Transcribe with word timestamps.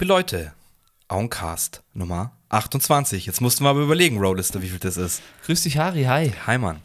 Liebe 0.00 0.14
Leute, 0.14 0.54
Auncast 1.08 1.82
Nummer 1.92 2.32
28. 2.48 3.26
Jetzt 3.26 3.42
mussten 3.42 3.64
wir 3.64 3.68
aber 3.68 3.80
überlegen, 3.80 4.16
Rollister, 4.16 4.62
wie 4.62 4.68
viel 4.68 4.78
das 4.78 4.96
ist. 4.96 5.20
Grüß 5.44 5.64
dich, 5.64 5.76
Harry, 5.76 6.04
hi. 6.04 6.32
Hi, 6.46 6.56
Mann. 6.56 6.80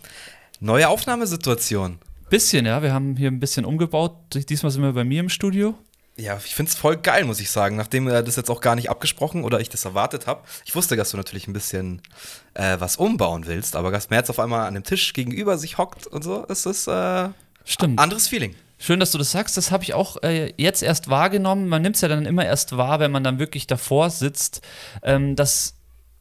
Neue 0.59 0.89
Aufnahmesituation. 0.89 1.99
Bisschen, 2.29 2.65
ja. 2.65 2.83
Wir 2.83 2.93
haben 2.93 3.15
hier 3.15 3.31
ein 3.31 3.39
bisschen 3.39 3.63
umgebaut. 3.63 4.17
Diesmal 4.33 4.69
sind 4.69 4.81
wir 4.81 4.91
bei 4.91 5.05
mir 5.05 5.21
im 5.21 5.29
Studio. 5.29 5.75
Ja, 6.17 6.37
ich 6.43 6.53
finde 6.53 6.71
es 6.71 6.77
voll 6.77 6.97
geil, 6.97 7.23
muss 7.23 7.39
ich 7.39 7.49
sagen. 7.49 7.77
Nachdem 7.77 8.05
wir 8.05 8.21
das 8.21 8.35
jetzt 8.35 8.49
auch 8.49 8.59
gar 8.59 8.75
nicht 8.75 8.89
abgesprochen 8.89 9.45
oder 9.45 9.61
ich 9.61 9.69
das 9.69 9.85
erwartet 9.85 10.27
habe. 10.27 10.43
Ich 10.65 10.75
wusste, 10.75 10.97
dass 10.97 11.11
du 11.11 11.15
natürlich 11.15 11.47
ein 11.47 11.53
bisschen 11.53 12.01
äh, 12.53 12.75
was 12.81 12.97
umbauen 12.97 13.47
willst, 13.47 13.77
aber 13.77 13.91
dass 13.91 14.09
man 14.09 14.19
jetzt 14.19 14.29
auf 14.29 14.39
einmal 14.41 14.67
an 14.67 14.73
dem 14.73 14.83
Tisch 14.83 15.13
gegenüber 15.13 15.57
sich 15.57 15.77
hockt 15.77 16.05
und 16.05 16.25
so, 16.25 16.43
ist 16.47 16.65
es 16.65 16.85
äh, 16.87 17.29
Stimmt. 17.63 17.97
anderes 17.97 18.27
Feeling. 18.27 18.55
Schön, 18.77 18.99
dass 18.99 19.11
du 19.11 19.17
das 19.17 19.31
sagst. 19.31 19.55
Das 19.55 19.71
habe 19.71 19.83
ich 19.83 19.93
auch 19.93 20.21
äh, 20.23 20.53
jetzt 20.57 20.83
erst 20.83 21.09
wahrgenommen. 21.09 21.69
Man 21.69 21.81
nimmt 21.81 21.95
es 21.95 22.01
ja 22.01 22.07
dann 22.07 22.25
immer 22.25 22.45
erst 22.45 22.75
wahr, 22.75 22.99
wenn 22.99 23.11
man 23.11 23.23
dann 23.23 23.39
wirklich 23.39 23.67
davor 23.67 24.09
sitzt, 24.09 24.61
ähm, 25.01 25.35
dass 25.35 25.74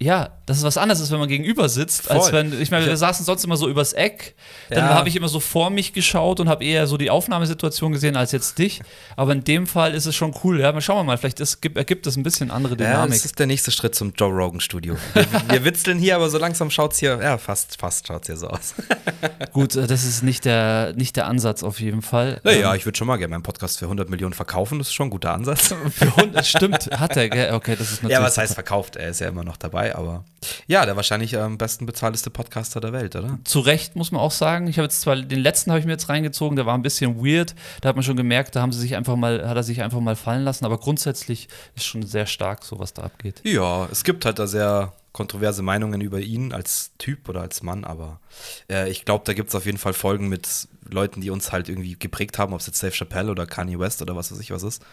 ja, 0.04 0.28
das 0.46 0.58
ist 0.58 0.62
was 0.64 0.76
anderes, 0.76 1.00
als 1.00 1.10
wenn 1.10 1.18
man 1.18 1.28
gegenüber 1.28 1.68
sitzt, 1.70 2.02
Voll. 2.02 2.16
als 2.18 2.30
wenn, 2.32 2.60
ich 2.60 2.70
meine, 2.70 2.84
wir 2.86 2.96
saßen 2.96 3.24
sonst 3.24 3.42
immer 3.44 3.56
so 3.56 3.68
übers 3.68 3.94
Eck, 3.94 4.34
dann 4.68 4.80
Ja. 4.90 4.94
habe 4.94 5.08
ich 5.08 5.16
immer 5.16 5.28
so 5.28 5.40
vor 5.40 5.70
mich 5.70 5.94
geschaut 5.94 6.40
und 6.40 6.48
habe 6.50 6.62
eher 6.64 6.86
so 6.86 6.98
die 6.98 7.08
Aufnahmesituation 7.10 7.92
gesehen 7.92 8.14
als 8.14 8.32
jetzt 8.32 8.58
dich, 8.58 8.82
aber 9.16 9.32
in 9.32 9.42
dem 9.44 9.66
Fall 9.66 9.94
ist 9.94 10.04
es 10.04 10.14
schon 10.14 10.34
cool, 10.44 10.60
ja, 10.60 10.78
schauen 10.82 10.98
wir 10.98 11.04
mal, 11.04 11.16
vielleicht 11.16 11.40
ist, 11.40 11.62
gibt, 11.62 11.78
ergibt 11.78 12.04
das 12.06 12.16
ein 12.16 12.22
bisschen 12.22 12.50
andere 12.50 12.74
Ja, 12.74 12.76
Dynamik. 12.90 13.12
das 13.14 13.24
ist 13.24 13.38
der 13.38 13.46
nächste 13.46 13.70
Schritt 13.70 13.94
zum 13.94 14.12
Joe 14.14 14.30
Rogan 14.30 14.60
Studio. 14.60 14.96
Wir, 15.14 15.26
wir 15.48 15.64
witzeln 15.64 15.98
hier, 15.98 16.16
aber 16.16 16.28
so 16.28 16.36
langsam 16.36 16.70
schaut's 16.70 16.98
hier, 16.98 17.18
ja, 17.22 17.38
fast, 17.38 17.80
fast 17.80 18.06
schaut's 18.06 18.26
hier 18.26 18.36
so 18.36 18.48
aus. 18.48 18.74
Gut, 19.52 19.74
äh, 19.76 19.86
das 19.86 20.04
ist 20.04 20.22
nicht 20.22 20.44
der, 20.44 20.92
nicht 20.96 21.16
der 21.16 21.26
Ansatz 21.26 21.62
auf 21.62 21.80
jeden 21.80 22.02
Fall. 22.02 22.40
Naja, 22.44 22.70
Ähm, 22.72 22.76
ich 22.76 22.84
würde 22.84 22.98
schon 22.98 23.06
mal 23.06 23.16
gerne 23.16 23.30
meinen 23.30 23.42
Podcast 23.42 23.78
für 23.78 23.86
100 23.86 24.10
Millionen 24.10 24.34
verkaufen, 24.34 24.78
das 24.78 24.88
ist 24.88 24.94
schon 24.94 25.06
ein 25.06 25.10
guter 25.10 25.32
Ansatz. 25.32 25.74
für 25.90 26.04
100, 26.06 26.44
stimmt, 26.46 26.90
hat 27.00 27.16
er, 27.16 27.30
gell? 27.30 27.54
okay, 27.54 27.76
das 27.78 27.90
ist 27.90 28.02
natürlich 28.02 28.12
Ja, 28.18 28.22
was 28.22 28.36
heißt 28.36 28.52
verkauft? 28.54 28.96
Er 28.96 29.08
ist 29.08 29.20
ja 29.20 29.28
immer 29.28 29.44
noch 29.44 29.56
dabei, 29.56 29.93
aber 29.94 30.24
ja, 30.66 30.84
der 30.84 30.96
wahrscheinlich 30.96 31.38
am 31.38 31.58
besten 31.58 31.86
bezahlteste 31.86 32.30
Podcaster 32.30 32.80
der 32.80 32.92
Welt, 32.92 33.16
oder? 33.16 33.38
zu 33.44 33.60
Recht, 33.60 33.96
muss 33.96 34.12
man 34.12 34.20
auch 34.20 34.30
sagen. 34.30 34.66
Ich 34.66 34.78
habe 34.78 34.84
jetzt 34.84 35.00
zwar 35.00 35.16
den 35.16 35.40
letzten 35.40 35.70
habe 35.70 35.80
ich 35.80 35.86
mir 35.86 35.92
jetzt 35.92 36.08
reingezogen, 36.08 36.56
der 36.56 36.66
war 36.66 36.74
ein 36.74 36.82
bisschen 36.82 37.24
weird. 37.24 37.54
Da 37.80 37.88
hat 37.88 37.96
man 37.96 38.02
schon 38.02 38.16
gemerkt, 38.16 38.56
da 38.56 38.60
haben 38.60 38.72
sie 38.72 38.80
sich 38.80 38.96
einfach 38.96 39.16
mal, 39.16 39.48
hat 39.48 39.56
er 39.56 39.62
sich 39.62 39.82
einfach 39.82 40.00
mal 40.00 40.16
fallen 40.16 40.44
lassen. 40.44 40.64
Aber 40.64 40.78
grundsätzlich 40.78 41.48
ist 41.74 41.84
schon 41.84 42.02
sehr 42.02 42.26
stark, 42.26 42.64
so 42.64 42.78
was 42.78 42.92
da 42.92 43.02
abgeht. 43.02 43.40
Ja, 43.44 43.88
es 43.90 44.04
gibt 44.04 44.24
halt 44.24 44.38
da 44.38 44.46
sehr 44.46 44.92
kontroverse 45.12 45.62
Meinungen 45.62 46.00
über 46.00 46.18
ihn 46.20 46.52
als 46.52 46.90
Typ 46.98 47.28
oder 47.28 47.40
als 47.40 47.62
Mann, 47.62 47.84
aber 47.84 48.20
äh, 48.68 48.90
ich 48.90 49.04
glaube, 49.04 49.24
da 49.24 49.32
gibt 49.32 49.50
es 49.50 49.54
auf 49.54 49.64
jeden 49.64 49.78
Fall 49.78 49.92
Folgen 49.92 50.28
mit 50.28 50.68
Leuten, 50.90 51.20
die 51.20 51.30
uns 51.30 51.52
halt 51.52 51.68
irgendwie 51.68 51.96
geprägt 51.96 52.36
haben, 52.36 52.52
ob 52.52 52.60
es 52.60 52.66
jetzt 52.66 52.82
Dave 52.82 52.92
Chappelle 52.92 53.30
oder 53.30 53.46
Kanye 53.46 53.78
West 53.78 54.02
oder 54.02 54.16
was 54.16 54.32
weiß 54.32 54.40
ich 54.40 54.50
was 54.50 54.64
ist, 54.64 54.84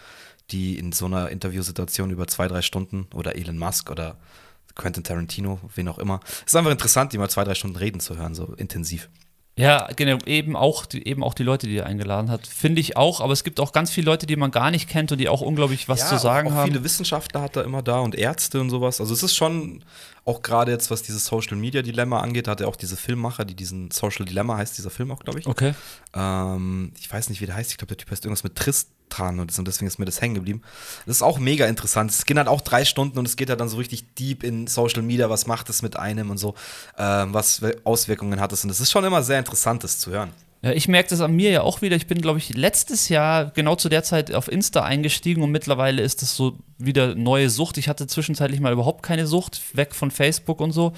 die 0.52 0.78
in 0.78 0.92
so 0.92 1.06
einer 1.06 1.28
Interviewsituation 1.30 2.10
über 2.10 2.28
zwei, 2.28 2.46
drei 2.46 2.62
Stunden 2.62 3.08
oder 3.14 3.34
Elon 3.34 3.58
Musk 3.58 3.90
oder 3.90 4.16
Quentin 4.74 5.04
Tarantino, 5.04 5.60
wen 5.74 5.88
auch 5.88 5.98
immer. 5.98 6.20
Es 6.24 6.52
ist 6.52 6.56
einfach 6.56 6.70
interessant, 6.70 7.12
die 7.12 7.18
mal 7.18 7.30
zwei, 7.30 7.44
drei 7.44 7.54
Stunden 7.54 7.76
reden 7.76 8.00
zu 8.00 8.16
hören, 8.16 8.34
so 8.34 8.54
intensiv. 8.54 9.08
Ja, 9.54 9.88
genau, 9.94 10.16
eben 10.24 10.56
auch, 10.56 10.86
die, 10.86 11.06
eben 11.06 11.22
auch 11.22 11.34
die 11.34 11.42
Leute, 11.42 11.66
die 11.66 11.76
er 11.76 11.84
eingeladen 11.84 12.30
hat. 12.30 12.46
Finde 12.46 12.80
ich 12.80 12.96
auch, 12.96 13.20
aber 13.20 13.34
es 13.34 13.44
gibt 13.44 13.60
auch 13.60 13.72
ganz 13.72 13.90
viele 13.90 14.06
Leute, 14.06 14.26
die 14.26 14.36
man 14.36 14.50
gar 14.50 14.70
nicht 14.70 14.88
kennt 14.88 15.12
und 15.12 15.18
die 15.18 15.28
auch 15.28 15.42
unglaublich 15.42 15.90
was 15.90 16.08
zu 16.08 16.18
sagen 16.18 16.48
auch, 16.48 16.52
auch 16.52 16.56
haben. 16.56 16.70
viele 16.70 16.84
Wissenschaftler 16.84 17.42
hat 17.42 17.56
er 17.56 17.64
immer 17.64 17.82
da 17.82 17.98
und 17.98 18.14
Ärzte 18.14 18.62
und 18.62 18.70
sowas. 18.70 18.98
Also 18.98 19.12
es 19.12 19.22
ist 19.22 19.36
schon 19.36 19.84
auch 20.24 20.40
gerade 20.40 20.72
jetzt, 20.72 20.90
was 20.90 21.02
dieses 21.02 21.26
Social 21.26 21.58
Media 21.58 21.82
Dilemma 21.82 22.20
angeht, 22.20 22.48
hat 22.48 22.62
er 22.62 22.68
auch 22.68 22.76
diese 22.76 22.96
Filmmacher, 22.96 23.44
die 23.44 23.54
diesen 23.54 23.90
Social 23.90 24.24
Dilemma 24.24 24.56
heißt 24.56 24.78
dieser 24.78 24.90
Film 24.90 25.10
auch, 25.10 25.20
glaube 25.20 25.40
ich. 25.40 25.46
Okay. 25.46 25.74
Ähm, 26.14 26.92
ich 26.98 27.12
weiß 27.12 27.28
nicht, 27.28 27.42
wie 27.42 27.46
der 27.46 27.56
heißt. 27.56 27.72
Ich 27.72 27.76
glaube, 27.76 27.88
der 27.88 27.98
Typ 27.98 28.10
heißt 28.10 28.24
irgendwas 28.24 28.44
mit 28.44 28.54
Tristan 29.12 29.40
und 29.40 29.52
so, 29.52 29.62
deswegen 29.62 29.86
ist 29.86 29.98
mir 29.98 30.04
das 30.04 30.20
hängen 30.20 30.34
geblieben. 30.34 30.62
Das 31.06 31.16
ist 31.16 31.22
auch 31.22 31.38
mega 31.38 31.66
interessant. 31.66 32.10
Es 32.10 32.24
geht 32.24 32.36
halt 32.36 32.48
auch 32.48 32.60
drei 32.60 32.84
Stunden 32.84 33.18
und 33.18 33.26
es 33.26 33.36
geht 33.36 33.48
halt 33.48 33.60
dann 33.60 33.68
so 33.68 33.76
richtig 33.76 34.14
deep 34.14 34.42
in 34.42 34.66
Social 34.66 35.02
Media. 35.02 35.30
Was 35.30 35.46
macht 35.46 35.68
es 35.68 35.82
mit 35.82 35.98
einem 35.98 36.30
und 36.30 36.38
so? 36.38 36.54
Ähm, 36.98 37.34
was 37.34 37.62
Auswirkungen 37.84 38.40
hat 38.40 38.52
es? 38.52 38.64
Und 38.64 38.68
das 38.68 38.80
ist 38.80 38.90
schon 38.90 39.04
immer 39.04 39.22
sehr 39.22 39.38
interessant, 39.38 39.84
das 39.84 39.98
zu 39.98 40.10
hören. 40.10 40.30
Ja, 40.62 40.70
ich 40.70 40.86
merke 40.86 41.10
das 41.10 41.20
an 41.20 41.32
mir 41.32 41.50
ja 41.50 41.62
auch 41.62 41.82
wieder. 41.82 41.96
Ich 41.96 42.06
bin, 42.06 42.20
glaube 42.20 42.38
ich, 42.38 42.54
letztes 42.54 43.08
Jahr 43.08 43.50
genau 43.50 43.74
zu 43.74 43.88
der 43.88 44.04
Zeit 44.04 44.32
auf 44.32 44.50
Insta 44.50 44.82
eingestiegen 44.82 45.42
und 45.42 45.50
mittlerweile 45.50 46.02
ist 46.02 46.22
das 46.22 46.36
so 46.36 46.58
wieder 46.78 47.16
neue 47.16 47.50
Sucht. 47.50 47.78
Ich 47.78 47.88
hatte 47.88 48.06
zwischenzeitlich 48.06 48.60
mal 48.60 48.72
überhaupt 48.72 49.02
keine 49.02 49.26
Sucht, 49.26 49.60
weg 49.74 49.94
von 49.94 50.10
Facebook 50.12 50.60
und 50.60 50.70
so. 50.70 50.92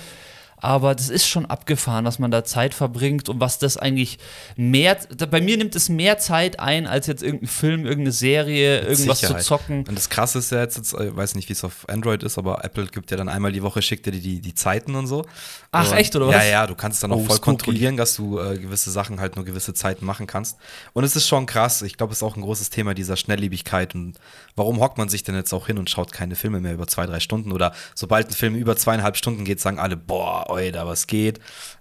Aber 0.65 0.95
das 0.95 1.11
ist 1.11 1.27
schon 1.27 1.45
abgefahren, 1.45 2.07
dass 2.07 2.19
man 2.19 2.31
da 2.31 2.43
Zeit 2.43 2.73
verbringt 2.73 3.29
und 3.29 3.39
was 3.39 3.59
das 3.59 3.77
eigentlich 3.77 4.19
mehr. 4.57 4.97
Bei 5.31 5.43
mir 5.43 5.59
nimmt 5.59 5.77
es 5.77 5.91
mehr 5.91 6.17
Zeit 6.17 6.59
ein, 6.59 6.87
als 6.87 7.07
jetzt 7.07 7.23
irgendein 7.23 7.49
Film, 7.49 7.85
irgendeine 7.85 8.13
Serie, 8.13 8.81
irgendwas 8.81 9.21
Sicherheit. 9.21 9.43
zu 9.43 9.49
zocken. 9.49 9.85
Und 9.87 9.95
das 9.95 10.09
Krasse 10.09 10.39
ist 10.39 10.51
ja 10.53 10.63
jetzt, 10.63 10.79
jetzt 10.79 10.95
ich 10.95 11.15
weiß 11.15 11.35
nicht, 11.35 11.51
wie 11.51 11.53
es 11.53 11.65
auf 11.65 11.87
Android 11.89 12.23
ist, 12.23 12.39
aber 12.39 12.65
Apple 12.65 12.87
gibt 12.87 13.11
ja 13.11 13.19
dann 13.19 13.29
einmal 13.29 13.53
die 13.53 13.63
Woche, 13.63 13.83
schickt 13.83 14.07
dir 14.07 14.11
die, 14.13 14.21
die, 14.21 14.41
die 14.41 14.55
Zeiten 14.55 14.95
und 14.95 15.07
so. 15.07 15.27
Ach, 15.71 15.91
und, 15.91 15.99
echt, 15.99 16.17
oder 16.17 16.31
Ja, 16.31 16.39
was? 16.39 16.49
ja, 16.51 16.67
du 16.67 16.75
kannst 16.75 16.97
es 16.97 17.01
dann 17.03 17.13
auch 17.13 17.17
Oh, 17.17 17.25
voll 17.25 17.37
spooky. 17.37 17.45
kontrollieren, 17.45 17.97
dass 17.99 18.17
du 18.17 18.39
äh, 18.39 18.57
gewisse 18.57 18.91
Sachen 18.91 19.21
halt 19.21 19.37
nur 19.37 19.45
gewisse 19.45 19.75
Zeiten 19.75 20.07
machen 20.07 20.27
kannst. 20.27 20.57
Und 20.95 21.05
es 21.05 21.15
ist 21.15 21.29
schon 21.29 21.45
krass. 21.45 21.83
Ich 21.83 21.99
glaube, 21.99 22.13
es 22.13 22.21
ist 22.21 22.23
auch 22.23 22.37
ein 22.37 22.43
großes 22.43 22.71
Thema 22.71 22.95
dieser 22.95 23.17
Schnelllebigkeit. 23.17 23.95
Und 23.95 24.19
warum 24.57 24.81
hockt 24.81 24.97
man 24.97 25.11
sich 25.11 25.25
denn 25.25 25.35
jetzt 25.35 25.53
auch 25.53 25.67
hin 25.67 25.77
und 25.77 25.91
schaut 25.91 26.11
keine 26.13 26.37
Filme 26.37 26.61
mehr 26.61 26.73
über 26.73 26.87
zwei, 26.87 27.05
drei 27.05 27.21
Stunden? 27.21 27.53
Oder 27.53 27.75
sobald 27.95 28.29
ein 28.29 28.33
Film 28.33 28.55
über 28.55 28.77
zweieinhalb 28.77 29.17
Stunden 29.19 29.45
geht, 29.45 29.61
sagen 29.61 29.79
alle, 29.79 29.97
boah, 29.99 30.49
Alter, 30.55 30.87
was 30.87 31.07
geht? 31.07 31.41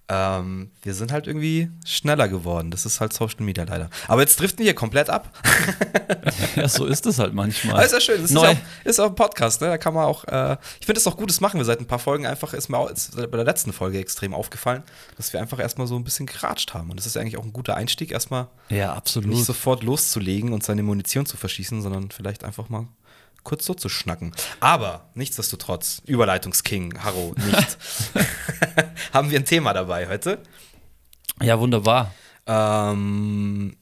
Ähm, 0.09 0.69
wir 0.81 0.93
sind 0.93 1.13
halt 1.13 1.27
irgendwie 1.27 1.69
schneller 1.85 2.27
geworden. 2.27 2.71
Das 2.71 2.85
ist 2.85 2.99
halt 2.99 3.13
Social 3.13 3.41
Media 3.41 3.63
leider. 3.63 3.89
Aber 4.07 4.21
jetzt 4.21 4.39
driften 4.39 4.65
wir 4.65 4.73
komplett 4.73 5.09
ab. 5.09 5.31
Ja, 6.55 6.67
so 6.67 6.85
ist 6.85 7.05
es 7.05 7.19
halt 7.19 7.33
manchmal. 7.33 7.75
Aber 7.75 7.85
ist 7.85 7.93
ja 7.93 7.99
schön, 7.99 8.21
das 8.21 8.31
ist, 8.31 8.41
ja 8.41 8.51
auch, 8.51 8.57
ist 8.83 8.99
auch 8.99 9.07
ein 9.07 9.15
Podcast, 9.15 9.61
ne? 9.61 9.67
Da 9.67 9.77
kann 9.77 9.93
man 9.93 10.05
auch, 10.05 10.23
äh, 10.25 10.57
ich 10.79 10.85
finde 10.85 10.99
es 10.99 11.07
auch 11.07 11.17
gut, 11.17 11.29
das 11.29 11.41
machen 11.41 11.59
wir 11.59 11.65
seit 11.65 11.79
ein 11.79 11.87
paar 11.87 11.99
Folgen 11.99 12.25
einfach, 12.25 12.53
ist 12.53 12.69
mir 12.69 12.77
auch 12.77 12.89
ist 12.89 13.15
bei 13.15 13.37
der 13.37 13.43
letzten 13.43 13.73
Folge 13.73 13.99
extrem 13.99 14.33
aufgefallen, 14.33 14.83
dass 15.17 15.33
wir 15.33 15.41
einfach 15.41 15.59
erstmal 15.59 15.87
so 15.87 15.95
ein 15.95 16.03
bisschen 16.03 16.25
geratscht 16.25 16.73
haben. 16.73 16.91
Und 16.91 16.97
das 16.97 17.05
ist 17.05 17.17
eigentlich 17.17 17.37
auch 17.37 17.43
ein 17.43 17.53
guter 17.53 17.75
Einstieg, 17.75 18.11
erstmal 18.11 18.47
ja, 18.69 18.93
absolut. 18.93 19.29
nicht 19.29 19.45
sofort 19.45 19.83
loszulegen 19.83 20.53
und 20.53 20.63
seine 20.63 20.83
Munition 20.83 21.25
zu 21.25 21.37
verschießen, 21.37 21.81
sondern 21.81 22.11
vielleicht 22.11 22.43
einfach 22.43 22.69
mal 22.69 22.87
kurz 23.43 23.65
so 23.65 23.73
zu 23.73 23.89
schnacken. 23.89 24.33
Aber 24.59 25.09
nichtsdestotrotz, 25.13 26.01
Überleitungsking, 26.05 27.03
Harro, 27.03 27.35
nicht. 27.45 27.77
haben 29.13 29.29
wir 29.29 29.39
ein 29.39 29.45
Thema 29.45 29.73
dabei 29.73 30.07
heute. 30.07 30.41
ja, 31.41 31.59
wunderbar. 31.59 32.13
Ähm, 32.45 33.75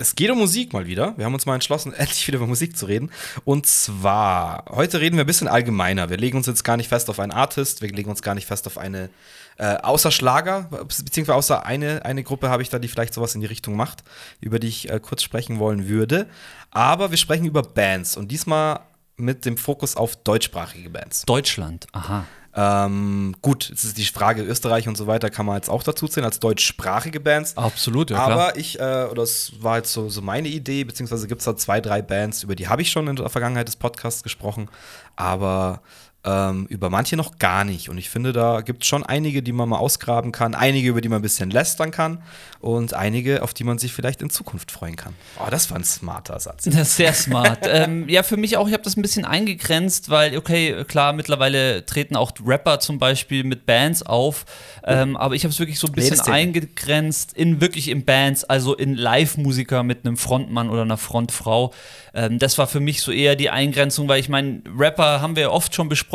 es 0.00 0.14
geht 0.16 0.30
um 0.30 0.38
Musik 0.38 0.72
mal 0.72 0.86
wieder. 0.86 1.16
Wir 1.18 1.26
haben 1.26 1.34
uns 1.34 1.46
mal 1.46 1.54
entschlossen, 1.54 1.92
endlich 1.96 2.26
wieder 2.26 2.38
über 2.38 2.46
Musik 2.46 2.76
zu 2.76 2.86
reden. 2.86 3.10
Und 3.44 3.66
zwar, 3.66 4.64
heute 4.70 5.00
reden 5.00 5.16
wir 5.16 5.24
ein 5.24 5.26
bisschen 5.26 5.48
allgemeiner. 5.48 6.10
Wir 6.10 6.16
legen 6.16 6.38
uns 6.38 6.46
jetzt 6.46 6.64
gar 6.64 6.76
nicht 6.76 6.88
fest 6.88 7.10
auf 7.10 7.20
einen 7.20 7.32
Artist, 7.32 7.82
wir 7.82 7.90
legen 7.90 8.10
uns 8.10 8.22
gar 8.22 8.34
nicht 8.34 8.46
fest 8.46 8.66
auf 8.66 8.78
eine, 8.78 9.10
äh, 9.58 9.76
außer 9.76 10.10
Schlager, 10.10 10.68
beziehungsweise 10.70 11.36
außer 11.36 11.66
eine, 11.66 12.04
eine 12.04 12.24
Gruppe 12.24 12.48
habe 12.48 12.62
ich 12.62 12.70
da, 12.70 12.78
die 12.78 12.88
vielleicht 12.88 13.14
sowas 13.14 13.34
in 13.34 13.42
die 13.42 13.46
Richtung 13.46 13.76
macht, 13.76 14.02
über 14.40 14.58
die 14.58 14.68
ich 14.68 14.90
äh, 14.90 14.98
kurz 15.00 15.22
sprechen 15.22 15.58
wollen 15.58 15.86
würde. 15.86 16.26
Aber 16.70 17.10
wir 17.10 17.18
sprechen 17.18 17.44
über 17.44 17.62
Bands 17.62 18.16
und 18.16 18.28
diesmal 18.28 18.80
mit 19.16 19.44
dem 19.44 19.58
Fokus 19.58 19.96
auf 19.96 20.16
deutschsprachige 20.16 20.88
Bands. 20.88 21.24
Deutschland, 21.26 21.86
aha. 21.92 22.24
Ähm, 22.54 23.36
gut, 23.42 23.68
jetzt 23.68 23.84
ist 23.84 23.96
die 23.96 24.04
Frage 24.04 24.42
Österreich 24.42 24.88
und 24.88 24.96
so 24.96 25.06
weiter, 25.06 25.30
kann 25.30 25.46
man 25.46 25.56
jetzt 25.56 25.70
auch 25.70 25.84
dazu 25.84 26.08
zählen 26.08 26.24
als 26.24 26.40
deutschsprachige 26.40 27.20
Bands. 27.20 27.56
Absolut, 27.56 28.10
ja 28.10 28.16
klar. 28.16 28.30
Aber 28.30 28.56
ich, 28.56 28.80
äh, 28.80 29.06
oder 29.10 29.22
das 29.22 29.52
war 29.60 29.76
jetzt 29.76 29.92
so, 29.92 30.08
so 30.08 30.20
meine 30.20 30.48
Idee, 30.48 30.82
beziehungsweise 30.84 31.28
gibt 31.28 31.40
es 31.40 31.44
da 31.44 31.56
zwei, 31.56 31.80
drei 31.80 32.02
Bands, 32.02 32.42
über 32.42 32.56
die 32.56 32.68
habe 32.68 32.82
ich 32.82 32.90
schon 32.90 33.06
in 33.06 33.16
der 33.16 33.28
Vergangenheit 33.28 33.68
des 33.68 33.76
Podcasts 33.76 34.22
gesprochen, 34.22 34.68
aber 35.14 35.80
ähm, 36.22 36.66
über 36.66 36.90
manche 36.90 37.16
noch 37.16 37.38
gar 37.38 37.64
nicht. 37.64 37.88
Und 37.88 37.96
ich 37.96 38.10
finde, 38.10 38.32
da 38.32 38.60
gibt 38.60 38.82
es 38.82 38.88
schon 38.88 39.04
einige, 39.04 39.42
die 39.42 39.52
man 39.52 39.68
mal 39.68 39.78
ausgraben 39.78 40.32
kann, 40.32 40.54
einige, 40.54 40.88
über 40.88 41.00
die 41.00 41.08
man 41.08 41.20
ein 41.20 41.22
bisschen 41.22 41.50
lästern 41.50 41.90
kann 41.90 42.22
und 42.60 42.92
einige, 42.92 43.42
auf 43.42 43.54
die 43.54 43.64
man 43.64 43.78
sich 43.78 43.94
vielleicht 43.94 44.20
in 44.20 44.28
Zukunft 44.28 44.70
freuen 44.70 44.96
kann. 44.96 45.14
Oh, 45.38 45.48
das 45.50 45.70
war 45.70 45.78
ein 45.78 45.84
smarter 45.84 46.38
Satz. 46.38 46.64
Das 46.64 46.74
ist 46.74 46.96
sehr 46.96 47.14
smart. 47.14 47.60
ähm, 47.66 48.06
ja, 48.08 48.22
für 48.22 48.36
mich 48.36 48.58
auch, 48.58 48.66
ich 48.68 48.74
habe 48.74 48.82
das 48.82 48.96
ein 48.98 49.02
bisschen 49.02 49.24
eingegrenzt, 49.24 50.10
weil, 50.10 50.36
okay, 50.36 50.84
klar, 50.86 51.14
mittlerweile 51.14 51.86
treten 51.86 52.16
auch 52.16 52.32
Rapper 52.44 52.80
zum 52.80 52.98
Beispiel 52.98 53.44
mit 53.44 53.64
Bands 53.64 54.02
auf, 54.02 54.44
ähm, 54.84 55.16
aber 55.16 55.34
ich 55.34 55.44
habe 55.44 55.52
es 55.52 55.58
wirklich 55.58 55.78
so 55.78 55.86
ein 55.86 55.94
bisschen 55.94 56.20
eingegrenzt 56.20 57.32
in 57.32 57.62
wirklich 57.62 57.88
in 57.88 58.04
Bands, 58.04 58.44
also 58.44 58.74
in 58.74 58.94
Live-Musiker 58.94 59.82
mit 59.82 60.04
einem 60.04 60.18
Frontmann 60.18 60.68
oder 60.68 60.82
einer 60.82 60.98
Frontfrau. 60.98 61.72
Ähm, 62.12 62.38
das 62.38 62.58
war 62.58 62.66
für 62.66 62.80
mich 62.80 63.00
so 63.00 63.10
eher 63.10 63.36
die 63.36 63.48
Eingrenzung, 63.48 64.08
weil 64.08 64.20
ich 64.20 64.28
meine, 64.28 64.62
Rapper 64.76 65.22
haben 65.22 65.36
wir 65.36 65.52
oft 65.52 65.74
schon 65.74 65.88
besprochen, 65.88 66.09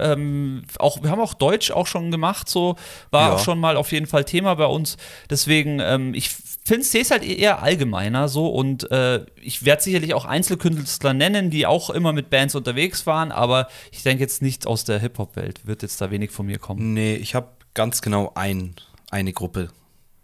ähm, 0.00 0.62
auch, 0.78 1.02
wir 1.02 1.10
haben 1.10 1.20
auch 1.20 1.34
Deutsch 1.34 1.70
auch 1.70 1.86
schon 1.86 2.10
gemacht, 2.10 2.48
so 2.48 2.76
war 3.10 3.28
Ja. 3.28 3.34
auch 3.34 3.38
schon 3.38 3.58
mal 3.58 3.76
auf 3.76 3.92
jeden 3.92 4.06
Fall 4.06 4.24
Thema 4.24 4.54
bei 4.54 4.66
uns. 4.66 4.96
Deswegen, 5.30 5.80
ähm, 5.80 6.14
ich 6.14 6.30
finde 6.30 6.82
es 6.82 7.10
halt 7.10 7.24
eher 7.24 7.62
allgemeiner 7.62 8.28
so 8.28 8.48
und 8.48 8.90
äh, 8.90 9.24
ich 9.40 9.64
werde 9.64 9.82
sicherlich 9.82 10.12
auch 10.14 10.26
Einzelkünstler 10.26 11.14
nennen, 11.14 11.50
die 11.50 11.66
auch 11.66 11.88
immer 11.90 12.12
mit 12.12 12.28
Bands 12.30 12.54
unterwegs 12.54 13.06
waren, 13.06 13.32
aber 13.32 13.68
ich 13.90 14.02
denke 14.02 14.22
jetzt 14.22 14.42
nicht 14.42 14.66
aus 14.66 14.84
der 14.84 14.98
Hip-Hop-Welt, 14.98 15.66
wird 15.66 15.82
jetzt 15.82 16.00
da 16.00 16.10
wenig 16.10 16.30
von 16.30 16.46
mir 16.46 16.58
kommen. 16.58 16.92
Nee, 16.92 17.14
ich 17.16 17.34
habe 17.34 17.48
ganz 17.72 18.02
genau 18.02 18.32
ein, 18.34 18.74
eine 19.10 19.32
Gruppe 19.32 19.68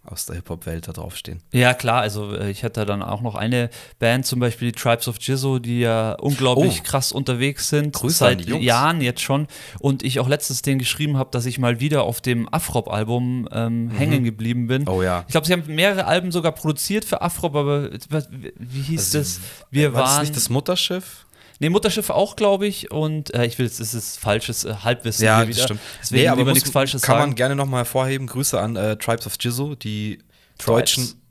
aus 0.07 0.25
der 0.25 0.35
Hip-Hop-Welt 0.35 0.87
da 0.87 0.91
draufstehen. 0.93 1.41
Ja, 1.51 1.73
klar, 1.73 2.01
also 2.01 2.33
äh, 2.35 2.49
ich 2.49 2.63
hatte 2.63 2.85
dann 2.85 3.01
auch 3.01 3.21
noch 3.21 3.35
eine 3.35 3.69
Band, 3.99 4.25
zum 4.25 4.39
Beispiel 4.39 4.71
die 4.71 4.79
Tribes 4.79 5.07
of 5.07 5.17
Jizzo, 5.19 5.59
die 5.59 5.79
ja 5.81 6.13
unglaublich 6.13 6.79
Oh. 6.81 6.83
krass 6.83 7.11
unterwegs 7.11 7.69
sind, 7.69 7.93
Grüße 7.93 8.17
seit. 8.17 8.45
Jahren 8.47 9.01
jetzt 9.01 9.21
schon. 9.21 9.47
Und 9.79 10.03
ich 10.03 10.19
auch 10.19 10.27
letztens 10.27 10.61
denen 10.61 10.79
geschrieben 10.79 11.17
habe, 11.17 11.29
dass 11.31 11.45
ich 11.45 11.59
mal 11.59 11.79
wieder 11.79 12.03
auf 12.03 12.21
dem 12.21 12.47
Afrop-Album 12.53 13.47
ähm, 13.51 13.89
hängen 13.91 14.23
geblieben 14.23 14.67
bin. 14.67 14.83
Mhm. 14.83 14.87
Oh 14.89 15.01
ja. 15.03 15.23
Ich 15.27 15.31
glaube, 15.31 15.47
sie 15.47 15.53
haben 15.53 15.63
mehrere 15.67 16.05
Alben 16.05 16.31
sogar 16.31 16.51
produziert 16.51 17.05
für 17.05 17.21
Afrop, 17.21 17.55
aber 17.55 17.89
wie 17.91 18.81
hieß 18.81 19.15
Also, 19.15 19.17
das? 19.19 19.39
Wir 19.71 19.93
War 19.93 20.01
das 20.03 20.11
waren. 20.11 20.21
nicht 20.21 20.35
das 20.35 20.49
Mutterschiff? 20.49 21.25
Nee, 21.59 21.69
Mutterschiff 21.69 22.09
auch, 22.09 22.35
glaube 22.35 22.67
ich. 22.67 22.91
Und 22.91 23.33
äh, 23.33 23.45
ich 23.45 23.57
will 23.59 23.67
das 23.67 23.79
ist 23.79 24.19
falsches 24.19 24.65
äh, 24.65 24.73
Halbwissen 24.83 25.23
Ja, 25.25 25.37
hier 25.37 25.47
das 25.47 25.55
wieder. 25.55 25.63
stimmt. 25.65 25.79
Deswegen 26.01 26.31
lieber 26.31 26.43
muss- 26.45 26.53
nichts 26.55 26.69
Falsches 26.69 27.01
kann 27.01 27.15
sagen. 27.17 27.29
man 27.29 27.35
gerne 27.35 27.55
nochmal 27.55 27.79
hervorheben. 27.79 28.27
Grüße 28.27 28.59
an 28.59 28.75
äh, 28.75 28.97
Tribes 28.97 29.25
of 29.25 29.35
Jizzo, 29.39 29.75
die 29.75 30.19
Tribes. 30.57 30.65
deutschen, 30.65 31.21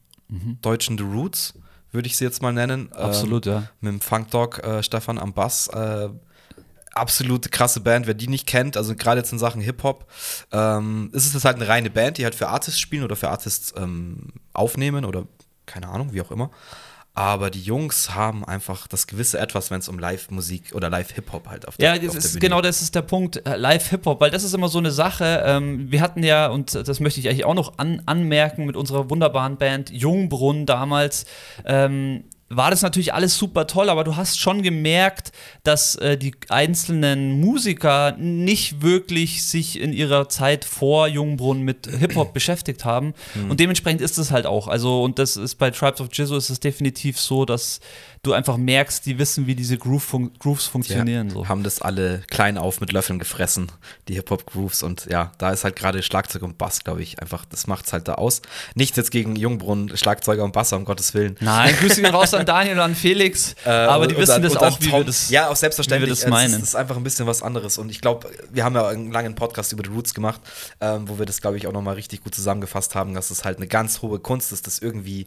deutschen 0.62 0.98
The 0.98 1.04
Roots, 1.04 1.54
würde 1.92 2.06
ich 2.08 2.16
sie 2.16 2.24
jetzt 2.24 2.40
mal 2.42 2.52
nennen. 2.52 2.88
Ähm, 2.94 3.00
Absolut, 3.04 3.46
ja. 3.46 3.68
Mit 3.80 3.92
dem 3.92 4.00
Funk 4.00 4.30
Dog 4.30 4.58
äh, 4.64 4.82
Stefan 4.82 5.18
am 5.18 5.32
Bass. 5.34 5.68
Äh, 5.68 6.08
absolute 6.92 7.48
krasse 7.48 7.80
Band, 7.80 8.06
wer 8.06 8.14
die 8.14 8.28
nicht 8.28 8.46
kennt, 8.46 8.76
also 8.76 8.94
gerade 8.94 9.20
jetzt 9.20 9.32
in 9.32 9.38
Sachen 9.40 9.60
Hip-Hop, 9.60 10.06
ähm, 10.52 11.10
ist 11.12 11.34
es 11.34 11.44
halt 11.44 11.56
eine 11.56 11.66
reine 11.66 11.90
Band, 11.90 12.18
die 12.18 12.24
halt 12.24 12.36
für 12.36 12.48
Artists 12.48 12.78
spielen 12.78 13.02
oder 13.02 13.16
für 13.16 13.30
Artists 13.30 13.74
ähm, 13.76 14.28
aufnehmen 14.52 15.04
oder 15.04 15.26
keine 15.66 15.88
Ahnung, 15.88 16.12
wie 16.12 16.20
auch 16.20 16.30
immer. 16.30 16.50
Aber 17.16 17.50
die 17.50 17.60
Jungs 17.60 18.12
haben 18.12 18.44
einfach 18.44 18.88
das 18.88 19.06
gewisse 19.06 19.38
Etwas, 19.38 19.70
wenn 19.70 19.78
es 19.78 19.88
um 19.88 20.00
Live-Musik 20.00 20.74
oder 20.74 20.90
Live-Hip-Hop 20.90 21.48
halt 21.48 21.68
auf 21.68 21.76
Ja, 21.78 21.92
auf 21.92 22.00
das 22.00 22.10
der 22.10 22.18
ist, 22.18 22.40
genau 22.40 22.60
das 22.60 22.82
ist 22.82 22.96
der 22.96 23.02
Punkt, 23.02 23.46
äh, 23.46 23.56
Live-Hip-Hop, 23.56 24.20
weil 24.20 24.32
das 24.32 24.42
ist 24.42 24.52
immer 24.52 24.68
so 24.68 24.78
eine 24.78 24.90
Sache. 24.90 25.44
Ähm, 25.46 25.92
wir 25.92 26.00
hatten 26.00 26.24
ja, 26.24 26.48
und 26.48 26.74
das 26.74 26.98
möchte 26.98 27.20
ich 27.20 27.28
eigentlich 27.28 27.44
auch 27.44 27.54
noch 27.54 27.78
an, 27.78 28.02
anmerken 28.06 28.66
mit 28.66 28.76
unserer 28.76 29.10
wunderbaren 29.10 29.58
Band 29.58 29.90
Jungbrunn 29.90 30.66
damals, 30.66 31.24
ähm, 31.64 32.24
war 32.56 32.70
das 32.70 32.82
natürlich 32.82 33.12
alles 33.14 33.36
super 33.36 33.66
toll, 33.66 33.88
aber 33.88 34.04
du 34.04 34.16
hast 34.16 34.38
schon 34.38 34.62
gemerkt, 34.62 35.32
dass 35.62 35.96
äh, 35.96 36.16
die 36.16 36.34
einzelnen 36.48 37.40
Musiker 37.40 38.16
nicht 38.18 38.82
wirklich 38.82 39.44
sich 39.44 39.80
in 39.80 39.92
ihrer 39.92 40.28
Zeit 40.28 40.64
vor 40.64 41.08
Jungbrunn 41.08 41.62
mit 41.62 41.86
Hip-Hop 41.86 42.32
beschäftigt 42.34 42.84
haben. 42.84 43.14
Und 43.48 43.60
dementsprechend 43.60 44.00
ist 44.00 44.18
es 44.18 44.30
halt 44.30 44.46
auch. 44.46 44.68
Also, 44.68 45.02
und 45.02 45.18
das 45.18 45.36
ist 45.36 45.56
bei 45.56 45.70
Tribes 45.70 46.00
of 46.00 46.08
Jizzo 46.12 46.36
ist 46.36 46.50
es 46.50 46.60
definitiv 46.60 47.18
so, 47.18 47.44
dass 47.44 47.80
du 48.24 48.32
einfach 48.32 48.56
merkst, 48.56 49.04
die 49.06 49.18
wissen, 49.18 49.46
wie 49.46 49.54
diese 49.54 49.78
Groove 49.78 50.02
fun 50.02 50.30
Grooves 50.38 50.66
funktionieren. 50.66 51.28
Ja, 51.28 51.34
so. 51.34 51.48
Haben 51.48 51.62
das 51.62 51.80
alle 51.80 52.22
klein 52.30 52.58
auf 52.58 52.80
mit 52.80 52.92
Löffeln 52.92 53.18
gefressen, 53.18 53.70
die 54.08 54.14
Hip-Hop-Grooves. 54.14 54.82
Und 54.82 55.06
ja, 55.10 55.32
da 55.38 55.50
ist 55.50 55.64
halt 55.64 55.76
gerade 55.76 56.02
Schlagzeug 56.02 56.42
und 56.42 56.58
Bass, 56.58 56.84
glaube 56.84 57.02
ich, 57.02 57.20
einfach, 57.20 57.44
das 57.44 57.66
macht's 57.66 57.92
halt 57.92 58.08
da 58.08 58.14
aus. 58.14 58.42
Nichts 58.74 58.96
jetzt 58.96 59.10
gegen 59.10 59.36
Jungbrunnen, 59.36 59.96
Schlagzeuger 59.96 60.44
und 60.44 60.52
Basser, 60.52 60.76
um 60.76 60.84
Gottes 60.84 61.14
Willen. 61.14 61.36
Nein, 61.40 61.74
Grüße 61.76 62.02
gehen 62.02 62.14
raus 62.14 62.34
an 62.34 62.43
Daniel 62.44 62.74
und 62.76 62.80
an 62.82 62.94
Felix. 62.94 63.54
Äh, 63.64 63.70
aber 63.70 64.06
die 64.06 64.16
wissen 64.16 64.42
dann- 64.42 64.42
das 64.42 64.56
auch, 64.56 64.80
wie 64.80 64.90
wir 64.92 65.04
das. 65.04 65.30
Ja, 65.30 65.48
auch 65.48 65.56
selbstverständlich. 65.56 66.10
das 66.10 66.26
meinen. 66.28 66.52
ist, 66.54 66.58
es 66.62 66.68
ist 66.70 66.74
einfach 66.74 66.96
ein 66.96 67.04
bisschen 67.04 67.26
was 67.26 67.42
anderes. 67.42 67.78
Und 67.78 67.90
ich 67.90 68.00
glaube, 68.00 68.28
wir 68.50 68.64
haben 68.64 68.74
ja 68.74 68.86
einen 68.88 69.10
langen 69.12 69.34
Podcast 69.34 69.72
über 69.72 69.82
die 69.82 69.90
Roots 69.90 70.14
gemacht, 70.14 70.40
ähm, 70.80 71.08
wo 71.08 71.18
wir 71.18 71.26
das, 71.26 71.40
glaube 71.40 71.56
ich, 71.56 71.66
auch 71.66 71.72
nochmal 71.72 71.94
richtig 71.94 72.22
gut 72.22 72.34
zusammengefasst 72.34 72.94
haben, 72.94 73.14
dass 73.14 73.30
es 73.30 73.44
halt 73.44 73.58
eine 73.58 73.66
ganz 73.66 74.02
hohe 74.02 74.18
Kunst 74.18 74.52
ist, 74.52 74.66
das 74.66 74.78
irgendwie 74.78 75.26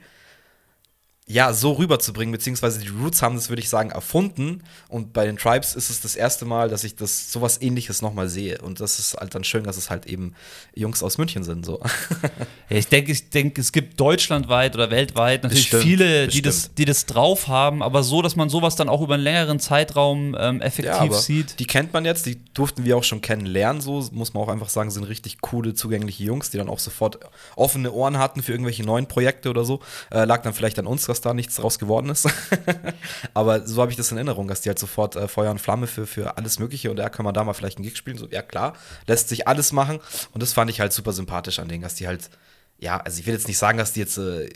ja, 1.29 1.51
so 1.51 1.73
rüberzubringen, 1.73 2.31
beziehungsweise 2.31 2.79
die 2.79 2.87
Roots 2.87 3.21
haben 3.21 3.35
das, 3.35 3.49
würde 3.49 3.61
ich 3.61 3.67
sagen, 3.67 3.89
erfunden. 3.91 4.63
Und 4.87 5.11
bei 5.11 5.25
den 5.25 5.35
Tribes 5.35 5.75
ist 5.75 5.89
es 5.89 5.99
das 5.99 6.15
erste 6.15 6.45
Mal, 6.45 6.69
dass 6.69 6.85
ich 6.85 6.95
das 6.95 7.33
sowas 7.33 7.61
ähnliches 7.61 8.01
nochmal 8.01 8.29
sehe. 8.29 8.59
Und 8.61 8.79
das 8.79 8.97
ist 8.97 9.15
halt 9.15 9.35
dann 9.35 9.43
schön, 9.43 9.65
dass 9.65 9.75
es 9.75 9.89
halt 9.89 10.05
eben 10.05 10.33
Jungs 10.73 11.03
aus 11.03 11.17
München 11.17 11.43
sind. 11.43 11.65
So. 11.65 11.81
Ich 12.69 12.87
denke, 12.89 13.13
ich 13.13 13.29
denke, 13.29 13.61
es 13.61 13.71
gibt 13.71 13.97
deutschlandweit 13.99 14.75
oder 14.75 14.91
weltweit 14.91 15.43
natürlich 15.43 15.69
Bestimmt, 15.69 15.83
viele, 15.83 16.27
die 16.27 16.41
bestimmt. 16.41 16.45
das, 16.47 16.73
die 16.75 16.85
das 16.85 17.05
drauf 17.05 17.47
haben, 17.47 17.81
aber 17.81 18.03
so, 18.03 18.21
dass 18.21 18.35
man 18.35 18.49
sowas 18.49 18.75
dann 18.75 18.89
auch 18.89 19.01
über 19.01 19.13
einen 19.13 19.23
längeren 19.23 19.59
Zeitraum 19.59 20.35
ähm, 20.37 20.59
effektiv 20.61 20.93
Ja, 20.93 21.13
sieht. 21.13 21.59
die 21.59 21.65
kennt 21.65 21.93
man 21.93 22.03
jetzt, 22.03 22.25
die 22.25 22.43
durften 22.53 22.83
wir 22.83 22.97
auch 22.97 23.05
schon 23.05 23.21
kennenlernen, 23.21 23.81
so 23.81 24.05
muss 24.11 24.33
man 24.33 24.43
auch 24.43 24.49
einfach 24.49 24.67
sagen, 24.67 24.91
sind 24.91 25.05
richtig 25.05 25.39
coole, 25.39 25.75
zugängliche 25.75 26.25
Jungs, 26.25 26.49
die 26.49 26.57
dann 26.57 26.67
auch 26.67 26.79
sofort 26.79 27.19
offene 27.55 27.91
Ohren 27.93 28.17
hatten 28.17 28.43
für 28.43 28.51
irgendwelche 28.51 28.83
neuen 28.83 29.07
Projekte 29.07 29.49
oder 29.49 29.63
so. 29.63 29.79
Äh, 30.11 30.25
lag 30.25 30.41
dann 30.41 30.53
vielleicht 30.53 30.77
an 30.77 30.87
uns, 30.87 31.05
dass 31.05 31.16
da 31.21 31.33
nichts 31.33 31.55
draus 31.55 31.79
geworden 31.79 32.09
ist. 32.09 32.27
aber 33.33 33.65
so 33.67 33.81
habe 33.81 33.91
ich 33.91 33.97
das 33.97 34.11
in 34.11 34.17
Erinnerung, 34.17 34.47
dass 34.47 34.61
die 34.61 34.69
halt 34.69 34.79
sofort 34.79 35.15
äh, 35.15 35.27
Feuer 35.27 35.51
und 35.51 35.59
Flamme 35.59 35.87
für, 35.87 36.07
für 36.07 36.37
alles 36.37 36.59
Mögliche 36.59 36.91
und 36.91 36.97
ja, 36.97 37.09
können 37.09 37.27
wir 37.27 37.33
da 37.33 37.43
mal 37.43 37.53
vielleicht 37.53 37.77
einen 37.77 37.85
Gig 37.85 37.97
spielen? 37.97 38.17
So, 38.17 38.27
ja, 38.27 38.41
klar, 38.41 38.73
lässt 39.07 39.29
sich 39.29 39.47
alles 39.47 39.71
machen 39.71 39.99
und 40.33 40.43
das 40.43 40.53
fand 40.53 40.69
ich 40.69 40.79
halt 40.79 40.93
super 40.93 41.13
sympathisch 41.13 41.59
an 41.59 41.67
denen, 41.67 41.83
dass 41.83 41.95
die 41.95 42.07
halt, 42.07 42.29
ja, 42.79 42.97
also 42.97 43.19
ich 43.19 43.25
will 43.25 43.33
jetzt 43.33 43.47
nicht 43.47 43.57
sagen, 43.57 43.77
dass 43.77 43.93
die 43.93 43.99
jetzt 43.99 44.17
äh, 44.17 44.49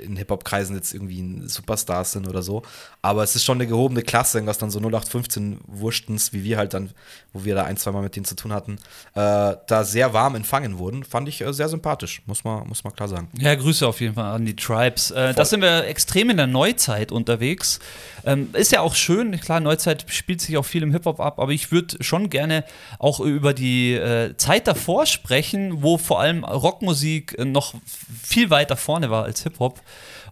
in 0.00 0.16
Hip-Hop-Kreisen 0.16 0.76
jetzt 0.76 0.94
irgendwie 0.94 1.20
ein 1.20 1.48
Superstars 1.48 2.12
sind 2.12 2.28
oder 2.28 2.42
so. 2.42 2.62
Aber 3.02 3.22
es 3.22 3.34
ist 3.36 3.44
schon 3.44 3.58
eine 3.58 3.66
gehobene 3.66 4.02
Klasse, 4.02 4.44
was 4.46 4.58
dann 4.58 4.70
so 4.70 4.78
0815 4.78 5.60
Wurschtens, 5.66 6.32
wie 6.32 6.44
wir 6.44 6.58
halt 6.58 6.74
dann, 6.74 6.90
wo 7.32 7.44
wir 7.44 7.54
da 7.54 7.64
ein, 7.64 7.76
zwei 7.76 7.90
Mal 7.92 8.02
mit 8.02 8.16
denen 8.16 8.24
zu 8.24 8.36
tun 8.36 8.52
hatten, 8.52 8.78
äh, 9.14 9.56
da 9.66 9.84
sehr 9.84 10.12
warm 10.12 10.34
empfangen 10.34 10.78
wurden. 10.78 11.04
Fand 11.04 11.28
ich 11.28 11.40
äh, 11.40 11.52
sehr 11.52 11.68
sympathisch, 11.68 12.22
muss 12.26 12.44
man, 12.44 12.66
muss 12.68 12.84
man 12.84 12.94
klar 12.94 13.08
sagen. 13.08 13.28
Ja, 13.38 13.54
Grüße 13.54 13.86
auf 13.86 14.00
jeden 14.00 14.14
Fall 14.14 14.32
an 14.32 14.44
die 14.44 14.56
Tribes. 14.56 15.10
Äh, 15.10 15.34
da 15.34 15.44
sind 15.44 15.60
wir 15.60 15.86
extrem 15.86 16.30
in 16.30 16.36
der 16.36 16.46
Neuzeit 16.46 17.12
unterwegs. 17.12 17.80
Ähm, 18.24 18.50
ist 18.52 18.72
ja 18.72 18.80
auch 18.80 18.94
schön, 18.94 19.38
klar, 19.40 19.60
Neuzeit 19.60 20.06
spielt 20.08 20.40
sich 20.40 20.56
auch 20.56 20.64
viel 20.64 20.82
im 20.82 20.92
Hip-Hop 20.92 21.20
ab, 21.20 21.38
aber 21.38 21.52
ich 21.52 21.72
würde 21.72 22.02
schon 22.02 22.30
gerne 22.30 22.64
auch 22.98 23.20
über 23.20 23.52
die 23.52 23.94
äh, 23.94 24.36
Zeit 24.36 24.66
davor 24.66 25.06
sprechen, 25.06 25.82
wo 25.82 25.98
vor 25.98 26.20
allem 26.20 26.44
Rockmusik 26.44 27.36
noch 27.44 27.74
viel 28.22 28.50
weiter 28.50 28.76
vorne 28.76 29.10
war 29.10 29.24
als 29.24 29.42
Hip-Hop. 29.42 29.81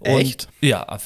Und- 0.01 0.09
Echt? 0.09 0.49
Ja, 0.61 0.99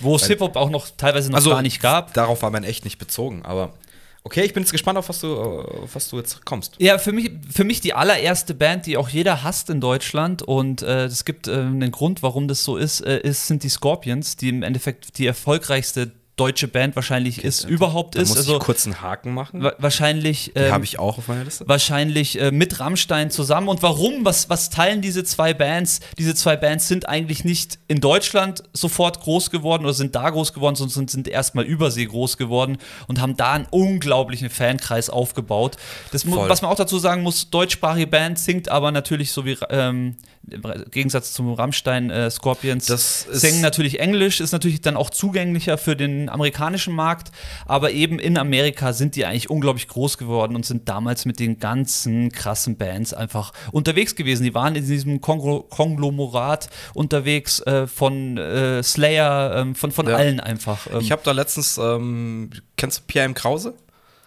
wo 0.00 0.16
es 0.16 0.26
Hip-Hop 0.26 0.56
auch 0.56 0.70
noch 0.70 0.88
teilweise 0.96 1.30
noch 1.30 1.44
gar 1.44 1.62
nicht 1.62 1.80
gab. 1.80 2.14
Darauf 2.14 2.42
war 2.42 2.50
man 2.50 2.62
echt 2.64 2.84
nicht 2.84 2.98
bezogen, 2.98 3.42
aber 3.44 3.74
okay, 4.22 4.42
ich 4.42 4.52
bin 4.52 4.62
jetzt 4.62 4.72
gespannt, 4.72 4.98
auf 4.98 5.08
was 5.08 5.20
du, 5.20 5.26
äh, 5.28 5.82
auf 5.82 5.94
was 5.94 6.08
du 6.08 6.18
jetzt 6.18 6.44
kommst. 6.44 6.74
Ja, 6.78 6.98
für 6.98 7.12
mich, 7.12 7.30
für 7.50 7.64
mich 7.64 7.80
die 7.80 7.94
allererste 7.94 8.54
Band, 8.54 8.86
die 8.86 8.96
auch 8.96 9.08
jeder 9.08 9.42
hasst 9.42 9.70
in 9.70 9.80
Deutschland 9.80 10.42
und 10.42 10.82
äh, 10.82 11.06
es 11.06 11.24
gibt 11.24 11.48
äh, 11.48 11.52
einen 11.54 11.90
Grund, 11.90 12.22
warum 12.22 12.46
das 12.46 12.62
so 12.62 12.76
ist, 12.76 13.00
äh, 13.00 13.18
ist, 13.20 13.46
sind 13.48 13.62
die 13.64 13.68
Scorpions, 13.70 14.36
die 14.36 14.50
im 14.50 14.62
Endeffekt 14.62 15.18
die 15.18 15.26
erfolgreichste 15.26 16.12
deutsche 16.38 16.68
Band 16.68 16.96
wahrscheinlich 16.96 17.44
ist, 17.44 17.64
überhaupt 17.64 18.14
Da 18.16 18.22
ist. 18.22 18.30
muss 18.30 18.38
Also 18.38 18.54
ich 18.56 18.60
kurz 18.62 18.86
einen 18.86 19.02
Haken 19.02 19.34
machen. 19.34 19.62
wa 19.62 19.72
wahrscheinlich 19.78 20.52
ähm, 20.54 20.72
habe 20.72 20.84
ich 20.84 20.98
auch 20.98 21.18
auf 21.18 21.28
meiner 21.28 21.44
Liste. 21.44 21.68
wahrscheinlich 21.68 22.40
äh, 22.40 22.50
mit 22.50 22.80
Rammstein 22.80 23.30
zusammen. 23.30 23.68
Und 23.68 23.82
warum? 23.82 24.24
Was, 24.24 24.48
was 24.48 24.70
teilen 24.70 25.02
diese 25.02 25.24
zwei 25.24 25.52
Bands? 25.54 26.00
Diese 26.16 26.34
zwei 26.34 26.56
Bands 26.56 26.88
sind 26.88 27.08
eigentlich 27.08 27.44
nicht 27.44 27.78
in 27.88 28.00
Deutschland 28.00 28.62
sofort 28.72 29.20
groß 29.20 29.50
geworden 29.50 29.84
oder 29.84 29.94
sind 29.94 30.14
da 30.14 30.30
groß 30.30 30.52
geworden, 30.52 30.76
sondern 30.76 30.94
sind, 30.94 31.10
sind 31.10 31.28
erstmal 31.28 31.64
übersee 31.64 32.06
groß 32.06 32.36
geworden 32.36 32.78
und 33.08 33.20
haben 33.20 33.36
da 33.36 33.52
einen 33.52 33.66
unglaublichen 33.70 34.50
Fankreis 34.50 35.10
aufgebaut. 35.10 35.76
Das, 36.12 36.22
Voll. 36.22 36.48
was 36.48 36.62
man 36.62 36.70
auch 36.70 36.76
dazu 36.76 36.98
sagen 36.98 37.22
muss, 37.22 37.50
deutschsprachige 37.50 38.06
Band 38.06 38.38
singt 38.38 38.68
aber 38.68 38.92
natürlich 38.92 39.32
so 39.32 39.44
wie 39.44 39.56
ähm, 39.70 40.16
im 40.50 40.62
Gegensatz 40.90 41.32
zum 41.32 41.52
Rammstein 41.52 42.10
äh, 42.10 42.30
Scorpions 42.30 42.86
Das 42.86 43.26
singen 43.30 43.60
natürlich 43.60 44.00
Englisch, 44.00 44.40
ist 44.40 44.52
natürlich 44.52 44.80
dann 44.80 44.96
auch 44.96 45.10
zugänglicher 45.10 45.76
für 45.76 45.96
den 45.96 46.27
amerikanischen 46.28 46.94
Markt, 46.94 47.30
aber 47.66 47.90
eben 47.92 48.18
in 48.18 48.38
Amerika 48.38 48.92
sind 48.92 49.16
die 49.16 49.24
eigentlich 49.24 49.50
unglaublich 49.50 49.88
groß 49.88 50.18
geworden 50.18 50.54
und 50.56 50.64
sind 50.66 50.88
damals 50.88 51.24
mit 51.24 51.40
den 51.40 51.58
ganzen 51.58 52.30
krassen 52.32 52.76
Bands 52.76 53.12
einfach 53.14 53.52
unterwegs 53.72 54.14
gewesen. 54.16 54.44
Die 54.44 54.54
waren 54.54 54.74
in 54.76 54.86
diesem 54.86 55.20
Konglo 55.20 55.62
Konglomerat 55.62 56.70
unterwegs 56.94 57.60
äh, 57.60 57.86
von 57.86 58.36
äh, 58.38 58.82
Slayer, 58.82 59.56
ähm, 59.56 59.74
von, 59.74 59.90
von 59.92 60.08
Ja. 60.08 60.16
allen 60.16 60.40
einfach. 60.40 60.86
Ähm, 60.92 61.00
Ich 61.00 61.12
habe 61.12 61.22
da 61.24 61.32
letztens, 61.32 61.78
ähm, 61.78 62.50
kennst 62.76 63.00
du 63.00 63.02
Pierre 63.06 63.26
M. 63.26 63.34
Krause? 63.34 63.74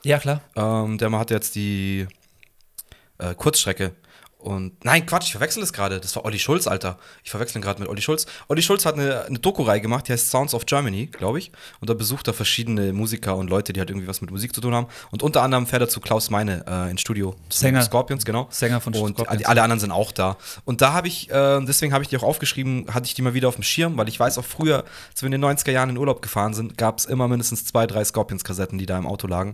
ja, 0.03 0.17
klar. 0.17 0.41
Ähm, 0.55 0.97
der 0.97 1.11
hat 1.11 1.29
jetzt 1.31 1.55
die 1.55 2.07
äh, 3.19 3.35
Kurzstrecke. 3.35 3.91
Und 4.41 4.83
nein, 4.83 5.05
Quatsch, 5.05 5.25
ich 5.25 5.31
verwechsel 5.33 5.61
es 5.61 5.71
gerade. 5.71 5.99
Das 5.99 6.15
war 6.15 6.25
Olli 6.25 6.39
Schulz, 6.39 6.65
Alter. 6.65 6.97
Ich 7.23 7.29
verwechsel 7.29 7.59
ihn 7.59 7.61
gerade 7.61 7.79
mit 7.79 7.87
Olli 7.87 8.01
Schulz. 8.01 8.25
Olli 8.47 8.61
Schulz 8.63 8.85
hat 8.85 8.95
eine, 8.95 9.25
eine 9.25 9.37
Doku-Reihe 9.37 9.81
gemacht, 9.81 10.07
die 10.07 10.13
heißt 10.13 10.31
Sounds 10.31 10.53
of 10.55 10.65
Germany, 10.65 11.05
glaube 11.07 11.37
ich. 11.37 11.51
Und 11.79 11.89
da 11.89 11.93
besucht 11.93 12.27
er 12.27 12.33
verschiedene 12.33 12.91
Musiker 12.91 13.35
und 13.35 13.49
Leute, 13.51 13.71
die 13.71 13.79
halt 13.79 13.89
irgendwie 13.91 14.07
was 14.07 14.19
mit 14.21 14.31
Musik 14.31 14.55
zu 14.55 14.61
tun 14.61 14.73
haben. 14.73 14.87
Und 15.11 15.21
unter 15.21 15.43
anderem 15.43 15.67
fährt 15.67 15.83
er 15.83 15.89
zu 15.89 15.99
Klaus 15.99 16.29
Meine 16.31 16.65
äh, 16.67 16.89
ins 16.89 17.01
Studio. 17.01 17.35
Sänger. 17.49 17.83
Scorpions, 17.83 18.25
genau. 18.25 18.47
Sänger 18.49 18.81
von 18.81 18.93
Und 18.95 19.13
Scorpions. 19.15 19.37
die- 19.39 19.45
alle 19.45 19.61
anderen 19.61 19.79
sind 19.79 19.91
auch 19.91 20.11
da. 20.11 20.37
Und 20.65 20.81
da 20.81 20.93
habe 20.93 21.07
ich, 21.07 21.29
äh, 21.29 21.59
deswegen 21.63 21.93
habe 21.93 22.03
ich 22.03 22.09
die 22.09 22.17
auch 22.17 22.23
aufgeschrieben, 22.23 22.87
hatte 22.91 23.05
ich 23.05 23.13
die 23.13 23.21
mal 23.21 23.35
wieder 23.35 23.47
auf 23.47 23.55
dem 23.55 23.63
Schirm, 23.63 23.95
weil 23.97 24.09
ich 24.09 24.19
weiß 24.19 24.37
auch 24.39 24.45
früher, 24.45 24.85
als 25.11 25.21
wir 25.21 25.27
in 25.27 25.33
den 25.33 25.41
90er 25.45 25.71
Jahren 25.71 25.89
in 25.91 25.97
Urlaub 25.97 26.21
gefahren 26.23 26.53
sind, 26.55 26.77
gab 26.79 26.97
es 26.97 27.05
immer 27.05 27.27
mindestens 27.27 27.65
zwei, 27.65 27.85
drei 27.85 28.03
Scorpions-Kassetten, 28.03 28.79
die 28.79 28.85
da 28.87 28.97
im 28.97 29.05
Auto 29.05 29.27
lagen. 29.27 29.53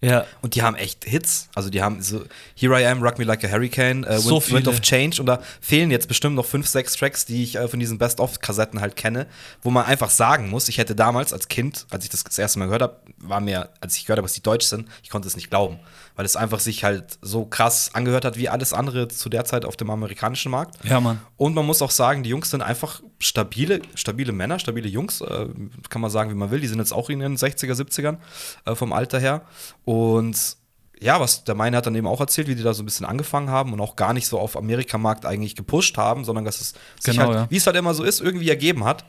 Ja. 0.00 0.26
Und 0.42 0.54
die 0.54 0.62
haben 0.62 0.76
echt 0.76 1.04
Hits. 1.04 1.48
Also 1.54 1.70
die 1.70 1.82
haben 1.82 2.00
so 2.02 2.22
Here 2.54 2.80
I 2.80 2.86
Am, 2.86 3.02
Rock 3.02 3.18
Me 3.18 3.24
Like 3.24 3.44
a 3.44 3.48
Hurricane, 3.48 4.04
äh, 4.04 4.18
So 4.18 4.36
Wind, 4.36 4.52
Wind 4.52 4.68
of 4.68 4.80
Change. 4.80 5.20
Und 5.20 5.26
da 5.26 5.40
fehlen 5.60 5.90
jetzt 5.90 6.06
bestimmt 6.06 6.36
noch 6.36 6.46
fünf, 6.46 6.68
sechs 6.68 6.94
Tracks, 6.94 7.24
die 7.24 7.42
ich 7.42 7.56
äh, 7.56 7.66
von 7.66 7.80
diesen 7.80 7.98
Best-of-Kassetten 7.98 8.80
halt 8.80 8.94
kenne, 8.94 9.26
wo 9.62 9.70
man 9.70 9.86
einfach 9.86 10.10
sagen 10.10 10.50
muss, 10.50 10.68
ich 10.68 10.78
hätte 10.78 10.94
damals 10.94 11.32
als 11.32 11.48
Kind, 11.48 11.86
als 11.90 12.04
ich 12.04 12.10
das 12.10 12.22
das 12.22 12.38
erste 12.38 12.58
Mal 12.60 12.66
gehört 12.66 12.82
habe, 12.82 12.96
war 13.18 13.40
mir, 13.40 13.70
als 13.80 13.96
ich 13.96 14.04
gehört 14.04 14.18
habe, 14.18 14.26
dass 14.26 14.34
die 14.34 14.42
deutsch 14.42 14.66
sind, 14.66 14.88
ich 15.02 15.10
konnte 15.10 15.26
es 15.26 15.34
nicht 15.34 15.50
glauben. 15.50 15.80
Weil 16.18 16.24
es 16.24 16.34
einfach 16.34 16.58
sich 16.58 16.82
halt 16.82 17.16
so 17.22 17.44
krass 17.44 17.94
angehört 17.94 18.24
hat 18.24 18.36
wie 18.36 18.48
alles 18.48 18.72
andere 18.72 19.06
zu 19.06 19.28
der 19.28 19.44
Zeit 19.44 19.64
auf 19.64 19.76
dem 19.76 19.88
amerikanischen 19.88 20.50
Markt. 20.50 20.74
Ja, 20.84 20.98
Mann. 20.98 21.20
Und 21.36 21.54
man 21.54 21.64
muss 21.64 21.80
auch 21.80 21.92
sagen, 21.92 22.24
die 22.24 22.30
Jungs 22.30 22.50
sind 22.50 22.60
einfach 22.60 23.00
stabile, 23.20 23.82
stabile 23.94 24.32
Männer, 24.32 24.58
stabile 24.58 24.88
Jungs. 24.88 25.20
Äh, 25.20 25.46
kann 25.88 26.02
man 26.02 26.10
sagen, 26.10 26.28
wie 26.30 26.34
man 26.34 26.50
will. 26.50 26.58
Die 26.58 26.66
sind 26.66 26.80
jetzt 26.80 26.90
auch 26.90 27.08
in 27.08 27.20
den 27.20 27.36
60er, 27.36 27.72
70ern 27.72 28.16
äh, 28.64 28.74
vom 28.74 28.92
Alter 28.92 29.20
her. 29.20 29.42
Und 29.84 30.56
ja, 31.00 31.20
was 31.20 31.44
der 31.44 31.54
meine 31.54 31.76
hat 31.76 31.86
dann 31.86 31.94
eben 31.94 32.08
auch 32.08 32.18
erzählt, 32.18 32.48
wie 32.48 32.56
die 32.56 32.64
da 32.64 32.74
so 32.74 32.82
ein 32.82 32.86
bisschen 32.86 33.06
angefangen 33.06 33.50
haben 33.50 33.72
und 33.72 33.80
auch 33.80 33.94
gar 33.94 34.12
nicht 34.12 34.26
so 34.26 34.40
auf 34.40 34.56
Amerikamarkt 34.56 35.24
eigentlich 35.24 35.54
gepusht 35.54 35.96
haben, 35.98 36.24
sondern 36.24 36.44
dass 36.44 36.60
es 36.60 36.74
sich 36.98 37.14
Genau, 37.14 37.28
halt, 37.28 37.34
ja. 37.36 37.46
wie 37.50 37.56
es 37.58 37.66
halt 37.66 37.76
immer 37.76 37.94
so 37.94 38.02
ist, 38.02 38.20
irgendwie 38.20 38.48
ergeben 38.48 38.84
hat. 38.84 39.04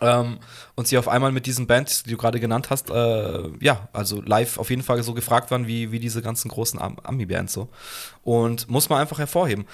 Ähm, 0.00 0.38
und 0.74 0.88
sie 0.88 0.96
auf 0.98 1.06
einmal 1.06 1.32
mit 1.32 1.46
diesen 1.46 1.66
Bands, 1.66 2.02
die 2.02 2.10
du 2.10 2.16
gerade 2.16 2.40
genannt 2.40 2.70
hast, 2.70 2.90
äh, 2.90 3.42
ja, 3.60 3.88
also 3.92 4.22
live 4.22 4.58
auf 4.58 4.70
jeden 4.70 4.82
Fall 4.82 5.02
so 5.02 5.12
gefragt 5.14 5.50
waren, 5.50 5.66
wie, 5.66 5.92
wie 5.92 6.00
diese 6.00 6.22
ganzen 6.22 6.48
großen 6.48 6.80
Am- 6.80 6.98
Ami-Bands 7.02 7.52
so. 7.52 7.68
Und 8.24 8.68
muss 8.68 8.88
man 8.88 9.00
einfach 9.00 9.18
hervorheben. 9.18 9.66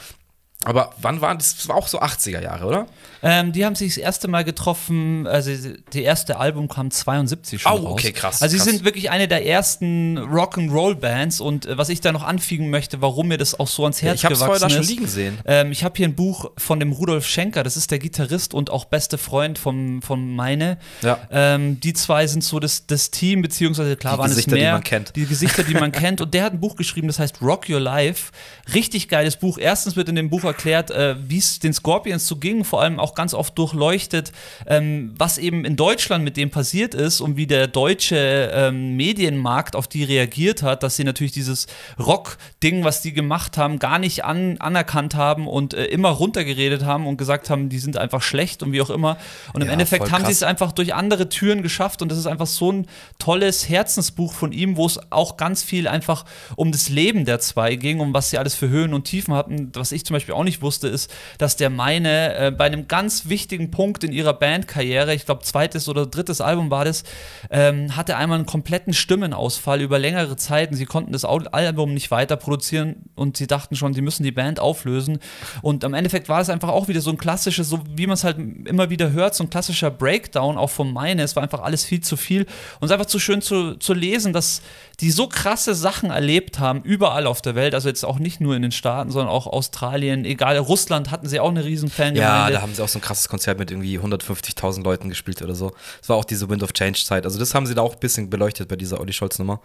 Aber 0.65 0.93
wann 1.01 1.21
waren 1.21 1.39
das? 1.39 1.57
Das 1.57 1.69
war 1.69 1.77
auch 1.77 1.87
so 1.87 2.01
80er 2.01 2.43
Jahre, 2.43 2.67
oder? 2.67 2.87
Ähm, 3.23 3.53
die 3.53 3.65
haben 3.65 3.77
sich 3.77 3.95
das 3.95 4.03
erste 4.03 4.27
Mal 4.29 4.43
getroffen, 4.45 5.27
also 5.27 5.51
die 5.93 6.03
erste 6.03 6.39
Album 6.39 6.69
kam 6.69 6.91
72 6.91 7.63
schon 7.63 7.73
Oh, 7.73 7.77
raus. 7.77 7.93
okay, 7.93 8.13
krass, 8.13 8.43
Also 8.43 8.53
sie 8.53 8.59
krass. 8.59 8.69
sind 8.73 8.85
wirklich 8.85 9.11
eine 9.11 9.29
der 9.29 9.47
ersten 9.47 10.19
Rock'n'Roll-Bands 10.19 11.41
und 11.41 11.67
äh, 11.67 11.79
was 11.79 11.89
ich 11.89 12.01
da 12.01 12.13
noch 12.13 12.23
anfügen 12.25 12.71
möchte, 12.71 13.01
warum 13.01 13.29
mir 13.29 13.39
das 13.39 13.59
auch 13.59 13.69
so 13.69 13.85
ans 13.85 14.03
Herz 14.03 14.17
ich 14.17 14.25
habe 14.25 14.35
es 14.35 14.41
vorher 14.41 14.57
gewachsen 14.59 14.69
da 14.69 14.75
schon 14.75 14.83
ist. 14.83 14.91
liegen 14.91 15.07
sehen. 15.07 15.39
Ähm, 15.47 15.73
ich 15.73 15.85
habe 15.85 15.95
hier 15.97 16.07
ein 16.09 16.15
Buch 16.15 16.51
von 16.57 16.81
dem 16.81 16.93
Rudolf 16.93 17.27
Schenker, 17.27 17.63
das 17.63 17.77
ist 17.77 17.91
der 17.91 17.99
Gitarrist 17.99 18.53
und 18.55 18.71
auch 18.71 18.85
beste 18.85 19.17
Freund 19.19 19.59
vom, 19.59 20.03
von 20.03 20.35
Meine. 20.35 20.79
Ja. 21.03 21.19
Ähm, 21.31 21.81
die 21.81 21.93
zwei 21.93 22.27
sind 22.27 22.43
so 22.45 22.59
das, 22.61 22.87
das 22.87 23.11
Team, 23.11 23.43
beziehungsweise 23.43 23.97
klar 23.97 24.15
Die 24.15 24.19
waren 24.21 24.29
Gesichter, 24.31 24.53
es 24.53 24.55
die 24.57 24.61
mehr. 24.61 24.73
man 24.73 24.83
kennt. 24.85 25.15
Die 25.17 25.27
Gesichter, 25.27 25.63
die 25.63 25.75
man 25.75 25.93
kennt. 25.93 26.21
Und 26.21 26.35
der 26.35 26.45
hat 26.45 26.53
ein 26.53 26.61
Buch 26.61 26.77
geschrieben, 26.77 27.07
das 27.09 27.19
heißt 27.19 27.43
Rock 27.43 27.69
Your 27.69 27.81
Life. 27.81 28.33
Richtig 28.75 29.09
geiles 29.09 29.37
Buch. 29.37 29.59
Erstens 29.59 29.97
wird 29.97 30.09
in 30.09 30.15
dem 30.17 30.31
Buch 30.31 30.45
erklärt, 30.49 30.91
äh, 30.91 31.15
wie 31.29 31.39
es 31.39 31.59
den 31.61 31.73
Scorpions 31.73 32.27
so 32.27 32.37
ging, 32.37 32.65
vor 32.65 32.83
allem 32.83 32.99
auch 32.99 33.15
ganz 33.15 33.35
oft 33.35 33.57
durchleuchtet, 33.57 34.33
ähm, 34.67 35.15
was 35.17 35.39
eben 35.39 35.65
in 35.65 35.77
Deutschland 35.77 36.25
mit 36.25 36.37
dem 36.37 36.51
passiert 36.51 36.95
ist 36.95 37.21
und 37.21 37.37
wie 37.37 37.47
der 37.47 37.67
deutsche 37.69 38.51
ähm, 38.53 38.97
Medienmarkt 38.97 39.77
auf 39.77 39.87
die 39.87 40.05
reagiert 40.05 40.63
hat, 40.63 40.83
dass 40.83 40.97
sie 40.97 41.05
natürlich 41.05 41.33
dieses 41.33 41.67
Rock-Ding, 41.99 42.85
was 42.85 43.03
die 43.03 43.13
gemacht 43.13 43.57
haben, 43.59 43.79
gar 43.79 43.99
nicht 43.99 44.25
an, 44.25 44.57
anerkannt 44.59 45.15
haben 45.15 45.47
und 45.47 45.75
äh, 45.75 45.85
immer 45.87 46.11
runtergeredet 46.11 46.85
haben 46.85 47.07
und 47.07 47.17
gesagt 47.17 47.51
haben, 47.51 47.69
die 47.69 47.79
sind 47.79 47.97
einfach 47.97 48.23
schlecht 48.23 48.63
und 48.63 48.73
wie 48.73 48.81
auch 48.81 48.91
immer. 48.91 49.19
Und 49.53 49.61
im 49.61 49.69
Ja, 49.69 49.73
Endeffekt 49.75 50.11
haben 50.11 50.25
sie 50.25 50.33
es 50.33 50.43
einfach 50.43 50.73
durch 50.73 50.95
andere 50.95 51.29
Türen 51.29 51.63
geschafft 51.63 52.03
und 52.03 52.11
das 52.11 52.19
ist 52.19 52.27
einfach 52.27 52.47
so 52.47 52.73
ein 52.73 52.87
tolles 53.19 53.69
Herzensbuch 53.69 54.33
von 54.33 54.53
ihm, 54.53 54.77
wo 54.77 54.87
es 54.87 54.99
auch 55.11 55.37
ganz 55.37 55.63
viel 55.63 55.89
einfach 55.89 56.25
um 56.57 56.73
das 56.73 56.89
Leben 56.89 57.25
der 57.25 57.41
zwei 57.41 57.77
ging, 57.77 58.01
um 58.01 58.15
was 58.15 58.31
sie 58.31 58.39
alles 58.39 58.55
für 58.55 58.69
Höhen 58.69 58.95
und 58.95 59.05
Tiefen 59.05 59.35
hatten. 59.35 59.71
Was 59.75 59.93
ich 59.93 60.05
zum 60.05 60.15
Beispiel 60.15 60.35
auch 60.35 60.38
nicht 60.45 60.63
wusste, 60.63 60.89
ist, 60.89 61.11
dass 61.39 61.57
der 61.57 61.71
meine 61.71 62.35
äh, 62.37 62.51
bei 62.51 62.65
einem 62.65 62.89
ganz 62.89 63.29
wichtigen 63.29 63.71
Punkt 63.71 64.05
in 64.05 64.13
ihrer 64.13 64.35
Bandkarriere, 64.35 65.15
ich 65.15 65.25
glaube 65.25 65.43
zweites 65.43 65.89
oder 65.89 66.07
drittes 66.07 66.41
Album 66.41 66.71
war 66.71 66.85
das, 66.85 67.05
ähm, 67.51 67.97
hatte 67.97 68.17
einmal 68.17 68.39
einen 68.39 68.47
kompletten 68.47 68.93
Stimmenausfall 68.93 69.81
über 69.81 69.99
längere 69.99 70.37
Zeiten. 70.37 70.75
Sie 70.75 70.87
konnten 70.87 71.13
das 71.13 71.25
Album 71.25 71.95
nicht 71.95 72.11
weiter 72.11 72.37
produzieren 72.37 73.05
und 73.15 73.37
sie 73.37 73.47
dachten 73.47 73.77
schon, 73.77 73.95
sie 73.95 74.03
müssen 74.03 74.23
die 74.23 74.33
Band 74.33 74.61
auflösen. 74.61 75.19
Und 75.63 75.85
im 75.85 75.95
Endeffekt 75.95 76.29
war 76.29 76.41
es 76.41 76.51
einfach 76.51 76.69
auch 76.69 76.89
wieder 76.89 77.01
so 77.01 77.11
ein 77.11 77.19
klassisches, 77.19 77.69
so 77.69 77.81
wie 77.95 78.07
man 78.07 78.15
es 78.15 78.25
halt 78.25 78.39
immer 78.39 78.91
wieder 78.91 79.13
hört, 79.13 79.35
so 79.35 79.45
ein 79.45 79.51
klassischer 79.51 79.91
Breakdown 79.91 80.59
auch 80.59 80.71
von 80.71 80.93
meine. 80.93 81.23
Es 81.23 81.37
war 81.37 81.43
einfach 81.43 81.61
alles 81.61 81.85
viel 81.85 82.01
zu 82.01 82.17
viel. 82.17 82.43
Und 82.43 82.49
es 82.83 82.87
ist 82.87 82.93
einfach 82.93 83.07
zu 83.07 83.19
schön 83.19 83.43
zu, 83.43 83.75
zu 83.77 83.95
lesen, 83.95 84.33
dass 84.33 84.63
die 85.01 85.11
so 85.13 85.29
krasse 85.29 85.75
Sachen 85.77 86.11
erlebt 86.11 86.59
haben, 86.59 86.83
überall 86.83 87.27
auf 87.27 87.41
der 87.41 87.55
Welt. 87.55 87.75
Also 87.75 87.89
jetzt 87.89 88.05
auch 88.05 88.19
nicht 88.19 88.41
nur 88.41 88.57
in 88.57 88.63
den 88.63 88.73
Staaten, 88.73 89.11
sondern 89.13 89.29
auch 89.29 89.47
Australien, 89.47 90.25
egal. 90.25 90.59
Russland 90.59 91.11
hatten 91.13 91.29
sie 91.29 91.39
auch 91.39 91.51
eine 91.51 91.65
riesen 91.65 91.89
Ja, 91.89 91.95
Fangemeinde. 91.95 92.53
da 92.55 92.63
haben 92.63 92.75
sie 92.75 92.83
auch 92.83 92.89
so 92.89 92.99
ein 92.99 93.03
krasses 93.03 93.29
Konzert 93.29 93.59
mit 93.59 93.71
irgendwie 93.71 93.99
150.000 93.99 94.83
Leuten 94.83 95.09
gespielt 95.09 95.41
oder 95.43 95.55
so. 95.55 95.73
Das 96.01 96.09
war 96.09 96.17
auch 96.17 96.25
diese 96.25 96.49
Wind 96.49 96.63
of 96.65 96.73
Change-Zeit. 96.73 97.25
Also, 97.25 97.39
das 97.39 97.55
haben 97.55 97.67
sie 97.67 97.75
da 97.75 97.83
auch 97.83 97.95
ein 97.95 98.01
bisschen 98.01 98.29
beleuchtet 98.29 98.69
bei 98.69 98.77
dieser 98.77 99.01
Olli 99.01 99.13
Scholz-Nummer. 99.13 99.61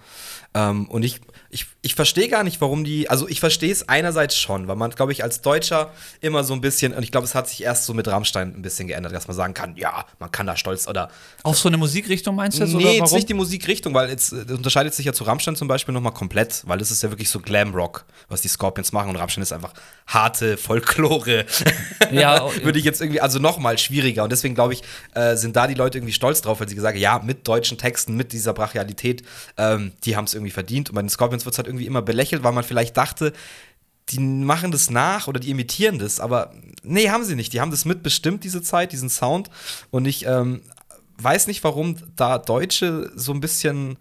Ähm, 0.55 0.87
und 0.87 1.03
ich, 1.03 1.19
ich, 1.49 1.67
ich 1.81 1.95
verstehe 1.95 2.29
gar 2.29 2.43
nicht, 2.43 2.61
warum 2.61 2.83
die. 2.83 3.09
Also, 3.09 3.27
ich 3.27 3.39
verstehe 3.39 3.71
es 3.71 3.87
einerseits 3.87 4.35
schon, 4.35 4.67
weil 4.67 4.75
man, 4.75 4.91
glaube 4.91 5.11
ich, 5.11 5.23
als 5.23 5.41
Deutscher 5.41 5.91
immer 6.21 6.43
so 6.43 6.53
ein 6.53 6.61
bisschen. 6.61 6.93
Und 6.93 7.03
ich 7.03 7.11
glaube, 7.11 7.25
es 7.25 7.35
hat 7.35 7.47
sich 7.47 7.63
erst 7.63 7.85
so 7.85 7.93
mit 7.93 8.07
Rammstein 8.07 8.55
ein 8.55 8.61
bisschen 8.61 8.87
geändert, 8.87 9.13
dass 9.13 9.27
man 9.27 9.35
sagen 9.35 9.53
kann, 9.53 9.75
ja, 9.77 10.05
man 10.19 10.31
kann 10.31 10.47
da 10.47 10.57
stolz 10.57 10.87
oder 10.87 11.09
Auf 11.43 11.57
so 11.57 11.69
eine 11.69 11.77
Musikrichtung 11.77 12.35
meinst 12.35 12.59
du 12.59 12.65
nee, 12.65 12.97
jetzt 12.97 13.13
nicht 13.13 13.29
die 13.29 13.33
Musikrichtung, 13.33 13.93
weil 13.93 14.09
jetzt 14.09 14.31
das 14.31 14.49
unterscheidet 14.49 14.93
sich 14.93 15.05
ja 15.05 15.13
zu 15.13 15.23
Rammstein 15.23 15.55
zum 15.55 15.67
Beispiel 15.67 15.93
nochmal 15.93 16.13
komplett, 16.13 16.63
weil 16.65 16.81
es 16.81 16.91
ist 16.91 17.03
ja 17.03 17.09
wirklich 17.09 17.29
so 17.29 17.39
Glam-Rock, 17.39 18.05
was 18.29 18.41
die 18.41 18.47
Scorpions 18.47 18.91
machen 18.91 19.09
und 19.09 19.15
Rammstein 19.17 19.43
ist 19.43 19.53
einfach 19.53 19.73
harte 20.07 20.57
Folklore. 20.57 21.45
Ja, 22.11 22.47
Würde 22.63 22.77
ich 22.77 22.85
jetzt 22.85 23.01
irgendwie, 23.01 23.21
also 23.21 23.39
nochmal 23.39 23.77
schwieriger 23.77 24.23
und 24.23 24.31
deswegen 24.31 24.53
glaube 24.53 24.73
ich, 24.73 24.83
äh, 25.15 25.35
sind 25.35 25.55
da 25.55 25.67
die 25.67 25.73
Leute 25.73 25.97
irgendwie 25.97 26.13
stolz 26.13 26.41
drauf, 26.41 26.59
weil 26.59 26.69
sie 26.69 26.75
gesagt 26.75 26.95
haben, 26.95 27.01
ja, 27.01 27.19
mit 27.23 27.47
deutschen 27.47 27.77
Texten, 27.77 28.15
mit 28.15 28.33
dieser 28.33 28.53
Brachialität, 28.53 29.23
ähm, 29.57 29.93
die 30.03 30.15
haben 30.15 30.25
es 30.25 30.33
irgendwie 30.33 30.42
verdient 30.51 30.89
und 30.89 30.95
bei 30.95 31.01
den 31.01 31.09
Scorpions 31.09 31.45
wird 31.45 31.53
es 31.53 31.57
halt 31.57 31.67
irgendwie 31.67 31.85
immer 31.85 32.01
belächelt, 32.01 32.43
weil 32.43 32.53
man 32.53 32.63
vielleicht 32.63 32.97
dachte, 32.97 33.33
die 34.09 34.19
machen 34.19 34.71
das 34.71 34.89
nach 34.89 35.27
oder 35.27 35.39
die 35.39 35.49
imitieren 35.49 35.99
das, 35.99 36.19
aber 36.19 36.53
nee, 36.83 37.09
haben 37.09 37.23
sie 37.23 37.35
nicht. 37.35 37.53
Die 37.53 37.61
haben 37.61 37.71
das 37.71 37.85
mitbestimmt, 37.85 38.43
diese 38.43 38.61
Zeit, 38.61 38.91
diesen 38.91 39.09
Sound. 39.09 39.49
Und 39.91 40.05
ich 40.05 40.25
ähm, 40.25 40.61
weiß 41.17 41.47
nicht, 41.47 41.63
warum 41.63 41.95
da 42.15 42.37
Deutsche 42.37 43.11
so 43.15 43.31
ein 43.31 43.39
bisschen 43.39 43.97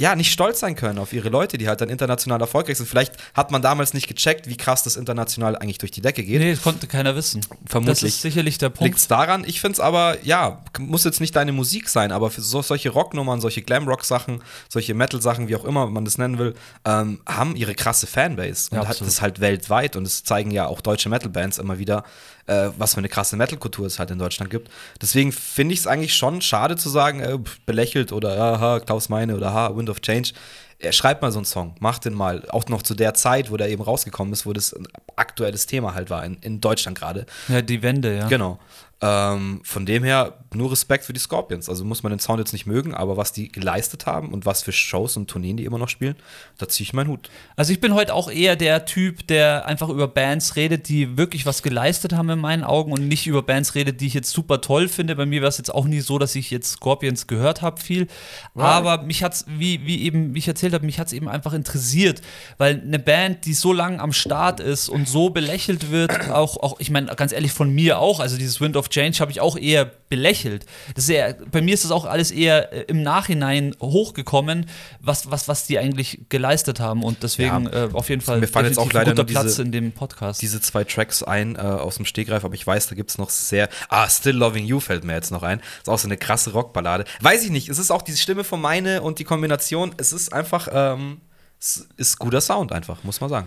ja, 0.00 0.16
nicht 0.16 0.32
stolz 0.32 0.60
sein 0.60 0.76
können 0.76 0.98
auf 0.98 1.12
ihre 1.12 1.28
Leute, 1.28 1.58
die 1.58 1.68
halt 1.68 1.82
dann 1.82 1.90
international 1.90 2.40
erfolgreich 2.40 2.78
sind. 2.78 2.88
Vielleicht 2.88 3.12
hat 3.34 3.50
man 3.50 3.60
damals 3.60 3.92
nicht 3.92 4.08
gecheckt, 4.08 4.48
wie 4.48 4.56
krass 4.56 4.82
das 4.82 4.96
international 4.96 5.56
eigentlich 5.56 5.76
durch 5.76 5.90
die 5.90 6.00
Decke 6.00 6.24
geht. 6.24 6.40
Nee, 6.40 6.52
das 6.52 6.62
konnte 6.62 6.86
keiner 6.86 7.14
wissen. 7.16 7.42
Vermutlich. 7.66 8.00
Das 8.00 8.02
ist 8.02 8.22
sicherlich 8.22 8.56
der 8.56 8.70
Punkt. 8.70 8.82
Liegt 8.82 8.96
es 8.96 9.08
daran? 9.08 9.44
Ich 9.46 9.60
finde 9.60 9.74
es 9.74 9.80
aber, 9.80 10.16
ja, 10.24 10.62
muss 10.78 11.04
jetzt 11.04 11.20
nicht 11.20 11.36
deine 11.36 11.52
Musik 11.52 11.90
sein, 11.90 12.12
aber 12.12 12.30
für 12.30 12.40
so, 12.40 12.62
solche 12.62 12.88
Rocknummern, 12.88 13.42
solche 13.42 13.60
Glamrock-Sachen, 13.60 14.42
solche 14.70 14.94
Metal-Sachen, 14.94 15.48
wie 15.48 15.56
auch 15.56 15.66
immer 15.66 15.86
man 15.86 16.06
das 16.06 16.16
nennen 16.16 16.38
will, 16.38 16.54
ähm, 16.86 17.20
haben 17.28 17.54
ihre 17.54 17.74
krasse 17.74 18.06
Fanbase. 18.06 18.70
Und 18.70 18.78
Ja, 18.78 18.88
hat 18.88 19.02
das 19.02 19.20
halt 19.20 19.40
weltweit. 19.40 19.96
Und 19.96 20.06
es 20.06 20.24
zeigen 20.24 20.50
ja 20.50 20.66
auch 20.66 20.80
deutsche 20.80 21.10
Metal-Bands 21.10 21.58
immer 21.58 21.78
wieder, 21.78 22.04
äh, 22.50 22.72
was 22.76 22.94
für 22.94 22.98
eine 22.98 23.08
krasse 23.08 23.36
Metal-Kultur 23.36 23.86
es 23.86 23.98
halt 23.98 24.10
in 24.10 24.18
Deutschland 24.18 24.50
gibt. 24.50 24.70
Deswegen 25.00 25.30
finde 25.30 25.72
ich 25.72 25.80
es 25.80 25.86
eigentlich 25.86 26.14
schon 26.14 26.40
schade 26.40 26.76
zu 26.76 26.88
sagen, 26.88 27.20
äh, 27.20 27.38
belächelt 27.64 28.12
oder 28.12 28.36
aha, 28.38 28.80
Klaus 28.80 29.08
Meine 29.08 29.36
oder 29.36 29.52
ha, 29.52 29.76
Wind 29.76 29.88
of 29.88 30.00
Change. 30.00 30.32
Er 30.80 30.92
schreibt 30.92 31.22
mal 31.22 31.30
so 31.30 31.38
einen 31.38 31.44
Song, 31.44 31.74
macht 31.78 32.06
den 32.06 32.14
mal. 32.14 32.48
Auch 32.48 32.66
noch 32.68 32.82
zu 32.82 32.94
der 32.94 33.14
Zeit, 33.14 33.50
wo 33.50 33.56
der 33.56 33.68
eben 33.68 33.82
rausgekommen 33.82 34.32
ist, 34.32 34.46
wo 34.46 34.52
das 34.52 34.72
ein 34.72 34.88
aktuelles 35.14 35.66
Thema 35.66 35.94
halt 35.94 36.10
war, 36.10 36.24
in, 36.24 36.38
in 36.40 36.60
Deutschland 36.60 36.98
gerade. 36.98 37.26
ja, 37.48 37.62
die 37.62 37.82
Wende, 37.82 38.16
ja. 38.16 38.28
Genau. 38.28 38.58
Ähm, 39.02 39.62
von 39.64 39.86
dem 39.86 40.04
her 40.04 40.44
nur 40.52 40.72
Respekt 40.72 41.04
für 41.04 41.12
die 41.12 41.20
Scorpions. 41.20 41.68
Also 41.68 41.84
muss 41.84 42.02
man 42.02 42.10
den 42.10 42.18
Sound 42.18 42.38
jetzt 42.38 42.52
nicht 42.52 42.66
mögen, 42.66 42.94
aber 42.94 43.16
was 43.16 43.32
die 43.32 43.50
geleistet 43.50 44.04
haben 44.04 44.32
und 44.32 44.44
was 44.44 44.62
für 44.62 44.72
Shows 44.72 45.16
und 45.16 45.30
Tourneen 45.30 45.56
die 45.56 45.64
immer 45.64 45.78
noch 45.78 45.88
spielen, 45.88 46.16
da 46.58 46.68
ziehe 46.68 46.84
ich 46.84 46.92
meinen 46.92 47.08
Hut. 47.08 47.30
Also 47.56 47.72
ich 47.72 47.80
bin 47.80 47.94
heute 47.94 48.12
auch 48.12 48.30
eher 48.30 48.56
der 48.56 48.84
Typ, 48.84 49.26
der 49.26 49.66
einfach 49.66 49.88
über 49.88 50.06
Bands 50.06 50.56
redet, 50.56 50.88
die 50.88 51.16
wirklich 51.16 51.46
was 51.46 51.62
geleistet 51.62 52.12
haben 52.12 52.28
in 52.28 52.38
meinen 52.40 52.62
Augen 52.62 52.92
und 52.92 53.08
nicht 53.08 53.26
über 53.26 53.42
Bands 53.42 53.74
redet, 53.74 54.00
die 54.02 54.06
ich 54.06 54.14
jetzt 54.14 54.30
super 54.30 54.60
toll 54.60 54.88
finde. 54.88 55.16
Bei 55.16 55.24
mir 55.24 55.40
war 55.40 55.48
es 55.48 55.56
jetzt 55.58 55.72
auch 55.72 55.86
nie 55.86 56.00
so, 56.00 56.18
dass 56.18 56.34
ich 56.34 56.50
jetzt 56.50 56.72
Scorpions 56.72 57.26
gehört 57.26 57.62
habe 57.62 57.80
viel. 57.80 58.06
Aber 58.54 59.02
mich 59.02 59.22
hat's, 59.22 59.46
wie, 59.48 59.86
wie 59.86 60.02
eben, 60.02 60.34
wie 60.34 60.40
ich 60.40 60.48
erzählt 60.48 60.74
habe, 60.74 60.84
mich 60.84 60.98
hat 60.98 61.06
es 61.06 61.12
eben 61.14 61.28
einfach 61.28 61.54
interessiert, 61.54 62.20
weil 62.58 62.80
eine 62.80 62.98
Band, 62.98 63.46
die 63.46 63.54
so 63.54 63.72
lange 63.72 64.00
am 64.00 64.12
Start 64.12 64.60
ist 64.60 64.90
und 64.90 65.08
so 65.08 65.30
belächelt 65.30 65.90
wird, 65.90 66.30
auch, 66.30 66.58
auch 66.58 66.80
ich 66.80 66.90
meine, 66.90 67.14
ganz 67.14 67.32
ehrlich, 67.32 67.52
von 67.52 67.70
mir 67.70 67.98
auch, 67.98 68.20
also 68.20 68.36
dieses 68.36 68.60
Wind 68.60 68.76
of 68.76 68.89
Change 68.90 69.18
habe 69.20 69.30
ich 69.32 69.40
auch 69.40 69.56
eher 69.56 69.86
belächelt. 70.10 70.66
Das 70.94 71.04
ist 71.04 71.10
eher, 71.10 71.34
bei 71.50 71.62
mir 71.62 71.72
ist 71.74 71.84
das 71.84 71.90
auch 71.92 72.04
alles 72.04 72.30
eher 72.30 72.72
äh, 72.72 72.80
im 72.88 73.02
Nachhinein 73.02 73.74
hochgekommen, 73.80 74.66
was, 75.00 75.30
was, 75.30 75.48
was 75.48 75.66
die 75.66 75.78
eigentlich 75.78 76.20
geleistet 76.28 76.80
haben. 76.80 77.02
Und 77.04 77.22
deswegen 77.22 77.66
Ja. 77.66 77.84
äh, 77.86 77.88
auf 77.92 78.08
jeden 78.10 78.20
Fall 78.20 78.40
Mir 78.40 78.48
fallen 78.48 78.66
jetzt 78.66 78.78
auch 78.78 78.92
leider 78.92 79.12
guter 79.12 79.22
nur 79.22 79.26
Platz 79.32 79.44
diese- 79.46 79.62
in 79.62 79.72
dem 79.72 79.92
Podcast. 79.92 80.42
Diese 80.42 80.60
zwei 80.60 80.84
Tracks 80.84 81.22
ein 81.22 81.56
äh, 81.56 81.60
aus 81.60 81.94
dem 81.96 82.04
Stegreif, 82.04 82.44
aber 82.44 82.54
ich 82.54 82.66
weiß, 82.66 82.88
da 82.88 82.94
gibt 82.94 83.10
es 83.10 83.18
noch 83.18 83.30
sehr. 83.30 83.68
Ah, 83.88 84.08
Still 84.10 84.36
Loving 84.36 84.66
You 84.66 84.80
fällt 84.80 85.04
mir 85.04 85.14
jetzt 85.14 85.30
noch 85.30 85.42
ein. 85.42 85.60
Ist 85.78 85.88
auch 85.88 85.98
so 85.98 86.08
eine 86.08 86.16
krasse 86.16 86.50
Rockballade. 86.52 87.04
Weiß 87.20 87.44
ich 87.44 87.50
nicht, 87.50 87.68
es 87.68 87.78
ist 87.78 87.90
auch 87.90 88.02
die 88.02 88.16
Stimme 88.16 88.44
von 88.44 88.60
meine 88.60 89.00
und 89.02 89.18
die 89.20 89.24
Kombination. 89.24 89.94
Es 89.96 90.12
ist 90.12 90.32
einfach, 90.32 90.68
ähm, 90.72 91.20
es 91.60 91.86
ist 91.96 92.18
guter 92.18 92.40
Sound 92.40 92.72
einfach, 92.72 93.04
muss 93.04 93.20
man 93.20 93.30
sagen. 93.30 93.46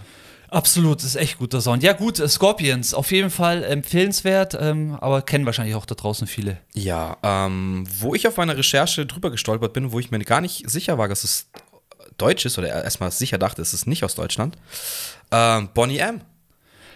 Absolut, 0.54 1.04
ist 1.04 1.16
echt 1.16 1.40
guter 1.40 1.62
Sound. 1.62 1.82
Ja, 1.82 1.94
gut, 1.94 2.20
äh, 2.20 2.30
Scorpions, 2.30 2.94
auf 2.94 3.12
jeden 3.12 3.32
Fall 3.32 3.64
empfehlenswert, 3.64 4.56
ähm, 4.60 4.96
aber 5.02 5.24
kennen 5.24 5.48
wahrscheinlich 5.48 5.74
auch 5.74 5.88
da 5.88 5.96
draußen 5.96 6.28
viele. 6.28 6.60
Ja, 6.76 7.18
ähm, 7.24 7.86
wo 8.00 8.14
ich 8.14 8.28
auf 8.28 8.38
meiner 8.38 8.56
Recherche 8.56 9.08
drüber 9.08 9.32
gestolpert 9.32 9.74
bin, 9.74 9.92
wo 9.92 10.00
ich 10.00 10.12
mir 10.12 10.20
gar 10.20 10.42
nicht 10.42 10.70
sicher 10.70 11.00
war, 11.00 11.08
dass 11.08 11.24
es 11.24 11.48
deutsch 12.18 12.46
ist 12.46 12.60
oder 12.60 12.84
erstmal 12.84 13.10
sicher 13.12 13.40
dachte, 13.40 13.64
es 13.64 13.74
ist 13.74 13.88
nicht 13.88 14.04
aus 14.04 14.14
Deutschland. 14.14 14.56
Ähm, 15.32 15.70
Bonnie 15.74 15.98
M. 15.98 16.22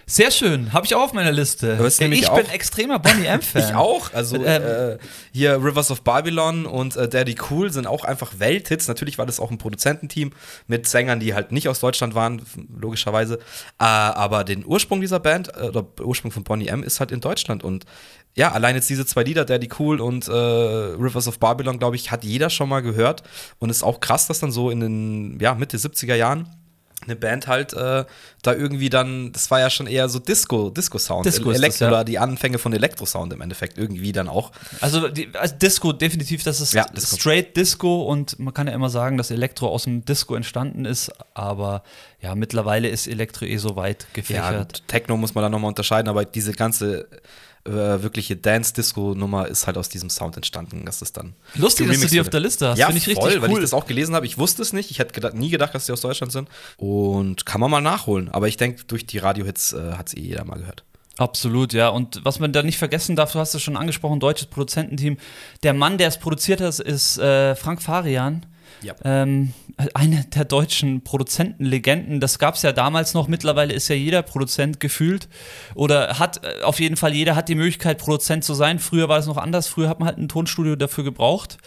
Sehr 0.10 0.32
schön, 0.32 0.72
habe 0.72 0.86
ich 0.86 0.96
auch 0.96 1.02
auf 1.02 1.12
meiner 1.14 1.34
Liste. 1.34 1.78
Ich 2.14 2.30
auch- 2.30 2.38
bin 2.38 2.50
extremer 2.50 2.98
Bonnie 2.98 3.26
M-Fan. 3.26 3.62
Ich 3.70 3.76
auch. 3.76 4.14
Also 4.14 4.38
Ähm, 4.38 4.62
äh, 4.64 4.98
hier 5.34 5.62
Rivers 5.62 5.92
of 5.92 6.02
Babylon 6.04 6.66
und 6.66 6.96
äh, 6.96 7.10
Daddy 7.10 7.36
Cool 7.50 7.74
sind 7.74 7.88
auch 7.88 8.06
einfach 8.06 8.40
Welthits. 8.40 8.88
Natürlich 8.88 9.18
war 9.18 9.26
das 9.26 9.42
auch 9.42 9.52
ein 9.52 9.58
Produzententeam 9.58 10.32
mit 10.68 10.88
Sängern, 10.88 11.20
die 11.20 11.34
halt 11.34 11.52
nicht 11.52 11.68
aus 11.68 11.82
Deutschland 11.82 12.16
waren, 12.16 12.42
logischerweise. 12.80 13.36
Äh, 13.80 13.84
aber 13.84 14.46
den 14.46 14.66
Ursprung 14.66 15.02
dieser 15.02 15.20
Band, 15.20 15.50
äh, 15.58 15.64
oder 15.68 15.86
Ursprung 16.02 16.32
von 16.32 16.46
Bonnie 16.46 16.68
M, 16.70 16.84
ist 16.84 17.02
halt 17.02 17.12
in 17.12 17.20
Deutschland. 17.20 17.66
Und 17.66 17.84
ja, 18.34 18.54
allein 18.54 18.76
jetzt 18.76 18.90
diese 18.90 19.06
zwei 19.06 19.24
Lieder, 19.24 19.44
Daddy 19.44 19.68
Cool 19.78 20.00
und 20.00 20.30
äh, 20.30 20.32
Rivers 20.32 21.28
of 21.28 21.38
Babylon, 21.40 21.80
glaube 21.80 21.98
ich, 21.98 22.12
hat 22.12 22.24
jeder 22.24 22.50
schon 22.50 22.70
mal 22.70 22.82
gehört. 22.82 23.24
Und 23.60 23.70
ist 23.72 23.84
auch 23.84 24.00
krass, 24.00 24.28
dass 24.28 24.40
dann 24.40 24.52
so 24.54 24.70
in 24.70 24.80
den 24.80 25.38
ja, 25.42 25.54
Mitte 25.54 25.76
70er 25.76 26.16
Jahren 26.16 26.48
eine 27.08 27.16
Band 27.16 27.48
halt 27.48 27.74
äh, 27.74 28.06
da 28.44 28.54
irgendwie 28.54 28.90
dann, 28.90 29.32
das 29.32 29.50
war 29.50 29.60
ja 29.60 29.70
schon 29.70 29.88
eher 29.88 30.08
so 30.10 30.20
Disco, 30.20 30.70
Disco-Sound, 30.70 31.26
Disco 31.26 31.52
Elektro 31.52 31.86
ja. 31.86 31.92
oder 31.92 32.04
die 32.04 32.20
Anfänge 32.20 32.58
von 32.60 32.74
Elektrosound 32.74 33.34
im 33.34 33.42
Endeffekt 33.42 33.78
irgendwie 33.78 34.12
dann 34.12 34.28
auch. 34.30 34.52
Also, 34.82 35.08
die, 35.08 35.30
also 35.34 35.56
Disco, 35.56 35.94
definitiv, 35.94 36.44
das 36.44 36.62
ist 36.62 36.74
Ja, 36.74 36.86
Disco. 36.86 37.18
straight 37.18 37.56
Disco 37.58 38.04
und 38.04 38.38
man 38.40 38.54
kann 38.54 38.68
ja 38.68 38.74
immer 38.74 38.90
sagen, 38.90 39.18
dass 39.18 39.32
Elektro 39.32 39.68
aus 39.70 39.84
dem 39.84 40.06
Disco 40.06 40.36
entstanden 40.36 40.86
ist, 40.86 41.12
aber 41.34 41.84
ja, 42.22 42.36
mittlerweile 42.36 42.88
ist 42.90 43.08
Elektro 43.08 43.46
eh 43.46 43.58
so 43.58 43.76
weit 43.76 44.04
Ja, 44.04 44.08
gefächert. 44.14 44.74
gut, 44.74 44.84
Techno 44.88 45.18
muss 45.18 45.34
man 45.36 45.42
dann 45.44 45.52
nochmal 45.52 45.70
unterscheiden, 45.70 46.10
aber 46.10 46.26
diese 46.26 46.52
ganze 46.52 47.08
äh, 47.68 48.02
wirkliche 48.02 48.36
Dance-Disco-Nummer 48.36 49.48
ist 49.48 49.68
halt 49.68 49.78
aus 49.78 49.90
diesem 49.90 50.10
Sound 50.10 50.36
entstanden. 50.36 50.86
Das 50.86 51.02
ist 51.02 51.18
dann 51.18 51.34
Lustig, 51.56 51.88
dass 51.88 52.00
du 52.00 52.08
die 52.08 52.22
auf 52.22 52.30
der 52.30 52.40
Liste 52.40 52.70
hast. 52.70 52.78
Ja, 52.78 52.88
Finde 52.88 53.00
ich 53.00 53.14
voll, 53.14 53.26
richtig 53.26 53.42
weil 53.42 53.50
ich 53.50 53.56
cool. 53.56 53.62
das 53.62 53.74
auch 53.74 53.86
gelesen 53.86 54.16
habe. 54.16 54.26
Ich 54.26 54.38
wusste 54.38 54.62
es 54.62 54.74
nicht. 54.74 54.92
Ich 54.92 55.00
hätte 55.00 55.14
gedacht, 55.14 55.34
nie 55.34 55.50
gedacht, 55.50 55.76
dass 55.76 55.86
die 55.86 55.92
aus 55.92 56.02
Deutschland 56.02 56.32
sind. 56.32 56.50
Und 56.78 57.46
kann 57.46 57.62
man 57.62 57.70
mal 57.70 57.82
nachholen. 57.82 58.30
Aber 58.30 58.48
ich 58.48 58.58
denke, 58.58 58.84
durch 58.86 59.06
die 59.06 59.18
Radio-Hits 59.18 59.74
äh, 59.74 59.94
hat 59.94 60.08
es 60.08 60.18
eh 60.18 60.22
jeder 60.22 60.46
mal 60.46 60.58
gehört. 60.58 60.84
Absolut, 61.18 61.74
ja. 61.74 61.90
Und 61.90 62.22
was 62.24 62.40
man 62.40 62.54
da 62.54 62.64
nicht 62.64 62.78
vergessen 62.78 63.16
darf, 63.16 63.34
du 63.34 63.40
hast 63.40 63.54
es 63.56 63.62
schon 63.62 63.76
angesprochen, 63.76 64.20
deutsches 64.20 64.48
Produzententeam. 64.48 65.18
Der 65.64 65.74
Mann, 65.74 65.98
der 65.98 66.08
es 66.08 66.20
produziert 66.20 66.62
hat, 66.62 66.80
ist 66.80 67.18
äh, 67.18 67.56
Frank 67.56 67.82
Farian. 67.82 68.46
Ja. 68.82 68.96
Ähm, 69.04 69.54
eine 69.94 70.26
der 70.26 70.46
deutschen 70.46 71.04
Produzentenlegenden. 71.04 72.20
Das 72.20 72.40
gab 72.40 72.56
es 72.56 72.62
ja 72.62 72.72
damals 72.72 73.14
noch. 73.14 73.28
Mittlerweile 73.28 73.74
ist 73.74 73.88
ja 73.88 73.96
jeder 73.96 74.22
Produzent 74.22 74.80
gefühlt. 74.80 75.28
Oder 75.76 76.20
hat 76.20 76.44
äh, 76.44 76.64
auf 76.64 76.80
jeden 76.80 76.96
Fall 76.96 77.14
jeder 77.14 77.36
hat 77.36 77.50
die 77.50 77.56
Möglichkeit, 77.56 77.98
Produzent 77.98 78.44
zu 78.44 78.54
sein. 78.54 78.80
Früher 78.80 79.10
war 79.10 79.18
es 79.18 79.26
noch 79.26 79.38
anders. 79.38 79.68
Früher 79.68 79.90
hat 79.90 80.00
man 80.00 80.08
halt 80.08 80.18
ein 80.18 80.30
Tonstudio 80.30 80.76
dafür 80.76 81.04
gebraucht. 81.04 81.58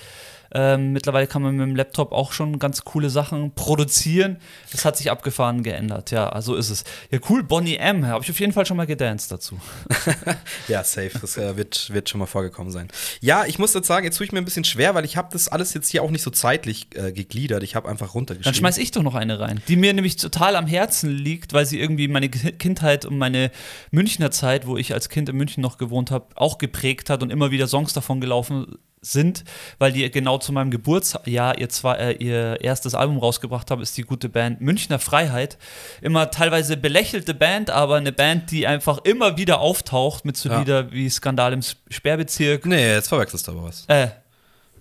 Ähm, 0.52 0.92
mittlerweile 0.92 1.26
kann 1.26 1.42
man 1.42 1.57
mit 1.57 1.66
dem 1.66 1.76
Laptop 1.76 2.12
auch 2.12 2.33
schon 2.33 2.59
ganz 2.59 2.83
coole 2.85 3.09
Sachen 3.11 3.52
produzieren. 3.54 4.38
Das 4.73 4.85
hat 4.85 4.97
sich 4.97 5.11
abgefahren 5.11 5.62
geändert. 5.62 6.11
Ja, 6.11 6.40
so 6.42 6.54
ist 6.57 6.71
es. 6.71 6.85
Ja, 7.11 7.19
cool. 7.28 7.42
Bonnie 7.42 7.76
M. 7.76 8.07
Habe 8.07 8.25
ich 8.25 8.30
auf 8.30 8.40
jeden 8.40 8.52
Fall 8.52 8.66
schon 8.66 8.76
mal 8.76 8.87
gedanced 8.87 9.30
dazu. 9.33 9.59
Ja, 10.69 10.85
safe. 10.85 11.11
Das 11.21 11.37
äh, 11.37 11.57
wird, 11.57 11.90
wird 11.92 12.09
schon 12.09 12.19
mal 12.21 12.26
vorgekommen 12.26 12.73
sein. 12.73 12.88
Ja, 13.21 13.45
ich 13.47 13.59
muss 13.59 13.75
jetzt 13.75 13.87
sagen, 13.87 14.04
jetzt 14.04 14.16
tue 14.16 14.25
ich 14.26 14.33
mir 14.33 14.38
ein 14.38 14.45
bisschen 14.45 14.64
schwer, 14.64 14.95
weil 14.95 15.04
ich 15.04 15.16
habe 15.16 15.28
das 15.33 15.49
alles 15.49 15.75
jetzt 15.75 15.88
hier 15.90 16.02
auch 16.02 16.11
nicht 16.11 16.23
so 16.23 16.30
zeitlich 16.30 16.88
äh, 16.95 17.12
gegliedert. 17.12 17.62
Ich 17.62 17.75
habe 17.76 17.88
einfach 17.88 18.14
runtergeschrieben. 18.14 18.45
Dann 18.52 18.54
schmeiß 18.59 18.78
ich 18.78 18.90
doch 18.90 19.02
noch 19.02 19.14
eine 19.14 19.40
rein, 19.40 19.61
die 19.69 19.76
mir 19.76 19.92
nämlich 19.92 20.16
total 20.16 20.57
am 20.57 20.66
Herzen 20.66 21.11
liegt, 21.11 21.52
weil 21.52 21.66
sie 21.66 21.80
irgendwie 21.80 22.09
meine 22.09 22.28
Ki- 22.28 22.52
Kindheit 22.52 23.04
und 23.04 23.19
meine 23.19 23.50
Münchner 23.90 24.30
Zeit, 24.30 24.66
wo 24.66 24.76
ich 24.76 24.92
als 24.95 25.09
Kind 25.09 25.28
in 25.28 25.37
München 25.37 25.62
noch 25.62 25.78
gewohnt 25.78 26.11
habe, 26.11 26.26
auch 26.37 26.59
geprägt 26.59 27.11
hat 27.11 27.23
und 27.23 27.30
immer 27.30 27.50
wieder 27.50 27.66
Songs 27.66 27.92
davon 27.92 28.21
gelaufen 28.21 28.76
sind, 29.02 29.45
weil 29.78 29.92
die 29.92 30.11
genau 30.11 30.37
zu 30.38 30.52
meinem 30.52 30.71
Geburtsjahr 30.71 31.59
ihr, 31.59 31.69
zwei, 31.71 31.95
äh, 31.95 32.12
ihr 32.23 32.61
erstes 32.61 32.95
Album 32.95 33.19
rausgebracht 33.19 33.71
haben, 33.71 33.80
ist 33.80 33.97
die 33.97 34.02
gute 34.02 34.28
Band 34.28 34.61
Münchner 34.61 34.99
Freiheit. 34.99 35.57
Immer 36.02 36.30
teilweise 36.30 36.76
belächelte 36.76 37.33
Band, 37.33 37.71
aber 37.71 37.97
eine 37.97 38.12
Band, 38.12 38.50
die 38.50 38.66
einfach 38.66 38.99
immer 39.04 39.37
wieder 39.38 39.61
auftaucht 39.61 40.25
mit 40.25 40.37
so 40.37 40.49
Ja. 40.50 40.59
Lieder 40.59 40.92
wie 40.92 41.09
Skandal 41.09 41.52
im 41.54 41.61
Sperrbezirk. 41.88 42.66
Nee, 42.66 42.92
jetzt 42.95 43.09
verwechselst 43.09 43.49
du 43.49 43.52
aber 43.52 43.64
was. 43.64 43.85
Äh, 43.88 44.09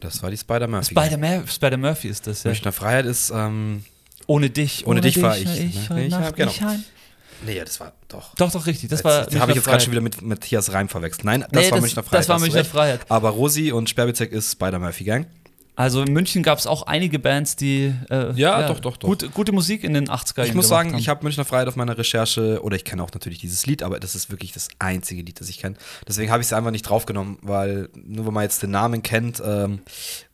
Das 0.01 0.21
war 0.23 0.29
die 0.31 0.37
Spider-Murphy. 0.37 0.85
Spider, 0.95 1.17
Mur 1.17 1.43
Spider 1.47 1.77
Murphy 1.77 2.07
ist 2.09 2.27
das, 2.27 2.43
ja. 2.43 2.49
Münchner 2.51 2.71
Freiheit 2.71 3.05
ist, 3.05 3.29
ähm, 3.31 3.83
Ohne 4.27 4.49
dich. 4.49 4.85
Ohne 4.85 5.01
dich 5.01 5.21
war 5.21 5.37
ich, 5.37 5.43
Ich, 5.43 5.89
ne? 5.89 5.95
heute 5.95 6.01
Ich 6.01 6.13
hab- 6.13 6.35
genau. 6.35 6.49
nicht 6.51 6.61
heim. 6.61 6.83
Nee, 7.45 7.57
ja, 7.57 7.65
das 7.65 7.79
war 7.79 7.93
doch. 8.07 8.35
Doch, 8.35 8.51
doch, 8.51 8.65
richtig. 8.65 8.89
Das 8.89 8.99
Jetzt- 8.99 9.05
war 9.05 9.41
habe 9.41 9.51
ich 9.51 9.55
jetzt 9.57 9.65
gerade 9.65 9.83
schon 9.83 9.91
wieder 9.91 10.01
mit 10.01 10.21
Matthias 10.21 10.71
Reim 10.73 10.89
verwechselt. 10.89 11.25
Nein, 11.25 11.41
das 11.41 11.49
Nee, 11.51 11.71
war 11.71 11.77
das- 11.77 11.81
Münchner 11.81 12.03
Freiheit. 12.03 12.19
das 12.19 12.29
war 12.29 12.39
Münchner. 12.39 12.65
Freiheit. 12.65 12.99
Aber 13.09 13.29
Rosi 13.29 13.71
und 13.71 13.89
Sperrbezirk 13.89 14.31
ist 14.31 14.51
Spider-Murphy 14.53 15.03
Gang. 15.03 15.27
Also 15.75 16.01
in 16.01 16.11
München 16.11 16.43
gab 16.43 16.57
es 16.59 16.67
auch 16.67 16.83
einige 16.87 17.19
Bands, 17.19 17.55
die 17.55 17.93
äh, 18.09 18.33
Ja, 18.33 18.67
doch, 18.67 18.81
doch, 18.81 18.97
doch. 18.97 19.07
Gute, 19.07 19.29
gute 19.29 19.53
Musik 19.53 19.85
in 19.85 19.93
den 19.93 20.09
80er 20.09 20.39
Jahren 20.39 20.49
Ich 20.49 20.53
muss 20.53 20.67
sagen, 20.67 20.91
haben. 20.91 20.99
ich 20.99 21.07
habe 21.07 21.23
Münchner 21.23 21.45
Freiheit 21.45 21.69
auf 21.69 21.77
meiner 21.77 21.97
Recherche, 21.97 22.61
oder 22.61 22.75
ich 22.75 22.83
kenne 22.83 23.01
auch 23.01 23.11
natürlich 23.13 23.39
dieses 23.39 23.65
Lied, 23.65 23.81
aber 23.81 23.97
das 23.97 24.13
ist 24.13 24.29
wirklich 24.29 24.51
das 24.51 24.67
einzige 24.79 25.21
Lied, 25.21 25.39
das 25.39 25.47
ich 25.47 25.57
kenne. 25.59 25.77
Deswegen 26.05 26.31
habe 26.33 26.41
ich 26.41 26.47
es 26.47 26.53
einfach 26.53 26.71
nicht 26.71 26.81
draufgenommen, 26.81 27.37
weil 27.43 27.87
nur 27.95 28.25
wenn 28.25 28.33
man 28.33 28.43
jetzt 28.43 28.61
den 28.61 28.71
Namen 28.71 29.03
kennt, 29.03 29.41
ähm, 29.45 29.79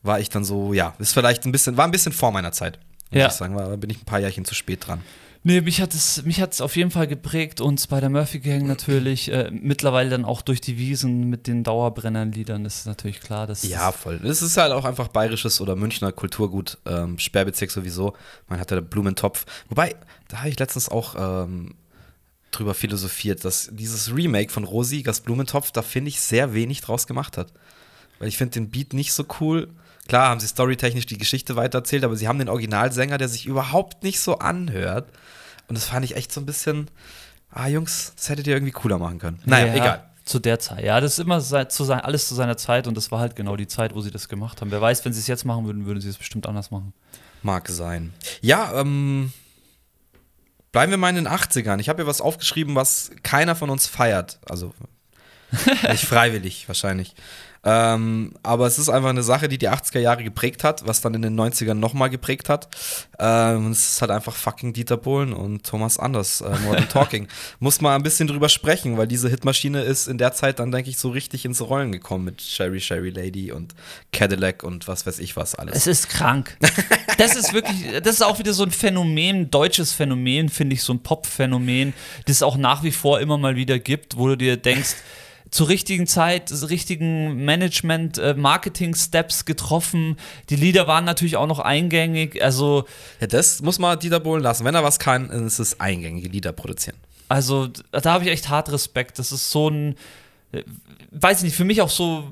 war 0.02 0.18
ich 0.18 0.30
dann 0.30 0.44
so, 0.44 0.72
ja, 0.72 0.94
ist 0.98 1.12
vielleicht 1.12 1.44
ein 1.46 1.52
bisschen, 1.52 1.76
war 1.76 1.84
ein 1.84 1.92
bisschen 1.92 2.12
vor 2.12 2.32
meiner 2.32 2.50
Zeit. 2.50 2.80
Muss 3.12 3.20
Ja. 3.20 3.26
ich 3.28 3.32
sagen, 3.34 3.54
war, 3.54 3.76
bin 3.76 3.90
ich 3.90 3.98
ein 4.02 4.04
paar 4.04 4.18
Jährchen 4.18 4.44
zu 4.44 4.56
spät 4.56 4.84
dran. 4.88 5.00
Nee, 5.46 5.60
mich 5.60 5.80
hat 5.80 5.94
es 5.94 6.24
mich 6.24 6.40
hat's 6.40 6.60
auf 6.60 6.74
jeden 6.74 6.90
Fall 6.90 7.06
geprägt 7.06 7.60
und 7.60 7.80
Spider-Murphy 7.80 8.40
Gang 8.40 8.66
natürlich. 8.66 9.30
Äh, 9.30 9.52
mittlerweile 9.52 10.10
dann 10.10 10.24
auch 10.24 10.42
durch 10.42 10.60
die 10.60 10.76
Wiesen 10.76 11.30
mit 11.30 11.46
den 11.46 11.62
Dauerbrennern-Liedern 11.62 12.64
ist 12.64 12.84
natürlich 12.84 13.20
klar, 13.20 13.46
dass 13.46 13.62
Ja, 13.62 13.92
voll. 13.92 14.20
Es 14.24 14.42
ist 14.42 14.56
halt 14.56 14.72
auch 14.72 14.84
einfach 14.84 15.06
bayerisches 15.06 15.60
oder 15.60 15.76
Münchner 15.76 16.10
Kulturgut, 16.10 16.78
ähm, 16.84 17.20
Sperrbezirk 17.20 17.70
sowieso. 17.70 18.14
Man 18.48 18.58
hat 18.58 18.72
ja 18.72 18.80
den 18.80 18.88
Blumentopf. 18.88 19.46
Wobei, 19.68 19.94
da 20.26 20.38
habe 20.38 20.48
ich 20.48 20.58
letztens 20.58 20.88
auch 20.88 21.14
ähm, 21.16 21.76
drüber 22.50 22.74
philosophiert, 22.74 23.44
dass 23.44 23.68
dieses 23.70 24.12
Remake 24.12 24.50
von 24.50 24.64
Rosi, 24.64 25.04
das 25.04 25.20
Blumentopf, 25.20 25.70
da 25.70 25.82
finde 25.82 26.08
ich 26.08 26.20
sehr 26.20 26.54
wenig 26.54 26.80
draus 26.80 27.06
gemacht 27.06 27.38
hat. 27.38 27.52
Weil 28.18 28.26
ich 28.26 28.36
finde 28.36 28.54
den 28.54 28.70
Beat 28.70 28.94
nicht 28.94 29.12
so 29.12 29.24
cool. 29.40 29.68
Klar 30.08 30.28
haben 30.28 30.40
sie 30.40 30.46
storytechnisch 30.46 31.06
die 31.06 31.18
Geschichte 31.18 31.56
weitererzählt, 31.56 32.04
aber 32.04 32.16
sie 32.16 32.28
haben 32.28 32.38
den 32.38 32.48
Originalsänger, 32.48 33.18
der 33.18 33.28
sich 33.28 33.46
überhaupt 33.46 34.02
nicht 34.02 34.20
so 34.20 34.38
anhört. 34.38 35.08
Und 35.68 35.76
das 35.76 35.86
fand 35.86 36.04
ich 36.04 36.16
echt 36.16 36.32
so 36.32 36.40
ein 36.40 36.46
bisschen, 36.46 36.88
ah 37.50 37.66
Jungs, 37.68 38.12
das 38.16 38.28
hättet 38.28 38.46
ihr 38.46 38.54
irgendwie 38.54 38.72
cooler 38.72 38.98
machen 38.98 39.18
können. 39.18 39.40
Naja, 39.44 39.66
Ja, 39.66 39.74
egal. 39.74 40.10
Zu 40.24 40.40
der 40.40 40.58
Zeit. 40.58 40.82
Ja, 40.84 41.00
das 41.00 41.12
ist 41.12 41.18
immer 41.20 41.40
zu 41.40 41.84
sein, 41.84 42.00
alles 42.00 42.26
zu 42.26 42.34
seiner 42.34 42.56
Zeit 42.56 42.88
und 42.88 42.96
das 42.96 43.12
war 43.12 43.20
halt 43.20 43.36
genau 43.36 43.54
die 43.54 43.68
Zeit, 43.68 43.94
wo 43.94 44.00
sie 44.00 44.10
das 44.10 44.28
gemacht 44.28 44.60
haben. 44.60 44.72
Wer 44.72 44.80
weiß, 44.80 45.04
wenn 45.04 45.12
sie 45.12 45.20
es 45.20 45.28
jetzt 45.28 45.44
machen 45.44 45.66
würden, 45.66 45.86
würden 45.86 46.00
sie 46.00 46.08
es 46.08 46.16
bestimmt 46.16 46.48
anders 46.48 46.72
machen. 46.72 46.92
Mag 47.42 47.68
sein. 47.68 48.12
Ja, 48.40 48.72
ähm. 48.80 49.32
Bleiben 50.72 50.90
wir 50.90 50.98
mal 50.98 51.10
in 51.10 51.14
den 51.14 51.28
80ern. 51.28 51.78
Ich 51.78 51.88
habe 51.88 52.02
hier 52.02 52.08
was 52.08 52.20
aufgeschrieben, 52.20 52.74
was 52.74 53.12
keiner 53.22 53.54
von 53.54 53.70
uns 53.70 53.86
feiert. 53.86 54.40
Also 54.48 54.74
nicht 55.90 56.04
freiwillig 56.04 56.66
wahrscheinlich. 56.68 57.14
Ähm, 57.68 58.32
aber 58.44 58.68
es 58.68 58.78
ist 58.78 58.88
einfach 58.88 59.08
eine 59.08 59.24
Sache, 59.24 59.48
die 59.48 59.58
die 59.58 59.68
80er 59.68 59.98
Jahre 59.98 60.22
geprägt 60.22 60.62
hat, 60.62 60.86
was 60.86 61.00
dann 61.00 61.14
in 61.14 61.22
den 61.22 61.38
90ern 61.38 61.74
nochmal 61.74 62.10
geprägt 62.10 62.48
hat. 62.48 62.68
Ähm, 63.18 63.72
es 63.72 63.88
ist 63.88 64.00
halt 64.00 64.12
einfach 64.12 64.36
fucking 64.36 64.72
Dieter 64.72 64.96
Bohlen 64.96 65.32
und 65.32 65.66
Thomas 65.66 65.98
Anders, 65.98 66.42
äh, 66.42 66.56
Modern 66.64 66.88
Talking. 66.88 67.26
Muss 67.58 67.80
man 67.80 67.94
ein 67.94 68.04
bisschen 68.04 68.28
drüber 68.28 68.48
sprechen, 68.48 68.96
weil 68.96 69.08
diese 69.08 69.28
Hitmaschine 69.28 69.82
ist 69.82 70.06
in 70.06 70.16
der 70.16 70.32
Zeit 70.32 70.60
dann, 70.60 70.70
denke 70.70 70.90
ich, 70.90 70.98
so 70.98 71.08
richtig 71.08 71.44
ins 71.44 71.60
Rollen 71.60 71.90
gekommen 71.90 72.24
mit 72.24 72.40
Sherry 72.40 72.80
Sherry 72.80 73.10
Lady 73.10 73.50
und 73.50 73.74
Cadillac 74.12 74.62
und 74.62 74.86
was 74.86 75.04
weiß 75.04 75.18
ich 75.18 75.36
was 75.36 75.56
alles. 75.56 75.74
Es 75.74 75.88
ist 75.88 76.08
krank. 76.08 76.56
Das 77.18 77.34
ist 77.34 77.52
wirklich, 77.52 78.00
das 78.02 78.16
ist 78.16 78.22
auch 78.22 78.38
wieder 78.38 78.52
so 78.52 78.62
ein 78.62 78.70
Phänomen, 78.70 79.50
deutsches 79.50 79.92
Phänomen, 79.92 80.50
finde 80.50 80.74
ich, 80.74 80.82
so 80.82 80.92
ein 80.92 81.02
Pop-Phänomen, 81.02 81.94
das 82.26 82.36
es 82.36 82.42
auch 82.42 82.56
nach 82.56 82.82
wie 82.82 82.92
vor 82.92 83.20
immer 83.20 83.38
mal 83.38 83.56
wieder 83.56 83.78
gibt, 83.78 84.16
wo 84.16 84.28
du 84.28 84.36
dir 84.36 84.56
denkst, 84.56 84.96
zur 85.50 85.68
richtigen 85.68 86.06
Zeit, 86.06 86.50
richtigen 86.68 87.44
Management, 87.44 88.18
äh, 88.18 88.34
Marketing-Steps 88.34 89.44
getroffen. 89.44 90.16
Die 90.50 90.56
Lieder 90.56 90.86
waren 90.86 91.04
natürlich 91.04 91.36
auch 91.36 91.46
noch 91.46 91.60
eingängig. 91.60 92.42
Also, 92.42 92.84
Ja, 93.20 93.26
das 93.26 93.62
muss 93.62 93.78
man 93.78 93.98
Dieter 93.98 94.20
Bohlen 94.20 94.42
lassen. 94.42 94.64
Wenn 94.64 94.74
er 94.74 94.82
was 94.84 94.98
kann, 94.98 95.28
dann 95.28 95.46
ist 95.46 95.58
es 95.58 95.78
eingängige 95.80 96.28
Lieder 96.28 96.52
produzieren. 96.52 96.96
also 97.28 97.68
da 97.92 98.12
habe 98.12 98.24
ich 98.24 98.30
echt 98.30 98.48
hart 98.48 98.70
Respekt. 98.72 99.18
Das 99.18 99.32
ist 99.32 99.50
so 99.50 99.68
ein, 99.70 99.96
äh, 100.52 100.62
weiß 101.12 101.38
ich 101.38 101.44
nicht, 101.44 101.56
für 101.56 101.64
mich 101.64 101.80
auch 101.80 101.90
so, 101.90 102.24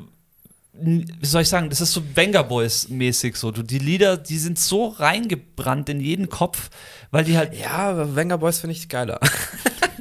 wie 0.72 1.06
soll 1.22 1.42
ich 1.42 1.48
sagen, 1.48 1.70
das 1.70 1.80
ist 1.80 1.92
so 1.92 2.02
Banger 2.14 2.42
Boys 2.42 2.88
mäßig 2.88 3.36
so. 3.36 3.52
Du, 3.52 3.62
die 3.62 3.78
Lieder, 3.78 4.16
die 4.16 4.38
sind 4.38 4.58
so 4.58 4.88
reingebrannt 4.88 5.88
in 5.88 6.00
jeden 6.00 6.28
Kopf, 6.28 6.68
weil 7.12 7.24
die 7.24 7.36
halt, 7.38 7.56
Ja, 7.56 7.90
aber 7.90 8.16
Wenger 8.16 8.38
Boys 8.38 8.58
finde 8.58 8.72
ich 8.74 8.88
geiler. 8.88 9.20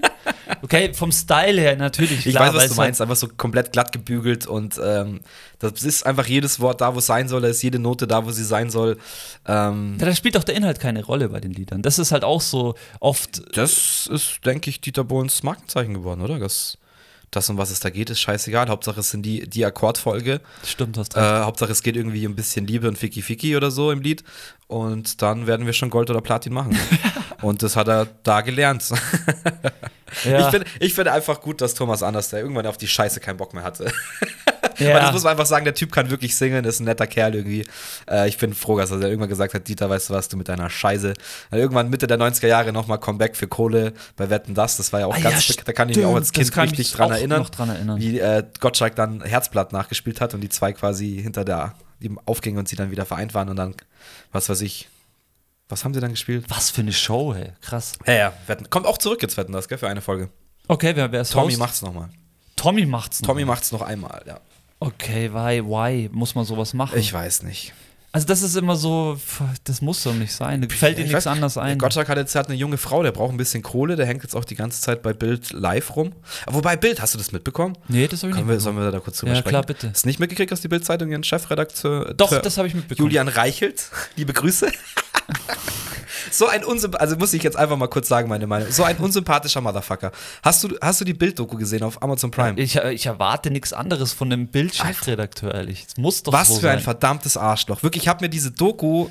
okay, 0.64 0.94
vom 0.94 1.12
Style 1.12 1.60
her 1.62 1.76
natürlich. 1.76 2.26
Ich 2.26 2.36
klar, 2.36 2.54
weiß, 2.54 2.64
was 2.64 2.70
du 2.70 2.76
meinst. 2.76 3.02
Einfach 3.02 3.16
so 3.16 3.28
komplett 3.28 3.72
glatt 3.72 3.92
gebügelt 3.92 4.48
und 4.48 4.80
ähm, 4.84 5.20
das 5.60 5.84
ist 5.84 6.06
einfach 6.06 6.26
jedes 6.26 6.60
Wort 6.60 6.82
da, 6.82 6.96
wo 6.96 7.00
es 7.00 7.06
sein 7.06 7.28
soll. 7.28 7.42
Da 7.42 7.50
ist 7.50 7.62
jede 7.62 7.80
Note 7.80 8.08
da, 8.08 8.26
wo 8.26 8.32
sie 8.32 8.44
sein 8.44 8.70
soll. 8.70 8.98
Ähm, 9.46 9.98
Ja, 10.00 10.06
da 10.08 10.16
spielt 10.16 10.36
doch 10.36 10.44
der 10.44 10.56
Inhalt 10.56 10.80
keine 10.80 11.04
Rolle 11.04 11.30
bei 11.30 11.40
den 11.40 11.52
Liedern. 11.52 11.82
Das 11.82 12.00
ist 12.00 12.12
halt 12.12 12.24
auch 12.24 12.42
so 12.42 12.76
oft. 13.00 13.42
das 13.58 14.08
ist, 14.08 14.46
denke 14.46 14.70
ich, 14.70 14.82
Dieter 14.82 15.04
Bohlens 15.04 15.44
Markenzeichen 15.44 15.94
geworden, 15.94 16.22
oder? 16.22 16.40
Das, 16.40 16.78
das, 17.32 17.50
um 17.50 17.58
was 17.58 17.72
es 17.72 17.80
da 17.80 17.90
geht, 17.90 18.10
ist 18.10 18.20
scheißegal. 18.20 18.70
Hauptsache 18.70 19.00
es 19.00 19.10
sind 19.12 19.24
die, 19.24 19.50
die 19.50 19.66
Akkordfolge. 19.66 20.40
Stimmt, 20.66 20.98
hast 20.98 21.16
Äh, 21.16 21.20
recht. 21.20 21.46
Hauptsache 21.46 21.72
es 21.72 21.84
geht 21.84 21.96
irgendwie 21.96 22.26
um 22.26 22.34
ein 22.34 22.36
bisschen 22.36 22.68
Liebe 22.68 22.88
und 22.88 22.98
Ficky 22.98 23.22
Ficky 23.22 23.56
oder 23.58 23.72
so 23.72 23.92
im 23.92 24.02
Lied. 24.02 24.24
Und 24.68 25.22
dann 25.22 25.48
werden 25.48 25.66
wir 25.66 25.74
schon 25.74 25.90
Gold 25.90 26.10
oder 26.10 26.22
Platin 26.22 26.54
machen. 26.54 26.78
und 27.44 27.62
das 27.62 27.76
hat 27.76 27.88
er 27.88 28.08
da 28.24 28.42
gelernt. 28.42 28.90
ja. 30.24 30.40
Ich 30.40 30.46
finde 30.48 30.68
ich 30.80 30.94
find 30.94 31.08
einfach 31.08 31.42
gut, 31.42 31.62
dass 31.62 31.74
Thomas 31.74 32.02
Anders 32.04 32.30
da 32.30 32.38
irgendwann 32.38 32.66
auf 32.66 32.78
die 32.78 32.88
Scheiße 32.88 33.20
keinen 33.20 33.38
Bock 33.38 33.54
mehr 33.54 33.64
hatte. 33.64 33.92
ja. 34.78 34.94
Weil 34.94 35.02
das 35.02 35.12
muss 35.12 35.24
man 35.24 35.32
einfach 35.32 35.46
sagen, 35.46 35.66
der 35.66 35.74
Typ 35.76 35.92
kann 35.92 36.10
wirklich 36.10 36.36
singen, 36.36 36.64
ist 36.66 36.80
ein 36.80 36.86
netter 36.86 37.08
Kerl 37.08 37.36
irgendwie. 37.36 37.66
Äh, 38.10 38.28
ich 38.30 38.38
bin 38.38 38.54
froh, 38.54 38.78
dass 38.78 38.92
er 38.92 39.02
irgendwann 39.02 39.30
gesagt 39.30 39.54
hat, 39.54 39.68
Dieter, 39.68 39.90
weißt 39.90 40.10
du 40.10 40.14
was, 40.14 40.30
du 40.30 40.38
mit 40.38 40.48
deiner 40.48 40.70
Scheiße. 40.70 41.14
Dann 41.52 41.60
irgendwann 41.60 41.90
Mitte 41.90 42.08
der 42.08 42.18
90er 42.18 42.48
Jahre 42.48 42.72
nochmal 42.72 43.00
Comeback 43.00 43.36
für 43.36 43.48
Kohle 43.48 43.94
bei 44.16 44.30
Wetten 44.30 44.54
Das. 44.54 44.78
Das 44.78 44.94
war 44.94 45.02
ja 45.02 45.06
auch 45.08 45.16
Ah, 45.16 45.20
ganz, 45.20 45.48
ja, 45.48 45.56
da 45.66 45.74
kann 45.74 45.90
ich 45.90 45.98
mich 45.98 46.06
auch 46.06 46.16
als 46.16 46.32
Kind 46.32 46.56
richtig 46.58 46.92
dran 46.94 47.12
erinnern, 47.12 47.40
noch 47.42 47.50
dran 47.50 47.70
erinnern. 47.70 48.00
wie 48.00 48.20
äh, 48.20 48.44
Gottschalk 48.60 48.96
dann 48.96 49.22
Herzblatt 49.22 49.74
nachgespielt 49.74 50.22
hat 50.22 50.34
und 50.34 50.42
die 50.42 50.50
zwei 50.50 50.74
quasi 50.74 51.20
hinter 51.22 51.46
der, 51.46 51.76
die 52.02 52.12
aufgingen 52.26 52.60
und 52.60 52.68
sie 52.68 52.76
dann 52.76 52.92
wieder 52.92 53.06
vereint 53.06 53.34
waren 53.34 53.50
und 53.50 53.58
dann, 53.58 53.76
was 54.32 54.50
weiß 54.50 54.62
ich, 54.62 54.90
was 55.70 55.84
haben 55.86 55.94
sie 55.94 56.00
dann 56.00 56.12
gespielt? 56.12 56.46
Was 56.50 56.70
für 56.70 56.82
eine 56.82 56.94
Show, 56.94 57.34
hey. 57.34 57.52
Krass. 57.62 57.94
Ja, 58.06 58.14
ja, 58.14 58.34
Wetten. 58.48 58.70
Kommt 58.70 58.86
auch 58.86 58.98
zurück 58.98 59.22
jetzt, 59.22 59.38
Wetten 59.38 59.54
Das, 59.54 59.68
gell, 59.68 59.78
für 59.78 59.88
eine 59.88 60.02
Folge. 60.02 60.30
Okay, 60.68 60.92
wer, 60.96 61.12
wer 61.12 61.22
ist 61.22 61.32
Tommy 61.34 61.52
Host? 61.52 61.60
macht's 61.60 61.82
nochmal. 61.82 62.10
Tommy 62.56 62.86
macht's 62.86 63.22
noch. 63.22 63.28
Tommy 63.28 63.46
macht's 63.46 63.72
noch 63.72 63.82
einmal, 63.82 64.22
ja. 64.28 64.40
Okay, 64.80 65.32
why, 65.34 65.62
why 65.64 66.10
muss 66.12 66.36
man 66.36 66.46
sowas 66.46 66.74
machen? 66.74 66.98
Ich 67.00 67.12
weiß 67.14 67.44
nicht. 67.44 67.74
also 68.12 68.28
das 68.28 68.42
ist 68.44 68.56
immer 68.56 68.76
so, 68.76 69.18
das 69.64 69.82
muss 69.82 70.04
doch 70.04 70.14
nicht 70.14 70.34
sein. 70.34 70.62
Da 70.62 70.68
fällt 70.74 70.98
dir 70.98 71.04
Ich 71.06 71.10
nichts 71.12 71.26
anderes 71.26 71.58
ein. 71.58 71.80
Gottschalk 71.80 72.10
hat 72.10 72.18
jetzt 72.18 72.36
hat 72.36 72.48
eine 72.50 72.56
junge 72.58 72.78
Frau, 72.78 73.02
der 73.02 73.12
braucht 73.12 73.32
ein 73.32 73.38
bisschen 73.38 73.64
Kohle, 73.64 73.96
der 73.96 74.06
hängt 74.06 74.24
jetzt 74.24 74.36
auch 74.36 74.46
die 74.46 74.56
ganze 74.56 74.82
Zeit 74.82 75.02
bei 75.02 75.14
Bild 75.14 75.52
live 75.52 75.96
rum. 75.96 76.14
Wobei 76.48 76.76
Bild, 76.76 77.02
hast 77.02 77.14
du 77.14 77.18
das 77.18 77.32
mitbekommen? 77.32 77.78
nee, 77.88 78.08
das 78.08 78.22
habe 78.24 78.32
ich 78.32 78.36
Können 78.36 78.48
nicht. 78.48 78.56
wir, 78.58 78.60
sollen 78.60 78.78
wir 78.78 78.92
da 78.92 79.00
kurz 79.00 79.18
drüber 79.20 79.32
Ja, 79.34 79.38
sprechen? 79.40 79.50
klar, 79.52 79.64
bitte. 79.64 79.90
Hast 79.90 80.04
du 80.04 80.10
nicht 80.10 80.20
mitgekriegt, 80.20 80.52
dass 80.52 80.62
die 80.62 80.68
Bild-Zeitung 80.68 81.10
ihren 81.12 81.24
Chefredakteur 81.24 82.14
Doch, 82.14 82.42
das 82.42 82.58
habe 82.58 82.68
ich 82.68 82.76
mitbekommen. 82.76 83.08
Julian 83.08 83.28
Reichelt, 83.30 83.90
liebe 84.18 84.34
Grüße. 84.34 84.70
so 86.32 86.48
ein 86.48 86.64
unsympathischer, 86.64 87.02
also 87.02 87.16
muss 87.18 87.34
ich 87.34 87.44
jetzt 87.44 87.58
einfach 87.58 87.78
mal 87.78 87.88
kurz 87.88 88.08
sagen, 88.08 88.30
meine 88.30 88.48
Meinung. 88.48 88.72
So 88.72 88.84
ein 88.84 88.98
unsympathischer 88.98 89.62
Motherfucker. 89.62 90.12
Hast 90.42 90.64
du, 90.64 90.76
hast 90.82 91.02
du 91.02 91.06
die 91.06 91.14
Bild-Doku 91.14 91.58
gesehen 91.58 91.84
auf 91.84 92.02
Amazon 92.02 92.32
Prime? 92.32 92.60
Ich, 92.60 92.76
ich 92.76 93.06
erwarte 93.06 93.52
nichts 93.52 93.74
anderes 93.74 94.14
von 94.14 94.32
einem 94.32 94.48
Bildchefredakteur, 94.48 95.54
ehrlich. 95.54 95.86
Es 95.88 95.98
muss 95.98 96.24
doch 96.24 96.34
Was 96.34 96.48
so 96.50 96.56
für 96.56 96.62
sein. 96.62 96.78
ein 96.78 96.84
verdammtes 96.84 97.38
Arschloch. 97.38 97.84
Wirklich, 97.84 98.04
ich 98.04 98.10
habe 98.10 98.24
mir 98.24 98.30
diese 98.30 98.52
Doku, 98.52 99.10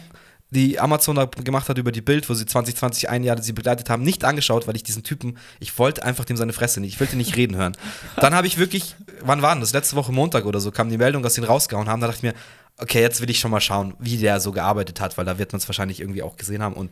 die 0.51 0.79
Amazon 0.79 1.17
da 1.17 1.25
gemacht 1.25 1.69
hat 1.71 1.79
über 1.79 1.93
die 1.93 2.03
Bild, 2.03 2.29
wo 2.29 2.35
sie 2.35 2.45
2020 2.45 3.09
ein 3.09 3.25
Jahr 3.25 3.41
sie 3.41 3.55
begleitet 3.55 3.89
haben, 3.89 4.03
nicht 4.03 4.23
angeschaut, 4.23 4.67
weil 4.67 4.77
ich 4.77 4.83
diesen 4.83 5.03
Typen, 5.03 5.39
ich 5.61 5.79
wollte 5.79 6.05
einfach 6.05 6.27
dem 6.27 6.37
seine 6.37 6.53
Fresse 6.53 6.81
nicht, 6.81 6.95
ich 6.95 7.01
wollte 7.01 7.17
nicht 7.17 7.37
reden 7.37 7.57
hören. 7.57 7.75
Dann 8.17 8.35
habe 8.35 8.47
ich 8.47 8.59
wirklich, 8.59 8.95
wann 9.23 9.41
war 9.41 9.55
denn 9.55 9.63
das? 9.63 9.73
Letzte 9.73 9.97
Woche 9.97 10.13
Montag 10.13 10.45
oder 10.45 10.61
so 10.61 10.71
kam 10.71 10.91
die 10.91 10.99
Meldung, 10.99 11.23
dass 11.23 11.35
sie 11.35 11.41
ihn 11.41 11.47
rausgehauen 11.47 11.89
haben. 11.89 12.03
Da 12.03 12.09
dachte 12.09 12.19
ich 12.19 12.23
mir, 12.23 12.35
okay, 12.83 13.01
jetzt 13.01 13.21
will 13.21 13.31
ich 13.31 13.39
schon 13.39 13.51
mal 13.51 13.61
schauen, 13.61 13.95
wie 13.99 14.19
der 14.19 14.41
so 14.41 14.53
gearbeitet 14.53 15.01
hat, 15.01 15.17
weil 15.17 15.25
da 15.25 15.39
wird 15.39 15.53
man 15.53 15.61
es 15.61 15.69
wahrscheinlich 15.69 16.01
irgendwie 16.01 16.23
auch 16.23 16.37
gesehen 16.37 16.63
haben. 16.63 16.75
Und 16.75 16.91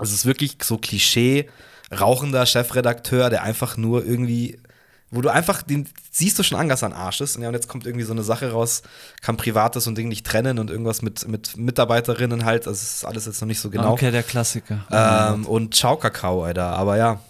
es 0.00 0.12
ist 0.12 0.24
wirklich 0.24 0.56
so 0.62 0.78
Klischee, 0.78 1.48
rauchender 1.92 2.46
Chefredakteur, 2.46 3.28
der 3.28 3.42
einfach 3.42 3.76
nur 3.76 4.04
irgendwie, 4.04 4.58
wo 5.10 5.20
du 5.20 5.28
einfach, 5.28 5.62
den 5.62 5.88
siehst 6.10 6.38
du 6.38 6.42
schon 6.42 6.58
an, 6.58 6.68
dass 6.68 6.82
er 6.82 6.88
ein 6.88 6.94
Arsch 6.94 7.20
ist. 7.20 7.36
Und, 7.36 7.42
ja, 7.42 7.48
und 7.48 7.54
jetzt 7.54 7.68
kommt 7.68 7.84
irgendwie 7.84 8.04
so 8.04 8.12
eine 8.12 8.22
Sache 8.22 8.52
raus, 8.52 8.82
kann 9.20 9.36
Privates 9.36 9.86
und 9.86 9.98
Ding 9.98 10.08
nicht 10.08 10.24
trennen 10.24 10.58
und 10.58 10.70
irgendwas 10.70 11.02
mit, 11.02 11.26
mit 11.28 11.56
Mitarbeiterinnen 11.56 12.44
halt. 12.44 12.66
Das 12.66 12.82
ist 12.82 13.04
alles 13.04 13.26
jetzt 13.26 13.40
noch 13.40 13.48
nicht 13.48 13.60
so 13.60 13.68
genau. 13.68 13.92
Okay, 13.92 14.10
der 14.10 14.22
Klassiker. 14.22 14.86
Ähm, 14.90 15.46
und 15.46 15.74
Ciao 15.74 15.96
Kakao, 15.96 16.44
Alter. 16.44 16.64
Aber 16.64 16.96
ja. 16.96 17.20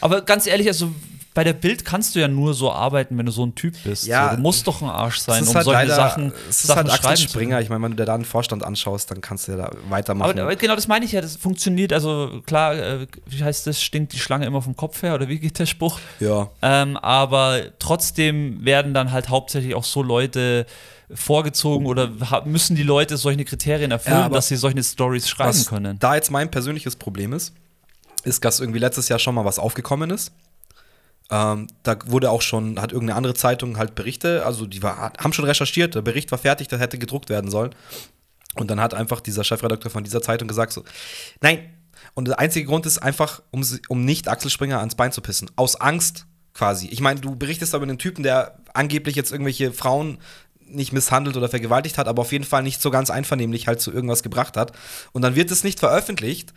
Aber 0.00 0.22
ganz 0.22 0.46
ehrlich, 0.46 0.68
also 0.68 0.92
bei 1.36 1.44
der 1.44 1.52
Bild 1.52 1.84
kannst 1.84 2.14
du 2.14 2.18
ja 2.18 2.28
nur 2.28 2.54
so 2.54 2.72
arbeiten, 2.72 3.18
wenn 3.18 3.26
du 3.26 3.30
so 3.30 3.44
ein 3.44 3.54
Typ 3.54 3.74
bist. 3.84 4.06
Ja, 4.06 4.30
so, 4.30 4.36
du 4.36 4.42
musst 4.42 4.66
doch 4.66 4.80
ein 4.80 4.88
Arsch 4.88 5.18
sein, 5.18 5.46
um 5.46 5.54
halt 5.54 5.64
solche 5.66 5.80
leider, 5.82 5.94
Sachen, 5.94 6.32
es 6.48 6.60
ist 6.60 6.68
Sachen 6.68 6.90
halt 6.90 6.98
schreiben 7.02 7.16
Springer. 7.18 7.60
Ich 7.60 7.68
meine, 7.68 7.84
wenn 7.84 7.90
du 7.90 7.98
dir 7.98 8.06
da 8.06 8.14
einen 8.14 8.24
Vorstand 8.24 8.64
anschaust, 8.64 9.10
dann 9.10 9.20
kannst 9.20 9.46
du 9.46 9.52
ja 9.52 9.58
da 9.58 9.70
weitermachen. 9.90 10.38
Aber, 10.40 10.56
genau 10.56 10.74
das 10.74 10.88
meine 10.88 11.04
ich 11.04 11.12
ja, 11.12 11.20
das 11.20 11.36
funktioniert. 11.36 11.92
Also 11.92 12.40
klar, 12.46 12.74
äh, 12.74 13.06
wie 13.26 13.44
heißt 13.44 13.66
das, 13.66 13.82
stinkt 13.82 14.14
die 14.14 14.18
Schlange 14.18 14.46
immer 14.46 14.62
vom 14.62 14.76
Kopf 14.76 15.02
her 15.02 15.14
oder 15.14 15.28
wie 15.28 15.38
geht 15.38 15.58
der 15.58 15.66
Spruch? 15.66 16.00
ja. 16.20 16.48
Ähm, 16.62 16.96
aber 16.96 17.60
trotzdem 17.78 18.64
werden 18.64 18.94
dann 18.94 19.12
halt 19.12 19.28
hauptsächlich 19.28 19.74
auch 19.74 19.84
so 19.84 20.02
Leute 20.02 20.64
vorgezogen 21.12 21.84
oder 21.84 22.10
müssen 22.46 22.76
die 22.76 22.82
Leute 22.82 23.18
solche 23.18 23.44
Kriterien 23.44 23.90
erfüllen, 23.90 24.16
Ja, 24.20 24.28
dass 24.30 24.48
sie 24.48 24.56
solche 24.56 24.82
Stories 24.82 25.28
schreiben 25.28 25.66
können. 25.66 25.98
da 25.98 26.14
jetzt 26.14 26.30
mein 26.30 26.50
persönliches 26.50 26.96
Problem 26.96 27.34
ist, 27.34 27.52
ist, 28.24 28.42
dass 28.42 28.58
irgendwie 28.58 28.78
letztes 28.78 29.10
Jahr 29.10 29.18
schon 29.18 29.34
mal 29.34 29.44
was 29.44 29.58
aufgekommen 29.58 30.08
ist. 30.08 30.32
Ähm, 31.30 31.66
da 31.82 31.96
wurde 32.06 32.30
auch 32.30 32.42
schon, 32.42 32.80
hat 32.80 32.92
irgendeine 32.92 33.16
andere 33.16 33.34
Zeitung 33.34 33.78
halt 33.78 33.94
Berichte, 33.94 34.46
also 34.46 34.66
die 34.66 34.82
war, 34.82 35.12
haben 35.18 35.32
schon 35.32 35.44
recherchiert, 35.44 35.94
der 35.94 36.02
Bericht 36.02 36.30
war 36.30 36.38
fertig, 36.38 36.68
das 36.68 36.80
hätte 36.80 36.98
gedruckt 36.98 37.28
werden 37.28 37.50
sollen. 37.50 37.74
Und 38.54 38.70
dann 38.70 38.80
hat 38.80 38.94
einfach 38.94 39.20
dieser 39.20 39.44
Chefredakteur 39.44 39.90
von 39.90 40.04
dieser 40.04 40.22
Zeitung 40.22 40.48
gesagt 40.48 40.72
so, 40.72 40.84
nein. 41.40 41.70
Und 42.14 42.28
der 42.28 42.38
einzige 42.38 42.66
Grund 42.66 42.86
ist 42.86 42.98
einfach, 42.98 43.42
um, 43.50 43.64
um 43.88 44.04
nicht 44.04 44.28
Axel 44.28 44.50
Springer 44.50 44.78
ans 44.78 44.94
Bein 44.94 45.12
zu 45.12 45.20
pissen. 45.20 45.50
Aus 45.56 45.76
Angst 45.76 46.26
quasi. 46.54 46.88
Ich 46.88 47.00
meine, 47.00 47.20
du 47.20 47.36
berichtest 47.36 47.74
aber 47.74 47.82
einen 47.82 47.98
Typen, 47.98 48.22
der 48.22 48.58
angeblich 48.72 49.16
jetzt 49.16 49.32
irgendwelche 49.32 49.72
Frauen 49.72 50.18
nicht 50.68 50.92
misshandelt 50.92 51.36
oder 51.36 51.48
vergewaltigt 51.48 51.98
hat, 51.98 52.08
aber 52.08 52.22
auf 52.22 52.32
jeden 52.32 52.44
Fall 52.44 52.62
nicht 52.62 52.80
so 52.80 52.90
ganz 52.90 53.10
einvernehmlich 53.10 53.68
halt 53.68 53.80
zu 53.80 53.92
irgendwas 53.92 54.22
gebracht 54.22 54.56
hat. 54.56 54.72
Und 55.12 55.22
dann 55.22 55.34
wird 55.34 55.50
es 55.50 55.64
nicht 55.64 55.78
veröffentlicht, 55.78 56.54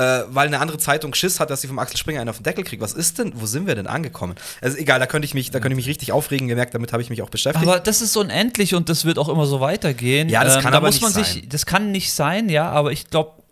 äh, 0.00 0.24
weil 0.28 0.46
eine 0.46 0.60
andere 0.60 0.78
Zeitung 0.78 1.12
Schiss 1.12 1.40
hat, 1.40 1.50
dass 1.50 1.60
sie 1.60 1.68
vom 1.68 1.78
Axel 1.78 1.98
Springer 1.98 2.20
einen 2.20 2.30
auf 2.30 2.38
den 2.38 2.44
Deckel 2.44 2.64
kriegt. 2.64 2.80
Was 2.80 2.94
ist 2.94 3.18
denn, 3.18 3.32
wo 3.34 3.44
sind 3.44 3.66
wir 3.66 3.74
denn 3.74 3.86
angekommen? 3.86 4.34
Also 4.62 4.78
egal, 4.78 4.98
da 4.98 5.06
könnte 5.06 5.26
ich 5.26 5.34
mich, 5.34 5.50
da 5.50 5.60
könnte 5.60 5.74
ich 5.74 5.76
mich 5.76 5.88
richtig 5.88 6.12
aufregen, 6.12 6.48
gemerkt, 6.48 6.74
damit 6.74 6.94
habe 6.94 7.02
ich 7.02 7.10
mich 7.10 7.20
auch 7.20 7.28
beschäftigt. 7.28 7.68
Aber 7.68 7.80
das 7.80 8.00
ist 8.00 8.16
unendlich 8.16 8.74
und 8.74 8.88
das 8.88 9.04
wird 9.04 9.18
auch 9.18 9.28
immer 9.28 9.44
so 9.44 9.60
weitergehen. 9.60 10.30
Ja, 10.30 10.42
das 10.42 10.62
kann 10.62 10.72
da 10.72 10.78
aber 10.78 10.86
muss 10.86 11.02
man 11.02 11.12
nicht 11.12 11.26
sich, 11.26 11.40
sein. 11.42 11.48
Das 11.50 11.66
kann 11.66 11.92
nicht 11.92 12.14
sein, 12.14 12.48
ja, 12.48 12.70
aber 12.70 12.92
ich 12.92 13.08
glaube, 13.10 13.42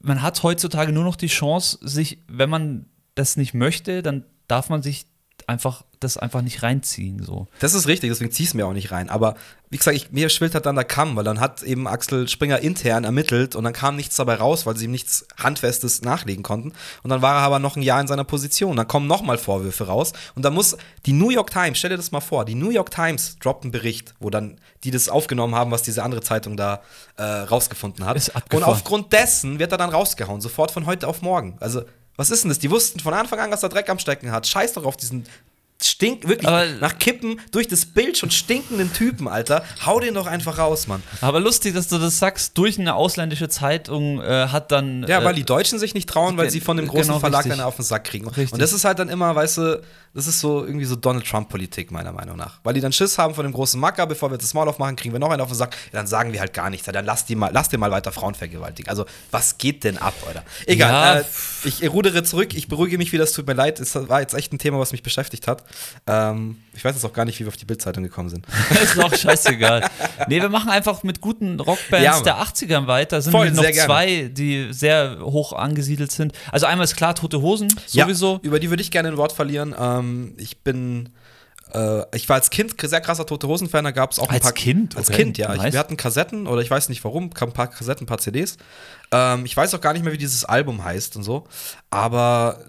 man 0.00 0.22
hat 0.22 0.40
heutzutage 0.44 0.92
nur 0.92 1.02
noch 1.02 1.16
die 1.16 1.26
Chance, 1.26 1.78
sich, 1.82 2.18
wenn 2.28 2.50
man 2.50 2.86
das 3.16 3.36
nicht 3.36 3.52
möchte, 3.52 4.02
dann 4.02 4.24
darf 4.46 4.68
man 4.68 4.82
sich 4.82 5.06
einfach 5.46 5.84
das 6.00 6.16
einfach 6.16 6.42
nicht 6.42 6.62
reinziehen. 6.62 7.22
So. 7.22 7.46
Das 7.60 7.74
ist 7.74 7.86
richtig, 7.86 8.10
deswegen 8.10 8.30
zieh 8.30 8.44
es 8.44 8.54
mir 8.54 8.66
auch 8.66 8.72
nicht 8.72 8.90
rein. 8.90 9.08
Aber 9.08 9.36
wie 9.70 9.78
gesagt, 9.78 9.96
ich, 9.96 10.12
mir 10.12 10.28
schwillt 10.28 10.54
halt 10.54 10.66
dann 10.66 10.76
der 10.76 10.84
Kamm, 10.84 11.16
weil 11.16 11.24
dann 11.24 11.40
hat 11.40 11.62
eben 11.62 11.88
Axel 11.88 12.28
Springer 12.28 12.60
intern 12.60 13.04
ermittelt 13.04 13.56
und 13.56 13.64
dann 13.64 13.72
kam 13.72 13.96
nichts 13.96 14.16
dabei 14.16 14.34
raus, 14.34 14.66
weil 14.66 14.76
sie 14.76 14.84
ihm 14.84 14.90
nichts 14.90 15.26
Handfestes 15.38 16.02
nachlegen 16.02 16.42
konnten. 16.42 16.72
Und 17.02 17.10
dann 17.10 17.22
war 17.22 17.36
er 17.36 17.42
aber 17.42 17.58
noch 17.58 17.76
ein 17.76 17.82
Jahr 17.82 18.00
in 18.00 18.06
seiner 18.06 18.24
Position. 18.24 18.76
Dann 18.76 18.86
kommen 18.86 19.06
nochmal 19.06 19.38
Vorwürfe 19.38 19.86
raus. 19.86 20.12
Und 20.34 20.44
dann 20.44 20.54
muss 20.54 20.76
die 21.06 21.12
New 21.12 21.30
York 21.30 21.50
Times, 21.50 21.78
stell 21.78 21.90
dir 21.90 21.96
das 21.96 22.12
mal 22.12 22.20
vor, 22.20 22.44
die 22.44 22.54
New 22.54 22.70
York 22.70 22.90
Times 22.90 23.38
droppt 23.40 23.64
einen 23.64 23.72
Bericht, 23.72 24.14
wo 24.20 24.30
dann 24.30 24.60
die 24.84 24.90
das 24.90 25.08
aufgenommen 25.08 25.54
haben, 25.54 25.70
was 25.70 25.82
diese 25.82 26.02
andere 26.02 26.20
Zeitung 26.20 26.56
da 26.56 26.82
äh, 27.16 27.22
rausgefunden 27.22 28.04
hat. 28.04 28.16
Ist 28.16 28.32
Und 28.52 28.62
aufgrund 28.62 29.12
dessen 29.12 29.58
wird 29.58 29.72
er 29.72 29.78
dann 29.78 29.90
rausgehauen, 29.90 30.40
sofort 30.40 30.70
von 30.70 30.86
heute 30.86 31.08
auf 31.08 31.22
morgen. 31.22 31.56
Also, 31.60 31.82
was 32.16 32.30
ist 32.30 32.44
denn 32.44 32.48
das? 32.48 32.58
Die 32.58 32.70
wussten 32.70 33.00
von 33.00 33.14
Anfang 33.14 33.38
an, 33.38 33.50
dass 33.50 33.62
er 33.62 33.68
Dreck 33.68 33.88
am 33.88 33.98
Stecken 33.98 34.32
hat. 34.32 34.46
Scheiß 34.46 34.72
doch 34.72 34.84
auf 34.84 34.96
diesen 34.96 35.26
stink 35.82 36.26
wirklich 36.28 36.48
Aber- 36.48 36.66
nach 36.80 36.98
Kippen 36.98 37.40
durch 37.52 37.68
das 37.68 37.84
Bild 37.86 38.16
schon 38.18 38.30
stinkenden 38.30 38.92
Typen, 38.92 39.28
Alter. 39.28 39.62
Hau 39.84 40.00
den 40.00 40.14
doch 40.14 40.26
einfach 40.26 40.58
raus, 40.58 40.86
Mann. 40.86 41.02
Aber 41.20 41.40
lustig, 41.40 41.74
dass 41.74 41.88
du 41.88 41.98
das 41.98 42.18
sagst, 42.18 42.56
durch 42.58 42.78
eine 42.78 42.94
ausländische 42.94 43.48
Zeitung 43.48 44.20
äh, 44.22 44.48
hat 44.48 44.72
dann. 44.72 45.04
Ja, 45.06 45.20
äh, 45.20 45.24
weil 45.24 45.34
die 45.34 45.44
Deutschen 45.44 45.78
sich 45.78 45.94
nicht 45.94 46.08
trauen, 46.08 46.36
weil 46.36 46.50
sie 46.50 46.60
von 46.60 46.76
dem 46.76 46.86
großen 46.88 47.04
genau, 47.08 47.18
Verlag 47.18 47.40
richtig. 47.40 47.52
eine 47.54 47.66
auf 47.66 47.76
den 47.76 47.84
Sack 47.84 48.04
kriegen. 48.04 48.26
Richtig. 48.28 48.52
Und 48.52 48.62
das 48.62 48.72
ist 48.72 48.84
halt 48.84 48.98
dann 48.98 49.08
immer, 49.08 49.34
weißt 49.34 49.58
du, 49.58 49.82
das 50.14 50.26
ist 50.26 50.40
so 50.40 50.64
irgendwie 50.64 50.86
so 50.86 50.96
Donald 50.96 51.26
Trump-Politik, 51.26 51.90
meiner 51.90 52.12
Meinung 52.12 52.38
nach. 52.38 52.58
Weil 52.64 52.72
die 52.72 52.80
dann 52.80 52.92
Schiss 52.92 53.18
haben 53.18 53.34
von 53.34 53.44
dem 53.44 53.52
großen 53.52 53.78
Macker, 53.78 54.06
bevor 54.06 54.30
wir 54.30 54.34
jetzt 54.36 54.44
das 54.44 54.54
Maul 54.54 54.66
aufmachen, 54.68 54.96
kriegen 54.96 55.12
wir 55.14 55.18
noch 55.18 55.28
einen 55.30 55.42
auf 55.42 55.48
den 55.48 55.56
Sack. 55.56 55.74
Ja, 55.92 55.98
dann 55.98 56.06
sagen 56.06 56.32
wir 56.32 56.40
halt 56.40 56.54
gar 56.54 56.70
nichts. 56.70 56.86
Ja, 56.86 56.92
dann 56.94 57.04
lass 57.04 57.26
die 57.26 57.36
mal, 57.36 57.50
lass 57.52 57.68
dir 57.68 57.76
mal 57.76 57.90
weiter 57.90 58.12
Frauen 58.12 58.34
vergewaltigen. 58.34 58.88
Also, 58.88 59.04
was 59.30 59.58
geht 59.58 59.84
denn 59.84 59.98
ab, 59.98 60.14
oder? 60.30 60.42
Egal, 60.64 61.16
Ja. 61.16 61.20
äh, 61.20 61.24
ich 61.68 61.86
rudere 61.92 62.22
zurück, 62.22 62.54
ich 62.54 62.66
beruhige 62.68 62.96
mich 62.96 63.12
wieder, 63.12 63.24
es 63.24 63.32
tut 63.32 63.46
mir 63.46 63.52
leid. 63.52 63.78
Es 63.78 63.94
war 63.94 64.20
jetzt 64.22 64.32
echt 64.32 64.54
ein 64.54 64.58
Thema, 64.58 64.78
was 64.78 64.92
mich 64.92 65.02
beschäftigt 65.02 65.46
hat. 65.46 65.64
Ähm, 66.06 66.58
ich 66.74 66.84
weiß 66.84 66.94
jetzt 66.94 67.04
auch 67.04 67.12
gar 67.12 67.24
nicht, 67.24 67.38
wie 67.40 67.44
wir 67.44 67.48
auf 67.48 67.56
die 67.56 67.64
Bildzeitung 67.64 68.02
gekommen 68.02 68.28
sind. 68.28 68.46
ist 68.82 68.98
auch 69.02 69.14
scheißegal. 69.14 69.88
nee, 70.28 70.40
wir 70.40 70.48
machen 70.48 70.70
einfach 70.70 71.02
mit 71.02 71.20
guten 71.20 71.58
Rockbands 71.60 72.04
Ja, 72.04 72.20
der 72.20 72.38
80ern 72.38 72.86
weiter. 72.86 73.20
Sind 73.22 73.32
Voll, 73.32 73.50
noch 73.50 73.64
zwei, 73.64 74.30
die 74.32 74.68
sehr 74.72 75.18
hoch 75.20 75.52
angesiedelt 75.52 76.12
sind. 76.12 76.32
Also 76.52 76.66
einmal 76.66 76.84
ist 76.84 76.96
klar 76.96 77.14
Tote 77.14 77.40
Hosen, 77.40 77.68
sowieso. 77.86 78.34
Ja, 78.34 78.40
über 78.42 78.60
die 78.60 78.70
würde 78.70 78.82
ich 78.82 78.90
gerne 78.90 79.08
ein 79.08 79.16
Wort 79.16 79.32
verlieren. 79.32 79.74
Ähm, 79.78 80.34
ich 80.36 80.58
bin. 80.62 81.10
Äh, 81.72 82.02
ich 82.16 82.28
war 82.28 82.36
als 82.36 82.50
Kind 82.50 82.74
sehr 82.80 83.00
krasser 83.00 83.26
Tote 83.26 83.48
Hosen-Fan, 83.48 83.84
da 83.84 83.90
gab 83.90 84.12
es 84.12 84.18
auch 84.18 84.28
ein 84.28 84.34
Als 84.34 84.44
paar. 84.44 84.52
Kind? 84.52 84.96
Als 84.96 85.08
Okay, 85.08 85.24
Kind, 85.24 85.38
ja. 85.38 85.54
Nice. 85.54 85.72
wir 85.72 85.80
hatten 85.80 85.96
Kassetten 85.96 86.46
oder 86.46 86.62
ich 86.62 86.70
weiß 86.70 86.88
nicht 86.88 87.02
warum, 87.04 87.24
ein 87.24 87.52
paar 87.52 87.66
Kassetten, 87.68 88.04
ein 88.04 88.06
paar 88.06 88.18
CDs. 88.18 88.56
Ähm, 89.10 89.44
ich 89.44 89.56
weiß 89.56 89.74
auch 89.74 89.80
gar 89.80 89.92
nicht 89.92 90.04
mehr, 90.04 90.12
wie 90.12 90.18
dieses 90.18 90.44
Album 90.44 90.84
heißt 90.84 91.16
und 91.16 91.24
so. 91.24 91.44
Aber 91.90 92.60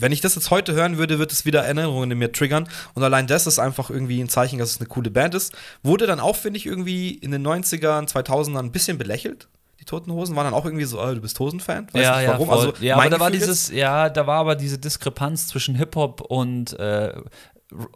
wenn 0.00 0.12
ich 0.12 0.20
das 0.20 0.34
jetzt 0.34 0.50
heute 0.50 0.72
hören 0.72 0.98
würde, 0.98 1.18
wird 1.18 1.32
es 1.32 1.44
wieder 1.44 1.62
Erinnerungen 1.62 2.10
in 2.10 2.18
mir 2.18 2.32
triggern. 2.32 2.68
Und 2.94 3.02
allein 3.02 3.26
das 3.26 3.46
ist 3.46 3.58
einfach 3.58 3.90
irgendwie 3.90 4.20
ein 4.20 4.28
Zeichen, 4.28 4.58
dass 4.58 4.70
es 4.70 4.78
eine 4.78 4.88
coole 4.88 5.10
Band 5.10 5.34
ist. 5.34 5.54
Wurde 5.82 6.06
dann 6.06 6.20
auch, 6.20 6.36
finde 6.36 6.58
ich, 6.58 6.66
irgendwie 6.66 7.10
in 7.10 7.30
den 7.30 7.46
90ern, 7.46 8.08
2000ern 8.08 8.58
ein 8.58 8.72
bisschen 8.72 8.98
belächelt. 8.98 9.48
Die 9.80 9.86
Toten 9.86 10.12
Hosen 10.12 10.36
waren 10.36 10.44
dann 10.44 10.54
auch 10.54 10.66
irgendwie 10.66 10.84
so, 10.84 11.00
oh, 11.00 11.14
du 11.14 11.20
bist 11.22 11.38
Hosen-Fan? 11.40 11.88
Weiß 11.92 12.02
ja, 12.02 12.16
nicht 12.16 12.26
ja, 12.26 12.32
warum. 12.32 12.48
voll. 12.48 12.58
Also, 12.58 12.72
ja, 12.80 12.96
aber 12.96 13.08
da 13.08 13.18
war 13.18 13.30
dieses, 13.30 13.70
ja, 13.70 14.10
da 14.10 14.26
war 14.26 14.40
aber 14.40 14.54
diese 14.54 14.78
Diskrepanz 14.78 15.48
zwischen 15.48 15.74
Hip-Hop 15.74 16.20
und 16.20 16.78
äh, 16.78 17.14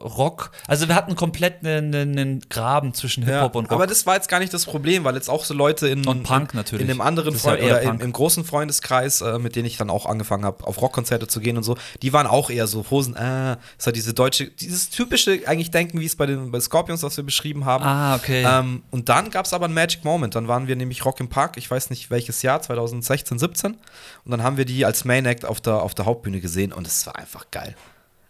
Rock. 0.00 0.50
Also 0.66 0.88
wir 0.88 0.94
hatten 0.94 1.16
komplett 1.16 1.64
einen, 1.64 1.94
einen 1.94 2.40
Graben 2.48 2.94
zwischen 2.94 3.22
Ja, 3.26 3.37
Hip-Hop 3.37 3.54
und 3.56 3.64
Rock. 3.66 3.72
aber 3.72 3.87
das 3.87 4.06
war 4.06 4.14
jetzt 4.14 4.28
gar 4.28 4.38
nicht 4.38 4.54
das 4.54 4.64
Problem, 4.64 5.04
weil 5.04 5.14
jetzt 5.14 5.28
auch 5.28 5.44
so 5.44 5.54
Leute 5.54 5.88
in, 5.88 6.06
Und 6.06 6.22
Punk 6.22 6.54
natürlich. 6.54 6.82
in 6.82 6.88
dem 6.88 7.00
anderen 7.00 7.32
ja 7.34 7.38
Freund 7.40 7.60
eher 7.60 7.66
oder 7.72 7.82
im, 7.82 8.00
im 8.00 8.12
großen 8.12 8.44
Freundeskreis, 8.44 9.20
äh, 9.20 9.38
mit 9.38 9.56
denen 9.56 9.66
ich 9.66 9.76
dann 9.76 9.90
auch 9.90 10.06
angefangen 10.06 10.44
habe, 10.44 10.64
auf 10.66 10.80
Rockkonzerte 10.80 11.26
zu 11.26 11.40
gehen 11.40 11.56
und 11.56 11.62
so, 11.64 11.76
die 12.02 12.12
waren 12.12 12.26
auch 12.26 12.50
eher 12.50 12.66
so 12.66 12.84
Hosen, 12.90 13.16
äh, 13.16 13.56
ist 13.78 13.87
halt 13.87 13.96
diese 13.96 14.14
deutsche, 14.14 14.48
dieses 14.48 14.90
typische 14.90 15.40
eigentlich 15.46 15.70
Denken, 15.70 15.98
wie 16.00 16.06
es 16.06 16.16
bei 16.16 16.26
den 16.26 16.50
bei 16.50 16.60
Scorpions, 16.60 17.02
was 17.02 17.16
wir 17.16 17.24
beschrieben 17.24 17.64
haben. 17.64 17.84
ah, 17.84 18.14
okay. 18.16 18.44
Ähm, 18.46 18.82
und 18.90 19.08
dann 19.08 19.30
gab 19.30 19.46
es 19.46 19.52
aber 19.52 19.64
einen 19.64 19.74
Magic 19.74 20.04
Moment. 20.04 20.34
Dann 20.34 20.46
waren 20.48 20.68
wir 20.68 20.76
nämlich 20.76 21.04
Rock 21.04 21.20
im 21.20 21.28
Park, 21.28 21.56
ich 21.56 21.70
weiß 21.70 21.90
nicht 21.90 22.10
welches 22.10 22.42
Jahr, 22.42 22.62
2016, 22.62 23.38
17. 23.38 23.72
Und 23.72 24.30
dann 24.30 24.42
haben 24.42 24.56
wir 24.56 24.64
die 24.64 24.84
als 24.84 25.04
Main 25.04 25.26
Act 25.26 25.44
auf 25.44 25.60
der, 25.60 25.82
auf 25.82 25.94
der 25.94 26.04
Hauptbühne 26.04 26.40
gesehen 26.40 26.72
und 26.72 26.87
es 26.87 27.06
war 27.06 27.16
einfach 27.16 27.46
geil. 27.50 27.74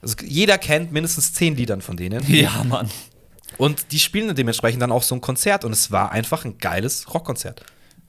Also 0.05 0.17
jeder 0.25 0.59
kennt 0.59 0.93
mindestens 0.93 1.33
zehn 1.33 1.57
Liedern 1.57 1.81
von 1.81 1.97
denen. 1.97 2.23
ja, 2.33 2.63
Mann. 2.65 2.91
Und 3.57 3.93
die 3.93 3.99
spielen 3.99 4.35
dementsprechend 4.35 4.83
dann 4.83 4.93
auch 4.93 5.03
so 5.03 5.15
ein 5.15 5.21
Konzert 5.21 5.65
und 5.65 5.73
es 5.73 5.91
war 5.91 6.13
einfach 6.13 6.45
ein 6.45 6.59
geiles 6.59 7.13
Rockkonzert. 7.13 7.65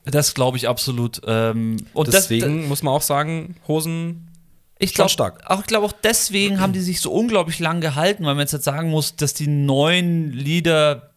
Das 0.05 0.33
glaube 0.33 0.57
ich 0.57 0.67
absolut. 0.67 1.21
Ähm, 1.25 1.77
und 1.93 2.13
Deswegen 2.13 2.61
das, 2.61 2.69
muss 2.69 2.83
man 2.83 2.93
auch 2.93 3.01
sagen, 3.01 3.55
Hosen 3.67 4.27
ich 4.77 4.93
glaube 4.93 5.09
stark. 5.09 5.41
auch, 5.45 5.61
ich 5.61 5.67
glaube 5.67 5.85
auch 5.85 5.93
deswegen 5.93 6.59
haben 6.59 6.73
die 6.73 6.81
sich 6.81 6.99
so 6.99 7.11
unglaublich 7.11 7.59
lang 7.59 7.79
gehalten, 7.79 8.25
weil 8.25 8.35
man 8.35 8.41
jetzt, 8.41 8.51
jetzt 8.51 8.65
sagen 8.65 8.89
muss, 8.89 9.15
dass 9.15 9.33
die 9.33 9.47
neuen 9.47 10.31
Lieder 10.33 11.11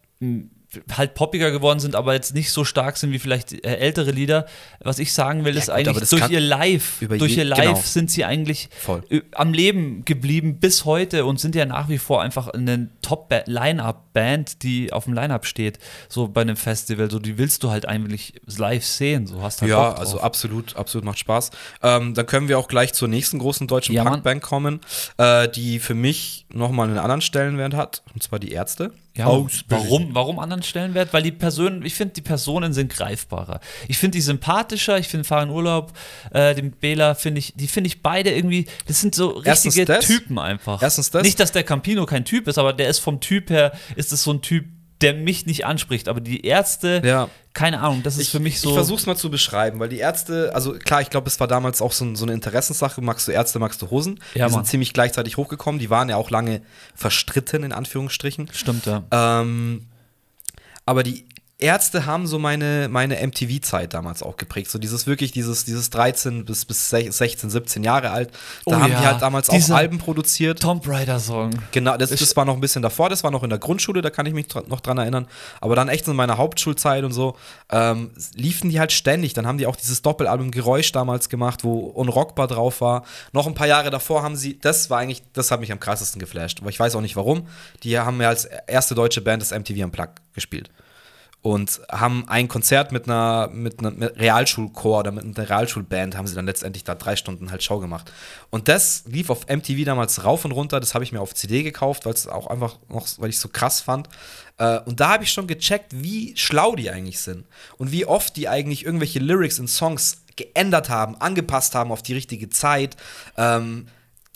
halt 0.95 1.15
poppiger 1.15 1.51
geworden 1.51 1.81
sind, 1.81 1.95
aber 1.95 2.13
jetzt 2.13 2.35
nicht 2.35 2.53
so 2.53 2.63
stark 2.65 2.99
sind 2.99 3.11
wie 3.13 3.19
vielleicht 3.19 3.53
äh, 3.65 3.77
ältere 3.77 4.11
Lieder. 4.11 4.47
Was 4.81 4.99
ich 4.99 5.15
sagen 5.15 5.45
will, 5.45 5.57
ist 5.57 5.67
gut, 5.67 5.75
eigentlich 5.75 6.09
durch 6.11 6.29
ihr 6.31 6.41
Live, 6.41 6.99
durch 7.01 7.37
ihr 7.39 7.45
Live 7.45 7.61
genau. 7.61 7.81
sind 7.81 8.11
sie 8.11 8.25
eigentlich 8.25 8.69
Voll. 8.79 9.03
äh, 9.09 9.23
am 9.33 9.55
Leben 9.55 10.05
geblieben 10.05 10.59
bis 10.61 10.85
heute 10.85 11.25
und 11.25 11.41
sind 11.41 11.55
ja 11.55 11.65
nach 11.65 11.89
wie 11.89 11.97
vor 11.97 12.21
einfach 12.21 12.49
eine 12.49 12.91
Top-Line-Up-Band, 13.01 14.63
die 14.63 14.93
auf 14.93 15.05
dem 15.05 15.15
Line-Up 15.15 15.47
steht, 15.47 15.79
so 16.09 16.29
bei 16.29 16.43
einem 16.43 16.57
Festival. 16.57 17.11
So, 17.11 17.19
die 17.19 17.39
willst 17.39 17.63
du 17.65 17.71
halt 17.71 17.89
eigentlich 17.89 18.35
live 18.59 18.85
sehen. 18.85 19.27
So 19.27 19.43
hast 19.43 19.63
halt 19.63 19.71
Ja, 19.71 19.95
also 19.95 20.21
absolut, 20.21 20.77
absolut 20.77 21.07
macht 21.07 21.19
Spaß. 21.19 21.51
Ähm, 21.83 22.13
dann 22.13 22.27
können 22.27 22.49
wir 22.49 22.59
auch 22.59 22.69
gleich 22.69 22.93
zur 22.93 23.09
nächsten 23.09 23.39
großen 23.39 23.67
deutschen 23.69 23.95
Ja. 23.95 24.05
Punkband 24.05 24.43
kommen, 24.43 24.81
äh, 25.17 25.49
die 25.49 25.79
für 25.79 25.95
mich 25.95 26.45
nochmal 26.53 26.89
einen 26.89 26.99
anderen 26.99 27.23
Stellenwert 27.23 27.73
hat, 27.73 28.03
und 28.15 28.23
zwar 28.23 28.39
die 28.39 28.53
Ärzte. 28.53 28.93
Ja, 29.19 29.27
warum, 29.27 30.15
warum 30.15 30.39
anderen 30.39 30.58
Stellenwert? 30.63 31.13
Weil 31.13 31.23
die 31.23 31.33
Personen, 31.33 31.85
ich 31.85 31.95
finde, 31.95 32.15
die 32.15 32.21
Personen 32.23 32.73
sind 32.73 32.93
greifbarer. 32.93 33.61
Ich 33.89 33.99
finde 33.99 34.17
die 34.19 34.23
sympathischer, 34.23 34.99
ich 34.99 35.09
finde 35.09 35.25
Fahren 35.25 35.51
Urlaub, 35.51 35.93
äh, 36.33 36.55
den 36.55 36.73
Bela 36.73 37.15
finde 37.15 37.39
ich, 37.41 37.55
die 37.57 37.69
finde 37.69 37.89
ich 37.89 38.03
beide 38.03 38.31
irgendwie, 38.31 38.67
das 38.87 39.01
sind 39.01 39.15
so 39.15 39.29
richtige 39.31 39.85
das. 39.85 40.07
Typen 40.07 40.39
einfach. 40.39 40.83
Erstens 40.83 41.11
das. 41.11 41.23
Nicht, 41.23 41.41
dass 41.41 41.53
der 41.53 41.65
Campino 41.65 42.07
kein 42.07 42.25
Typ 42.25 42.49
ist, 42.49 42.59
aber 42.59 42.73
der 42.73 42.89
ist 42.89 42.99
vom 42.99 43.21
Typ 43.21 43.51
her, 43.51 43.73
ist 43.97 44.13
es 44.13 44.23
so 44.23 44.33
ein 44.33 44.43
Typ, 44.43 44.67
der 45.01 45.15
mich 45.15 45.47
nicht 45.47 45.65
anspricht. 45.65 46.09
Aber 46.09 46.21
die 46.21 46.45
Ärzte, 46.45 47.01
Ja. 47.05 47.29
keine 47.53 47.79
Ahnung, 47.81 48.03
das 48.03 48.17
ist 48.19 48.31
für 48.31 48.41
mich 48.41 48.61
so. 48.61 48.71
Ich 48.71 48.75
versuch's 48.75 49.07
mal 49.07 49.15
zu 49.17 49.31
beschreiben, 49.31 49.79
weil 49.79 49.89
die 49.89 49.99
Ärzte, 49.99 50.51
also 50.55 50.73
klar, 50.73 51.01
ich 51.03 51.09
glaube, 51.09 51.29
es 51.29 51.39
war 51.39 51.47
damals 51.47 51.81
auch 51.81 51.93
so, 51.93 52.17
so 52.17 52.25
eine 52.25 52.33
Interessenssache. 52.33 53.01
Magst 53.01 53.29
du 53.29 53.33
Ärzte, 53.33 53.61
magst 53.61 53.81
du 53.81 53.91
Hosen? 53.91 54.19
Ja, 54.35 54.47
die 54.49 54.53
Mann. 54.53 54.65
sind 54.65 54.67
ziemlich 54.67 54.93
gleichzeitig 54.93 55.37
hochgekommen. 55.37 55.79
Die 55.79 55.89
waren 55.89 56.09
ja 56.09 56.17
auch 56.17 56.31
lange 56.31 56.63
verstritten, 56.97 57.63
in 57.63 57.73
Anführungsstrichen. 57.73 58.51
Stimmt, 58.53 58.87
ja. 58.87 59.05
Ähm, 59.13 59.87
aber 60.89 61.03
die 61.03 61.23
Ärzte 61.61 62.07
haben 62.07 62.29
so 62.29 62.39
meine, 62.39 62.87
meine 62.89 63.17
MTV-Zeit 63.27 63.93
damals 63.93 64.23
auch 64.23 64.37
geprägt. 64.37 64.71
So 64.71 64.79
dieses 64.79 65.09
wirklich, 65.09 65.33
dieses, 65.33 65.65
dieses 65.65 65.91
13 65.91 66.45
bis, 66.45 66.65
bis 66.65 66.89
16, 66.89 67.51
17 67.51 67.83
Jahre 67.83 68.11
alt. 68.11 68.31
Da 68.65 68.77
Oh 68.77 68.81
haben 68.81 68.93
ja, 68.93 69.01
die 69.01 69.07
halt 69.07 69.23
damals 69.23 69.51
auch 69.51 69.55
dieser- 69.55 69.75
Alben 69.75 69.99
produziert. 69.99 70.61
Tomb 70.61 70.87
Raider-Song. 70.87 71.51
Genau, 71.73 71.97
das, 71.97 72.11
das 72.11 72.37
war 72.37 72.45
noch 72.45 72.55
ein 72.55 72.61
bisschen 72.61 72.83
davor, 72.83 73.09
das 73.09 73.25
war 73.25 73.33
noch 73.33 73.43
in 73.43 73.51
der 73.51 73.59
Grundschule, 73.59 74.03
da 74.03 74.11
kann 74.11 74.25
ich 74.27 74.35
mich 74.35 74.47
noch 74.69 74.79
dran 74.81 74.99
erinnern. 74.99 75.27
Aber 75.61 75.75
dann 75.75 75.89
echt 75.89 76.07
in 76.07 76.15
meiner 76.15 76.39
Hauptschulzeit 76.39 77.03
und 77.03 77.11
so, 77.11 77.37
ähm, 77.71 78.13
liefen 78.35 78.71
die 78.71 78.79
halt 78.79 78.93
ständig. 78.93 79.33
Dann 79.35 79.45
haben 79.49 79.59
die 79.59 79.67
auch 79.67 79.75
dieses 79.77 80.01
Doppelalbum 80.03 80.53
Geräusch 80.53 80.93
damals 80.93 81.29
gemacht, 81.29 81.65
wo 81.65 81.79
Unrockbar 81.79 82.47
drauf 82.47 82.81
war. 82.81 83.03
Noch 83.33 83.49
ein 83.49 83.55
paar 83.55 83.67
Jahre 83.67 83.91
davor 83.91 84.23
haben 84.23 84.37
sie, 84.37 84.61
das 84.61 84.91
war 84.91 85.01
eigentlich, 85.01 85.23
das 85.33 85.51
hat 85.51 85.59
mich 85.59 85.73
am 85.73 85.81
krassesten 85.81 86.21
geflasht. 86.21 86.61
Aber 86.61 86.71
ich 86.71 86.79
weiß 86.79 86.95
auch 86.95 87.01
nicht 87.01 87.17
warum. 87.17 87.49
Die 87.83 87.99
haben 87.99 88.21
ja 88.23 88.29
als 88.29 88.45
erste 88.45 88.95
deutsche 88.95 89.23
Band 89.23 89.43
das 89.43 89.51
MTV 89.51 89.83
Unplugged 89.85 90.21
gespielt. 90.35 90.71
Und 91.41 91.81
haben 91.91 92.29
ein 92.29 92.49
Konzert 92.49 92.91
mit 92.91 93.05
einer, 93.05 93.49
mit 93.53 93.79
einer 93.79 93.93
mit 93.93 94.19
Realschulchor 94.19 95.01
oder 95.01 95.13
mit 95.13 95.25
einer 95.25 95.49
Realschulband 95.49 96.17
haben 96.17 96.27
sie 96.27 96.35
dann 96.35 96.47
letztendlich 96.47 96.83
da 96.83 96.97
drei 96.97 97.15
Stunden 97.15 97.53
halt 97.53 97.63
Show 97.63 97.79
gemacht. 97.79 98.13
Und 98.51 98.67
das 98.67 99.05
lief 99.07 99.31
auf 99.31 99.47
MTV 99.47 99.85
damals 99.85 100.25
rauf 100.25 100.45
und 100.45 100.51
runter. 100.51 100.81
Das 100.81 100.95
habe 100.95 101.05
ich 101.05 101.13
mir 101.13 101.21
auf 101.21 101.35
CD 101.35 101.63
gekauft, 101.63 102.07
weil 102.07 102.13
es 102.13 102.27
auch 102.27 102.49
einfach 102.49 102.77
noch, 102.89 103.07
weil 103.19 103.31
ich 103.31 103.37
es 103.37 103.43
so 103.43 103.49
krass 103.49 103.81
fand. 103.81 104.09
Äh, 104.59 104.81
und 104.81 104.99
da 104.99 105.11
habe 105.11 105.25
ich 105.25 105.33
schon 105.33 105.47
gecheckt, 105.47 105.93
wie 106.03 106.37
schlau 106.37 106.75
die 106.75 106.91
eigentlich 106.91 107.21
sind. 107.21 107.45
Und 107.77 107.93
wie 107.93 108.05
oft 108.05 108.37
die 108.37 108.49
eigentlich 108.49 108.85
irgendwelche 108.85 109.21
Lyrics 109.21 109.61
in 109.61 109.69
Songs 109.69 110.23
geändert 110.35 110.89
haben, 110.89 111.21
angepasst 111.21 111.75
haben 111.75 111.93
auf 111.93 112.03
die 112.03 112.15
richtige 112.15 112.51
Zeit. 112.51 112.97
Ähm, 113.37 113.87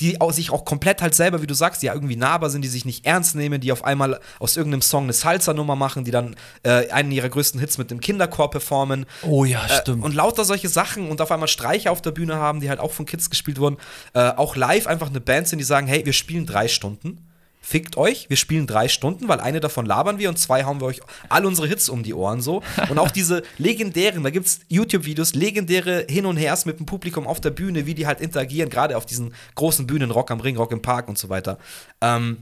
die 0.02 0.18
sich 0.30 0.50
auch 0.50 0.64
komplett 0.64 1.00
halt 1.00 1.14
selber, 1.14 1.42
wie 1.42 1.46
du 1.46 1.54
sagst, 1.54 1.80
die 1.82 1.86
ja 1.86 1.94
irgendwie 1.94 2.16
nahbar 2.16 2.50
sind, 2.50 2.62
die 2.62 2.68
sich 2.68 2.84
nicht 2.84 3.06
ernst 3.06 3.36
nehmen, 3.36 3.60
die 3.60 3.70
auf 3.72 3.84
einmal 3.84 4.18
aus 4.40 4.56
irgendeinem 4.56 4.82
Song 4.82 5.04
eine 5.04 5.12
Salsa-Nummer 5.12 5.76
machen, 5.76 6.04
die 6.04 6.10
dann 6.10 6.34
äh, 6.64 6.90
einen 6.90 7.12
ihrer 7.12 7.28
größten 7.28 7.60
Hits 7.60 7.78
mit 7.78 7.90
dem 7.90 8.00
Kinderchor 8.00 8.50
performen. 8.50 9.06
Oh 9.22 9.44
ja, 9.44 9.64
Äh, 9.66 9.80
stimmt. 9.80 10.02
und 10.04 10.14
lauter 10.14 10.44
solche 10.44 10.68
Sachen 10.68 11.08
und 11.08 11.20
auf 11.20 11.30
einmal 11.30 11.48
Streicher 11.48 11.92
auf 11.92 12.02
der 12.02 12.10
Bühne 12.10 12.36
haben, 12.36 12.60
die 12.60 12.68
halt 12.68 12.80
auch 12.80 12.90
von 12.92 13.06
Kids 13.06 13.30
gespielt 13.30 13.58
wurden. 13.60 13.76
Äh, 14.14 14.30
auch 14.30 14.56
live 14.56 14.86
einfach 14.88 15.08
eine 15.08 15.20
Band 15.20 15.46
sind, 15.48 15.58
die 15.60 15.64
sagen, 15.64 15.86
hey, 15.86 16.04
wir 16.04 16.12
spielen 16.12 16.46
drei 16.46 16.66
Stunden. 16.68 17.18
Fickt 17.64 17.96
euch, 17.96 18.28
wir 18.28 18.36
spielen 18.36 18.66
drei 18.66 18.88
Stunden, 18.88 19.28
weil 19.28 19.40
eine 19.40 19.60
davon 19.60 19.86
labern 19.86 20.18
wir 20.18 20.28
und 20.28 20.36
zwei 20.36 20.64
hauen 20.64 20.80
wir 20.80 20.86
euch 20.86 21.00
all 21.28 21.46
unsere 21.46 21.68
Hits 21.68 21.88
um 21.88 22.02
die 22.02 22.12
Ohren 22.12 22.40
so. 22.40 22.60
Und 22.90 22.98
auch 22.98 23.12
diese 23.12 23.44
legendären, 23.56 24.24
da 24.24 24.30
gibt 24.30 24.46
es 24.46 24.60
YouTube-Videos, 24.68 25.34
legendäre 25.34 26.04
Hin 26.10 26.26
und 26.26 26.36
Hers 26.36 26.66
mit 26.66 26.80
dem 26.80 26.86
Publikum 26.86 27.24
auf 27.24 27.40
der 27.40 27.50
Bühne, 27.50 27.86
wie 27.86 27.94
die 27.94 28.06
halt 28.06 28.20
interagieren, 28.20 28.68
gerade 28.68 28.96
auf 28.96 29.06
diesen 29.06 29.32
großen 29.54 29.86
Bühnen, 29.86 30.10
Rock 30.10 30.32
am 30.32 30.40
Ring, 30.40 30.56
Rock 30.56 30.72
im 30.72 30.82
Park 30.82 31.08
und 31.08 31.18
so 31.18 31.28
weiter. 31.28 31.56
Ähm, 32.00 32.38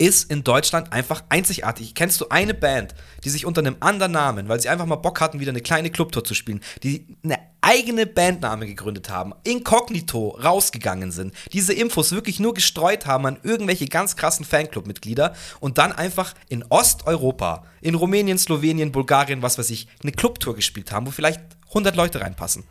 ist 0.00 0.30
in 0.30 0.42
Deutschland 0.42 0.94
einfach 0.94 1.22
einzigartig. 1.28 1.94
Kennst 1.94 2.20
du 2.22 2.30
eine 2.30 2.54
Band, 2.54 2.94
die 3.22 3.28
sich 3.28 3.44
unter 3.44 3.60
einem 3.60 3.76
anderen 3.80 4.12
Namen, 4.12 4.48
weil 4.48 4.58
sie 4.58 4.70
einfach 4.70 4.86
mal 4.86 4.96
Bock 4.96 5.20
hatten, 5.20 5.40
wieder 5.40 5.50
eine 5.50 5.60
kleine 5.60 5.90
Clubtour 5.90 6.24
zu 6.24 6.32
spielen, 6.32 6.62
die 6.82 7.18
eine 7.22 7.38
eigene 7.60 8.06
Bandname 8.06 8.66
gegründet 8.66 9.10
haben, 9.10 9.34
inkognito 9.44 10.30
rausgegangen 10.42 11.12
sind, 11.12 11.34
diese 11.52 11.74
Infos 11.74 12.12
wirklich 12.12 12.40
nur 12.40 12.54
gestreut 12.54 13.04
haben 13.04 13.26
an 13.26 13.38
irgendwelche 13.42 13.86
ganz 13.86 14.16
krassen 14.16 14.46
Fanclub-Mitglieder 14.46 15.34
und 15.60 15.76
dann 15.76 15.92
einfach 15.92 16.34
in 16.48 16.64
Osteuropa, 16.70 17.66
in 17.82 17.94
Rumänien, 17.94 18.38
Slowenien, 18.38 18.92
Bulgarien, 18.92 19.42
was 19.42 19.58
weiß 19.58 19.68
ich, 19.68 19.86
eine 20.02 20.12
Clubtour 20.12 20.56
gespielt 20.56 20.92
haben, 20.92 21.06
wo 21.06 21.10
vielleicht 21.10 21.42
100 21.68 21.94
Leute 21.94 22.22
reinpassen. 22.22 22.64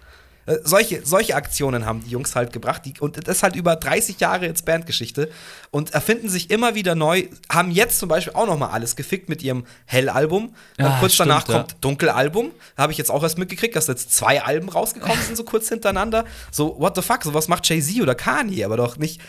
Äh, 0.50 0.58
Solche, 0.64 1.06
solche 1.06 1.36
Aktionen 1.36 1.86
haben 1.86 2.04
die 2.04 2.10
Jungs 2.10 2.36
halt 2.36 2.52
gebracht. 2.52 2.82
Die, 2.86 2.94
und 3.00 3.28
das 3.28 3.38
ist 3.38 3.44
halt 3.44 3.56
über 3.56 3.76
30 3.76 4.20
Jahre 4.20 4.46
jetzt 4.46 4.66
Bandgeschichte. 4.66 5.30
Und 5.72 5.92
erfinden 5.94 6.28
sich 6.30 6.50
immer 6.50 6.76
wieder 6.76 6.96
neu. 6.96 7.28
Haben 7.52 7.72
jetzt 7.72 8.00
zum 8.00 8.10
Beispiel 8.10 8.34
auch 8.34 8.48
noch 8.48 8.58
mal 8.58 8.70
alles 8.70 8.96
gefickt 8.96 9.30
mit 9.30 9.44
ihrem 9.44 9.66
Hell-Album. 9.86 10.56
Dann 10.78 10.88
Ja, 10.88 11.00
kurz 11.00 11.16
danach 11.18 11.42
stimmt, 11.42 11.56
ja. 11.56 11.64
kommt 11.64 11.76
Dunkel-Album. 11.82 12.52
Da 12.76 12.84
habe 12.84 12.92
ich 12.92 12.98
jetzt 12.98 13.12
auch 13.12 13.22
erst 13.22 13.38
mitgekriegt, 13.38 13.76
dass 13.76 13.88
jetzt 13.88 14.12
zwei 14.14 14.42
Alben 14.42 14.70
rausgekommen 14.70 15.22
sind, 15.22 15.38
so 15.38 15.44
kurz 15.44 15.70
hintereinander. 15.70 16.26
So, 16.52 16.80
what 16.80 16.96
the 16.96 17.02
fuck? 17.02 17.24
So 17.24 17.34
was 17.34 17.48
macht 17.48 17.68
Jay-Z 17.70 18.02
oder 18.02 18.16
Kanye, 18.16 18.66
aber 18.66 18.78
doch 18.78 18.98
nicht. 18.98 19.22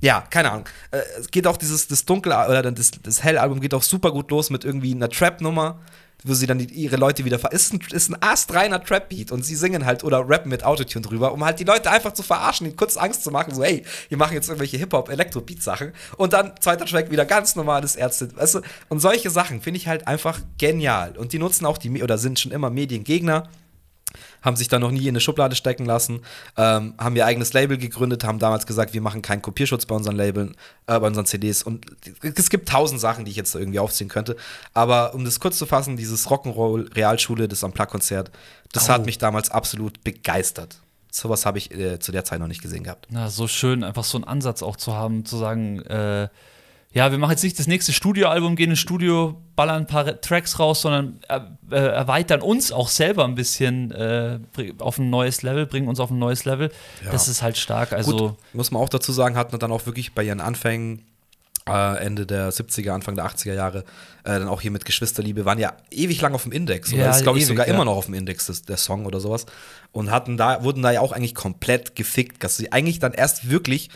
Ja, 0.00 0.20
keine 0.30 0.52
Ahnung. 0.52 0.68
Äh, 0.90 1.00
es 1.18 1.30
geht 1.30 1.46
auch 1.46 1.56
dieses 1.56 1.88
das 1.88 2.04
Dunkel 2.04 2.32
oder 2.32 2.62
das, 2.70 2.92
das 3.02 3.22
Hell-Album 3.22 3.60
geht 3.60 3.74
auch 3.74 3.82
super 3.82 4.12
gut 4.12 4.30
los 4.30 4.50
mit 4.50 4.64
irgendwie 4.64 4.94
einer 4.94 5.08
Trap-Nummer, 5.08 5.80
wo 6.24 6.34
sie 6.34 6.46
dann 6.46 6.58
die, 6.58 6.66
ihre 6.66 6.96
Leute 6.96 7.24
wieder 7.24 7.38
ver. 7.38 7.52
Ist 7.52 7.72
ein, 7.72 7.80
ist 7.90 8.10
ein 8.10 8.16
astreiner 8.20 8.82
Trap-Beat 8.82 9.32
und 9.32 9.44
sie 9.44 9.56
singen 9.56 9.86
halt 9.86 10.04
oder 10.04 10.28
rappen 10.28 10.50
mit 10.50 10.64
Autotune 10.64 11.04
drüber, 11.04 11.32
um 11.32 11.44
halt 11.44 11.60
die 11.60 11.64
Leute 11.64 11.90
einfach 11.90 12.12
zu 12.12 12.22
verarschen, 12.22 12.66
ihnen 12.66 12.76
kurz 12.76 12.96
Angst 12.96 13.24
zu 13.24 13.30
machen, 13.30 13.54
so, 13.54 13.62
hey, 13.62 13.84
wir 14.08 14.18
machen 14.18 14.34
jetzt 14.34 14.48
irgendwelche 14.48 14.76
Hip-Hop-Elektro-Beat-Sachen 14.78 15.92
und 16.16 16.32
dann 16.32 16.52
zweiter 16.60 16.86
Track 16.86 17.10
wieder 17.10 17.24
ganz 17.24 17.56
normales 17.56 17.96
Ärzte. 17.96 18.34
Weißt 18.36 18.56
du? 18.56 18.60
Und 18.88 19.00
solche 19.00 19.30
Sachen 19.30 19.60
finde 19.60 19.78
ich 19.78 19.88
halt 19.88 20.06
einfach 20.06 20.40
genial. 20.58 21.16
Und 21.16 21.32
die 21.32 21.38
nutzen 21.38 21.66
auch 21.66 21.78
die, 21.78 22.02
oder 22.02 22.18
sind 22.18 22.38
schon 22.38 22.52
immer 22.52 22.70
Mediengegner 22.70 23.48
haben 24.42 24.56
sich 24.56 24.68
da 24.68 24.78
noch 24.78 24.90
nie 24.90 25.02
in 25.02 25.10
eine 25.10 25.20
Schublade 25.20 25.56
stecken 25.56 25.84
lassen, 25.84 26.20
ähm, 26.56 26.94
haben 26.98 27.16
ihr 27.16 27.26
eigenes 27.26 27.52
Label 27.52 27.78
gegründet, 27.78 28.24
haben 28.24 28.38
damals 28.38 28.66
gesagt, 28.66 28.94
wir 28.94 29.00
machen 29.00 29.22
keinen 29.22 29.42
Kopierschutz 29.42 29.86
bei 29.86 29.94
unseren 29.94 30.16
Labeln, 30.16 30.56
äh, 30.86 30.98
bei 30.98 31.06
unseren 31.06 31.26
CDs. 31.26 31.62
Und 31.62 31.86
es 32.22 32.50
gibt 32.50 32.68
tausend 32.68 33.00
Sachen, 33.00 33.24
die 33.24 33.30
ich 33.30 33.36
jetzt 33.36 33.54
irgendwie 33.54 33.78
aufziehen 33.78 34.08
könnte. 34.08 34.36
Aber 34.74 35.14
um 35.14 35.24
das 35.24 35.40
kurz 35.40 35.58
zu 35.58 35.66
fassen, 35.66 35.96
dieses 35.96 36.28
Rock'n'Roll 36.28 36.94
Realschule, 36.94 37.48
das 37.48 37.62
Unplugged-Konzert, 37.62 38.30
das 38.72 38.88
Au. 38.88 38.94
hat 38.94 39.06
mich 39.06 39.18
damals 39.18 39.50
absolut 39.50 40.02
begeistert. 40.04 40.80
Sowas 41.10 41.44
habe 41.44 41.58
ich 41.58 41.70
äh, 41.72 41.98
zu 41.98 42.10
der 42.10 42.24
Zeit 42.24 42.40
noch 42.40 42.46
nicht 42.46 42.62
gesehen 42.62 42.84
gehabt. 42.84 43.06
Na, 43.10 43.28
so 43.28 43.46
schön, 43.46 43.84
einfach 43.84 44.04
so 44.04 44.16
einen 44.16 44.24
Ansatz 44.24 44.62
auch 44.62 44.76
zu 44.76 44.94
haben, 44.94 45.26
zu 45.26 45.36
sagen, 45.36 45.82
äh, 45.82 46.28
ja, 46.94 47.10
wir 47.10 47.18
machen 47.18 47.30
jetzt 47.30 47.42
nicht 47.42 47.58
das 47.58 47.66
nächste 47.66 47.92
Studioalbum, 47.92 48.54
gehen 48.54 48.70
ins 48.70 48.78
Studio, 48.78 49.40
ballern 49.56 49.82
ein 49.82 49.86
paar 49.86 50.20
Tracks 50.20 50.58
raus, 50.58 50.82
sondern 50.82 51.20
äh, 51.28 51.76
erweitern 51.76 52.42
uns 52.42 52.70
auch 52.70 52.88
selber 52.88 53.24
ein 53.24 53.34
bisschen 53.34 53.92
äh, 53.92 54.38
auf 54.78 54.98
ein 54.98 55.08
neues 55.08 55.42
Level, 55.42 55.66
bringen 55.66 55.88
uns 55.88 56.00
auf 56.00 56.10
ein 56.10 56.18
neues 56.18 56.44
Level. 56.44 56.70
Ja. 57.04 57.10
Das 57.10 57.28
ist 57.28 57.42
halt 57.42 57.56
stark. 57.56 57.92
Also 57.92 58.16
Gut, 58.16 58.36
muss 58.52 58.70
man 58.70 58.82
auch 58.82 58.90
dazu 58.90 59.10
sagen, 59.12 59.36
hatten 59.36 59.58
dann 59.58 59.72
auch 59.72 59.86
wirklich 59.86 60.12
bei 60.12 60.22
ihren 60.22 60.40
Anfängen 60.40 61.06
äh, 61.68 62.04
Ende 62.04 62.26
der 62.26 62.52
70er, 62.52 62.90
Anfang 62.90 63.14
der 63.14 63.24
80er 63.24 63.54
Jahre, 63.54 63.78
äh, 64.24 64.38
dann 64.38 64.48
auch 64.48 64.60
hier 64.60 64.70
mit 64.70 64.84
Geschwisterliebe, 64.84 65.44
waren 65.44 65.58
ja 65.58 65.74
ewig 65.90 66.20
lang 66.20 66.34
auf 66.34 66.42
dem 66.42 66.52
Index. 66.52 66.92
Oder 66.92 67.04
Ja, 67.04 67.10
ist, 67.10 67.22
glaube 67.22 67.38
ich, 67.38 67.46
sogar 67.46 67.66
ja. 67.66 67.74
immer 67.74 67.84
noch 67.84 67.96
auf 67.96 68.06
dem 68.06 68.14
Index, 68.14 68.46
das, 68.46 68.62
der 68.62 68.76
Song 68.76 69.06
oder 69.06 69.20
sowas. 69.20 69.46
Und 69.92 70.10
hatten 70.10 70.36
da, 70.36 70.62
wurden 70.64 70.82
da 70.82 70.90
ja 70.90 71.00
auch 71.00 71.12
eigentlich 71.12 71.34
komplett 71.34 71.94
gefickt, 71.94 72.42
dass 72.44 72.56
sie 72.56 72.72
eigentlich 72.72 72.98
dann 72.98 73.12
erst 73.12 73.48
wirklich 73.48 73.90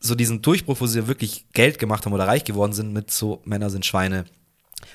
so 0.00 0.14
diesen 0.14 0.42
Durchbruch, 0.42 0.80
wo 0.80 0.86
sie 0.86 1.06
wirklich 1.06 1.46
Geld 1.52 1.78
gemacht 1.78 2.06
haben 2.06 2.12
oder 2.12 2.26
reich 2.26 2.44
geworden 2.44 2.72
sind, 2.72 2.92
mit 2.92 3.10
so 3.10 3.40
Männer 3.44 3.70
sind 3.70 3.84
Schweine. 3.86 4.24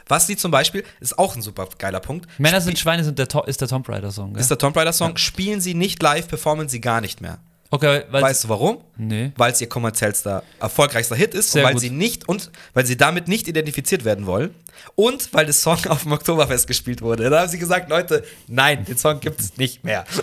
Was 0.08 0.28
sie 0.28 0.38
zum 0.38 0.52
Beispiel, 0.52 0.84
ist 1.00 1.18
auch 1.18 1.36
ein 1.36 1.42
super 1.42 1.68
geiler 1.78 2.00
Punkt. 2.00 2.28
Männer 2.40 2.62
sind 2.62 2.78
Schweine 2.78 3.04
sind 3.04 3.18
der 3.18 3.28
ist 3.48 3.62
der 3.62 3.68
Tomb 3.68 3.88
Raider 3.90 4.12
Song. 4.12 4.34
Gell? 4.34 4.42
Ist 4.42 4.50
der 4.50 4.58
Tomb 4.58 4.76
Raider 4.76 4.94
Song, 4.94 5.18
spielen 5.18 5.60
sie 5.60 5.74
nicht 5.74 6.02
live, 6.02 6.28
performen 6.28 6.70
sie 6.70 6.82
gar 6.82 7.02
nicht 7.02 7.22
mehr. 7.22 7.40
Okay, 7.72 8.04
Weißt 8.12 8.44
du 8.44 8.50
warum? 8.50 8.78
Nee. 8.98 9.32
Weil 9.36 9.52
es 9.52 9.62
ihr 9.62 9.68
kommerziellster, 9.70 10.44
erfolgreichster 10.60 11.16
Hit 11.16 11.34
ist 11.34 11.52
Sehr 11.52 11.64
und 11.64 11.68
weil 11.68 11.74
gut. 11.74 11.82
sie 11.82 11.90
nicht 11.90 12.30
und 12.30 12.52
weil 12.74 12.86
sie 12.86 12.98
damit 12.98 13.28
nicht 13.28 13.48
identifiziert 13.48 14.06
werden 14.06 14.26
wollen 14.28 14.54
und 14.96 15.34
weil 15.34 15.46
der 15.46 15.54
Song 15.54 15.80
auf 15.88 16.04
dem 16.04 16.12
Oktoberfest 16.12 16.68
gespielt 16.68 17.02
wurde. 17.02 17.30
Da 17.30 17.42
haben 17.42 17.50
sie 17.50 17.58
gesagt, 17.60 17.90
Leute, 17.90 18.24
nein, 18.48 18.86
den 18.86 18.98
Song 18.98 19.20
gibt's 19.20 19.58
nicht 19.58 19.84
mehr. 19.84 20.06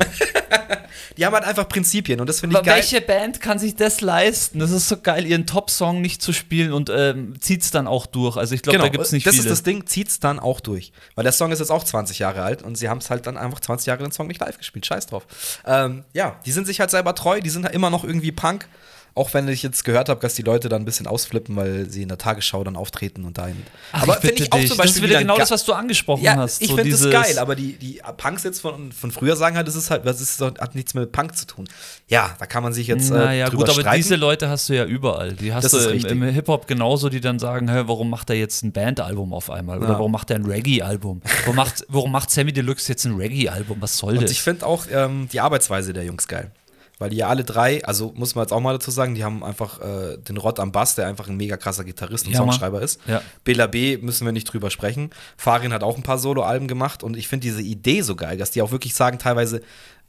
Die 1.17 1.27
haben 1.27 1.35
halt 1.35 1.45
einfach 1.45 1.69
Prinzipien 1.69 2.21
und 2.21 2.29
das 2.29 2.41
finde 2.41 2.55
ich 2.55 2.59
Aber 2.59 2.67
geil. 2.67 2.77
welche 2.77 3.01
Band 3.01 3.41
kann 3.41 3.59
sich 3.59 3.75
das 3.75 4.01
leisten? 4.01 4.59
Das 4.61 4.71
ist 4.71 4.89
so 4.89 4.97
geil, 4.97 5.27
ihren 5.27 5.47
Top-Song 5.47 6.01
nicht 6.01 6.23
zu 6.23 6.33
spielen 6.33 6.73
und 6.73 6.91
ähm, 6.91 7.41
zieht 7.41 7.63
es 7.63 7.71
dann 7.71 7.87
auch 7.89 8.07
durch. 8.07 8.37
Also 8.37 8.55
ich 8.55 8.63
glaube, 8.63 8.79
da 8.79 8.89
gibt 8.89 9.03
es 9.05 9.13
nicht 9.13 9.27
das 9.27 9.35
viele. 9.35 9.47
ist 9.47 9.51
das 9.51 9.63
Ding, 9.65 9.87
zieht's 9.87 10.21
dann 10.21 10.39
auch 10.39 10.61
durch. 10.61 10.93
Weil 11.15 11.25
der 11.25 11.33
Song 11.33 11.51
ist 11.51 11.59
jetzt 11.59 11.71
auch 11.71 11.83
20 11.83 12.21
Jahre 12.21 12.43
alt 12.43 12.63
und 12.63 12.77
sie 12.77 12.89
haben 12.89 12.99
es 12.99 13.11
halt 13.11 13.27
dann 13.27 13.37
einfach 13.37 13.61
20 13.61 13.87
Jahre 13.87 14.03
den 14.03 14.13
Song 14.13 14.29
nicht 14.29 14.41
live 14.41 14.59
gespielt. 14.59 14.87
Scheiß 14.87 15.07
drauf. 15.07 15.27
Ähm, 15.67 16.05
ja, 16.13 16.39
die 16.47 16.53
sind 16.53 16.67
sich 16.67 16.79
halt 16.81 16.91
selber 16.91 17.15
treu, 17.15 17.38
die 17.40 17.51
sind 17.51 17.64
halt 17.64 17.74
immer 17.74 17.90
noch 17.90 18.05
irgendwie 18.05 18.33
Punk. 18.33 18.68
Auch 19.14 19.35
wenn 19.35 19.48
ich 19.48 19.64
jetzt 19.64 19.85
gehört 19.85 20.09
habe, 20.11 20.20
dass 20.20 20.35
die 20.35 20.42
Leute 20.42 20.68
dann 20.68 20.83
ein 20.83 20.85
bisschen 20.85 21.09
ausflippen, 21.09 21.57
weil 21.57 21.90
sie 21.90 22.03
in 22.03 22.09
der 22.09 22.18
Tagesschau 22.18 22.62
dann 22.62 22.77
auftreten 22.77 23.24
und 23.24 23.37
dahin. 23.37 23.64
Ach, 23.90 24.03
aber 24.05 24.14
finde 24.20 24.44
ich 24.44 24.53
auch 24.53 24.59
dich. 24.59 24.68
zum 24.68 24.77
Das 24.77 24.87
Beispiel 24.87 25.11
ist 25.11 25.16
ein 25.16 25.22
genau 25.22 25.37
das, 25.37 25.51
was 25.51 25.64
du 25.64 25.72
angesprochen 25.72 26.22
ja, 26.22 26.37
hast. 26.37 26.62
ich 26.62 26.68
So 26.68 26.77
finde 26.77 26.92
das 26.92 27.11
geil, 27.11 27.37
aber 27.40 27.57
die, 27.57 27.72
die 27.79 28.01
Punks 28.16 28.44
jetzt 28.44 28.61
von, 28.61 28.92
von 28.92 29.11
früher 29.11 29.35
sagen 29.35 29.57
halt, 29.57 29.66
das 29.66 29.74
ist 29.74 29.90
halt, 29.90 30.07
das 30.07 30.20
ist, 30.20 30.40
hat 30.40 30.77
nichts 30.77 30.94
mit 30.94 31.11
Punk 31.11 31.37
zu 31.37 31.46
tun. 31.48 31.68
Ja, 32.07 32.37
da 32.38 32.46
kann 32.46 32.62
man 32.62 32.72
sich 32.72 32.87
jetzt 32.87 33.11
äh, 33.11 33.14
Naja, 33.14 33.46
drüber 33.46 33.64
gut, 33.64 33.70
aber 33.70 33.81
streiten. 33.81 33.96
diese 33.96 34.14
Leute 34.14 34.48
hast 34.51 34.68
du 34.68 34.74
ja 34.77 34.85
überall. 34.85 35.33
Die 35.33 35.53
hast 35.53 35.64
Das 35.64 35.72
du 35.72 35.90
im, 35.90 36.05
im 36.05 36.22
Hip-Hop 36.22 36.68
genauso, 36.68 37.09
die 37.09 37.20
dann 37.20 37.40
sagen, 37.40 37.68
hä, 37.68 37.83
warum 37.87 38.11
macht 38.11 38.31
er 38.31 38.37
jetzt 38.37 38.62
ein 38.62 38.70
Bandalbum 38.70 39.33
auf 39.33 39.51
einmal? 39.51 39.79
Oder 39.79 39.88
Ja. 39.88 39.92
warum 39.94 40.12
macht 40.12 40.31
er 40.31 40.37
ein 40.37 40.44
Reggae-Album? 40.46 41.22
warum, 41.40 41.57
macht, 41.57 41.85
warum 41.88 42.12
macht 42.12 42.31
Sammy 42.31 42.53
Deluxe 42.53 42.92
jetzt 42.92 43.05
ein 43.05 43.16
Reggae-Album? 43.16 43.79
Was 43.81 43.98
soll 43.98 44.14
Und 44.14 44.22
das? 44.22 44.31
ich 44.31 44.42
finde 44.42 44.64
auch 44.64 44.85
ähm, 44.92 45.29
die 45.33 45.40
Arbeitsweise 45.40 45.92
der 45.92 46.05
Jungs 46.05 46.29
geil. 46.29 46.53
Weil 46.99 47.11
die 47.11 47.17
ja 47.17 47.29
alle 47.29 47.45
drei, 47.45 47.85
also 47.85 48.13
muss 48.17 48.35
man 48.35 48.43
jetzt 48.43 48.53
auch 48.53 48.61
mal 48.61 48.73
dazu 48.73 48.91
sagen, 48.91 49.15
die 49.15 49.23
haben 49.23 49.45
einfach 49.45 49.81
äh, 49.81 50.19
den 50.19 50.37
Rott 50.37 50.59
am 50.59 50.73
Bass, 50.73 50.97
der 50.97 51.07
einfach 51.07 51.29
ein 51.29 51.37
mega 51.37 51.57
krasser 51.57 51.85
Gitarrist 51.85 52.27
und 52.27 52.33
Ja, 52.33 52.41
Mann. 52.41 52.51
Songschreiber 52.51 52.83
ist. 52.83 53.01
Ja. 53.07 53.23
Bela 53.45 53.69
B 53.69 53.99
müssen 53.99 54.25
wir 54.25 54.33
nicht 54.33 54.53
drüber 54.53 54.71
sprechen. 54.71 55.11
Farin 55.37 55.73
hat 55.73 55.85
auch 55.85 55.97
ein 55.97 56.03
paar 56.03 56.19
Soloalben 56.19 56.67
gemacht 56.67 57.03
und 57.05 57.17
ich 57.17 57.29
finde 57.29 57.47
diese 57.47 57.63
Idee 57.63 58.03
so 58.03 58.17
geil, 58.17 58.37
dass 58.37 58.51
die 58.51 58.63
auch 58.63 58.73
wirklich 58.73 58.95
sagen, 58.95 59.19
teilweise, 59.19 59.63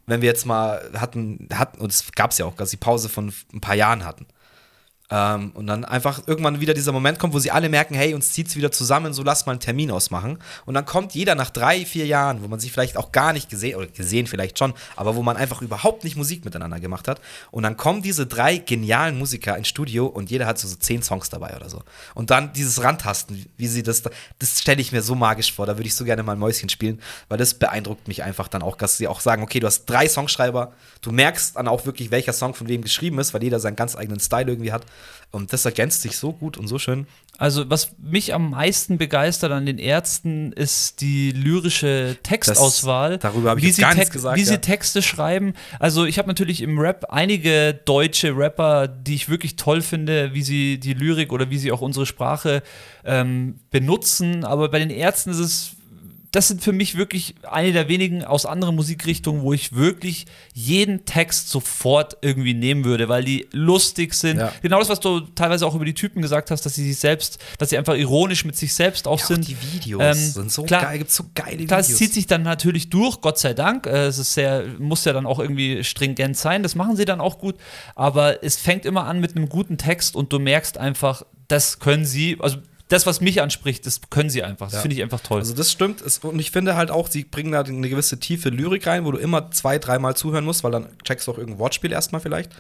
wenn 0.08 0.21
wir 0.21 0.30
jetzt 0.30 0.45
mal 0.47 0.82
hatten, 0.97 1.47
hatten 1.54 1.80
und 1.80 1.91
es 1.91 2.12
gab 2.13 2.32
es 2.32 2.39
ja 2.39 2.45
auch, 2.45 2.56
dass 2.56 2.71
sie 2.71 2.78
Pause 2.78 3.08
von 3.08 3.32
ein 3.54 3.62
paar 3.62 3.75
Jahren 3.75 4.04
hatten. 4.04 4.25
Ähm, 5.12 5.52
und 5.56 5.65
dann 5.67 5.86
einfach 5.86 6.22
irgendwann 6.28 6.60
wieder 6.60 6.74
dieser 6.74 6.91
Moment 6.91 7.17
kommt, 7.17 7.34
wo 7.34 7.39
sie 7.39 7.50
alle 7.50 7.69
merken, 7.69 7.95
hey, 7.95 8.13
uns 8.13 8.32
zieht's 8.32 8.56
wieder 8.56 8.72
zusammen, 8.72 9.13
so 9.13 9.24
lass 9.24 9.45
mal 9.45 9.54
einen 9.54 9.60
Termin 9.60 9.89
ausmachen. 9.89 10.38
Und 10.65 10.76
dann 10.76 10.86
kommt 10.86 11.15
jeder 11.15 11.34
nach 11.34 11.50
drei, 11.50 11.86
vier 11.86 12.06
Jahren, 12.06 12.43
wo 12.43 12.48
man 12.48 12.60
sich 12.60 12.72
vielleicht 12.72 12.95
auch 12.95 13.12
gar 13.12 13.34
nicht 13.34 13.50
gesehen, 13.50 13.76
oder 13.76 13.88
gesehen 13.88 14.28
vielleicht 14.28 14.60
schon, 14.60 14.74
aber 14.95 15.15
wo 15.15 15.24
man 15.24 15.36
einfach 15.36 15.62
überhaupt 15.62 16.04
nicht 16.04 16.15
Musik 16.15 16.45
miteinander 16.45 16.80
gemacht 16.80 17.08
hat. 17.08 17.19
Und 17.50 17.63
dann 17.63 17.76
kommen 17.76 18.04
diese 18.04 18.28
drei 18.28 18.58
genialen 18.58 19.17
Musiker 19.17 19.58
ins 19.58 19.67
Studio 19.67 20.06
und 20.06 20.30
jeder 20.30 20.45
hat 20.45 20.60
so, 20.60 20.67
so 20.67 20.76
zehn 20.76 21.02
Songs 21.02 21.30
dabei 21.30 21.56
oder 21.56 21.69
so. 21.69 21.82
Und 22.13 22.30
dann 22.30 22.54
dieses 22.54 22.84
Randtasten, 22.84 23.45
wie 23.58 23.67
sie 23.67 23.82
das, 23.82 24.04
das 24.38 24.60
stelle 24.60 24.82
ich 24.82 24.91
mir 24.91 25.02
so 25.02 25.15
magisch 25.15 25.52
vor, 25.52 25.65
da 25.65 25.78
würde 25.78 25.88
ich 25.88 25.95
so 25.95 26.06
gerne 26.06 26.22
mal 26.22 26.34
ein 26.34 26.39
Mäuschen 26.39 26.69
spielen, 26.69 27.02
weil 27.30 27.39
das 27.39 27.56
beeindruckt 27.56 28.08
mich 28.08 28.24
einfach 28.24 28.48
dann 28.48 28.62
auch, 28.62 28.76
dass 28.76 28.98
sie 28.98 29.08
auch 29.08 29.22
sagen, 29.22 29.41
okay, 29.41 29.60
du 29.60 29.65
hast 29.65 29.86
drei 29.86 30.08
Songschreiber, 30.08 30.74
du 31.02 31.12
merkst 31.12 31.56
dann 31.56 31.67
auch 31.67 31.88
wirklich, 31.88 32.12
welcher 32.12 32.34
Song 32.34 32.54
von 32.54 32.67
wem 32.67 32.84
geschrieben 32.84 33.17
ist, 33.17 33.34
weil 33.34 33.41
jeder 33.41 33.60
seinen 33.60 33.76
ganz 33.76 33.95
eigenen 33.95 34.19
Style 34.19 34.48
irgendwie 34.48 34.72
hat. 34.72 34.86
Und 35.31 35.53
das 35.53 35.63
ergänzt 35.65 36.01
sich 36.01 36.17
so 36.17 36.33
gut 36.33 36.57
und 36.57 36.67
so 36.67 36.79
schön. 36.79 37.05
Also, 37.37 37.69
was 37.69 37.91
mich 37.99 38.33
am 38.33 38.49
meisten 38.49 38.97
begeistert 38.97 39.51
an 39.51 39.65
den 39.65 39.77
Ärzten, 39.77 40.51
ist 40.51 40.99
die 41.01 41.31
lyrische 41.31 42.17
Textauswahl. 42.23 43.11
Das- 43.11 43.31
darüber 43.31 43.51
habe 43.51 43.59
ich 43.59 43.63
wie 43.63 43.67
jetzt 43.67 43.75
sie 43.77 43.81
gar 43.83 43.93
nichts 43.93 44.09
gesagt, 44.11 44.35
Wie 44.37 44.41
ja. 44.41 44.47
sie 44.47 44.57
Texte 44.57 45.01
schreiben. 45.01 45.53
Also, 45.79 46.05
ich 46.05 46.17
habe 46.17 46.27
natürlich 46.27 46.61
im 46.61 46.79
Rap 46.79 47.05
einige 47.09 47.73
deutsche 47.85 48.35
Rapper, 48.35 48.87
die 48.87 49.15
ich 49.15 49.29
wirklich 49.29 49.55
toll 49.55 49.81
finde, 49.81 50.33
wie 50.33 50.41
sie 50.41 50.79
die 50.79 50.93
Lyrik 50.93 51.31
oder 51.31 51.49
wie 51.49 51.59
sie 51.59 51.71
auch 51.71 51.81
unsere 51.81 52.05
Sprache 52.07 52.61
ähm, 53.05 53.59
benutzen. 53.71 54.43
Aber 54.43 54.69
bei 54.69 54.79
den 54.79 54.89
Ärzten 54.89 55.29
ist 55.29 55.39
es. 55.39 55.71
Das 56.31 56.47
sind 56.47 56.61
für 56.63 56.73
mich 56.73 56.95
wirklich 56.95 57.33
eine 57.49 57.73
der 57.73 57.87
wenigen 57.89 58.23
aus 58.23 58.45
anderen 58.45 58.75
Musikrichtungen, 58.75 59.41
wo 59.41 59.51
ich 59.51 59.73
wirklich 59.73 60.25
jeden 60.53 61.05
Text 61.05 61.49
sofort 61.49 62.17
irgendwie 62.21 62.53
nehmen 62.53 62.85
würde, 62.85 63.09
weil 63.09 63.23
die 63.23 63.47
lustig 63.51 64.13
sind. 64.13 64.37
Ja. 64.37 64.51
Genau 64.61 64.77
das, 64.77 64.89
was 64.89 64.99
du 64.99 65.21
teilweise 65.21 65.65
auch 65.65 65.73
über 65.73 65.85
die 65.85 65.95
Typen 65.95 66.21
gesagt 66.21 66.51
hast, 66.51 66.65
dass 66.65 66.75
sie 66.75 66.87
sich 66.87 66.99
selbst, 66.99 67.39
dass 67.57 67.71
sie 67.71 67.79
einfach 67.79 67.95
ironisch 67.95 68.45
mit 68.45 68.55
sich 68.55 68.73
selbst 68.75 69.07
auch 69.07 69.19
Ja, 69.19 69.25
sind. 69.25 69.41
auch 69.43 69.47
die 69.47 69.57
Videos 69.73 70.01
Ähm, 70.03 70.13
sind 70.31 70.51
so 70.51 70.63
klar- 70.63 70.83
geil, 70.83 70.99
gibt 70.99 71.09
so 71.11 71.23
geile 71.33 71.57
Videos. 71.59 71.89
es 71.89 71.97
zieht 71.97 72.13
sich 72.13 72.27
dann 72.27 72.43
natürlich 72.43 72.91
durch, 72.91 73.21
Gott 73.21 73.39
sei 73.39 73.53
Dank. 73.55 73.87
Äh, 73.87 74.05
Es 74.05 74.19
ist 74.19 74.33
sehr, 74.35 74.65
muss 74.77 75.05
ja 75.05 75.13
dann 75.13 75.25
auch 75.25 75.39
irgendwie 75.39 75.83
stringent 75.83 76.37
sein. 76.37 76.61
Das 76.63 76.75
machen 76.75 76.95
sie 76.95 77.05
dann 77.05 77.21
auch 77.21 77.39
gut. 77.39 77.55
Aber 77.95 78.43
es 78.43 78.55
fängt 78.57 78.85
immer 78.85 79.05
an 79.05 79.19
mit 79.19 79.35
einem 79.35 79.49
guten 79.49 79.77
Text 79.79 80.15
und 80.15 80.31
du 80.31 80.37
merkst 80.39 80.77
einfach, 80.77 81.23
das 81.47 81.79
können 81.79 82.05
sie, 82.05 82.37
also 82.39 82.57
das, 82.89 83.06
was 83.06 83.21
mich 83.21 83.41
anspricht, 83.41 83.86
das 83.86 84.02
können 84.10 84.30
sie 84.30 84.43
einfach. 84.43 84.67
Das 84.67 84.73
Ja. 84.75 84.82
finde 84.82 84.95
ich 84.97 85.02
einfach 85.04 85.21
toll. 85.21 85.39
Also 85.39 85.54
das 85.54 85.71
stimmt. 85.71 86.02
Es, 86.02 86.17
und 86.19 86.38
ich 86.39 86.52
finde 86.52 86.75
halt 86.75 86.91
auch, 86.91 87.08
sie 87.08 87.23
bringen 87.23 87.52
da 87.52 87.62
eine 87.62 87.88
gewisse 87.89 88.19
tiefe 88.19 88.49
Lyrik 88.49 88.86
rein, 88.88 89.06
wo 89.06 89.12
du 89.12 89.17
immer 89.19 89.52
zwei, 89.52 89.78
dreimal 89.80 90.15
zuhören 90.15 90.43
musst, 90.43 90.63
weil 90.63 90.71
dann 90.71 90.88
checkst 91.04 91.28
du 91.28 91.32
auch 91.32 91.38
irgendein 91.38 91.60
Wortspiel 91.60 91.91
erstmal 91.91 92.19
vielleicht. 92.19 92.52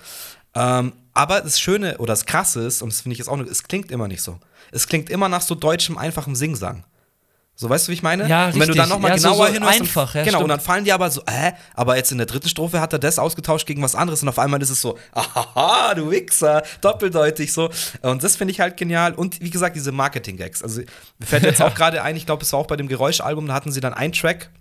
Ähm, 0.55 0.93
aber 1.13 1.41
das 1.41 1.59
Schöne 1.59 1.97
oder 1.97 2.13
das 2.13 2.25
Krasse 2.25 2.61
ist, 2.61 2.81
und 2.81 2.91
das 2.91 3.01
finde 3.01 3.13
ich 3.13 3.19
jetzt 3.19 3.27
auch, 3.27 3.39
es 3.39 3.63
klingt 3.63 3.91
immer 3.91 4.07
nicht 4.07 4.21
so. 4.21 4.39
Es 4.71 4.87
klingt 4.87 5.09
immer 5.09 5.29
nach 5.29 5.41
so 5.41 5.55
deutschem, 5.55 5.97
einfachem 5.97 6.35
Singsang. 6.35 6.83
So, 7.61 7.69
weißt 7.69 7.87
du, 7.87 7.89
wie 7.89 7.95
ich 7.95 8.03
meine? 8.03 8.25
Ja, 8.29 8.45
und 8.45 8.53
wenn 8.53 8.59
du 8.59 8.67
richtig. 8.67 8.77
dann 8.77 8.87
nochmal 8.87 9.11
Ja, 9.11 9.17
so- 9.17 9.31
genauer 9.31 9.47
so 9.47 9.53
hinhörst, 9.53 9.81
einfach, 9.81 10.15
ja, 10.15 10.23
genau, 10.23 10.37
und 10.37 10.43
stimmt. 10.45 10.51
dann 10.51 10.59
fallen 10.61 10.85
die 10.85 10.93
aber 10.93 11.11
so, 11.11 11.21
äh, 11.25 11.51
aber 11.73 11.97
jetzt 11.97 12.09
in 12.09 12.17
der 12.17 12.25
dritten 12.25 12.47
Strophe 12.47 12.79
hat 12.79 12.93
er 12.93 12.99
das 12.99 13.19
ausgetauscht 13.19 13.67
gegen 13.67 13.81
was 13.81 13.95
anderes 13.95 14.23
und 14.23 14.29
auf 14.29 14.39
einmal 14.39 14.61
ist 14.61 14.69
es 14.69 14.79
so, 14.79 14.97
haha, 15.13 15.93
du 15.93 16.09
Wichser, 16.09 16.63
doppeldeutig 16.79 17.51
so. 17.51 17.69
Und 18.01 18.23
das 18.23 18.37
finde 18.37 18.53
ich 18.53 18.61
halt 18.61 18.77
genial. 18.77 19.13
Und 19.13 19.41
wie 19.41 19.49
gesagt, 19.49 19.75
diese 19.75 19.91
Marketing-Gags. 19.91 20.63
Also 20.63 20.79
mir 21.17 21.25
fällt 21.25 21.43
jetzt 21.43 21.61
auch 21.61 21.75
gerade 21.75 22.01
ein, 22.01 22.15
ich 22.15 22.25
glaube, 22.25 22.43
es 22.43 22.53
war 22.53 22.61
auch 22.61 22.67
bei 22.67 22.77
dem 22.77 22.87
Geräuschalbum, 22.87 23.45
da 23.47 23.53
hatten 23.55 23.73
sie 23.73 23.81
dann 23.81 23.93
einen 23.93 24.13
Track, 24.13 24.51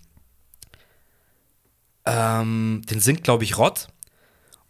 ähm, 2.04 2.82
den 2.90 2.98
singt, 2.98 3.22
glaube 3.22 3.44
ich, 3.44 3.58
Rott. 3.58 3.86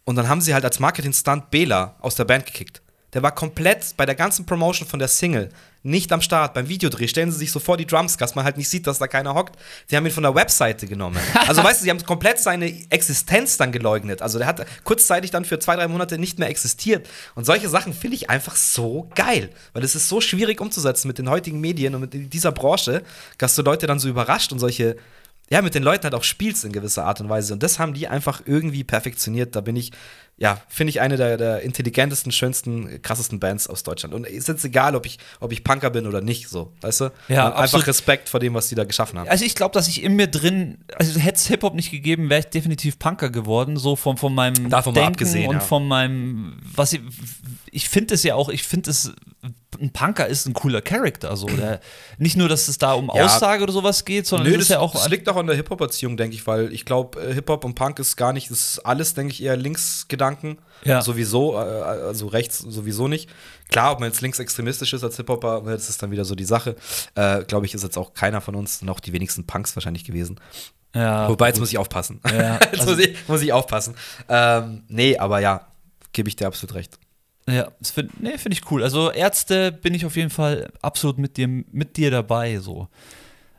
Und 0.03 0.17
dann 0.17 0.27
haben 0.29 0.41
sie 0.41 0.53
halt 0.53 0.65
als 0.65 0.79
Marketing-Stunt 0.79 1.49
Bela 1.49 1.95
aus 1.99 2.13
der 2.13 2.25
Band 2.25 2.45
gekickt. 2.45 2.83
Der 3.13 3.23
war 3.23 3.33
komplett 3.33 3.95
bei 3.97 4.05
der 4.05 4.15
ganzen 4.15 4.45
Promotion 4.45 4.87
von 4.87 4.99
der 4.99 5.07
Single 5.07 5.49
nicht 5.83 6.11
am 6.11 6.21
Start. 6.21 6.53
Beim 6.53 6.67
Videodreh 6.67 7.07
stellen 7.07 7.31
sie 7.31 7.37
sich 7.37 7.51
so 7.51 7.59
vor 7.59 7.77
die 7.77 7.85
Drums, 7.85 8.17
dass 8.17 8.35
man 8.35 8.43
halt 8.43 8.57
nicht 8.57 8.69
sieht, 8.69 8.85
dass 8.85 8.99
da 8.99 9.07
keiner 9.07 9.33
hockt. 9.33 9.57
Die 9.89 9.95
haben 9.95 10.05
ihn 10.05 10.11
von 10.11 10.23
der 10.23 10.35
Webseite 10.35 10.87
genommen. 10.87 11.19
Also 11.47 11.63
weißt 11.63 11.79
du, 11.79 11.83
sie 11.85 11.89
haben 11.89 12.03
komplett 12.03 12.37
seine 12.37 12.67
Existenz 12.91 13.57
dann 13.57 13.71
geleugnet. 13.71 14.21
Also 14.21 14.37
der 14.37 14.45
hat 14.45 14.65
kurzzeitig 14.83 15.31
dann 15.31 15.45
für 15.45 15.57
zwei, 15.57 15.75
drei 15.75 15.87
Monate 15.87 16.19
nicht 16.19 16.37
mehr 16.37 16.49
existiert. 16.49 17.07
Und 17.33 17.45
solche 17.45 17.69
Sachen 17.69 17.93
finde 17.93 18.17
ich 18.17 18.29
einfach 18.29 18.55
so 18.55 19.09
geil. 19.15 19.49
Weil 19.73 19.83
es 19.83 19.95
ist 19.95 20.09
so 20.09 20.21
schwierig 20.21 20.61
umzusetzen 20.61 21.07
mit 21.07 21.17
den 21.17 21.29
heutigen 21.29 21.59
Medien 21.59 21.95
und 21.95 22.01
mit 22.01 22.33
dieser 22.33 22.51
Branche, 22.51 23.03
dass 23.39 23.55
du 23.55 23.63
Leute 23.63 23.87
dann 23.87 23.99
so 23.99 24.09
überrascht 24.09 24.51
und 24.51 24.59
solche 24.59 24.97
ja, 25.49 25.61
mit 25.61 25.73
den 25.73 25.83
Leuten 25.83 26.03
halt 26.03 26.13
auch 26.13 26.23
spielst 26.23 26.63
in 26.63 26.71
gewisser 26.71 27.05
Art 27.05 27.21
und 27.21 27.29
Weise. 27.29 27.53
Und 27.53 27.63
das 27.63 27.79
haben 27.79 27.93
die 27.93 28.07
einfach 28.07 28.41
irgendwie 28.45 28.83
perfektioniert. 28.83 29.55
Da 29.55 29.61
bin 29.61 29.75
ich, 29.75 29.91
ja, 30.37 30.61
finde 30.67 30.91
ich 30.91 31.01
eine 31.01 31.17
der, 31.17 31.37
der 31.37 31.61
intelligentesten, 31.61 32.31
schönsten, 32.31 33.01
krassesten 33.01 33.39
Bands 33.39 33.67
aus 33.67 33.81
Deutschland. 33.81 34.13
Und 34.13 34.27
ist 34.27 34.47
jetzt 34.47 34.63
egal, 34.63 34.95
ob 34.95 35.07
ich, 35.07 35.17
ob 35.39 35.51
ich 35.51 35.63
Punker 35.63 35.89
bin 35.89 36.05
oder 36.05 36.21
nicht, 36.21 36.49
so, 36.49 36.71
weißt 36.81 37.01
du? 37.01 37.11
Ja, 37.29 37.53
einfach. 37.55 37.87
Respekt 37.87 38.29
vor 38.29 38.39
dem, 38.39 38.53
was 38.53 38.67
die 38.67 38.75
da 38.75 38.83
geschaffen 38.83 39.17
haben. 39.17 39.27
Also 39.27 39.43
ich 39.43 39.55
glaube, 39.55 39.73
dass 39.73 39.87
ich 39.87 40.03
in 40.03 40.15
mir 40.15 40.27
drin, 40.27 40.77
also 40.95 41.19
hätte 41.19 41.37
es 41.37 41.47
Hip-Hop 41.47 41.73
nicht 41.73 41.89
gegeben, 41.89 42.29
wäre 42.29 42.41
ich 42.41 42.47
definitiv 42.47 42.99
Punker 42.99 43.31
geworden, 43.31 43.77
so 43.77 43.95
von, 43.95 44.17
von 44.17 44.33
meinem 44.35 44.69
Davon 44.69 44.93
Denken 44.93 45.13
abgesehen, 45.13 45.49
und 45.49 45.55
ja. 45.55 45.61
von 45.61 45.87
meinem, 45.87 46.59
was 46.75 46.93
ich, 46.93 47.01
ich 47.71 47.89
finde 47.89 48.13
es 48.13 48.23
ja 48.23 48.35
auch, 48.35 48.49
ich 48.49 48.63
finde 48.63 48.91
es 48.91 49.13
ein 49.81 49.91
Punker 49.91 50.27
ist 50.27 50.45
ein 50.45 50.53
cooler 50.53 50.81
Charakter. 50.81 51.35
So. 51.35 51.47
Der, 51.47 51.79
nicht 52.17 52.35
nur, 52.37 52.49
dass 52.49 52.67
es 52.67 52.77
da 52.77 52.93
um 52.93 53.11
Ja. 53.15 53.25
Aussage 53.25 53.63
oder 53.63 53.71
sowas 53.73 54.03
geht, 54.05 54.27
sondern 54.27 54.47
Nö, 54.47 54.53
es 54.53 54.57
das, 54.59 54.63
ist 54.65 54.69
ja 54.71 54.79
auch. 54.79 54.93
das 54.93 55.09
liegt 55.09 55.27
auch 55.29 55.35
an 55.37 55.47
der 55.47 55.55
Hip-Hop-Erziehung, 55.55 56.17
denke 56.17 56.35
ich, 56.35 56.45
weil 56.47 56.71
ich 56.73 56.85
glaube, 56.85 57.19
äh, 57.21 57.33
Hip-Hop 57.33 57.63
und 57.65 57.75
Punk 57.75 57.99
ist 57.99 58.15
gar 58.15 58.33
nicht, 58.33 58.51
das 58.51 58.59
ist 58.59 58.79
alles, 58.79 59.13
denke 59.13 59.33
ich, 59.33 59.41
eher 59.43 59.55
Linksgedanken. 59.57 60.59
Ja. 60.83 61.01
Sowieso, 61.01 61.53
äh, 61.55 61.57
also 61.57 62.27
rechts 62.27 62.59
sowieso 62.59 63.07
nicht. 63.07 63.29
Klar, 63.69 63.91
ob 63.93 63.99
man 63.99 64.09
jetzt 64.09 64.21
linksextremistisch 64.21 64.93
ist 64.93 65.03
als 65.03 65.17
Hip-Hopper, 65.17 65.61
ne, 65.61 65.71
das 65.71 65.89
ist 65.89 66.01
dann 66.01 66.11
wieder 66.11 66.25
so 66.25 66.35
die 66.35 66.45
Sache. 66.45 66.75
Äh, 67.15 67.43
glaube 67.45 67.65
ich, 67.65 67.73
ist 67.73 67.83
jetzt 67.83 67.97
auch 67.97 68.13
keiner 68.13 68.41
von 68.41 68.55
uns, 68.55 68.81
noch 68.81 68.99
die 68.99 69.13
wenigsten 69.13 69.45
Punks 69.45 69.75
wahrscheinlich 69.75 70.03
gewesen. 70.05 70.39
ja, 70.95 71.29
Wobei, 71.29 71.47
jetzt 71.49 71.59
muss 71.59 71.69
ich 71.69 71.77
aufpassen. 71.77 72.21
Ja, 72.31 72.59
jetzt 72.71 72.79
also- 72.81 72.91
muss, 72.95 72.99
ich, 72.99 73.17
muss 73.27 73.41
ich 73.41 73.53
aufpassen. 73.53 73.95
Ähm, 74.27 74.83
nee, 74.87 75.17
aber 75.17 75.39
ja, 75.39 75.67
gebe 76.13 76.29
ich 76.29 76.35
dir 76.35 76.47
absolut 76.47 76.75
recht. 76.75 76.97
Ja, 77.49 77.69
das 77.79 77.91
find, 77.91 78.21
nee, 78.21 78.37
finde 78.37 78.57
ich 78.57 78.69
cool. 78.71 78.83
Also 78.83 79.11
Ärzte 79.11 79.71
bin 79.71 79.93
ich 79.93 80.05
auf 80.05 80.15
jeden 80.15 80.29
Fall 80.29 80.69
absolut 80.81 81.17
mit 81.17 81.37
dir, 81.37 81.47
mit 81.47 81.97
dir 81.97 82.11
dabei. 82.11 82.57
So. 82.59 82.87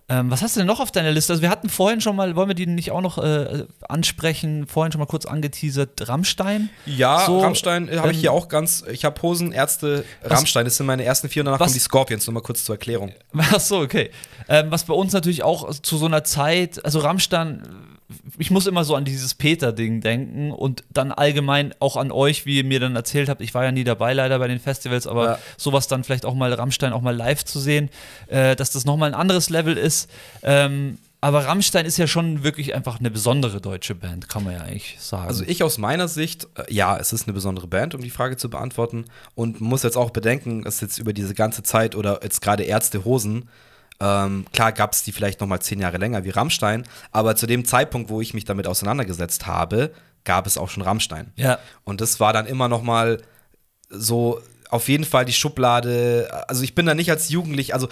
Ähm, 0.08 0.28
was 0.30 0.42
hast 0.42 0.56
du 0.56 0.60
denn 0.60 0.66
noch 0.66 0.80
auf 0.80 0.90
deiner 0.90 1.12
Liste? 1.12 1.32
Also 1.32 1.40
wir 1.42 1.50
hatten 1.50 1.68
vorhin 1.68 2.00
schon 2.00 2.16
mal, 2.16 2.34
wollen 2.34 2.48
wir 2.48 2.54
die 2.56 2.66
nicht 2.66 2.90
auch 2.90 3.00
noch 3.00 3.18
äh, 3.18 3.64
ansprechen, 3.88 4.66
vorhin 4.66 4.90
schon 4.90 4.98
mal 4.98 5.06
kurz 5.06 5.24
angeteasert, 5.24 6.08
Rammstein. 6.08 6.68
Ja, 6.84 7.24
So, 7.26 7.38
Rammstein 7.40 7.88
äh, 7.88 7.98
habe 7.98 8.10
ich 8.10 8.16
ähm, 8.16 8.20
hier 8.22 8.32
auch 8.32 8.48
ganz. 8.48 8.82
Ich 8.90 9.04
habe 9.04 9.22
Hosen, 9.22 9.52
Ärzte, 9.52 10.04
Rammstein. 10.24 10.64
Das 10.64 10.76
sind 10.76 10.86
meine 10.86 11.04
ersten 11.04 11.28
vier 11.28 11.42
und 11.42 11.46
danach 11.46 11.60
was- 11.60 11.66
kommen 11.68 11.74
die 11.74 11.80
Scorpions. 11.80 12.26
Nur 12.26 12.34
mal 12.34 12.40
kurz 12.40 12.64
zur 12.64 12.74
Erklärung. 12.74 13.12
Ach 13.38 13.60
so, 13.60 13.78
okay. 13.78 14.10
Ähm, 14.48 14.66
was 14.70 14.84
bei 14.84 14.94
uns 14.94 15.12
natürlich 15.12 15.44
auch 15.44 15.70
zu 15.80 15.96
so 15.96 16.06
einer 16.06 16.24
Zeit, 16.24 16.84
also 16.84 16.98
Rammstein, 16.98 17.62
ich 18.38 18.50
muss 18.50 18.66
immer 18.66 18.84
so 18.84 18.94
an 18.94 19.04
dieses 19.04 19.34
Peter-Ding 19.34 20.00
denken 20.00 20.50
und 20.52 20.84
dann 20.90 21.12
allgemein 21.12 21.74
auch 21.80 21.96
an 21.96 22.10
euch, 22.12 22.46
wie 22.46 22.58
ihr 22.58 22.64
mir 22.64 22.80
dann 22.80 22.96
erzählt 22.96 23.28
habt. 23.28 23.40
Ich 23.40 23.54
war 23.54 23.64
ja 23.64 23.72
nie 23.72 23.84
dabei 23.84 24.12
leider 24.12 24.38
bei 24.38 24.48
den 24.48 24.60
Festivals, 24.60 25.06
aber 25.06 25.24
Ja. 25.24 25.38
sowas 25.56 25.88
dann 25.88 26.04
vielleicht 26.04 26.24
auch 26.24 26.34
mal 26.34 26.52
Rammstein 26.52 26.92
auch 26.92 27.02
mal 27.02 27.16
live 27.16 27.44
zu 27.44 27.58
sehen, 27.60 27.90
äh, 28.28 28.56
dass 28.56 28.70
das 28.70 28.84
nochmal 28.84 29.10
ein 29.10 29.14
anderes 29.14 29.50
Level 29.50 29.76
ist. 29.76 30.10
Ähm, 30.42 30.98
aber 31.22 31.44
Rammstein 31.44 31.84
ist 31.84 31.98
ja 31.98 32.06
schon 32.06 32.42
wirklich 32.44 32.74
einfach 32.74 32.98
eine 32.98 33.10
besondere 33.10 33.60
deutsche 33.60 33.94
Band, 33.94 34.28
kann 34.30 34.42
man 34.42 34.54
ja 34.54 34.60
eigentlich 34.62 34.96
sagen. 35.00 35.28
Also 35.28 35.44
ich 35.46 35.62
aus 35.62 35.76
meiner 35.76 36.08
Sicht, 36.08 36.48
äh, 36.56 36.72
ja, 36.72 36.96
es 36.96 37.12
ist 37.12 37.24
eine 37.26 37.34
besondere 37.34 37.66
Band, 37.66 37.94
um 37.94 38.00
die 38.00 38.08
Frage 38.10 38.38
zu 38.38 38.48
beantworten. 38.48 39.04
Und 39.34 39.60
muss 39.60 39.82
jetzt 39.82 39.96
auch 39.98 40.10
bedenken, 40.10 40.62
dass 40.62 40.80
jetzt 40.80 40.98
über 40.98 41.12
diese 41.12 41.34
ganze 41.34 41.62
Zeit 41.62 41.94
oder 41.94 42.20
jetzt 42.22 42.40
gerade 42.40 42.62
Ärzte 42.64 43.04
Hosen, 43.04 43.48
ähm, 44.00 44.46
klar 44.52 44.72
gab 44.72 44.92
es 44.92 45.02
die 45.02 45.12
vielleicht 45.12 45.40
noch 45.40 45.46
mal 45.46 45.60
zehn 45.60 45.80
Jahre 45.80 45.98
länger 45.98 46.24
wie 46.24 46.30
Rammstein, 46.30 46.84
aber 47.12 47.36
zu 47.36 47.46
dem 47.46 47.64
Zeitpunkt, 47.64 48.10
wo 48.10 48.20
ich 48.20 48.34
mich 48.34 48.44
damit 48.44 48.66
auseinandergesetzt 48.66 49.46
habe, 49.46 49.92
gab 50.24 50.46
es 50.46 50.58
auch 50.58 50.68
schon 50.68 50.82
Rammstein. 50.82 51.32
ja. 51.36 51.58
Und 51.84 52.00
das 52.00 52.20
war 52.20 52.32
dann 52.32 52.46
immer 52.46 52.68
noch 52.68 52.82
mal 52.82 53.22
so 53.90 54.40
auf 54.70 54.88
jeden 54.88 55.04
Fall 55.04 55.24
die 55.24 55.32
Schublade. 55.32 56.28
Also 56.48 56.62
ich 56.62 56.74
bin 56.74 56.86
da 56.86 56.94
nicht 56.94 57.10
als 57.10 57.28
Jugendlich, 57.28 57.74
also 57.74 57.88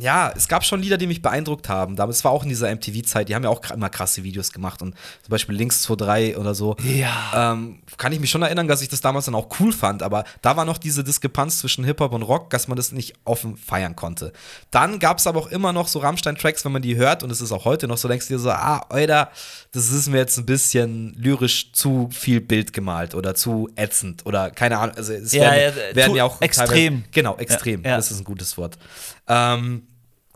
ja, 0.00 0.32
es 0.34 0.48
gab 0.48 0.64
schon 0.64 0.80
Lieder, 0.80 0.96
die 0.96 1.06
mich 1.06 1.22
beeindruckt 1.22 1.68
haben. 1.68 1.96
Damals 1.96 2.24
war 2.24 2.32
auch 2.32 2.42
in 2.42 2.48
dieser 2.48 2.74
MTV-Zeit, 2.74 3.28
die 3.28 3.34
haben 3.34 3.44
ja 3.44 3.50
auch 3.50 3.62
immer 3.70 3.88
krasse 3.88 4.24
Videos 4.24 4.52
gemacht 4.52 4.82
und 4.82 4.94
zum 5.22 5.30
Beispiel 5.30 5.54
Links 5.54 5.86
2.3 5.86 6.36
oder 6.36 6.54
so. 6.54 6.76
Ja. 6.82 7.52
Ähm, 7.52 7.80
kann 7.96 8.12
ich 8.12 8.20
mich 8.20 8.30
schon 8.30 8.42
erinnern, 8.42 8.68
dass 8.68 8.82
ich 8.82 8.88
das 8.88 9.00
damals 9.00 9.26
dann 9.26 9.34
auch 9.34 9.48
cool 9.60 9.72
fand, 9.72 10.02
aber 10.02 10.24
da 10.42 10.56
war 10.56 10.64
noch 10.64 10.78
diese 10.78 11.04
Diskrepanz 11.04 11.58
zwischen 11.58 11.84
Hip-Hop 11.84 12.12
und 12.12 12.22
Rock, 12.22 12.50
dass 12.50 12.68
man 12.68 12.76
das 12.76 12.92
nicht 12.92 13.14
offen 13.24 13.56
feiern 13.56 13.96
konnte. 13.96 14.32
Dann 14.70 14.98
gab 14.98 15.18
es 15.18 15.26
aber 15.26 15.40
auch 15.40 15.48
immer 15.48 15.72
noch 15.72 15.88
so 15.88 15.98
Rammstein-Tracks, 15.98 16.64
wenn 16.64 16.72
man 16.72 16.82
die 16.82 16.96
hört 16.96 17.22
und 17.22 17.30
es 17.30 17.40
ist 17.40 17.52
auch 17.52 17.64
heute 17.64 17.86
noch 17.86 17.98
so, 17.98 18.08
denkst 18.08 18.28
du 18.28 18.34
dir 18.34 18.40
so, 18.40 18.50
ah, 18.50 18.84
Alter, 18.88 19.30
das 19.72 19.90
ist 19.90 20.08
mir 20.08 20.18
jetzt 20.18 20.38
ein 20.38 20.46
bisschen 20.46 21.14
lyrisch 21.16 21.72
zu 21.72 22.08
viel 22.10 22.40
Bild 22.40 22.72
gemalt 22.72 23.14
oder 23.14 23.34
zu 23.34 23.68
ätzend 23.76 24.26
oder 24.26 24.50
keine 24.50 24.78
Ahnung. 24.78 24.96
Also 24.96 25.12
es 25.12 25.32
Ja, 25.32 25.52
werden, 25.52 25.80
ja, 25.90 25.96
werden 25.96 26.16
ja 26.16 26.24
auch 26.24 26.40
extrem. 26.40 26.94
Teilweise, 26.94 27.10
genau, 27.12 27.36
extrem. 27.36 27.82
Ja, 27.82 27.90
ja. 27.90 27.96
Das 27.96 28.10
ist 28.10 28.18
ein 28.18 28.24
gutes 28.24 28.56
Wort. 28.56 28.78
Ähm, 29.28 29.82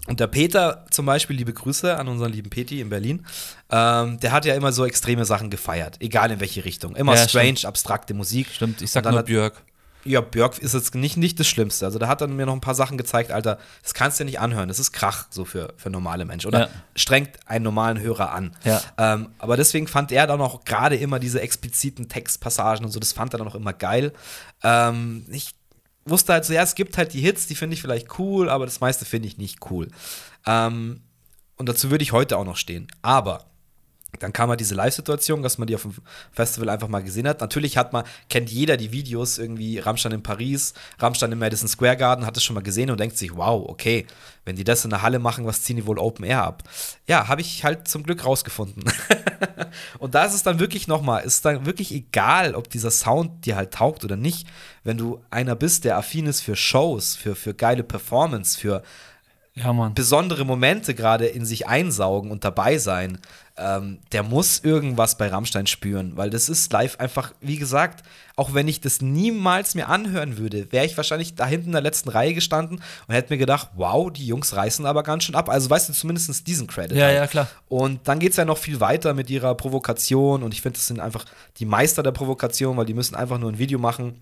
und 0.07 0.21
der 0.21 0.27
Peter 0.27 0.85
zum 0.91 1.07
Beispiel, 1.07 1.37
liebe 1.37 1.53
Grüße 1.53 1.97
an 1.97 2.09
unseren 2.09 2.33
lieben 2.33 2.51
Peti 2.51 2.81
in 2.81 2.89
Berlin, 2.91 3.25
ähm, 3.71 4.21
der 4.21 4.33
hat 4.33 4.45
ja 4.45 4.55
immer 4.55 4.73
so 4.73 4.85
extreme 4.85 5.25
Sachen 5.25 5.51
gefeiert, 5.51 5.97
egal 6.01 6.31
in 6.31 6.41
welche 6.41 6.65
Richtung. 6.65 6.95
Immer 6.97 7.15
Ja, 7.15 7.27
strange, 7.29 7.61
abstrakte 7.65 8.13
Musik. 8.15 8.49
Stimmt, 8.53 8.83
ich 8.83 8.91
sag 8.91 9.05
nur 9.05 9.19
hat- 9.19 9.27
Björk. 9.27 9.63
Ja, 10.07 10.21
Björk 10.21 10.59
ist 10.59 10.75
jetzt 10.75 10.95
nicht, 10.95 11.17
nicht 11.17 11.41
das 11.41 11.47
Schlimmste. 11.47 11.87
Also 11.87 11.99
da 11.99 12.09
hat 12.09 12.21
er 12.21 12.27
mir 12.29 12.45
noch 12.45 12.53
ein 12.53 12.61
paar 12.61 12.75
Sachen 12.75 12.99
gezeigt, 12.99 13.31
Alter, 13.33 13.57
das 13.83 13.95
kannst 13.95 14.21
du 14.21 14.25
dir 14.25 14.27
nicht 14.27 14.39
anhören. 14.39 14.69
Das 14.69 14.79
ist 14.79 14.93
Krach 14.93 15.29
so 15.31 15.47
für, 15.47 15.73
für 15.79 15.89
normale 15.89 16.27
Menschen. 16.27 16.49
Oder 16.49 16.61
Ja. 16.61 16.69
strengt 16.95 17.31
einen 17.47 17.65
normalen 17.65 17.99
Hörer 17.99 18.31
an. 18.31 18.55
Ja. 18.65 18.83
Ähm, 18.99 19.31
aber 19.39 19.57
deswegen 19.57 19.87
fand 19.89 20.13
er 20.13 20.27
dann 20.27 20.43
auch 20.43 20.65
gerade 20.67 20.97
immer 20.97 21.19
diese 21.19 21.41
expliziten 21.41 22.11
Textpassagen 22.11 22.85
und 22.85 22.91
so, 22.93 23.01
das 23.01 23.15
fand 23.15 23.33
er 23.35 23.39
dann 23.39 23.49
auch 23.49 23.55
immer 23.55 23.73
geil. 23.73 24.13
Ähm, 24.63 25.25
ich 25.31 25.55
wusste 26.05 26.33
halt 26.33 26.45
so, 26.45 26.53
ja, 26.53 26.63
es 26.63 26.75
gibt 26.75 26.99
halt 26.99 27.13
die 27.13 27.21
Hits, 27.21 27.47
die 27.47 27.55
finde 27.55 27.75
ich 27.75 27.83
vielleicht 27.83 28.19
cool, 28.19 28.49
aber 28.49 28.65
das 28.65 28.81
meiste 28.81 29.05
finde 29.05 29.29
ich 29.29 29.39
nicht 29.39 29.71
cool. 29.71 29.89
Ähm, 30.47 31.03
und 31.57 31.69
dazu 31.69 31.91
würde 31.91 32.03
ich 32.03 32.13
heute 32.13 32.37
auch 32.37 32.45
noch 32.45 32.57
stehen. 32.57 32.89
Aber 33.03 33.47
dann 34.25 34.33
kam 34.33 34.49
halt 34.49 34.59
diese 34.59 34.75
Live-Situation, 34.75 35.43
dass 35.43 35.59
man 35.59 35.67
die 35.67 35.75
auf 35.75 35.83
dem 35.83 35.93
Festival 36.33 36.71
einfach 36.71 36.89
mal 36.89 37.03
gesehen 37.03 37.29
hat. 37.29 37.43
Natürlich 37.43 37.77
hat 37.77 37.93
man, 37.93 38.05
kennt 38.31 38.51
jeder 38.51 38.79
die 38.79 38.91
Videos, 38.91 39.37
irgendwie 39.37 39.79
Rammstein 39.79 40.13
in 40.13 40.23
Paris, 40.23 40.73
Rammstein 40.99 41.31
im 41.31 41.39
Madison 41.39 41.69
Square 41.69 41.99
Garden, 41.99 42.25
hat 42.25 42.35
es 42.35 42.43
schon 42.43 42.55
mal 42.55 42.63
gesehen 42.63 42.91
und 42.91 42.99
denkt 42.99 43.19
sich, 43.19 43.37
wow, 43.37 43.69
okay, 43.69 44.07
wenn 44.47 44.57
die 44.57 44.65
das 44.65 44.85
in 44.85 44.91
der 44.91 45.03
Halle 45.03 45.19
machen, 45.19 45.45
was 45.45 45.63
ziehen 45.63 45.77
die 45.77 45.87
wohl 45.87 45.99
Open 45.99 46.25
Air 46.25 46.43
ab? 46.43 46.63
Ja, 47.07 47.29
habe 47.29 47.43
ich 47.43 47.65
halt 47.65 47.87
zum 47.87 48.03
Glück 48.03 48.25
rausgefunden. 48.25 48.85
und 49.99 50.15
da 50.15 50.25
ist 50.25 50.35
es 50.35 50.43
dann 50.43 50.59
wirklich 50.59 50.89
nochmal, 50.89 51.23
ist 51.25 51.45
dann 51.45 51.67
wirklich 51.67 51.93
egal, 51.93 52.55
ob 52.55 52.71
dieser 52.71 52.91
Sound 52.91 53.45
dir 53.45 53.57
halt 53.57 53.75
taugt 53.75 54.05
oder 54.05 54.17
nicht. 54.17 54.49
Wenn 54.85 54.97
du 54.97 55.23
einer 55.29 55.55
bist, 55.55 55.85
der 55.85 55.99
affin 55.99 56.27
ist 56.27 56.41
für 56.41 56.57
Shows, 56.57 57.15
für, 57.15 57.35
für 57.35 57.53
geile 57.53 57.85
Performance, 57.85 58.59
für 58.59 58.83
Ja, 59.57 59.73
besondere 59.95 60.45
Momente 60.45 60.97
gerade 60.97 61.27
in 61.27 61.45
sich 61.47 61.69
einsaugen 61.69 62.33
und 62.33 62.43
dabei 62.43 62.79
sein, 62.79 63.19
ähm, 63.57 64.01
der 64.11 64.25
muss 64.25 64.59
irgendwas 64.65 65.17
bei 65.17 65.29
Rammstein 65.29 65.69
spüren, 65.69 66.17
weil 66.17 66.29
das 66.29 66.49
ist 66.49 66.73
live 66.73 66.99
einfach, 66.99 67.33
wie 67.41 67.57
gesagt, 67.57 68.05
auch 68.35 68.53
wenn 68.53 68.67
ich 68.67 68.81
das 68.81 69.01
niemals 69.01 69.77
mir 69.77 69.89
anhören 69.89 70.39
würde, 70.39 70.73
wäre 70.73 70.85
ich 70.85 70.97
wahrscheinlich 70.97 71.37
da 71.37 71.47
hinten 71.47 71.67
in 71.67 71.73
der 71.73 71.83
letzten 71.83 72.09
Reihe 72.09 72.35
gestanden 72.35 72.83
und 73.07 73.15
hätte 73.15 73.33
mir 73.33 73.39
gedacht, 73.39 73.71
wow, 73.77 74.13
die 74.13 74.27
Jungs 74.27 74.57
reißen 74.57 74.87
aber 74.87 75.05
ganz 75.05 75.23
schön 75.23 75.37
ab. 75.37 75.49
Also 75.49 75.71
weißt 75.71 75.89
du 75.89 75.93
zumindest 75.93 76.49
diesen 76.49 76.67
Credit. 76.67 76.97
Ja, 76.97 77.05
halt. 77.05 77.17
ja, 77.17 77.27
klar. 77.29 77.49
Und 77.69 78.09
dann 78.09 78.19
geht 78.19 78.33
es 78.33 78.37
ja 78.37 78.45
noch 78.45 78.59
viel 78.59 78.81
weiter 78.81 79.15
mit 79.15 79.31
ihrer 79.31 79.55
Provokation 79.55 80.43
und 80.43 80.53
ich 80.53 80.63
finde, 80.63 80.79
das 80.79 80.89
sind 80.89 80.99
einfach 80.99 81.27
die 81.59 81.65
Meister 81.65 82.03
der 82.03 82.11
Provokation, 82.11 82.77
weil 82.77 82.87
die 82.87 82.95
müssen 82.95 83.15
einfach 83.15 83.39
nur 83.39 83.53
ein 83.53 83.59
Video 83.59 83.79
machen 83.79 84.21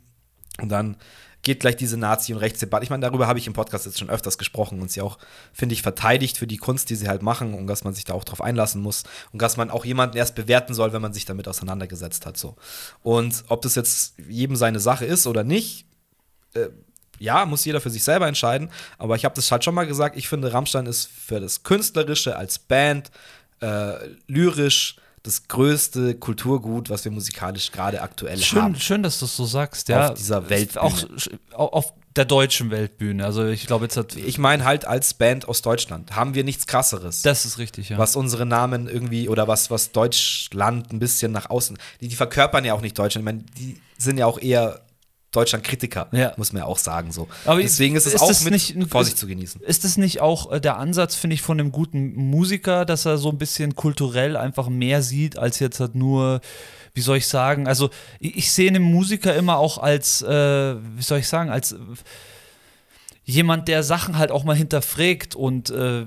und 0.60 0.68
dann 0.68 0.96
geht 1.42 1.60
gleich 1.60 1.76
diese 1.76 1.96
Nazi- 1.96 2.32
und 2.32 2.38
Rechtsdebatte. 2.38 2.84
Ich 2.84 2.90
meine, 2.90 3.02
darüber 3.02 3.26
habe 3.26 3.38
ich 3.38 3.46
im 3.46 3.52
Podcast 3.52 3.84
jetzt 3.84 3.98
schon 3.98 4.10
öfters 4.10 4.38
gesprochen 4.38 4.80
und 4.80 4.90
sie 4.90 5.00
auch, 5.00 5.18
finde 5.52 5.74
ich, 5.74 5.82
verteidigt 5.82 6.38
für 6.38 6.46
die 6.46 6.56
Kunst, 6.56 6.88
die 6.90 6.94
sie 6.94 7.08
halt 7.08 7.22
machen 7.22 7.54
und 7.54 7.66
dass 7.66 7.84
man 7.84 7.94
sich 7.94 8.04
da 8.04 8.14
auch 8.14 8.24
drauf 8.24 8.40
einlassen 8.40 8.80
muss 8.80 9.02
und 9.32 9.42
dass 9.42 9.56
man 9.56 9.70
auch 9.70 9.84
jemanden 9.84 10.16
erst 10.16 10.36
bewerten 10.36 10.72
soll, 10.72 10.92
wenn 10.92 11.02
man 11.02 11.12
sich 11.12 11.24
damit 11.24 11.48
auseinandergesetzt 11.48 12.26
hat. 12.26 12.36
So. 12.36 12.56
Und 13.02 13.44
ob 13.48 13.62
das 13.62 13.74
jetzt 13.74 14.14
jedem 14.28 14.54
seine 14.56 14.78
Sache 14.78 15.04
ist 15.04 15.26
oder 15.26 15.42
nicht, 15.42 15.84
äh, 16.54 16.68
ja, 17.18 17.44
muss 17.44 17.64
jeder 17.64 17.80
für 17.80 17.90
sich 17.90 18.04
selber 18.04 18.26
entscheiden. 18.28 18.70
Aber 18.98 19.16
ich 19.16 19.24
habe 19.24 19.34
das 19.34 19.50
halt 19.50 19.64
schon 19.64 19.74
mal 19.74 19.86
gesagt, 19.86 20.16
ich 20.16 20.28
finde, 20.28 20.52
Rammstein 20.52 20.86
ist 20.86 21.06
für 21.08 21.40
das 21.40 21.62
Künstlerische 21.62 22.36
als 22.36 22.58
Band 22.58 23.10
äh, 23.60 23.94
lyrisch 24.26 24.96
das 25.22 25.46
größte 25.46 26.14
Kulturgut, 26.16 26.90
was 26.90 27.04
wir 27.04 27.12
musikalisch 27.12 27.70
gerade 27.70 28.02
aktuell 28.02 28.38
Schön, 28.38 28.62
haben. 28.62 28.76
schön, 28.76 29.02
dass 29.02 29.20
du 29.20 29.26
es 29.26 29.36
so 29.36 29.44
sagst, 29.44 29.88
ja. 29.88 30.08
Auf 30.08 30.14
dieser 30.14 30.50
Weltbühne. 30.50 30.82
Auch 31.54 31.72
auf 31.72 31.92
der 32.16 32.24
deutschen 32.24 32.70
Weltbühne. 32.70 33.24
Also 33.24 33.46
ich 33.46 33.66
glaube, 33.66 33.84
jetzt 33.84 33.96
hat. 33.96 34.16
Ich 34.16 34.38
meine 34.38 34.64
halt 34.64 34.84
als 34.84 35.14
Band 35.14 35.48
aus 35.48 35.62
Deutschland 35.62 36.14
haben 36.14 36.34
wir 36.34 36.44
nichts 36.44 36.66
krasseres. 36.66 37.22
das 37.22 37.44
ist 37.46 37.58
richtig, 37.58 37.88
ja. 37.90 37.98
was 37.98 38.16
unsere 38.16 38.46
Namen 38.46 38.88
irgendwie 38.88 39.28
oder 39.28 39.48
was, 39.48 39.70
was 39.70 39.92
Deutschland 39.92 40.92
ein 40.92 40.98
bisschen 40.98 41.32
nach 41.32 41.48
außen, 41.48 41.78
die, 42.00 42.08
die 42.08 42.16
verkörpern 42.16 42.64
ja 42.64 42.74
auch 42.74 42.82
nicht 42.82 42.98
Deutschland. 42.98 43.22
Ich 43.22 43.32
meine, 43.32 43.44
die 43.56 43.80
sind 43.98 44.18
ja 44.18 44.26
auch 44.26 44.38
eher 44.38 44.80
Deutschland-Kritiker, 45.32 46.08
Ja. 46.12 46.32
muss 46.36 46.52
man 46.52 46.60
ja 46.60 46.66
auch 46.66 46.78
sagen 46.78 47.10
so. 47.10 47.26
Aber 47.46 47.60
Deswegen 47.60 47.96
ist 47.96 48.06
es 48.06 48.14
ist 48.14 48.20
auch 48.20 48.40
mit 48.44 48.52
nicht 48.52 48.76
ein- 48.76 48.86
Vorsicht 48.88 49.18
zu 49.18 49.26
genießen. 49.26 49.60
Ist 49.62 49.84
das 49.84 49.96
nicht 49.96 50.20
auch 50.20 50.52
äh, 50.52 50.60
der 50.60 50.76
Ansatz, 50.78 51.14
finde 51.14 51.34
ich, 51.34 51.42
von 51.42 51.58
einem 51.58 51.72
guten 51.72 52.14
Musiker, 52.14 52.84
dass 52.84 53.06
er 53.06 53.18
so 53.18 53.30
ein 53.30 53.38
bisschen 53.38 53.74
kulturell 53.74 54.36
einfach 54.36 54.68
mehr 54.68 55.02
sieht, 55.02 55.38
als 55.38 55.58
jetzt 55.58 55.80
halt 55.80 55.94
nur, 55.94 56.40
wie 56.94 57.00
soll 57.00 57.16
ich 57.16 57.26
sagen, 57.26 57.66
also 57.66 57.88
ich, 58.20 58.36
ich 58.36 58.52
sehe 58.52 58.68
einen 58.68 58.82
Musiker 58.82 59.34
immer 59.34 59.56
auch 59.58 59.78
als, 59.78 60.20
äh, 60.22 60.74
wie 60.96 61.02
soll 61.02 61.18
ich 61.20 61.28
sagen, 61.28 61.48
als 61.50 61.72
äh, 61.72 61.76
jemand, 63.24 63.68
der 63.68 63.82
Sachen 63.82 64.18
halt 64.18 64.30
auch 64.30 64.44
mal 64.44 64.56
hinterfragt 64.56 65.34
und 65.34 65.70
äh, 65.70 66.06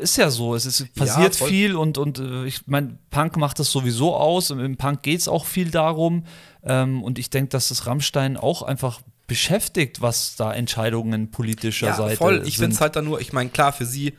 ist 0.00 0.18
ja 0.18 0.28
so, 0.30 0.54
es 0.54 0.66
ist, 0.66 0.94
passiert 0.94 1.36
voll. 1.36 1.48
viel 1.48 1.74
und, 1.76 1.96
und 1.96 2.18
äh, 2.18 2.44
ich 2.44 2.66
meine, 2.66 2.98
Punk 3.10 3.36
macht 3.38 3.58
das 3.58 3.70
sowieso 3.70 4.14
aus, 4.14 4.50
und 4.50 4.60
im 4.60 4.76
Punk 4.76 5.02
geht 5.02 5.20
es 5.20 5.28
auch 5.28 5.46
viel 5.46 5.70
darum 5.70 6.24
ähm, 6.66 7.02
und 7.02 7.18
ich 7.18 7.30
denke, 7.30 7.50
dass 7.50 7.68
das 7.68 7.86
Rammstein 7.86 8.36
auch 8.36 8.62
einfach 8.62 9.00
beschäftigt, 9.26 10.00
was 10.02 10.36
da 10.36 10.52
Entscheidungen 10.52 11.30
politischer 11.30 11.88
Ja, 11.88 11.96
Seite 11.96 12.16
voll. 12.16 12.42
Ich 12.46 12.58
finde 12.58 12.74
es 12.74 12.80
halt 12.80 12.94
dann 12.96 13.04
nur, 13.06 13.20
ich 13.20 13.32
meine, 13.32 13.50
klar, 13.50 13.72
für 13.72 13.86
sie 13.86 14.16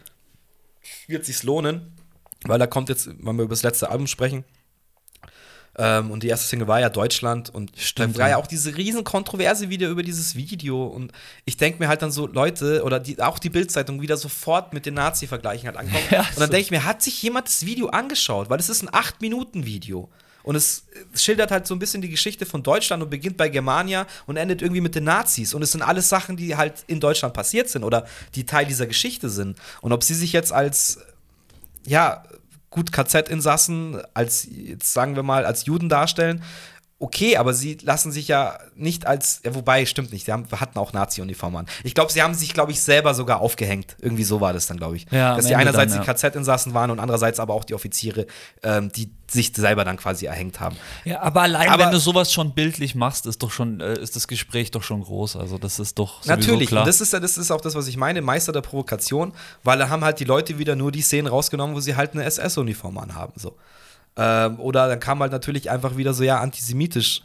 wird 1.07 1.25
sich's 1.25 1.43
lohnen, 1.43 1.93
weil 2.45 2.59
da 2.59 2.67
kommt 2.67 2.89
jetzt, 2.89 3.07
wenn 3.07 3.35
wir 3.35 3.43
über 3.43 3.53
das 3.53 3.63
letzte 3.63 3.89
Album 3.89 4.07
sprechen, 4.07 4.43
Ähm, 5.79 6.09
und 6.09 6.23
die 6.23 6.27
erste 6.27 6.47
Single 6.47 6.67
war 6.67 6.79
ja 6.79 6.89
Deutschland. 6.89 7.51
Und 7.51 7.71
Stimmt, 7.77 8.15
da 8.15 8.21
war 8.21 8.29
ja 8.29 8.37
auch 8.37 8.47
diese 8.47 8.75
riesen 8.75 9.03
Kontroverse 9.03 9.69
wieder 9.69 9.89
über 9.89 10.01
dieses 10.01 10.35
Video. 10.35 10.85
Und 10.87 11.11
ich 11.45 11.55
denke 11.57 11.77
mir 11.77 11.87
halt 11.87 12.01
dann 12.01 12.11
so, 12.11 12.25
Leute, 12.25 12.83
oder 12.83 12.99
die, 12.99 13.21
auch 13.21 13.37
die 13.37 13.51
Bildzeitung 13.51 14.01
wieder 14.01 14.17
sofort 14.17 14.73
mit 14.73 14.87
den 14.87 14.95
Nazi-Vergleichen 14.95 15.67
halt 15.67 15.77
ankommen. 15.77 16.03
Ja, 16.09 16.21
und 16.21 16.39
dann 16.39 16.49
denke 16.49 16.63
ich 16.63 16.71
mir, 16.71 16.83
hat 16.83 17.03
sich 17.03 17.21
jemand 17.21 17.47
das 17.47 17.63
Video 17.63 17.89
angeschaut? 17.89 18.49
Weil 18.49 18.59
es 18.59 18.69
ist 18.69 18.81
ein 18.81 18.89
8-Minuten-Video. 18.89 20.09
Und 20.47 20.55
es 20.55 20.85
schildert 21.13 21.51
halt 21.51 21.67
so 21.67 21.75
ein 21.75 21.79
bisschen 21.79 22.01
die 22.01 22.07
Geschichte 22.07 22.45
von 22.45 22.63
Deutschland 22.63 23.03
und 23.03 23.09
beginnt 23.09 23.35
bei 23.35 23.49
Germania 23.49 24.07
und 24.27 24.37
endet 24.37 24.61
irgendwie 24.61 24.79
mit 24.79 24.95
den 24.95 25.03
Nazis. 25.03 25.53
Und 25.53 25.61
es 25.61 25.73
sind 25.73 25.81
alles 25.81 26.07
Sachen, 26.07 26.37
die 26.37 26.55
halt 26.55 26.85
in 26.87 27.01
Deutschland 27.01 27.33
passiert 27.33 27.67
sind 27.67 27.83
oder 27.83 28.07
die 28.33 28.45
Teil 28.45 28.65
dieser 28.65 28.87
Geschichte 28.87 29.29
sind. 29.29 29.57
Und 29.81 29.91
ob 29.91 30.05
sie 30.05 30.13
sich 30.13 30.31
jetzt 30.31 30.53
als, 30.53 30.99
ja, 31.85 32.23
gut 32.69 32.93
KZ-Insassen, 32.93 34.01
als, 34.13 34.47
jetzt 34.49 34.93
sagen 34.93 35.17
wir 35.17 35.23
mal, 35.23 35.43
als 35.43 35.65
Juden 35.65 35.89
darstellen, 35.89 36.41
okay, 36.99 37.37
aber 37.37 37.53
sie 37.53 37.77
lassen 37.83 38.11
sich 38.11 38.27
ja 38.27 38.57
nicht 38.75 39.05
als, 39.05 39.41
ja, 39.45 39.53
wobei, 39.53 39.85
stimmt 39.85 40.11
nicht, 40.11 40.25
sie 40.25 40.31
haben, 40.31 40.47
hatten 40.51 40.79
auch 40.79 40.93
Nazi-Uniformen 40.93 41.57
an. 41.57 41.65
Ich 41.83 41.93
glaube, 41.93 42.11
sie 42.11 42.23
haben 42.23 42.33
sich, 42.33 42.53
glaube 42.53 42.71
ich, 42.71 42.81
selber 42.81 43.13
sogar 43.13 43.39
aufgehängt. 43.39 43.95
Irgendwie 44.01 44.23
so 44.23 44.41
war 44.41 44.51
das 44.51 44.65
dann, 44.65 44.77
glaube 44.77 44.95
ich. 44.97 45.05
Ja, 45.11 45.35
Dass 45.35 45.45
die 45.45 45.53
Ende 45.53 45.61
einerseits 45.67 45.93
dann, 45.93 46.01
die 46.01 46.07
ja. 46.07 46.13
KZ-Insassen 46.13 46.73
waren 46.73 46.89
und 46.89 46.99
andererseits 46.99 47.39
aber 47.39 47.53
auch 47.53 47.65
die 47.65 47.75
Offiziere, 47.75 48.25
ähm, 48.63 48.91
die 48.91 49.11
sich 49.29 49.51
selber 49.55 49.85
dann 49.85 49.97
quasi 49.97 50.25
erhängt 50.25 50.59
haben. 50.59 50.75
Ja, 51.05 51.21
aber 51.21 51.41
allein 51.43 51.69
Aber- 51.69 51.83
wenn 51.85 51.91
du 51.91 51.99
sowas 51.99 52.33
schon 52.33 52.53
bildlich 52.55 52.95
machst, 52.95 53.25
ist 53.27 53.43
doch 53.43 53.51
schon, 53.51 53.79
äh, 53.79 53.99
ist 53.99 54.15
das 54.15 54.27
Gespräch 54.27 54.71
doch 54.71 54.83
schon 54.83 55.03
groß. 55.03 55.35
Also 55.35 55.57
das 55.59 55.79
ist 55.79 55.99
doch 55.99 56.25
Natürlich, 56.25 56.69
klar. 56.69 56.81
und 56.81 56.87
das 56.87 57.01
ist 57.01 57.13
ja, 57.13 57.19
das 57.19 57.37
ist 57.37 57.51
auch 57.51 57.61
das, 57.61 57.75
was 57.75 57.87
ich 57.87 57.97
meine, 57.97 58.21
Meister 58.23 58.53
der 58.53 58.61
Provokation, 58.61 59.33
weil 59.63 59.77
da 59.77 59.89
haben 59.89 60.03
halt 60.03 60.19
die 60.19 60.23
Leute 60.25 60.57
wieder 60.57 60.75
nur 60.75 60.91
die 60.91 61.01
Szenen 61.01 61.27
rausgenommen, 61.27 61.75
wo 61.75 61.79
sie 61.79 61.95
halt 61.95 62.13
eine 62.13 62.23
SS-Uniform 62.23 62.97
anhaben. 62.97 63.33
So. 63.35 63.55
Ähm, 64.17 64.59
oder 64.59 64.87
dann 64.87 64.99
kam 64.99 65.19
halt 65.19 65.31
natürlich 65.31 65.69
einfach 65.69 65.95
wieder 65.95 66.13
so, 66.13 66.23
ja, 66.23 66.39
antisemitisch. 66.39 67.21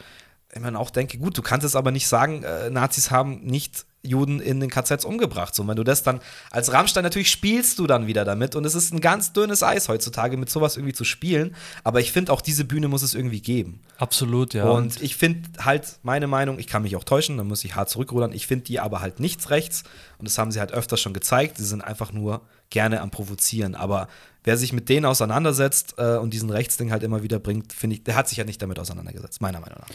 Ich 0.54 0.60
meine, 0.60 0.78
auch 0.78 0.90
denke, 0.90 1.18
gut, 1.18 1.36
du 1.38 1.42
kannst 1.42 1.64
es 1.64 1.74
aber 1.74 1.90
nicht 1.90 2.06
sagen, 2.06 2.42
äh, 2.42 2.68
Nazis 2.68 3.10
haben 3.10 3.40
nicht 3.42 3.86
Juden 4.02 4.40
in 4.40 4.58
den 4.60 4.68
KZs 4.68 5.04
umgebracht. 5.04 5.54
So, 5.54 5.66
wenn 5.66 5.76
du 5.76 5.84
das 5.84 6.02
dann 6.02 6.20
als 6.50 6.72
Rammstein 6.72 7.04
natürlich 7.04 7.30
spielst 7.30 7.78
du 7.78 7.86
dann 7.86 8.06
wieder 8.06 8.24
damit 8.24 8.56
und 8.56 8.64
es 8.64 8.74
ist 8.74 8.92
ein 8.92 9.00
ganz 9.00 9.32
dünnes 9.32 9.62
Eis 9.62 9.88
heutzutage, 9.88 10.36
mit 10.36 10.50
sowas 10.50 10.76
irgendwie 10.76 10.92
zu 10.92 11.04
spielen. 11.04 11.54
Aber 11.84 12.00
ich 12.00 12.10
finde, 12.10 12.32
auch 12.32 12.40
diese 12.40 12.64
Bühne 12.64 12.88
muss 12.88 13.02
es 13.02 13.14
irgendwie 13.14 13.40
geben. 13.40 13.80
Absolut, 13.98 14.54
ja. 14.54 14.68
Und 14.68 15.00
ich 15.00 15.16
finde 15.16 15.48
halt, 15.64 16.00
meine 16.02 16.26
Meinung, 16.26 16.58
ich 16.58 16.66
kann 16.66 16.82
mich 16.82 16.96
auch 16.96 17.04
täuschen, 17.04 17.36
dann 17.38 17.46
muss 17.46 17.64
ich 17.64 17.76
hart 17.76 17.90
zurückrudern, 17.90 18.32
ich 18.32 18.46
finde 18.48 18.64
die 18.64 18.80
aber 18.80 19.00
halt 19.00 19.20
nichts 19.20 19.50
rechts 19.50 19.84
und 20.18 20.26
das 20.26 20.36
haben 20.36 20.50
sie 20.50 20.58
halt 20.58 20.72
öfter 20.72 20.96
schon 20.96 21.14
gezeigt, 21.14 21.58
sie 21.58 21.64
sind 21.64 21.82
einfach 21.82 22.12
nur 22.12 22.42
gerne 22.70 23.00
am 23.02 23.10
Provozieren, 23.10 23.74
aber 23.74 24.08
wer 24.44 24.56
sich 24.56 24.72
mit 24.72 24.88
denen 24.88 25.06
auseinandersetzt 25.06 25.94
äh, 25.98 26.16
und 26.16 26.32
diesen 26.32 26.50
Rechtsding 26.50 26.90
halt 26.90 27.02
immer 27.02 27.22
wieder 27.22 27.38
bringt, 27.38 27.72
finde 27.72 27.96
ich, 27.96 28.04
der 28.04 28.16
hat 28.16 28.28
sich 28.28 28.38
ja 28.38 28.44
nicht 28.44 28.60
damit 28.60 28.78
auseinandergesetzt, 28.78 29.40
meiner 29.40 29.60
Meinung 29.60 29.78
nach. 29.80 29.88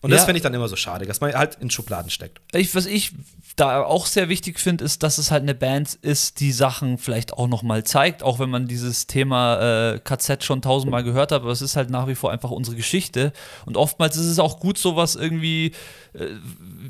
Und 0.00 0.10
das 0.10 0.20
Ja. 0.20 0.24
finde 0.26 0.38
ich 0.38 0.42
dann 0.42 0.54
immer 0.54 0.68
so 0.68 0.76
schade, 0.76 1.06
dass 1.06 1.20
man 1.20 1.32
halt 1.34 1.56
in 1.60 1.70
Schubladen 1.70 2.10
steckt. 2.10 2.40
ich, 2.52 2.74
was 2.74 2.86
ich 2.86 3.12
da 3.56 3.82
auch 3.82 4.06
sehr 4.06 4.28
wichtig 4.28 4.60
finde, 4.60 4.84
ist, 4.84 5.02
dass 5.02 5.18
es 5.18 5.30
halt 5.32 5.42
eine 5.42 5.54
Band 5.54 5.94
ist, 6.02 6.38
die 6.38 6.52
Sachen 6.52 6.98
vielleicht 6.98 7.32
auch 7.32 7.48
noch 7.48 7.62
mal 7.64 7.82
zeigt, 7.82 8.22
auch 8.22 8.38
wenn 8.38 8.50
man 8.50 8.68
dieses 8.68 9.08
Thema 9.08 9.94
äh, 9.94 9.98
KZ 9.98 10.44
schon 10.44 10.62
tausendmal 10.62 11.02
gehört 11.02 11.32
hat, 11.32 11.42
aber 11.42 11.50
es 11.50 11.62
ist 11.62 11.74
halt 11.74 11.90
nach 11.90 12.06
wie 12.06 12.14
vor 12.14 12.30
einfach 12.30 12.52
unsere 12.52 12.76
Geschichte 12.76 13.32
und 13.66 13.76
oftmals 13.76 14.16
ist 14.16 14.26
es 14.26 14.38
auch 14.38 14.60
gut, 14.60 14.78
sowas 14.78 15.16
irgendwie, 15.16 15.72
äh, 16.12 16.26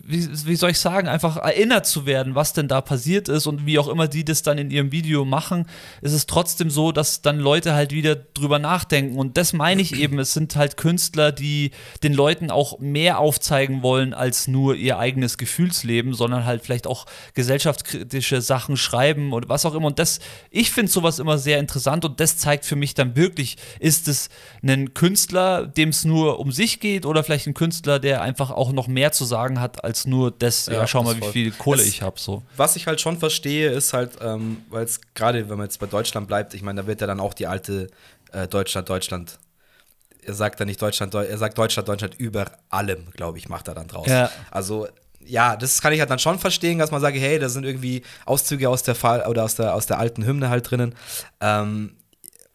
wie, 0.04 0.28
wie 0.46 0.56
soll 0.56 0.70
ich 0.70 0.78
sagen, 0.78 1.08
einfach 1.08 1.38
erinnert 1.38 1.86
zu 1.86 2.04
werden, 2.04 2.34
was 2.34 2.52
denn 2.52 2.68
da 2.68 2.82
passiert 2.82 3.28
ist 3.28 3.46
und 3.46 3.64
wie 3.64 3.78
auch 3.78 3.88
immer 3.88 4.06
die 4.08 4.24
das 4.24 4.42
dann 4.42 4.58
in 4.58 4.70
ihrem 4.70 4.92
Video 4.92 5.24
machen, 5.24 5.66
ist 6.02 6.12
es 6.12 6.26
trotzdem 6.26 6.68
so, 6.68 6.92
dass 6.92 7.22
dann 7.22 7.38
Leute 7.38 7.72
halt 7.74 7.92
wieder 7.92 8.14
drüber 8.16 8.58
nachdenken 8.58 9.16
und 9.18 9.38
das 9.38 9.54
meine 9.54 9.80
ich 9.80 9.94
eben, 9.98 10.18
es 10.18 10.34
sind 10.34 10.56
halt 10.56 10.76
Künstler, 10.76 11.32
die 11.32 11.70
den 12.02 12.12
Leuten 12.12 12.50
auch 12.50 12.78
mehr 12.78 12.97
aufzeigen 13.06 13.82
wollen 13.82 14.12
als 14.14 14.48
nur 14.48 14.74
ihr 14.74 14.98
eigenes 14.98 15.38
Gefühlsleben, 15.38 16.14
sondern 16.14 16.44
halt 16.44 16.62
vielleicht 16.62 16.86
auch 16.86 17.06
gesellschaftskritische 17.34 18.40
Sachen 18.42 18.76
schreiben 18.76 19.32
oder 19.32 19.48
was 19.48 19.64
auch 19.66 19.74
immer. 19.74 19.86
Und 19.86 19.98
das, 19.98 20.20
ich 20.50 20.70
finde 20.70 20.90
sowas 20.92 21.18
immer 21.18 21.38
sehr 21.38 21.58
interessant 21.58 22.04
und 22.04 22.20
das 22.20 22.36
zeigt 22.36 22.64
für 22.64 22.76
mich 22.76 22.94
dann 22.94 23.16
wirklich, 23.16 23.56
ist 23.80 24.06
es 24.08 24.28
ein 24.62 24.94
Künstler, 24.94 25.66
dem 25.66 25.88
es 25.88 26.04
nur 26.04 26.38
um 26.40 26.52
sich 26.52 26.80
geht 26.80 27.06
oder 27.06 27.24
vielleicht 27.24 27.46
ein 27.46 27.54
Künstler, 27.54 27.98
der 27.98 28.22
einfach 28.22 28.50
auch 28.50 28.72
noch 28.72 28.86
mehr 28.86 29.12
zu 29.12 29.24
sagen 29.24 29.60
hat 29.60 29.82
als 29.84 30.06
nur 30.06 30.30
das, 30.30 30.66
ja, 30.66 30.74
Ja, 30.74 30.86
schau 30.86 31.00
das 31.02 31.08
mal, 31.12 31.16
wie 31.16 31.20
voll. 31.20 31.32
viel 31.32 31.50
Kohle 31.52 31.82
Es- 31.82 31.88
ich 31.88 32.02
habe. 32.02 32.18
So. 32.20 32.42
Was 32.56 32.76
ich 32.76 32.86
halt 32.86 33.00
schon 33.00 33.18
verstehe, 33.18 33.70
ist 33.70 33.92
halt, 33.92 34.12
ähm, 34.20 34.58
weil 34.70 34.84
es 34.84 35.00
gerade, 35.14 35.48
wenn 35.48 35.56
man 35.56 35.66
jetzt 35.66 35.78
bei 35.80 35.86
Deutschland 35.86 36.28
bleibt, 36.28 36.54
ich 36.54 36.62
meine, 36.62 36.82
da 36.82 36.86
wird 36.86 37.00
ja 37.00 37.06
dann 37.06 37.20
auch 37.20 37.34
die 37.34 37.46
alte 37.46 37.88
äh, 38.32 38.46
Deutschland, 38.46 38.88
Deutschland. 38.88 39.38
Er 40.28 40.34
sagt 40.34 40.60
da 40.60 40.64
nicht 40.64 40.80
Deutschland, 40.80 41.14
Deu 41.14 41.24
er 41.24 41.38
sagt 41.38 41.58
Deutschland, 41.58 41.88
Deutschland 41.88 42.14
über 42.18 42.50
allem, 42.68 43.10
glaube 43.12 43.38
ich, 43.38 43.48
macht 43.48 43.68
er 43.68 43.74
dann 43.74 43.88
draus. 43.88 44.06
Ja. 44.06 44.30
Also, 44.50 44.86
ja, 45.24 45.56
das 45.56 45.80
kann 45.82 45.92
ich 45.92 46.00
halt 46.00 46.10
dann 46.10 46.18
schon 46.18 46.38
verstehen, 46.38 46.78
dass 46.78 46.90
man 46.90 47.00
sage, 47.00 47.18
hey, 47.18 47.38
da 47.38 47.48
sind 47.48 47.64
irgendwie 47.64 48.02
Auszüge 48.24 48.68
aus 48.68 48.82
der 48.82 48.94
Fall 48.94 49.26
oder 49.26 49.44
aus 49.44 49.56
der, 49.56 49.74
aus 49.74 49.86
der 49.86 49.98
alten 49.98 50.24
Hymne 50.24 50.48
halt 50.48 50.70
drinnen. 50.70 50.94
Ähm, 51.40 51.96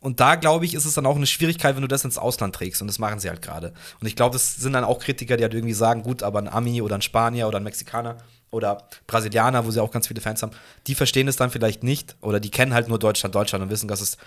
und 0.04 0.20
da, 0.20 0.36
glaube 0.36 0.66
ich, 0.66 0.74
ist 0.74 0.84
es 0.84 0.96
dann 0.96 1.06
auch 1.06 1.16
eine 1.16 1.26
Schwierigkeit, 1.26 1.76
wenn 1.76 1.82
du 1.82 1.88
das 1.88 2.04
ins 2.04 2.18
Ausland 2.18 2.54
trägst. 2.54 2.82
Und 2.82 2.90
das 2.90 3.00
machen 3.00 3.20
sie 3.20 3.30
halt 3.30 3.42
gerade. 3.42 3.74
Und 4.02 4.08
ich 4.08 4.18
glaube, 4.18 4.34
das 4.34 4.58
sind 4.58 4.74
dann 4.74 4.84
auch 4.84 5.00
Kritiker, 5.00 5.38
die 5.38 5.44
halt 5.44 5.54
irgendwie 5.54 5.74
sagen, 5.74 6.04
gut, 6.04 6.24
aber 6.24 6.40
ein 6.40 6.50
Ami 6.50 6.82
oder 6.82 6.96
ein 6.96 7.02
Spanier 7.02 7.48
oder 7.48 7.60
ein 7.60 7.64
Mexikaner 7.64 8.18
oder 8.52 8.90
Brasilianer, 9.08 9.66
wo 9.66 9.72
sie 9.72 9.82
auch 9.82 9.92
ganz 9.92 10.08
viele 10.08 10.20
Fans 10.20 10.44
haben, 10.44 10.52
die 10.88 10.96
verstehen 10.96 11.30
es 11.30 11.38
dann 11.38 11.52
vielleicht 11.52 11.84
nicht. 11.84 12.18
Oder 12.20 12.42
die 12.42 12.52
kennen 12.52 12.74
halt 12.74 12.90
nur 12.90 13.00
Deutschland, 13.00 13.34
Deutschland 13.34 13.64
und 13.64 13.70
wissen, 13.70 13.88
dass 13.88 14.02
es. 14.02 14.18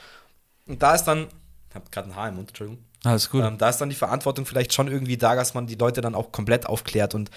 Und 0.66 0.82
da 0.82 0.94
ist 0.94 1.04
dann. 1.04 1.26
Ich 1.68 1.74
habe 1.74 1.84
gerade 1.90 2.08
ein 2.08 2.16
Haar 2.16 2.28
im 2.30 2.36
Mund, 2.36 2.48
Entschuldigung. 2.48 2.82
Alles 3.06 3.30
gut. 3.30 3.44
Ähm, 3.44 3.56
da 3.56 3.68
ist 3.68 3.78
dann 3.78 3.88
die 3.88 3.96
Verantwortung 3.96 4.46
vielleicht 4.46 4.74
schon 4.74 4.88
irgendwie 4.88 5.16
da, 5.16 5.34
dass 5.36 5.54
man 5.54 5.66
die 5.66 5.76
Leute 5.76 6.00
dann 6.00 6.14
auch 6.14 6.32
komplett 6.32 6.66
aufklärt 6.66 7.14
und 7.14 7.30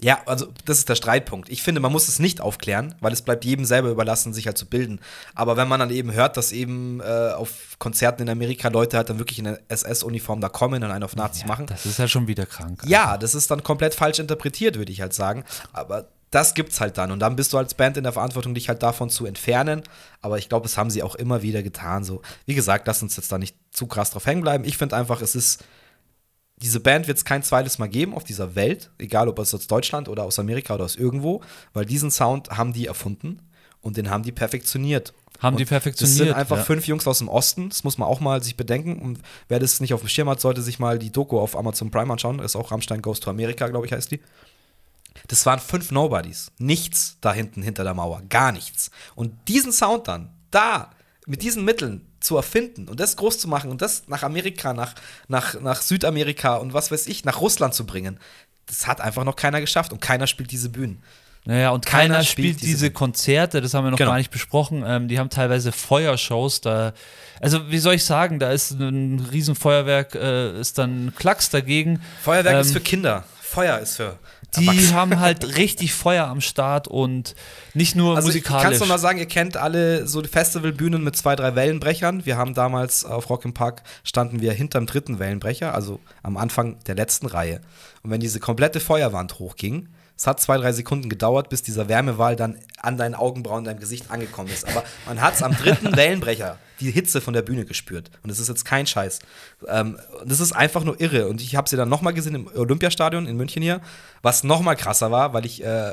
ja, 0.00 0.20
also 0.26 0.46
das 0.64 0.78
ist 0.78 0.88
der 0.88 0.94
Streitpunkt. 0.94 1.48
Ich 1.48 1.64
finde, 1.64 1.80
man 1.80 1.90
muss 1.90 2.06
es 2.06 2.20
nicht 2.20 2.40
aufklären, 2.40 2.94
weil 3.00 3.12
es 3.12 3.22
bleibt 3.22 3.44
jedem 3.44 3.64
selber 3.64 3.88
überlassen, 3.88 4.32
sich 4.32 4.46
halt 4.46 4.56
zu 4.56 4.66
bilden. 4.66 5.00
Aber 5.34 5.56
wenn 5.56 5.66
man 5.66 5.80
dann 5.80 5.90
eben 5.90 6.12
hört, 6.12 6.36
dass 6.36 6.52
eben 6.52 7.00
äh, 7.00 7.32
auf 7.32 7.76
Konzerten 7.80 8.22
in 8.22 8.28
Amerika 8.28 8.68
Leute 8.68 8.96
halt 8.96 9.10
dann 9.10 9.18
wirklich 9.18 9.40
in 9.40 9.46
der 9.46 9.60
SS-Uniform 9.66 10.40
da 10.40 10.48
kommen 10.48 10.84
und 10.84 10.90
einen 10.92 11.02
auf 11.02 11.16
Nazis 11.16 11.46
machen, 11.46 11.66
das 11.66 11.84
ist 11.84 11.98
ja 11.98 12.06
schon 12.06 12.28
wieder 12.28 12.46
krank. 12.46 12.80
ja, 12.86 13.18
das 13.18 13.34
ist 13.34 13.50
dann 13.50 13.64
komplett 13.64 13.92
falsch 13.92 14.20
interpretiert, 14.20 14.78
würde 14.78 14.92
ich 14.92 15.00
halt 15.00 15.14
sagen. 15.14 15.42
Aber 15.72 16.06
das 16.30 16.54
gibt's 16.54 16.80
halt 16.80 16.98
dann. 16.98 17.10
Und 17.10 17.20
dann 17.20 17.36
bist 17.36 17.52
du 17.52 17.58
als 17.58 17.74
Band 17.74 17.96
in 17.96 18.04
der 18.04 18.12
Verantwortung, 18.12 18.54
dich 18.54 18.68
halt 18.68 18.82
davon 18.82 19.10
zu 19.10 19.26
entfernen. 19.26 19.82
Aber 20.20 20.38
ich 20.38 20.48
glaube, 20.48 20.64
das 20.64 20.76
haben 20.76 20.90
sie 20.90 21.02
auch 21.02 21.14
immer 21.14 21.42
wieder 21.42 21.62
getan. 21.62 22.04
So, 22.04 22.22
wie 22.46 22.54
gesagt, 22.54 22.86
lass 22.86 23.02
uns 23.02 23.16
jetzt 23.16 23.32
da 23.32 23.38
nicht 23.38 23.56
zu 23.70 23.86
krass 23.86 24.10
drauf 24.10 24.26
hängen 24.26 24.42
bleiben. 24.42 24.64
Ich 24.64 24.76
finde 24.76 24.96
einfach, 24.96 25.22
es 25.22 25.34
ist. 25.34 25.64
Diese 26.60 26.80
Band 26.80 27.06
wird 27.06 27.16
es 27.16 27.24
kein 27.24 27.44
zweites 27.44 27.78
Mal 27.78 27.86
geben 27.86 28.14
auf 28.14 28.24
dieser 28.24 28.56
Welt, 28.56 28.90
egal 28.98 29.28
ob 29.28 29.38
es 29.38 29.54
aus 29.54 29.68
Deutschland 29.68 30.08
oder 30.08 30.24
aus 30.24 30.40
Amerika 30.40 30.74
oder 30.74 30.86
aus 30.86 30.96
irgendwo, 30.96 31.40
weil 31.72 31.84
diesen 31.84 32.10
Sound 32.10 32.50
haben 32.50 32.72
die 32.72 32.86
erfunden 32.86 33.40
und 33.80 33.96
den 33.96 34.10
haben 34.10 34.24
die 34.24 34.32
perfektioniert. 34.32 35.14
Haben 35.38 35.54
Und 35.54 35.60
die 35.60 35.66
perfektioniert, 35.66 36.18
Das 36.18 36.26
sind 36.26 36.34
einfach 36.34 36.56
ja. 36.56 36.64
fünf 36.64 36.88
Jungs 36.88 37.06
aus 37.06 37.18
dem 37.18 37.28
Osten, 37.28 37.68
das 37.68 37.84
muss 37.84 37.96
man 37.96 38.08
auch 38.08 38.18
mal 38.18 38.42
sich 38.42 38.56
bedenken. 38.56 38.98
Und 38.98 39.20
wer 39.46 39.60
das 39.60 39.78
nicht 39.78 39.94
auf 39.94 40.00
dem 40.00 40.08
Schirm 40.08 40.28
hat, 40.28 40.40
sollte 40.40 40.62
sich 40.62 40.80
mal 40.80 40.98
die 40.98 41.12
Doku 41.12 41.38
auf 41.38 41.56
Amazon 41.56 41.92
Prime 41.92 42.12
anschauen. 42.12 42.38
Das 42.38 42.46
ist 42.46 42.56
auch 42.56 42.72
Rammstein 42.72 43.02
Goes 43.02 43.20
to 43.20 43.30
America, 43.30 43.68
glaube 43.68 43.86
ich, 43.86 43.92
heißt 43.92 44.10
die. 44.10 44.20
Das 45.28 45.46
waren 45.46 45.60
fünf 45.60 45.90
Nobodies. 45.90 46.50
Nichts 46.58 47.18
da 47.20 47.32
hinten 47.32 47.62
hinter 47.62 47.84
der 47.84 47.94
Mauer. 47.94 48.22
Gar 48.28 48.52
nichts. 48.52 48.90
Und 49.14 49.32
diesen 49.48 49.72
Sound 49.72 50.08
dann, 50.08 50.30
da, 50.50 50.90
mit 51.26 51.42
diesen 51.42 51.64
Mitteln 51.64 52.06
zu 52.20 52.36
erfinden 52.36 52.88
und 52.88 52.98
das 52.98 53.16
groß 53.16 53.38
zu 53.38 53.46
machen 53.48 53.70
und 53.70 53.80
das 53.82 54.08
nach 54.08 54.22
Amerika, 54.22 54.72
nach, 54.72 54.94
nach, 55.28 55.60
nach 55.60 55.82
Südamerika 55.82 56.56
und 56.56 56.72
was 56.72 56.90
weiß 56.90 57.06
ich, 57.06 57.24
nach 57.24 57.40
Russland 57.40 57.74
zu 57.74 57.84
bringen, 57.86 58.18
das 58.66 58.86
hat 58.86 59.00
einfach 59.00 59.24
noch 59.24 59.36
keiner 59.36 59.60
geschafft 59.60 59.92
und 59.92 60.00
keiner 60.00 60.26
spielt 60.26 60.50
diese 60.50 60.68
Bühnen. 60.70 61.02
Naja, 61.44 61.70
und 61.70 61.86
keiner, 61.86 62.14
Keiner 62.14 62.24
spielt 62.24 62.56
spielt 62.56 62.60
diese- 62.62 62.72
diese 62.72 62.90
Konzerte, 62.90 63.60
das 63.60 63.72
haben 63.72 63.84
wir 63.84 63.90
noch 63.90 63.98
Genau. 63.98 64.10
gar 64.10 64.18
nicht 64.18 64.30
besprochen. 64.30 64.82
Ähm, 64.86 65.08
die 65.08 65.18
haben 65.18 65.30
teilweise 65.30 65.72
Feuershows, 65.72 66.60
da, 66.60 66.92
also 67.40 67.70
wie 67.70 67.78
soll 67.78 67.94
ich 67.94 68.04
sagen, 68.04 68.38
da 68.38 68.50
ist 68.50 68.72
ein 68.72 69.20
Riesenfeuerwerk, 69.32 70.14
äh, 70.14 70.60
ist 70.60 70.76
dann 70.78 71.12
Klacks 71.16 71.48
dagegen. 71.50 72.00
Feuerwerk 72.22 72.54
Ähm, 72.56 72.60
ist 72.60 72.72
für 72.72 72.80
Kinder, 72.80 73.24
Feuer 73.48 73.78
ist 73.78 73.96
für 73.96 74.18
Die 74.58 74.92
haben 74.92 75.18
halt 75.20 75.56
richtig 75.56 75.94
Feuer 75.94 76.26
am 76.26 76.40
Start 76.40 76.86
und 76.86 77.34
nicht 77.74 77.96
nur 77.96 78.16
Also 78.16 78.28
ich 78.28 78.36
musikalisch. 78.36 78.62
kannst 78.62 78.80
du 78.82 78.86
mal 78.86 78.98
sagen, 78.98 79.18
ihr 79.18 79.26
kennt 79.26 79.56
alle 79.56 80.06
so 80.06 80.22
Festivalbühnen 80.22 81.02
mit 81.02 81.16
zwei, 81.16 81.34
drei 81.34 81.54
Wellenbrechern. 81.54 82.26
Wir 82.26 82.36
haben 82.36 82.54
damals 82.54 83.04
auf 83.04 83.30
Rock 83.30 83.44
im 83.44 83.54
Park 83.54 83.82
standen 84.04 84.40
wir 84.40 84.52
hinterm 84.52 84.86
dritten 84.86 85.18
Wellenbrecher, 85.18 85.74
also 85.74 85.98
am 86.22 86.36
Anfang 86.36 86.78
der 86.86 86.94
letzten 86.94 87.26
Reihe. 87.26 87.60
Und 88.02 88.10
wenn 88.10 88.20
diese 88.20 88.38
komplette 88.38 88.80
Feuerwand 88.80 89.38
hochging, 89.38 89.88
es 90.18 90.26
hat 90.26 90.40
zwei, 90.40 90.58
drei 90.58 90.72
Sekunden 90.72 91.08
gedauert, 91.08 91.48
bis 91.48 91.62
dieser 91.62 91.88
Wärmewall 91.88 92.34
dann 92.34 92.58
an 92.82 92.96
deinen 92.96 93.14
Augenbrauen, 93.14 93.62
deinem 93.62 93.78
Gesicht 93.78 94.10
angekommen 94.10 94.48
ist. 94.48 94.66
Aber 94.66 94.82
man 95.06 95.20
hat 95.20 95.34
es 95.34 95.44
am 95.44 95.52
dritten 95.52 95.96
Wellenbrecher, 95.96 96.58
die 96.80 96.90
Hitze 96.90 97.20
von 97.20 97.34
der 97.34 97.42
Bühne 97.42 97.64
gespürt. 97.64 98.10
Und 98.24 98.30
das 98.30 98.40
ist 98.40 98.48
jetzt 98.48 98.64
kein 98.64 98.84
Scheiß. 98.84 99.20
Ähm, 99.68 99.96
das 100.24 100.40
ist 100.40 100.50
einfach 100.50 100.82
nur 100.82 101.00
irre. 101.00 101.28
Und 101.28 101.40
ich 101.40 101.54
habe 101.54 101.68
sie 101.68 101.76
dann 101.76 101.88
nochmal 101.88 102.14
gesehen 102.14 102.34
im 102.34 102.48
Olympiastadion 102.48 103.26
in 103.26 103.36
München 103.36 103.62
hier, 103.62 103.80
was 104.20 104.42
nochmal 104.42 104.74
krasser 104.74 105.12
war, 105.12 105.34
weil 105.34 105.46
ich 105.46 105.62
äh, 105.62 105.92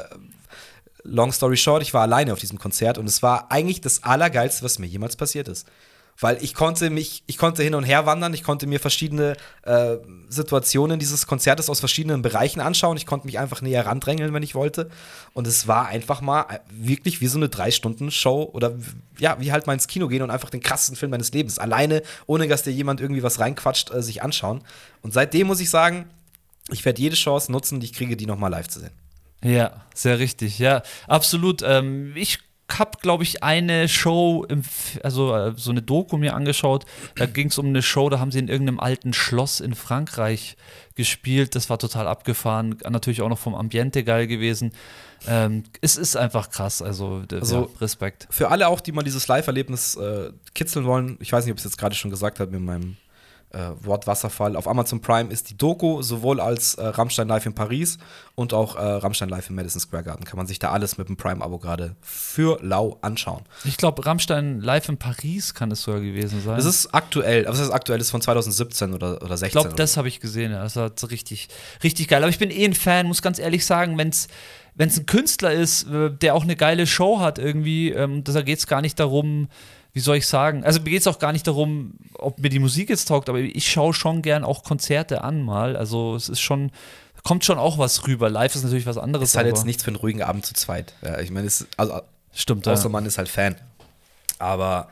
Long 1.04 1.32
story 1.32 1.56
short, 1.56 1.84
ich 1.84 1.94
war 1.94 2.02
alleine 2.02 2.34
auf 2.34 2.40
diesem 2.40 2.58
Konzert 2.58 2.98
und 2.98 3.06
es 3.06 3.22
war 3.22 3.52
eigentlich 3.52 3.80
das 3.80 4.02
Allergeilste, 4.02 4.66
was 4.66 4.80
mir 4.80 4.88
jemals 4.88 5.16
passiert 5.16 5.48
ist. 5.48 5.68
Weil 6.20 6.42
ich 6.42 6.54
konnte 6.54 6.90
mich, 6.90 7.24
ich 7.28 7.38
konnte 7.38 7.62
hin 7.64 7.76
und 7.76 7.84
her 7.84 8.06
wandern, 8.06 8.34
ich 8.34 8.44
konnte 8.44 8.68
mir 8.68 8.80
verschiedene 8.80 9.36
äh, 9.64 9.98
Situationen 10.30 11.00
dieses 11.00 11.28
Konzertes 11.28 11.70
aus 11.70 11.80
verschiedenen 11.80 12.22
Bereichen 12.22 12.62
anschauen, 12.62 12.98
ich 12.98 13.06
konnte 13.06 13.26
mich 13.26 13.38
einfach 13.38 13.62
näher 13.62 13.86
randrängeln, 13.86 14.34
wenn 14.34 14.44
ich 14.44 14.56
wollte. 14.56 14.90
Und 15.34 15.46
es 15.48 15.68
war 15.68 15.88
einfach 15.88 16.22
mal 16.22 16.42
äh, 16.44 16.60
wirklich 16.72 17.20
wie 17.22 17.28
so 17.28 17.38
eine 17.38 17.50
Drei-Stunden-Show 17.50 18.50
oder 18.54 18.74
ja, 19.18 19.38
wie 19.40 19.52
halt 19.52 19.68
mal 19.68 19.74
ins 19.74 19.88
Kino 19.88 20.08
gehen 20.08 20.22
und 20.22 20.32
einfach 20.32 20.50
den 20.50 20.62
krassesten 20.62 20.96
Film 20.96 21.12
meines 21.12 21.32
Lebens 21.34 21.60
alleine, 21.60 22.02
ohne 22.28 22.48
dass 22.48 22.64
dir 22.64 22.72
jemand 22.72 23.02
irgendwie 23.02 23.24
was 23.24 23.40
reinquatscht, 23.40 23.92
äh, 23.92 24.02
sich 24.02 24.24
anschauen. 24.24 24.62
Und 25.02 25.14
seitdem 25.14 25.48
muss 25.48 25.60
ich 25.60 25.70
sagen, 25.70 26.10
ich 26.70 26.84
werde 26.86 27.02
jede 27.02 27.16
Chance 27.16 27.52
nutzen, 27.52 27.80
die 27.80 27.86
ich 27.86 27.94
kriege, 27.94 28.18
die 28.18 28.26
nochmal 28.26 28.52
live 28.52 28.68
zu 28.68 28.80
sehen. 28.80 28.92
Ja, 29.44 29.86
sehr 29.94 30.18
richtig. 30.18 30.58
Ja, 30.60 30.82
absolut. 31.08 31.62
Ähm, 31.62 32.14
ich 32.16 32.40
habe, 32.70 32.98
glaube 33.02 33.24
ich, 33.24 33.44
eine 33.44 33.88
Show, 33.88 34.46
im, 34.50 34.64
also 35.04 35.36
äh, 35.36 35.54
so 35.56 35.72
eine 35.72 35.82
Doku 35.82 36.18
mir 36.18 36.34
angeschaut. 36.34 36.86
Da 37.16 37.26
ging 37.26 37.48
es 37.48 37.58
um 37.58 37.68
eine 37.68 37.82
Show, 37.82 38.10
da 38.10 38.20
haben 38.20 38.32
sie 38.32 38.40
in 38.40 38.48
irgendeinem 38.48 38.80
alten 38.80 39.14
Schloss 39.14 39.60
in 39.60 39.76
Frankreich 39.76 40.58
gespielt. 40.96 41.56
Das 41.56 41.70
war 41.70 41.78
total 41.78 42.08
abgefahren. 42.08 42.78
Natürlich 42.90 43.22
auch 43.22 43.30
noch 43.30 43.38
vom 43.38 43.56
Ambiente 43.56 44.04
geil 44.04 44.28
gewesen. 44.28 44.72
Ähm, 45.28 45.64
es 45.82 45.96
ist 45.96 46.16
einfach 46.16 46.50
krass, 46.50 46.82
also, 46.82 47.24
also 47.32 47.70
ja, 47.74 47.80
Respekt. 47.82 48.28
Für 48.30 48.50
alle 48.50 48.68
auch, 48.68 48.82
die 48.82 48.92
mal 48.92 49.04
dieses 49.04 49.28
Live-Erlebnis 49.28 49.96
äh, 49.96 50.32
kitzeln 50.54 50.86
wollen, 50.86 51.18
ich 51.20 51.32
weiß 51.32 51.46
nicht, 51.46 51.52
ob 51.52 51.58
ich 51.58 51.66
es 51.66 51.72
jetzt 51.72 51.78
gerade 51.78 51.96
schon 51.96 52.12
gesagt 52.12 52.40
habe 52.40 52.52
mit 52.52 52.62
meinem 52.62 52.98
äh, 53.52 53.72
Wort 53.82 54.08
Wasserfall. 54.08 54.56
Auf 54.56 54.68
Amazon 54.68 55.02
Prime 55.02 55.32
ist 55.32 55.50
die 55.50 55.58
Doku 55.58 56.02
sowohl 56.02 56.40
als 56.40 56.76
äh, 56.76 56.86
Rammstein 56.86 57.28
Live 57.28 57.46
in 57.46 57.54
Paris 57.54 57.98
und 58.36 58.54
auch 58.54 58.76
äh, 58.76 58.80
Rammstein 58.80 59.30
Live 59.30 59.50
im 59.50 59.56
Madison 59.56 59.80
Square 59.80 60.04
Garden. 60.04 60.26
Kann 60.26 60.38
man 60.38 60.48
sich 60.48 60.60
da 60.60 60.72
alles 60.72 60.98
mit 60.98 61.08
dem 61.08 61.18
Prime-Abo 61.18 61.60
gerade 61.60 61.96
für 62.02 62.60
lau 62.62 62.98
anschauen. 63.02 63.44
Ich 63.64 63.78
glaube, 63.78 64.06
Rammstein 64.06 64.62
Live 64.62 64.90
in 64.90 64.98
Paris 64.98 65.54
kann 65.54 65.72
es 65.72 65.84
sogar 65.84 66.02
gewesen 66.02 66.42
sein. 66.42 66.58
Das 66.58 66.66
ist 66.66 66.94
aktuell, 66.94 67.48
aber 67.48 67.58
das 67.58 67.66
ist 67.66 67.72
aktuell, 67.72 67.98
das 67.98 68.08
ist 68.08 68.12
von 68.12 68.22
2017 68.22 68.94
oder, 68.94 69.22
oder 69.22 69.38
16. 69.38 69.48
Ich 69.48 69.52
glaube, 69.52 69.76
das 69.76 69.98
habe 69.98 70.08
ich 70.08 70.20
gesehen, 70.20 70.52
ja. 70.52 70.64
Das 70.64 70.76
war 70.76 70.92
richtig, 71.10 71.48
richtig 71.84 72.08
geil. 72.08 72.22
Aber 72.22 72.30
ich 72.30 72.40
bin 72.40 72.52
eh 72.52 72.66
ein 72.66 72.74
Fan, 72.74 73.08
muss 73.08 73.22
ganz 73.22 73.40
ehrlich 73.40 73.66
sagen, 73.66 73.98
wenn 73.98 74.10
es 74.10 74.28
wenn 74.78 74.90
es 74.90 75.00
ein 75.00 75.06
Künstler 75.06 75.54
ist, 75.54 75.88
äh, 75.88 76.12
der 76.12 76.36
auch 76.36 76.44
eine 76.44 76.56
geile 76.56 76.86
Show 76.86 77.20
hat 77.20 77.40
irgendwie, 77.40 77.92
ähm, 77.92 78.24
da 78.24 78.42
geht 78.42 78.60
es 78.60 78.68
gar 78.68 78.82
nicht 78.82 79.00
darum, 79.00 79.48
wie 79.96 80.02
soll 80.02 80.18
ich 80.18 80.28
sagen? 80.28 80.66
Also 80.66 80.82
mir 80.82 80.90
geht 80.90 81.00
es 81.00 81.08
auch 81.08 81.20
gar 81.20 81.32
nicht 81.32 81.48
darum, 81.48 81.94
ob 82.16 82.38
mir 82.40 82.50
die 82.50 82.60
Musik 82.60 82.90
jetzt 82.90 83.08
taugt, 83.08 83.30
aber 83.30 83.40
ich 83.40 83.72
schaue 83.72 83.94
schon 83.94 84.22
gern 84.22 84.44
auch 84.44 84.64
Konzerte 84.64 85.24
an 85.24 85.42
mal. 85.42 85.78
Also 85.78 86.16
es 86.16 86.28
ist 86.28 86.42
schon, 86.42 86.72
kommt 87.24 87.46
schon 87.46 87.58
auch 87.58 87.78
was 87.78 88.06
rüber. 88.06 88.30
Live 88.30 88.56
ist 88.56 88.64
natürlich 88.64 88.86
was 88.86 88.98
anderes. 88.98 89.30
Ist 89.30 89.38
halt 89.38 89.48
jetzt 89.48 89.66
nichts 89.66 89.84
für 89.84 89.92
einen 89.92 89.96
ruhigen 89.96 90.22
Abend 90.22 90.46
zu 90.46 90.54
zweit. 90.54 90.94
Ja, 91.02 91.22
ich 91.22 91.32
meine, 91.32 91.50
also, 91.78 92.02
Stimmt, 92.34 92.68
außer 92.68 92.84
ja. 92.84 92.90
man 92.90 93.06
ist 93.06 93.18
halt 93.18 93.30
Fan. 93.30 93.56
Aber 94.38 94.90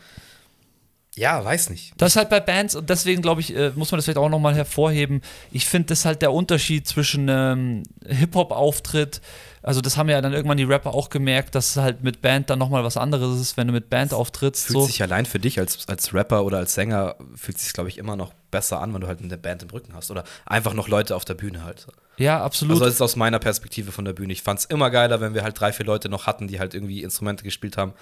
ja, 1.16 1.44
weiß 1.44 1.70
nicht. 1.70 1.94
Das 1.98 2.14
ist 2.14 2.16
halt 2.16 2.30
bei 2.30 2.40
Bands, 2.40 2.76
und 2.76 2.90
deswegen 2.90 3.22
glaube 3.22 3.42
ich, 3.42 3.56
äh, 3.56 3.72
muss 3.76 3.92
man 3.92 3.98
das 3.98 4.06
vielleicht 4.06 4.18
auch 4.18 4.30
nochmal 4.30 4.56
hervorheben. 4.56 5.22
Ich 5.52 5.66
finde, 5.66 5.88
das 5.88 6.00
ist 6.00 6.06
halt 6.06 6.22
der 6.22 6.32
Unterschied 6.32 6.88
zwischen 6.88 7.28
ähm, 7.30 7.84
Hip-Hop-Auftritt, 8.06 9.22
also 9.64 9.80
das 9.80 9.96
haben 9.96 10.10
ja 10.10 10.20
dann 10.20 10.34
irgendwann 10.34 10.58
die 10.58 10.66
Rapper 10.66 10.94
auch 10.94 11.10
gemerkt, 11.10 11.56
dass 11.56 11.72
es 11.72 11.78
halt 11.78 12.04
mit 12.04 12.22
Band 12.22 12.50
dann 12.50 12.60
nochmal 12.60 12.84
was 12.84 12.98
anderes 12.98 13.40
ist, 13.40 13.56
wenn 13.56 13.68
du 13.68 13.74
mit 13.74 13.90
Band 13.90 14.14
auftrittst. 14.14 14.66
Fühlt 14.66 14.80
so. 14.80 14.86
sich 14.86 15.02
allein 15.02 15.26
für 15.26 15.40
dich 15.40 15.58
als, 15.58 15.88
als 15.88 16.14
Rapper 16.14 16.44
oder 16.44 16.58
als 16.58 16.74
Sänger, 16.74 17.16
fühlt 17.36 17.58
sich 17.58 17.72
glaube 17.72 17.88
ich 17.88 17.98
immer 17.98 18.18
noch 18.18 18.34
besser 18.52 18.82
an, 18.82 18.94
wenn 18.94 19.00
du 19.00 19.08
halt 19.08 19.22
eine 19.22 19.38
Band 19.38 19.64
im 19.64 19.70
Rücken 19.70 19.94
hast 19.96 20.12
oder 20.12 20.26
einfach 20.46 20.74
noch 20.74 20.90
Leute 20.90 21.16
auf 21.16 21.24
der 21.24 21.36
Bühne 21.36 21.64
halt. 21.64 21.88
Ja, 22.18 22.44
absolut. 22.44 22.76
Also 22.76 22.86
das 22.86 22.96
ist 22.96 23.02
aus 23.02 23.16
meiner 23.16 23.40
Perspektive 23.40 23.92
von 23.92 24.06
der 24.06 24.14
Bühne. 24.14 24.34
Ich 24.34 24.44
fand 24.44 24.60
es 24.60 24.66
immer 24.66 24.90
geiler, 24.90 25.20
wenn 25.22 25.34
wir 25.34 25.44
halt 25.44 25.60
drei, 25.60 25.74
vier 25.74 25.86
Leute 25.86 26.10
noch 26.10 26.28
hatten, 26.28 26.48
die 26.48 26.60
halt 26.60 26.74
irgendwie 26.74 27.04
Instrumente 27.04 27.44
gespielt 27.44 27.78
haben. 27.78 27.94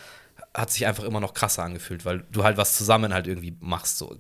Hat 0.54 0.72
sich 0.72 0.86
einfach 0.86 1.04
immer 1.04 1.20
noch 1.20 1.34
krasser 1.34 1.64
angefühlt, 1.64 2.04
weil 2.04 2.24
du 2.32 2.44
halt 2.44 2.58
was 2.58 2.78
zusammen 2.78 3.14
halt 3.14 3.28
irgendwie 3.28 3.56
machst. 3.60 3.98
So. 3.98 4.18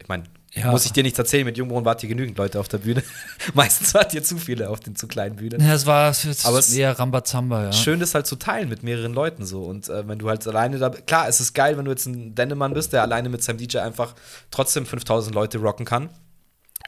Ich 0.00 0.08
meine, 0.08 0.24
ja. 0.52 0.72
Muss 0.72 0.84
ich 0.84 0.92
dir 0.92 1.04
nichts 1.04 1.16
erzählen, 1.16 1.44
mit 1.44 1.56
Jungbrunnen 1.56 1.84
wart 1.84 2.02
ihr 2.02 2.08
genügend 2.08 2.36
Leute 2.36 2.58
auf 2.58 2.66
der 2.66 2.78
Bühne. 2.78 3.04
Meistens 3.54 3.94
wart 3.94 4.12
ihr 4.14 4.24
zu 4.24 4.36
viele 4.36 4.68
auf 4.68 4.80
den 4.80 4.96
zu 4.96 5.06
kleinen 5.06 5.36
Bühnen. 5.36 5.60
Ja, 5.60 5.74
es 5.74 5.86
war 5.86 6.10
es 6.10 6.44
Aber 6.44 6.58
es 6.58 6.74
eher 6.74 6.98
Rambazamba, 6.98 7.66
ja. 7.66 7.72
Schön, 7.72 8.00
das 8.00 8.14
halt 8.14 8.26
zu 8.26 8.34
teilen 8.34 8.68
mit 8.68 8.82
mehreren 8.82 9.14
Leuten 9.14 9.46
so. 9.46 9.62
Und 9.62 9.88
äh, 9.88 10.08
wenn 10.08 10.18
du 10.18 10.28
halt 10.28 10.44
alleine 10.48 10.78
da 10.78 10.90
klar, 10.90 11.28
es 11.28 11.38
ist 11.38 11.54
geil, 11.54 11.78
wenn 11.78 11.84
du 11.84 11.92
jetzt 11.92 12.06
ein 12.06 12.34
Dennemann 12.34 12.74
bist, 12.74 12.92
der 12.92 13.02
alleine 13.02 13.28
mit 13.28 13.44
seinem 13.44 13.58
DJ 13.58 13.78
einfach 13.78 14.16
trotzdem 14.50 14.86
5000 14.86 15.32
Leute 15.36 15.58
rocken 15.58 15.86
kann 15.86 16.10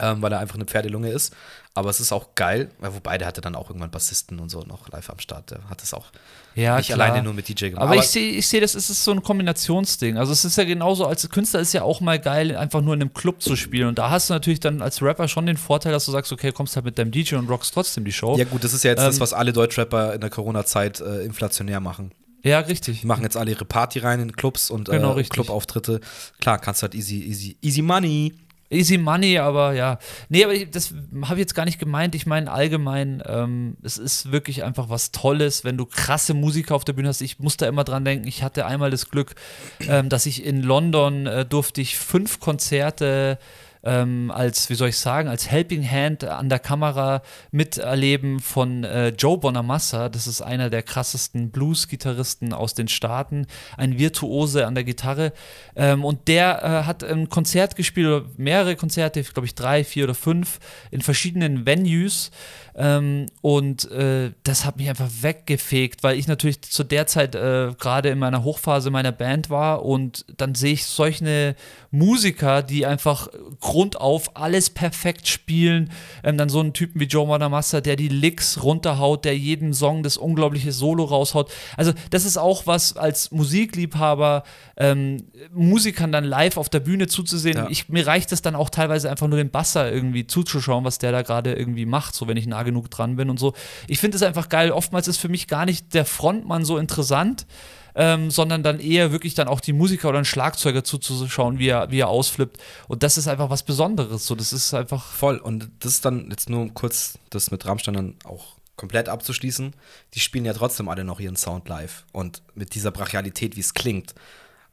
ähm, 0.00 0.22
weil 0.22 0.32
er 0.32 0.40
einfach 0.40 0.56
eine 0.56 0.64
Pferdelunge 0.64 1.10
ist. 1.10 1.34
Aber 1.74 1.88
es 1.88 2.00
ist 2.00 2.12
auch 2.12 2.34
geil, 2.34 2.70
wobei 2.80 3.16
der 3.16 3.26
hatte 3.26 3.40
dann 3.40 3.54
auch 3.54 3.70
irgendwann 3.70 3.90
Bassisten 3.90 4.38
und 4.40 4.50
so 4.50 4.60
noch 4.60 4.90
live 4.90 5.08
am 5.08 5.18
Start. 5.18 5.52
Der 5.52 5.70
hat 5.70 5.82
es 5.82 5.94
auch 5.94 6.06
ja, 6.54 6.76
nicht 6.76 6.86
klar. 6.86 7.00
alleine 7.00 7.22
nur 7.22 7.32
mit 7.32 7.48
DJ 7.48 7.70
gemacht. 7.70 7.82
Aber, 7.82 7.92
aber 7.92 8.00
ich 8.00 8.08
sehe, 8.08 8.30
ich 8.32 8.46
seh, 8.46 8.60
das 8.60 8.74
ist 8.74 8.88
so 8.88 9.10
ein 9.10 9.22
Kombinationsding. 9.22 10.18
Also 10.18 10.32
es 10.32 10.44
ist 10.44 10.58
ja 10.58 10.64
genauso, 10.64 11.06
als 11.06 11.26
Künstler 11.30 11.60
ist 11.60 11.72
ja 11.72 11.82
auch 11.82 12.02
mal 12.02 12.18
geil, 12.18 12.54
einfach 12.56 12.82
nur 12.82 12.92
in 12.92 13.00
einem 13.00 13.14
Club 13.14 13.40
zu 13.40 13.56
spielen. 13.56 13.88
Und 13.88 13.98
da 13.98 14.10
hast 14.10 14.28
du 14.28 14.34
natürlich 14.34 14.60
dann 14.60 14.82
als 14.82 15.00
Rapper 15.00 15.28
schon 15.28 15.46
den 15.46 15.56
Vorteil, 15.56 15.92
dass 15.92 16.04
du 16.04 16.12
sagst, 16.12 16.30
okay, 16.30 16.52
kommst 16.52 16.76
halt 16.76 16.84
mit 16.84 16.98
deinem 16.98 17.10
DJ 17.10 17.36
und 17.36 17.48
rockst 17.48 17.72
trotzdem 17.72 18.04
die 18.04 18.12
Show. 18.12 18.36
Ja 18.36 18.44
gut, 18.44 18.62
das 18.62 18.74
ist 18.74 18.84
ja 18.84 18.90
jetzt 18.90 19.00
ähm, 19.00 19.06
das, 19.06 19.20
was 19.20 19.32
alle 19.32 19.54
Deutschrapper 19.54 20.12
in 20.12 20.20
der 20.20 20.28
Corona-Zeit 20.28 21.00
äh, 21.00 21.24
inflationär 21.24 21.80
machen. 21.80 22.12
Ja, 22.44 22.58
richtig. 22.58 23.00
Die 23.00 23.06
machen 23.06 23.22
jetzt 23.22 23.36
alle 23.36 23.52
ihre 23.52 23.64
Party 23.64 24.00
rein 24.00 24.20
in 24.20 24.32
Clubs 24.32 24.70
und 24.70 24.88
äh, 24.88 24.92
genau, 24.92 25.14
Clubauftritte. 25.14 26.00
Klar, 26.40 26.58
kannst 26.58 26.82
halt 26.82 26.94
easy, 26.94 27.22
easy, 27.22 27.56
easy 27.62 27.82
money. 27.82 28.34
Easy 28.72 28.98
Money, 28.98 29.38
aber 29.38 29.74
ja. 29.74 29.98
Nee, 30.28 30.44
aber 30.44 30.54
ich, 30.54 30.70
das 30.70 30.94
habe 31.22 31.34
ich 31.34 31.40
jetzt 31.40 31.54
gar 31.54 31.64
nicht 31.64 31.78
gemeint. 31.78 32.14
Ich 32.14 32.26
meine 32.26 32.50
allgemein, 32.50 33.22
ähm, 33.26 33.76
es 33.82 33.98
ist 33.98 34.32
wirklich 34.32 34.64
einfach 34.64 34.88
was 34.88 35.12
Tolles, 35.12 35.64
wenn 35.64 35.76
du 35.76 35.86
krasse 35.86 36.34
Musiker 36.34 36.74
auf 36.74 36.84
der 36.84 36.94
Bühne 36.94 37.08
hast. 37.08 37.20
Ich 37.20 37.38
muss 37.38 37.56
da 37.56 37.66
immer 37.66 37.84
dran 37.84 38.04
denken, 38.04 38.26
ich 38.26 38.42
hatte 38.42 38.66
einmal 38.66 38.90
das 38.90 39.10
Glück, 39.10 39.34
ähm, 39.80 40.08
dass 40.08 40.26
ich 40.26 40.44
in 40.44 40.62
London 40.62 41.26
äh, 41.26 41.44
durfte 41.44 41.80
ich 41.80 41.98
fünf 41.98 42.40
Konzerte 42.40 43.38
ähm, 43.84 44.30
als, 44.30 44.70
wie 44.70 44.74
soll 44.74 44.88
ich 44.88 44.98
sagen, 44.98 45.28
als 45.28 45.50
Helping 45.50 45.88
Hand 45.88 46.24
an 46.24 46.48
der 46.48 46.58
Kamera 46.58 47.22
miterleben 47.50 48.40
von 48.40 48.84
äh, 48.84 49.08
Joe 49.08 49.38
Bonamassa. 49.38 50.08
Das 50.08 50.26
ist 50.26 50.40
einer 50.40 50.70
der 50.70 50.82
krassesten 50.82 51.50
Blues-Gitarristen 51.50 52.52
aus 52.52 52.74
den 52.74 52.88
Staaten, 52.88 53.46
ein 53.76 53.98
Virtuose 53.98 54.66
an 54.66 54.74
der 54.74 54.84
Gitarre. 54.84 55.32
Ähm, 55.74 56.04
und 56.04 56.28
der 56.28 56.62
äh, 56.62 56.86
hat 56.86 57.02
ein 57.02 57.28
Konzert 57.28 57.76
gespielt, 57.76 58.38
mehrere 58.38 58.76
Konzerte, 58.76 59.22
glaube 59.22 59.46
ich 59.46 59.54
drei, 59.54 59.84
vier 59.84 60.04
oder 60.04 60.14
fünf, 60.14 60.58
in 60.90 61.00
verschiedenen 61.00 61.66
Venues. 61.66 62.30
Ähm, 62.74 63.26
und 63.42 63.90
äh, 63.90 64.32
das 64.44 64.64
hat 64.64 64.78
mich 64.78 64.88
einfach 64.88 65.10
weggefegt, 65.20 66.02
weil 66.02 66.18
ich 66.18 66.26
natürlich 66.26 66.62
zu 66.62 66.84
der 66.84 67.06
Zeit 67.06 67.34
äh, 67.34 67.72
gerade 67.78 68.08
in 68.08 68.18
meiner 68.18 68.44
Hochphase 68.44 68.90
meiner 68.90 69.12
Band 69.12 69.50
war 69.50 69.84
und 69.84 70.24
dann 70.36 70.54
sehe 70.54 70.72
ich 70.72 70.86
solche 70.86 71.54
Musiker, 71.90 72.62
die 72.62 72.86
einfach 72.86 73.28
grundauf 73.60 74.36
alles 74.36 74.70
perfekt 74.70 75.28
spielen. 75.28 75.90
Ähm, 76.24 76.38
dann 76.38 76.48
so 76.48 76.60
einen 76.60 76.72
Typen 76.72 77.00
wie 77.00 77.04
Joe 77.04 77.26
Madamassa, 77.26 77.80
der 77.80 77.96
die 77.96 78.08
Licks 78.08 78.62
runterhaut, 78.62 79.24
der 79.24 79.36
jeden 79.36 79.74
Song 79.74 80.02
das 80.02 80.16
unglaubliche 80.16 80.72
Solo 80.72 81.04
raushaut. 81.04 81.52
Also 81.76 81.92
das 82.10 82.24
ist 82.24 82.38
auch 82.38 82.66
was 82.66 82.96
als 82.96 83.30
Musikliebhaber, 83.30 84.44
ähm, 84.76 85.24
Musikern 85.52 86.12
dann 86.12 86.24
live 86.24 86.56
auf 86.56 86.70
der 86.70 86.80
Bühne 86.80 87.06
zuzusehen. 87.06 87.56
Ja. 87.56 87.66
Ich, 87.68 87.88
mir 87.88 88.06
reicht 88.06 88.32
es 88.32 88.40
dann 88.40 88.54
auch 88.54 88.70
teilweise 88.70 89.10
einfach 89.10 89.28
nur 89.28 89.36
den 89.36 89.50
Basser 89.50 89.92
irgendwie 89.92 90.26
zuzuschauen, 90.26 90.84
was 90.84 90.98
der 90.98 91.12
da 91.12 91.22
gerade 91.22 91.52
irgendwie 91.52 91.86
macht, 91.86 92.14
so 92.14 92.26
wenn 92.26 92.36
ich 92.36 92.46
nah 92.62 92.64
genug 92.64 92.90
dran 92.90 93.16
bin 93.16 93.30
und 93.30 93.38
so. 93.38 93.52
Ich 93.88 93.98
finde 93.98 94.16
es 94.16 94.22
einfach 94.22 94.48
geil. 94.48 94.70
Oftmals 94.70 95.08
ist 95.08 95.18
für 95.18 95.28
mich 95.28 95.48
gar 95.48 95.64
nicht 95.66 95.94
der 95.94 96.04
Frontmann 96.04 96.64
so 96.64 96.78
interessant. 96.78 97.46
Ähm, 97.94 98.30
sondern 98.30 98.62
dann 98.62 98.80
eher 98.80 99.12
wirklich 99.12 99.34
dann 99.34 99.48
auch 99.48 99.60
die 99.60 99.74
Musiker 99.74 100.08
oder 100.08 100.18
den 100.18 100.24
Schlagzeuger 100.24 100.82
zuzuschauen, 100.82 101.58
wie 101.58 101.68
er, 101.68 101.90
wie 101.90 101.98
er 101.98 102.08
ausflippt. 102.08 102.56
Und 102.88 103.02
das 103.02 103.18
ist 103.18 103.28
einfach 103.28 103.50
was 103.50 103.64
Besonderes. 103.64 104.24
So, 104.24 104.34
das 104.34 104.54
ist 104.54 104.72
einfach. 104.72 105.04
Voll. 105.12 105.36
Und 105.36 105.68
das 105.80 105.92
ist 105.92 106.04
dann 106.06 106.30
jetzt 106.30 106.48
nur 106.48 106.72
kurz 106.72 107.18
das 107.28 107.50
mit 107.50 107.66
Rammstein 107.66 107.92
dann 107.92 108.14
auch 108.24 108.56
komplett 108.76 109.10
abzuschließen. 109.10 109.74
Die 110.14 110.20
spielen 110.20 110.46
ja 110.46 110.54
trotzdem 110.54 110.88
alle 110.88 111.04
noch 111.04 111.20
ihren 111.20 111.36
Sound 111.36 111.68
live. 111.68 112.06
Und 112.12 112.42
mit 112.54 112.74
dieser 112.74 112.92
Brachialität, 112.92 113.56
wie 113.56 113.60
es 113.60 113.74
klingt. 113.74 114.14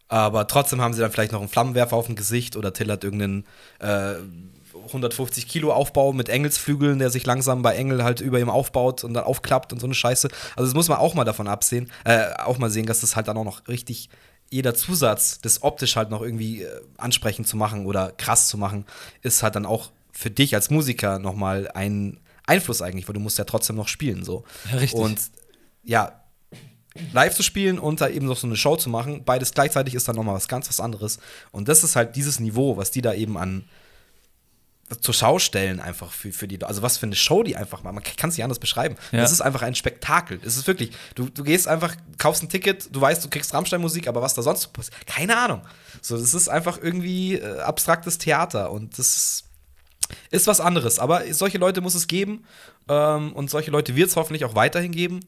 Aber 0.08 0.48
trotzdem 0.48 0.80
haben 0.80 0.94
sie 0.94 1.02
dann 1.02 1.12
vielleicht 1.12 1.34
noch 1.34 1.42
einen 1.42 1.50
Flammenwerfer 1.50 1.98
auf 1.98 2.06
dem 2.06 2.16
Gesicht 2.16 2.56
oder 2.56 2.72
Till 2.72 2.90
hat 2.90 3.04
irgendeinen 3.04 3.46
äh, 3.80 4.16
150 4.88 5.48
Kilo 5.48 5.72
Aufbau 5.72 6.14
mit 6.14 6.30
Engelsflügeln, 6.30 7.00
der 7.00 7.10
sich 7.10 7.26
langsam 7.26 7.62
bei 7.62 7.76
Engel 7.76 8.04
halt 8.04 8.22
über 8.22 8.40
ihm 8.40 8.50
aufbaut 8.50 9.04
und 9.04 9.14
dann 9.14 9.24
aufklappt 9.24 9.74
und 9.74 9.80
so 9.80 9.88
eine 9.88 9.94
Scheiße. 9.94 10.30
Also 10.56 10.66
das 10.66 10.74
muss 10.74 10.90
man 10.90 10.98
auch 10.98 11.14
mal 11.14 11.26
davon 11.26 11.48
absehen, 11.48 11.92
äh, 12.06 12.32
auch 12.38 12.58
mal 12.58 12.70
sehen, 12.70 12.86
dass 12.86 13.02
das 13.02 13.16
halt 13.16 13.28
dann 13.28 13.38
auch 13.38 13.44
noch 13.44 13.68
richtig 13.68 14.10
jeder 14.52 14.74
Zusatz, 14.74 15.40
das 15.42 15.62
optisch 15.62 15.96
halt 15.96 16.10
noch 16.10 16.22
irgendwie 16.22 16.64
äh, 16.64 16.82
ansprechend 16.98 17.48
zu 17.48 17.56
machen 17.56 17.86
oder 17.86 18.12
krass 18.12 18.48
zu 18.48 18.58
machen, 18.58 18.86
ist 19.22 19.44
halt 19.44 19.56
dann 19.56 19.66
auch 19.66 19.92
für 20.12 20.32
dich 20.32 20.56
als 20.56 20.70
Musiker 20.70 21.20
nochmal 21.20 21.70
ein 21.74 22.20
Einfluss 22.46 22.82
eigentlich, 22.82 23.08
weil 23.08 23.14
du 23.14 23.20
musst 23.20 23.38
ja 23.38 23.44
trotzdem 23.44 23.76
noch 23.76 23.88
spielen 23.88 24.24
so. 24.24 24.44
Ja, 24.72 24.78
richtig. 24.78 25.00
Und 25.00 25.20
ja, 25.84 26.24
live 27.14 27.36
zu 27.36 27.44
spielen 27.44 27.80
und 27.80 28.02
da 28.02 28.10
eben 28.10 28.26
noch 28.26 28.38
so 28.38 28.48
eine 28.48 28.56
Show 28.56 28.76
zu 28.76 28.90
machen, 28.90 29.24
beides 29.24 29.54
gleichzeitig 29.54 29.96
ist 29.96 30.08
dann 30.08 30.16
nochmal 30.16 30.36
was 30.36 30.48
ganz 30.48 30.68
was 30.68 30.80
anderes. 30.80 31.20
Und 31.52 31.68
das 31.68 31.84
ist 31.84 31.96
halt 31.96 32.16
dieses 32.16 32.40
Niveau, 32.40 32.78
was 32.78 32.92
die 32.92 33.02
da 33.02 33.14
eben 33.14 33.38
an 33.38 33.66
zur 35.02 35.14
Schau 35.14 35.40
stellen 35.40 35.80
einfach 35.80 36.12
für, 36.12 36.32
für 36.32 36.48
die, 36.48 36.64
also 36.64 36.82
was 36.82 36.98
für 36.98 37.06
eine 37.06 37.16
Show 37.16 37.44
die 37.44 37.56
einfach 37.56 37.84
machen. 37.84 37.96
Man 37.96 38.04
kann 38.04 38.30
es 38.30 38.38
nicht 38.38 38.44
anders 38.44 38.60
beschreiben. 38.60 38.96
Ja. 39.12 39.24
Es 39.24 39.32
ist 39.32 39.42
einfach 39.42 39.62
ein 39.62 39.76
Spektakel. 39.76 40.40
Es 40.44 40.58
ist 40.58 40.68
wirklich, 40.68 40.92
du, 41.16 41.30
du 41.30 41.44
gehst 41.44 41.68
einfach, 41.68 41.96
kaufst 42.18 42.44
ein 42.44 42.50
Ticket, 42.50 42.94
du 42.94 43.00
weißt, 43.00 43.24
du 43.24 43.30
kriegst 43.30 43.54
Rammstein-Musik, 43.54 44.08
aber 44.08 44.22
was 44.22 44.34
da 44.34 44.42
sonst 44.42 44.68
passiert, 44.74 45.06
keine 45.06 45.38
Ahnung. 45.38 45.62
So, 46.02 46.18
das 46.18 46.34
ist 46.34 46.50
einfach 46.50 46.80
irgendwie 46.82 47.36
äh, 47.36 47.60
abstraktes 47.60 48.18
Theater 48.18 48.72
und 48.72 48.98
das 48.98 49.16
ist, 49.16 49.44
ist 50.32 50.48
was 50.48 50.60
anderes. 50.60 50.98
Aber 50.98 51.22
solche 51.34 51.60
Leute 51.60 51.82
muss 51.82 51.94
es 51.94 52.08
geben 52.08 52.46
ähm, 52.88 53.34
und 53.34 53.50
solche 53.50 53.70
Leute 53.70 53.96
wird 53.96 54.10
es 54.10 54.16
hoffentlich 54.16 54.44
auch 54.46 54.56
weiterhin 54.56 54.92
geben. 54.92 55.20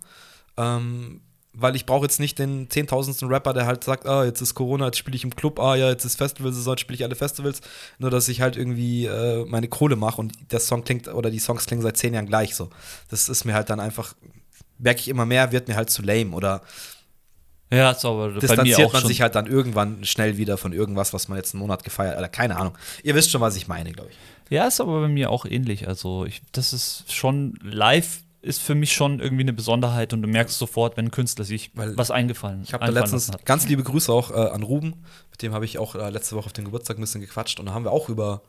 Ähm, 0.58 1.22
weil 1.54 1.76
ich 1.76 1.86
brauche 1.86 2.04
jetzt 2.06 2.20
nicht 2.20 2.40
den 2.40 2.70
zehntausendsten 2.70 3.28
Rapper, 3.28 3.54
der 3.54 3.66
halt 3.66 3.84
sagt, 3.84 4.06
ah, 4.08 4.24
jetzt 4.24 4.42
ist 4.42 4.56
Corona, 4.56 4.86
jetzt 4.86 4.98
spiele 4.98 5.16
ich 5.18 5.24
im 5.24 5.36
Club, 5.36 5.60
ah 5.60 5.76
ja, 5.76 5.90
jetzt 5.90 6.06
ist 6.06 6.16
Festivalsaison, 6.18 6.74
jetzt 6.74 6.82
spiele 6.82 6.96
ich 6.96 7.04
alle 7.04 7.16
Festivals, 7.16 7.62
nur 8.00 8.10
dass 8.10 8.30
ich 8.30 8.40
halt 8.42 8.56
irgendwie 8.56 9.06
äh, 9.06 9.46
meine 9.46 9.68
Kohle 9.68 9.96
mache 9.98 10.22
und 10.22 10.34
der 10.52 10.60
Song 10.62 10.84
klingt 10.84 11.08
oder 11.10 11.30
die 11.30 11.40
Songs 11.40 11.66
klingen 11.66 11.82
seit 11.82 11.98
zehn 11.98 12.14
Jahren 12.14 12.26
gleich 12.28 12.56
so. 12.56 12.70
Das 13.10 13.28
ist 13.28 13.44
mir 13.44 13.54
halt 13.54 13.70
dann 13.70 13.80
einfach, 13.82 14.16
merke 14.78 15.02
ich 15.02 15.10
immer 15.10 15.26
mehr, 15.26 15.52
wird 15.52 15.68
mir 15.68 15.76
halt 15.76 15.90
zu 15.90 16.02
lame 16.02 16.32
oder 16.32 16.62
Ja, 17.70 17.92
ist 17.92 18.06
aber 18.06 18.32
distanziert 18.32 18.80
auch 18.88 18.94
man 18.94 19.02
schon. 19.02 19.10
sich 19.10 19.22
halt 19.22 19.36
dann 19.36 19.48
irgendwann 19.48 20.06
schnell 20.06 20.38
wieder 20.38 20.58
von 20.58 20.72
irgendwas, 20.72 21.14
was 21.14 21.28
man 21.28 21.38
jetzt 21.38 21.54
einen 21.54 21.62
Monat 21.62 21.84
gefeiert 21.84 22.18
oder 22.18 22.30
keine 22.30 22.58
Ahnung. 22.58 22.78
Ihr 23.04 23.14
wisst 23.16 23.30
schon, 23.32 23.42
was 23.42 23.58
ich 23.58 23.68
meine, 23.68 23.92
glaube 23.92 24.10
ich. 24.12 24.18
Ja, 24.50 24.68
ist 24.68 24.82
aber 24.82 25.02
bei 25.02 25.08
mir 25.08 25.30
auch 25.30 25.46
ähnlich. 25.46 25.88
Also, 25.88 26.26
ich, 26.26 26.42
das 26.52 26.74
ist 26.74 27.06
schon 27.14 27.58
live 27.62 28.20
ist 28.42 28.62
für 28.62 28.76
mich 28.76 28.94
schon 28.94 29.20
irgendwie 29.20 29.44
eine 29.44 29.54
Besonderheit 29.54 30.14
und 30.14 30.22
du 30.22 30.28
merkst 30.28 30.58
sofort, 30.58 30.98
wenn 30.98 31.06
ein 31.06 31.12
Künstler 31.12 31.46
sich 31.46 31.72
Weil 31.76 31.96
was 31.98 32.10
eingefallen 32.10 32.64
Ich 32.64 32.74
habe 32.74 32.86
da 32.86 32.92
letztens 32.92 33.30
hat. 33.30 33.46
ganz 33.46 33.68
liebe 33.68 33.84
Grüße 33.84 34.12
auch 34.12 34.32
äh, 34.32 34.50
an 34.50 34.64
Ruben, 34.64 35.04
mit 35.30 35.42
dem 35.42 35.54
habe 35.54 35.66
ich 35.66 35.78
auch 35.78 35.96
äh, 35.96 36.10
letzte 36.10 36.36
Woche 36.36 36.48
auf 36.48 36.54
den 36.54 36.66
Geburtstag 36.66 36.98
ein 36.98 37.02
bisschen 37.02 37.22
gequatscht 37.22 37.60
und 37.60 37.68
da 37.68 37.74
haben 37.74 37.84
wir 37.84 37.92
auch 37.92 38.10
über 38.10 38.42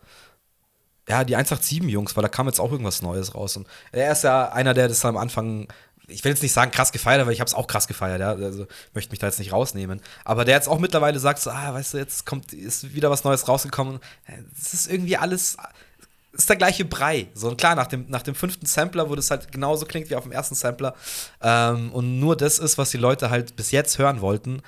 ja, 1.09 1.25
die 1.25 1.37
187-Jungs, 1.37 2.17
weil 2.17 2.23
da 2.23 2.29
kam 2.29 2.47
jetzt 2.47 2.61
auch 2.61 2.71
irgendwas 2.71 3.03
Neues 3.03 3.35
raus. 3.35 3.57
Und 3.57 3.67
er 3.91 4.13
ist 4.13 4.23
ja 4.23 4.51
einer, 4.53 4.73
der 4.73 4.89
das 4.89 5.05
am 5.05 5.17
Anfang, 5.17 5.67
ich 6.07 6.23
will 6.25 6.31
jetzt 6.31 6.43
nicht 6.43 6.53
sagen 6.53 6.71
krass 6.71 6.93
gefeiert, 6.93 7.21
aber 7.21 7.33
ich 7.33 7.41
habe 7.41 7.49
es 7.49 7.55
auch 7.55 7.67
krass 7.67 7.89
gefeiert, 7.89 8.21
ja. 8.21 8.31
Also 8.33 8.67
möchte 8.95 9.11
mich 9.11 9.19
da 9.19 9.27
jetzt 9.27 9.39
nicht 9.39 9.53
rausnehmen. 9.53 10.01
Aber 10.25 10.45
der 10.45 10.55
jetzt 10.55 10.69
auch 10.69 10.79
mittlerweile 10.79 11.19
sagt 11.19 11.41
so, 11.41 11.51
ah, 11.51 11.75
weißt 11.75 11.95
du, 11.95 11.99
jetzt 11.99 12.25
kommt, 12.25 12.53
ist 12.53 12.95
wieder 12.95 13.11
was 13.11 13.25
Neues 13.25 13.49
rausgekommen. 13.49 13.99
Es 14.57 14.75
ist 14.75 14.91
irgendwie 14.91 15.17
alles, 15.17 15.57
ist 16.33 16.49
der 16.49 16.57
gleiche 16.57 16.85
Brei. 16.85 17.29
So, 17.35 17.49
und 17.49 17.59
klar, 17.59 17.75
nach 17.75 17.87
dem, 17.87 18.07
nach 18.09 18.23
dem 18.23 18.35
fünften 18.35 18.67
Sampler, 18.67 19.11
wo 19.11 19.15
das 19.15 19.31
halt 19.31 19.53
genauso 19.53 19.87
klingt 19.87 20.11
wie 20.11 20.17
auf 20.17 20.25
dem 20.25 20.33
ersten 20.33 20.55
Sampler, 20.55 20.95
ähm, 21.43 21.93
und 21.93 22.19
nur 22.19 22.37
das 22.37 22.59
ist, 22.59 22.79
was 22.79 22.91
die 22.91 22.99
Leute 22.99 23.31
halt 23.31 23.57
bis 23.57 23.71
jetzt 23.71 23.99
hören 23.99 24.21
wollten, 24.21 24.63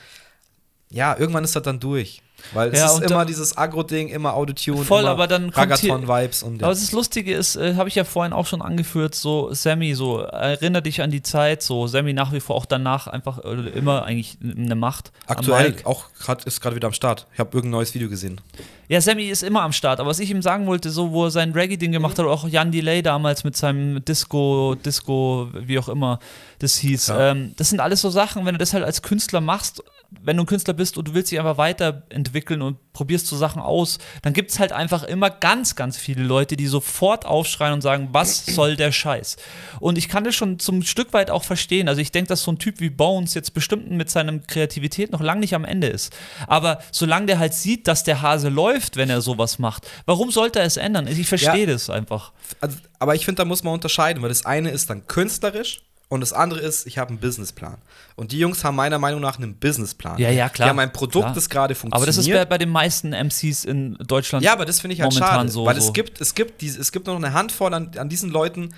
ja, 0.90 1.16
irgendwann 1.18 1.44
ist 1.44 1.56
das 1.56 1.62
dann 1.62 1.80
durch. 1.80 2.22
Weil 2.52 2.70
es 2.72 2.78
Ja, 2.78 2.86
ist 2.94 3.10
immer 3.10 3.24
dieses 3.24 3.56
Agro-Ding, 3.56 4.08
immer 4.08 4.34
Autotune, 4.34 4.84
Voll, 4.84 5.00
immer 5.02 5.10
aber 5.10 5.26
dann 5.26 5.50
kommt 5.50 5.78
hier- 5.78 5.92
Ragaton-Vibes 5.92 6.42
und 6.42 6.60
ja. 6.60 6.66
Aber 6.66 6.74
das 6.74 6.92
Lustige 6.92 7.34
ist, 7.34 7.56
äh, 7.56 7.74
habe 7.76 7.88
ich 7.88 7.94
ja 7.94 8.04
vorhin 8.04 8.32
auch 8.32 8.46
schon 8.46 8.62
angeführt, 8.62 9.14
so 9.14 9.52
Sammy, 9.52 9.94
so 9.94 10.18
erinnere 10.20 10.82
dich 10.82 11.00
an 11.02 11.10
die 11.10 11.22
Zeit, 11.22 11.62
so 11.62 11.86
Sammy 11.86 12.12
nach 12.12 12.32
wie 12.32 12.40
vor 12.40 12.56
auch 12.56 12.66
danach 12.66 13.06
einfach 13.06 13.38
äh, 13.44 13.70
immer 13.70 14.04
eigentlich 14.04 14.38
eine 14.42 14.74
Macht. 14.74 15.10
Aktuell 15.26 15.74
auch 15.84 16.04
grad, 16.20 16.44
ist 16.44 16.60
gerade 16.60 16.76
wieder 16.76 16.86
am 16.88 16.92
Start. 16.94 17.26
Ich 17.32 17.38
habe 17.40 17.50
irgendein 17.56 17.78
neues 17.78 17.94
Video 17.94 18.08
gesehen. 18.08 18.40
Ja, 18.88 19.00
Sammy 19.00 19.24
ist 19.28 19.42
immer 19.42 19.62
am 19.62 19.72
Start, 19.72 19.98
aber 19.98 20.10
was 20.10 20.18
ich 20.18 20.30
ihm 20.30 20.42
sagen 20.42 20.66
wollte, 20.66 20.90
so 20.90 21.10
wo 21.12 21.24
er 21.24 21.30
sein 21.30 21.52
Reggae-Ding 21.52 21.92
gemacht 21.92 22.18
hat, 22.18 22.24
oder 22.26 22.34
auch 22.34 22.46
Jan 22.46 22.70
Delay 22.70 23.00
damals 23.02 23.42
mit 23.42 23.56
seinem 23.56 24.04
Disco, 24.04 24.74
Disco, 24.84 25.48
wie 25.54 25.78
auch 25.78 25.88
immer 25.88 26.18
das 26.58 26.76
hieß, 26.76 27.06
Ja. 27.08 27.30
ähm, 27.30 27.54
das 27.56 27.70
sind 27.70 27.80
alles 27.80 28.02
so 28.02 28.10
Sachen, 28.10 28.44
wenn 28.44 28.54
du 28.54 28.58
das 28.58 28.74
halt 28.74 28.84
als 28.84 29.00
Künstler 29.02 29.40
machst, 29.40 29.82
wenn 30.22 30.36
du 30.36 30.42
ein 30.42 30.46
Künstler 30.46 30.74
bist 30.74 30.96
und 30.98 31.08
du 31.08 31.14
willst 31.14 31.30
dich 31.30 31.38
einfach 31.38 31.58
weiterentwickeln 31.58 32.62
und 32.62 32.78
probierst 32.92 33.26
so 33.26 33.36
Sachen 33.36 33.60
aus, 33.60 33.98
dann 34.22 34.32
gibt 34.32 34.50
es 34.50 34.58
halt 34.58 34.72
einfach 34.72 35.02
immer 35.02 35.30
ganz, 35.30 35.74
ganz 35.76 35.96
viele 35.96 36.22
Leute, 36.22 36.56
die 36.56 36.66
sofort 36.66 37.26
aufschreien 37.26 37.72
und 37.74 37.80
sagen, 37.80 38.08
was 38.12 38.46
soll 38.46 38.76
der 38.76 38.92
Scheiß? 38.92 39.36
Und 39.80 39.98
ich 39.98 40.08
kann 40.08 40.24
das 40.24 40.34
schon 40.34 40.58
zum 40.58 40.82
Stück 40.82 41.12
weit 41.12 41.30
auch 41.30 41.44
verstehen. 41.44 41.88
Also 41.88 42.00
ich 42.00 42.12
denke, 42.12 42.28
dass 42.28 42.42
so 42.42 42.52
ein 42.52 42.58
Typ 42.58 42.80
wie 42.80 42.90
Bones 42.90 43.34
jetzt 43.34 43.54
bestimmt 43.54 43.90
mit 43.90 44.10
seiner 44.10 44.38
Kreativität 44.38 45.12
noch 45.12 45.20
lange 45.20 45.40
nicht 45.40 45.54
am 45.54 45.64
Ende 45.64 45.88
ist. 45.88 46.14
Aber 46.46 46.78
solange 46.92 47.26
der 47.26 47.38
halt 47.38 47.54
sieht, 47.54 47.88
dass 47.88 48.04
der 48.04 48.22
Hase 48.22 48.48
läuft, 48.48 48.96
wenn 48.96 49.10
er 49.10 49.20
sowas 49.20 49.58
macht, 49.58 49.86
warum 50.06 50.30
sollte 50.30 50.60
er 50.60 50.66
es 50.66 50.76
ändern? 50.76 51.06
Ich 51.06 51.26
verstehe 51.26 51.66
Ja. 51.66 51.72
das 51.72 51.90
einfach. 51.90 52.32
Also, 52.60 52.78
aber 52.98 53.14
ich 53.14 53.24
finde, 53.24 53.42
da 53.42 53.44
muss 53.44 53.62
man 53.64 53.74
unterscheiden, 53.74 54.22
weil 54.22 54.28
das 54.28 54.46
eine 54.46 54.70
ist 54.70 54.88
dann 54.90 55.06
künstlerisch 55.06 55.82
und 56.08 56.20
das 56.20 56.32
andere 56.32 56.60
ist, 56.60 56.86
ich 56.86 56.98
habe 56.98 57.08
einen 57.10 57.18
Businessplan. 57.18 57.78
Und 58.14 58.30
die 58.32 58.38
Jungs 58.38 58.62
haben 58.62 58.76
meiner 58.76 58.98
Meinung 58.98 59.20
nach 59.20 59.38
einen 59.38 59.54
Businessplan. 59.56 60.18
Ja, 60.18 60.30
ja, 60.30 60.48
klar. 60.48 60.66
Die 60.66 60.70
haben 60.70 60.78
ein 60.78 60.92
Produkt, 60.92 61.24
Klar. 61.24 61.34
das 61.34 61.48
gerade 61.48 61.74
funktioniert. 61.74 61.96
Aber 61.96 62.06
das 62.06 62.18
ist 62.18 62.30
bei, 62.30 62.44
bei 62.44 62.58
den 62.58 62.68
meisten 62.70 63.10
MCs 63.12 63.64
in 63.64 63.94
Deutschland. 64.06 64.44
Ja, 64.44 64.52
aber 64.52 64.64
das 64.64 64.80
finde 64.80 64.94
ich 64.94 65.00
halt 65.00 65.12
momentan 65.12 65.34
schade, 65.40 65.48
so- 65.50 65.64
weil 65.66 65.80
so. 65.80 65.88
es 65.88 65.92
gibt, 65.92 66.20
es 66.20 66.34
gibt 66.34 66.60
diese, 66.60 66.80
es 66.80 66.92
gibt 66.92 67.06
noch 67.06 67.16
eine 67.16 67.32
Handvoll 67.32 67.72
an, 67.74 67.90
an 67.96 68.08
diesen 68.08 68.30
Leuten 68.30 68.74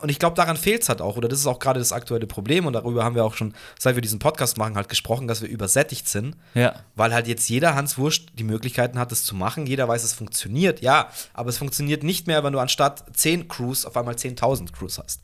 und 0.00 0.08
ich 0.08 0.18
glaube, 0.18 0.34
daran 0.34 0.56
fehlt 0.56 0.82
es 0.82 0.88
halt 0.88 1.00
auch 1.00 1.16
oder 1.16 1.28
das 1.28 1.38
ist 1.38 1.46
auch 1.46 1.60
gerade 1.60 1.78
das 1.78 1.92
aktuelle 1.92 2.26
Problem 2.26 2.66
und 2.66 2.72
darüber 2.72 3.04
haben 3.04 3.14
wir 3.14 3.24
auch 3.24 3.34
schon, 3.34 3.54
seit 3.78 3.94
wir 3.94 4.02
diesen 4.02 4.18
Podcast 4.18 4.56
machen, 4.58 4.74
halt 4.74 4.88
gesprochen, 4.88 5.28
dass 5.28 5.42
wir 5.42 5.48
übersättigt 5.48 6.08
sind, 6.08 6.34
Ja. 6.54 6.74
weil 6.96 7.14
halt 7.14 7.28
jetzt 7.28 7.48
jeder 7.48 7.76
Hans 7.76 7.98
Wurscht 7.98 8.30
die 8.36 8.42
Möglichkeiten 8.42 8.98
hat, 8.98 9.12
das 9.12 9.22
zu 9.22 9.36
machen, 9.36 9.66
jeder 9.66 9.86
weiß, 9.86 10.02
es 10.02 10.12
funktioniert, 10.14 10.80
ja, 10.80 11.08
aber 11.34 11.50
es 11.50 11.58
funktioniert 11.58 12.02
nicht 12.02 12.26
mehr, 12.26 12.42
wenn 12.42 12.52
du 12.52 12.58
anstatt 12.58 13.04
10 13.16 13.46
Crews 13.46 13.84
auf 13.86 13.96
einmal 13.96 14.14
10.000 14.16 14.72
Crews 14.72 14.98
hast. 14.98 15.20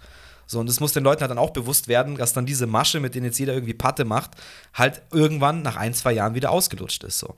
So, 0.51 0.59
und 0.61 0.69
es 0.71 0.81
muss 0.81 0.93
den 0.95 1.05
Leuten 1.05 1.21
halt 1.21 1.31
dann 1.31 1.39
auch 1.39 1.51
bewusst 1.51 1.89
werden, 1.89 2.17
dass 2.17 2.33
dann 2.33 2.47
diese 2.47 2.67
Masche, 2.67 3.01
mit 3.01 3.15
denen 3.15 3.27
jetzt 3.27 3.39
jeder 3.39 3.53
irgendwie 3.53 3.75
Patte 3.75 4.05
macht, 4.07 4.31
halt 4.73 5.03
irgendwann 5.13 5.61
nach 5.63 5.77
ein, 5.77 5.93
zwei 5.93 6.13
Jahren 6.13 6.35
wieder 6.35 6.51
ausgelutscht 6.51 7.05
ist. 7.05 7.19
So. 7.19 7.35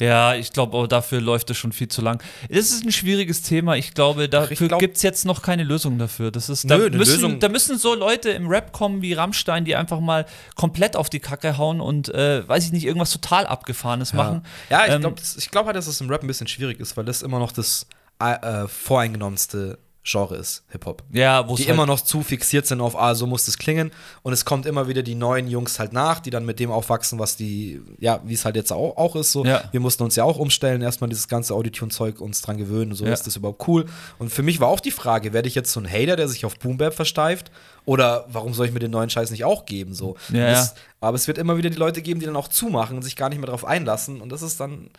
Ja, 0.00 0.36
ich 0.36 0.52
glaube, 0.52 0.86
dafür 0.86 1.20
läuft 1.20 1.50
es 1.50 1.56
schon 1.56 1.72
viel 1.72 1.88
zu 1.88 2.00
lang. 2.00 2.22
Das 2.48 2.70
ist 2.70 2.84
ein 2.84 2.92
schwieriges 2.92 3.42
Thema. 3.42 3.74
Ich 3.76 3.92
glaube, 3.94 4.28
dafür 4.28 4.68
glaub- 4.68 4.78
gibt 4.78 4.96
es 4.96 5.02
jetzt 5.02 5.24
noch 5.24 5.42
keine 5.42 5.64
Lösung 5.64 5.98
dafür. 5.98 6.30
Das 6.30 6.48
ist, 6.48 6.70
da, 6.70 6.78
Nö, 6.78 6.88
müssen, 6.90 7.14
Lösung- 7.14 7.40
da 7.40 7.48
müssen 7.48 7.76
so 7.76 7.96
Leute 7.96 8.30
im 8.30 8.46
Rap 8.46 8.70
kommen 8.72 9.02
wie 9.02 9.14
Rammstein, 9.14 9.64
die 9.64 9.74
einfach 9.74 9.98
mal 9.98 10.24
komplett 10.54 10.94
auf 10.94 11.10
die 11.10 11.18
Kacke 11.18 11.58
hauen 11.58 11.80
und, 11.80 12.08
äh, 12.14 12.46
weiß 12.48 12.64
ich 12.66 12.70
nicht, 12.70 12.84
irgendwas 12.84 13.10
total 13.10 13.48
Abgefahrenes 13.48 14.12
machen. 14.12 14.44
Ja, 14.70 14.86
ich 14.86 14.92
Ähm, 14.92 15.00
glaube 15.00 15.20
glaub 15.50 15.66
halt, 15.66 15.74
dass 15.74 15.88
es 15.88 16.00
im 16.00 16.08
Rap 16.08 16.22
ein 16.22 16.28
bisschen 16.28 16.46
schwierig 16.46 16.78
ist, 16.78 16.96
weil 16.96 17.04
das 17.04 17.22
immer 17.22 17.40
noch 17.40 17.50
das 17.50 17.88
äh, 18.22 18.34
äh, 18.64 18.68
voreingenommenste 18.68 19.78
Genre 20.10 20.36
ist, 20.36 20.64
Hip-Hop. 20.70 21.02
Ja, 21.12 21.46
wo 21.48 21.54
Die 21.56 21.62
es 21.62 21.68
immer 21.68 21.80
halt, 21.80 21.88
noch 21.88 22.00
zu 22.00 22.22
fixiert 22.22 22.66
sind 22.66 22.80
auf, 22.80 22.98
ah, 22.98 23.14
so 23.14 23.26
muss 23.26 23.44
das 23.46 23.58
klingen. 23.58 23.90
Und 24.22 24.32
es 24.32 24.44
kommt 24.44 24.64
immer 24.66 24.88
wieder 24.88 25.02
die 25.02 25.14
neuen 25.14 25.48
Jungs 25.48 25.78
halt 25.78 25.92
nach, 25.92 26.20
die 26.20 26.30
dann 26.30 26.46
mit 26.46 26.58
dem 26.60 26.70
aufwachsen, 26.70 27.18
was 27.18 27.36
die, 27.36 27.82
ja, 27.98 28.20
wie 28.24 28.34
es 28.34 28.44
halt 28.44 28.56
jetzt 28.56 28.72
auch, 28.72 28.96
auch 28.96 29.16
ist. 29.16 29.32
So. 29.32 29.44
Ja. 29.44 29.64
Wir 29.70 29.80
mussten 29.80 30.02
uns 30.02 30.16
ja 30.16 30.24
auch 30.24 30.38
umstellen, 30.38 30.80
erstmal 30.80 31.10
dieses 31.10 31.28
ganze 31.28 31.54
Audition-Zeug 31.54 32.20
uns 32.20 32.40
dran 32.40 32.56
gewöhnen. 32.56 32.94
So 32.94 33.04
Ja. 33.04 33.12
ist 33.12 33.26
das 33.26 33.36
überhaupt 33.36 33.68
cool. 33.68 33.84
Und 34.18 34.30
für 34.30 34.42
mich 34.42 34.60
war 34.60 34.68
auch 34.68 34.80
die 34.80 34.90
Frage, 34.90 35.32
werde 35.32 35.48
ich 35.48 35.54
jetzt 35.54 35.72
so 35.72 35.80
ein 35.80 35.90
Hater, 35.90 36.16
der 36.16 36.28
sich 36.28 36.44
auf 36.46 36.58
Boom 36.58 36.78
Bap 36.78 36.94
versteift? 36.94 37.50
Oder 37.84 38.26
warum 38.30 38.52
soll 38.52 38.66
ich 38.66 38.72
mir 38.72 38.80
den 38.80 38.90
neuen 38.90 39.08
Scheiß 39.10 39.30
nicht 39.30 39.44
auch 39.44 39.64
geben? 39.66 39.94
So. 39.94 40.16
Ja, 40.30 40.50
das, 40.50 40.74
aber 41.00 41.14
es 41.16 41.26
wird 41.26 41.38
immer 41.38 41.56
wieder 41.56 41.70
die 41.70 41.76
Leute 41.78 42.02
geben, 42.02 42.20
die 42.20 42.26
dann 42.26 42.36
auch 42.36 42.48
zumachen 42.48 42.96
und 42.96 43.02
sich 43.02 43.16
gar 43.16 43.28
nicht 43.30 43.38
mehr 43.38 43.46
darauf 43.46 43.64
einlassen. 43.64 44.20
Und 44.20 44.30
das 44.30 44.42
ist 44.42 44.60
dann, 44.60 44.90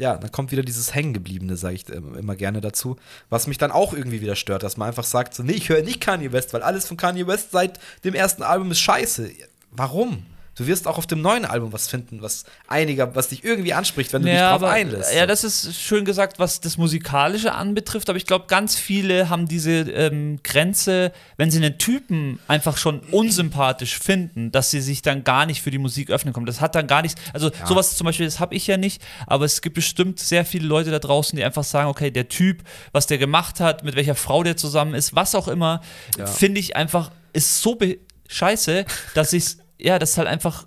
ja, 0.00 0.16
dann 0.16 0.32
kommt 0.32 0.50
wieder 0.50 0.62
dieses 0.62 0.94
Hängengebliebene, 0.94 1.58
sage 1.58 1.74
ich 1.74 1.88
ähm, 1.90 2.14
immer 2.14 2.34
gerne 2.34 2.62
dazu. 2.62 2.96
Was 3.28 3.46
mich 3.46 3.58
dann 3.58 3.70
auch 3.70 3.92
irgendwie 3.92 4.22
wieder 4.22 4.34
stört, 4.34 4.62
dass 4.62 4.78
man 4.78 4.88
einfach 4.88 5.04
sagt, 5.04 5.34
so, 5.34 5.42
nee, 5.42 5.52
ich 5.52 5.68
höre 5.68 5.82
nicht 5.82 6.00
Kanye 6.00 6.32
West, 6.32 6.54
weil 6.54 6.62
alles 6.62 6.88
von 6.88 6.96
Kanye 6.96 7.26
West 7.26 7.50
seit 7.50 7.78
dem 8.02 8.14
ersten 8.14 8.42
Album 8.42 8.70
ist 8.70 8.80
scheiße. 8.80 9.30
Warum? 9.72 10.24
Du 10.60 10.66
wirst 10.66 10.86
auch 10.86 10.98
auf 10.98 11.06
dem 11.06 11.22
neuen 11.22 11.46
Album 11.46 11.72
was 11.72 11.88
finden, 11.88 12.20
was 12.20 12.44
einiger, 12.68 13.14
was 13.14 13.28
dich 13.28 13.44
irgendwie 13.44 13.72
anspricht, 13.72 14.12
wenn 14.12 14.20
du 14.20 14.28
dich 14.28 14.36
ja, 14.36 14.50
drauf 14.50 14.62
aber, 14.62 14.72
einlässt. 14.72 15.14
ja, 15.14 15.24
das 15.24 15.42
ist 15.42 15.74
schön 15.74 16.04
gesagt, 16.04 16.38
was 16.38 16.60
das 16.60 16.76
Musikalische 16.76 17.54
anbetrifft, 17.54 18.10
aber 18.10 18.18
ich 18.18 18.26
glaube, 18.26 18.44
ganz 18.46 18.76
viele 18.78 19.30
haben 19.30 19.48
diese 19.48 19.70
ähm, 19.70 20.38
Grenze, 20.44 21.12
wenn 21.38 21.50
sie 21.50 21.56
einen 21.64 21.78
Typen 21.78 22.40
einfach 22.46 22.76
schon 22.76 23.00
unsympathisch 23.00 23.98
finden, 23.98 24.52
dass 24.52 24.70
sie 24.70 24.82
sich 24.82 25.00
dann 25.00 25.24
gar 25.24 25.46
nicht 25.46 25.62
für 25.62 25.70
die 25.70 25.78
Musik 25.78 26.10
öffnen 26.10 26.34
kommen. 26.34 26.44
Das 26.44 26.60
hat 26.60 26.74
dann 26.74 26.86
gar 26.86 27.00
nichts, 27.00 27.18
also 27.32 27.50
sowas 27.64 27.96
zum 27.96 28.04
Beispiel, 28.04 28.26
das 28.26 28.38
habe 28.38 28.54
ich 28.54 28.66
ja 28.66 28.76
nicht, 28.76 29.00
aber 29.26 29.46
es 29.46 29.62
gibt 29.62 29.76
bestimmt 29.76 30.20
sehr 30.20 30.44
viele 30.44 30.66
Leute 30.66 30.90
da 30.90 30.98
draußen, 30.98 31.38
die 31.38 31.42
einfach 31.42 31.64
sagen, 31.64 31.88
okay, 31.88 32.10
der 32.10 32.28
Typ, 32.28 32.64
was 32.92 33.06
der 33.06 33.16
gemacht 33.16 33.60
hat, 33.60 33.82
mit 33.82 33.96
welcher 33.96 34.14
Frau 34.14 34.42
der 34.42 34.58
zusammen 34.58 34.92
ist, 34.92 35.14
was 35.16 35.34
auch 35.34 35.48
immer, 35.48 35.80
Ja. 36.18 36.26
finde 36.26 36.60
ich 36.60 36.76
einfach, 36.76 37.12
ist 37.32 37.62
so 37.62 37.78
scheiße, 38.28 38.84
dass 39.14 39.32
ich 39.32 39.56
ja, 39.82 39.98
das 39.98 40.10
ist 40.10 40.18
halt 40.18 40.28
einfach 40.28 40.64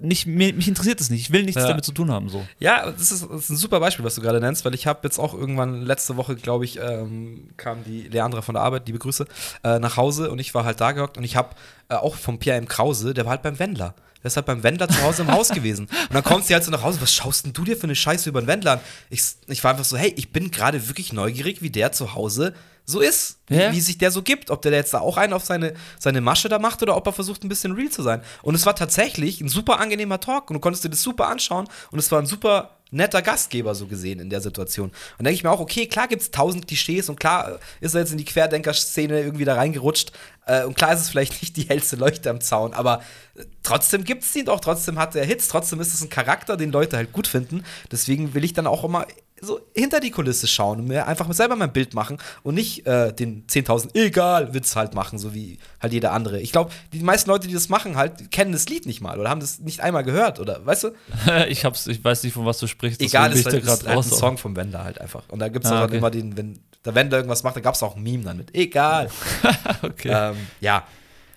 nicht, 0.00 0.26
mir, 0.26 0.52
mich 0.54 0.68
interessiert 0.68 1.00
es 1.00 1.10
nicht. 1.10 1.22
Ich 1.22 1.32
will 1.32 1.42
nichts 1.42 1.60
Ja. 1.60 1.66
damit 1.68 1.84
zu 1.84 1.90
tun 1.92 2.10
haben. 2.12 2.28
So. 2.28 2.46
Ja, 2.60 2.88
das 2.90 3.10
ist, 3.10 3.24
das 3.28 3.40
ist 3.44 3.50
ein 3.50 3.56
super 3.56 3.80
Beispiel, 3.80 4.04
was 4.04 4.14
du 4.14 4.20
gerade 4.20 4.40
nennst, 4.40 4.64
weil 4.64 4.74
ich 4.74 4.86
habe 4.86 5.00
jetzt 5.02 5.18
auch 5.18 5.34
irgendwann 5.34 5.82
letzte 5.82 6.16
Woche, 6.16 6.36
glaube 6.36 6.64
ich, 6.64 6.78
ähm, 6.78 7.48
kam 7.56 7.82
die 7.82 8.02
Leandra 8.02 8.42
von 8.42 8.54
der 8.54 8.62
Arbeit, 8.62 8.86
liebe 8.86 9.00
Grüße, 9.00 9.26
äh, 9.64 9.78
nach 9.80 9.96
Hause 9.96 10.30
und 10.30 10.38
ich 10.38 10.54
war 10.54 10.64
halt 10.64 10.80
da 10.80 10.92
gehockt 10.92 11.18
und 11.18 11.24
ich 11.24 11.34
habe 11.34 11.48
äh, 11.88 11.94
auch 11.94 12.14
vom 12.14 12.38
Pierre 12.38 12.58
M. 12.58 12.68
Krause, 12.68 13.12
der 13.12 13.24
war 13.24 13.30
halt 13.32 13.42
beim 13.42 13.58
Wendler. 13.58 13.94
Der 14.22 14.26
ist 14.28 14.36
halt 14.36 14.46
beim 14.46 14.62
Wendler 14.62 14.88
zu 14.88 15.00
Hause 15.02 15.22
im 15.22 15.30
Haus 15.32 15.48
gewesen. 15.50 15.86
Und 15.86 16.14
dann 16.14 16.24
kommt 16.24 16.44
sie 16.44 16.54
halt 16.54 16.64
so 16.64 16.70
nach 16.72 16.82
Hause, 16.82 17.00
was 17.00 17.12
schaust 17.14 17.44
denn 17.46 17.52
du 17.52 17.64
dir 17.64 17.76
für 17.76 17.84
eine 17.84 17.94
Scheiße 17.94 18.28
über 18.28 18.40
den 18.40 18.48
Wendler 18.48 18.72
an? 18.72 18.80
Ich, 19.10 19.22
ich 19.46 19.62
war 19.64 19.70
einfach 19.72 19.84
so, 19.84 19.96
hey, 19.96 20.12
ich 20.16 20.30
bin 20.32 20.50
gerade 20.50 20.88
wirklich 20.88 21.12
neugierig, 21.12 21.62
wie 21.62 21.70
der 21.70 21.92
zu 21.92 22.14
Hause 22.14 22.52
so 22.88 23.00
ist. 23.00 23.38
Wie, 23.48 23.56
Ja. 23.56 23.72
wie 23.72 23.80
sich 23.80 23.98
der 23.98 24.10
so 24.10 24.22
gibt. 24.22 24.50
Ob 24.50 24.62
der 24.62 24.72
jetzt 24.72 24.94
da 24.94 25.00
auch 25.00 25.18
einen 25.18 25.34
auf 25.34 25.44
seine, 25.44 25.74
seine 25.98 26.20
Masche 26.22 26.48
da 26.48 26.58
macht 26.58 26.82
oder 26.82 26.96
ob 26.96 27.06
er 27.06 27.12
versucht, 27.12 27.44
ein 27.44 27.48
bisschen 27.48 27.72
real 27.72 27.90
zu 27.90 28.02
sein. 28.02 28.22
Und 28.42 28.54
es 28.54 28.64
war 28.64 28.74
tatsächlich 28.74 29.40
ein 29.42 29.48
super 29.48 29.78
angenehmer 29.78 30.20
Talk 30.20 30.48
und 30.50 30.54
du 30.54 30.60
konntest 30.60 30.84
dir 30.84 30.88
das 30.90 31.02
super 31.02 31.28
anschauen 31.28 31.68
und 31.90 31.98
es 31.98 32.10
war 32.10 32.18
ein 32.18 32.26
super 32.26 32.74
netter 32.90 33.20
Gastgeber 33.20 33.74
so 33.74 33.86
gesehen 33.86 34.18
in 34.20 34.30
der 34.30 34.40
Situation. 34.40 34.90
Und 35.18 35.24
denke 35.26 35.34
ich 35.34 35.44
mir 35.44 35.50
auch, 35.50 35.60
okay, 35.60 35.86
klar 35.86 36.08
gibt 36.08 36.22
es 36.22 36.30
tausend 36.30 36.66
Klischees 36.66 37.10
und 37.10 37.20
klar 37.20 37.56
äh, 37.56 37.84
ist 37.84 37.94
er 37.94 38.00
jetzt 38.00 38.12
in 38.12 38.16
die 38.18 38.24
Querdenker-Szene 38.24 39.20
irgendwie 39.20 39.44
da 39.44 39.54
reingerutscht. 39.56 40.12
Äh, 40.46 40.64
und 40.64 40.74
klar 40.74 40.94
ist 40.94 41.00
es 41.00 41.10
vielleicht 41.10 41.42
nicht 41.42 41.58
die 41.58 41.68
hellste 41.68 41.96
Leuchte 41.96 42.30
am 42.30 42.40
Zaun, 42.40 42.72
aber 42.72 43.02
äh, 43.34 43.44
trotzdem 43.62 44.04
gibt 44.04 44.24
es 44.24 44.34
ihn 44.34 44.46
doch, 44.46 44.60
trotzdem 44.60 44.98
hat 44.98 45.14
er 45.14 45.26
Hits, 45.26 45.48
trotzdem 45.48 45.80
ist 45.80 45.92
es 45.92 46.00
ein 46.00 46.08
Charakter, 46.08 46.56
den 46.56 46.72
Leute 46.72 46.96
halt 46.96 47.12
gut 47.12 47.26
finden. 47.26 47.62
Deswegen 47.92 48.32
will 48.32 48.44
ich 48.44 48.54
dann 48.54 48.66
auch 48.66 48.84
immer 48.84 49.06
so 49.40 49.60
hinter 49.74 50.00
die 50.00 50.10
Kulisse 50.10 50.46
schauen 50.46 50.80
und 50.80 50.88
mir 50.88 51.06
einfach 51.06 51.30
selber 51.32 51.56
mein 51.56 51.72
Bild 51.72 51.94
machen 51.94 52.18
und 52.42 52.54
nicht 52.54 52.86
äh, 52.86 53.12
den 53.12 53.46
10.000 53.46 53.94
egal 53.94 54.54
Witz 54.54 54.76
halt 54.76 54.94
machen, 54.94 55.18
so 55.18 55.34
wie 55.34 55.58
halt 55.80 55.92
jeder 55.92 56.12
andere. 56.12 56.40
Ich 56.40 56.52
glaube, 56.52 56.70
die 56.92 57.00
meisten 57.00 57.30
Leute, 57.30 57.48
die 57.48 57.54
das 57.54 57.68
machen, 57.68 57.96
halt 57.96 58.30
kennen 58.30 58.52
das 58.52 58.68
Lied 58.68 58.86
nicht 58.86 59.00
mal 59.00 59.18
oder 59.18 59.30
haben 59.30 59.40
das 59.40 59.60
nicht 59.60 59.80
einmal 59.80 60.04
gehört 60.04 60.40
oder 60.40 60.64
weißt 60.64 60.84
du? 60.84 60.90
ich 61.48 61.64
hab's, 61.64 61.86
ich 61.86 62.02
weiß 62.02 62.22
nicht, 62.22 62.32
von 62.32 62.46
was 62.46 62.58
du 62.58 62.66
sprichst. 62.66 63.00
Egal, 63.00 63.32
ist, 63.32 63.46
halt, 63.46 63.62
ist 63.62 63.68
halt 63.68 63.86
ein 63.86 64.02
Song 64.02 64.38
vom 64.38 64.56
Wender 64.56 64.84
halt 64.84 65.00
einfach. 65.00 65.22
Und 65.28 65.38
da 65.38 65.48
gibt 65.48 65.64
es 65.64 65.70
ah, 65.70 65.80
auch 65.80 65.84
okay. 65.84 65.98
immer 65.98 66.10
den, 66.10 66.36
wenn 66.36 66.58
der 66.84 66.94
Wender 66.94 67.18
irgendwas 67.18 67.42
macht, 67.42 67.56
da 67.56 67.60
gab 67.60 67.74
es 67.74 67.82
auch 67.82 67.96
ein 67.96 68.02
Meme 68.02 68.24
dann 68.24 68.36
mit. 68.36 68.54
Egal. 68.54 69.10
okay. 69.82 70.10
Ähm, 70.10 70.36
ja, 70.60 70.84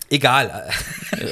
egal. 0.09 0.69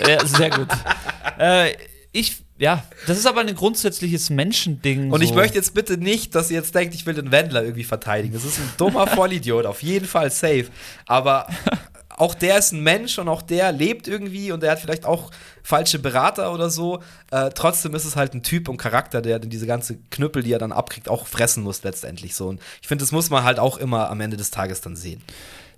ja, 0.08 0.26
sehr 0.26 0.50
gut. 0.50 0.68
äh, 1.40 1.74
ich 2.12 2.38
ja, 2.60 2.84
das 3.08 3.18
ist 3.18 3.26
aber 3.26 3.40
ein 3.40 3.56
grundsätzliches 3.56 4.30
Menschending. 4.30 5.12
Und 5.12 5.22
so. 5.22 5.26
ich 5.26 5.34
möchte 5.34 5.58
jetzt 5.58 5.74
bitte 5.74 5.98
nicht, 5.98 6.36
dass 6.36 6.52
ihr 6.52 6.58
jetzt 6.58 6.76
denkt, 6.76 6.94
ich 6.94 7.06
will 7.06 7.14
den 7.14 7.32
Wendler 7.32 7.64
irgendwie 7.64 7.86
verteidigen. 7.86 8.34
Das 8.34 8.44
ist 8.44 8.60
ein 8.60 8.70
dummer 8.78 9.08
Vollidiot, 9.16 9.66
auf 9.66 9.82
jeden 9.82 10.06
Fall 10.06 10.30
safe. 10.30 10.66
Aber 11.06 11.48
auch 12.18 12.36
der 12.36 12.58
ist 12.58 12.74
ein 12.74 12.84
Mensch 12.84 13.18
und 13.18 13.30
auch 13.30 13.42
der 13.42 13.72
lebt 13.72 14.10
irgendwie 14.10 14.52
und 14.52 14.62
der 14.62 14.72
hat 14.72 14.80
vielleicht 14.80 15.06
auch 15.06 15.32
falsche 15.64 16.00
Berater 16.00 16.54
oder 16.54 16.70
so. 16.70 17.02
Äh, 17.32 17.50
trotzdem 17.56 17.96
ist 17.96 18.04
es 18.04 18.18
halt 18.18 18.34
ein 18.34 18.44
Typ 18.44 18.68
und 18.68 18.76
Charakter, 18.76 19.22
der 19.22 19.40
diese 19.40 19.66
ganze 19.66 19.98
Knüppel, 20.12 20.44
die 20.44 20.52
er 20.52 20.60
dann 20.60 20.74
abkriegt, 20.74 21.08
auch 21.08 21.28
fressen 21.28 21.64
muss 21.64 21.84
letztendlich 21.84 22.36
so. 22.36 22.50
Und 22.50 22.62
ich 22.82 22.90
finde, 22.90 23.04
das 23.04 23.14
muss 23.14 23.30
man 23.30 23.46
halt 23.46 23.58
auch 23.58 23.78
immer 23.78 24.10
am 24.10 24.20
Ende 24.20 24.36
des 24.36 24.52
Tages 24.52 24.82
dann 24.82 24.98
sehen. 24.98 25.22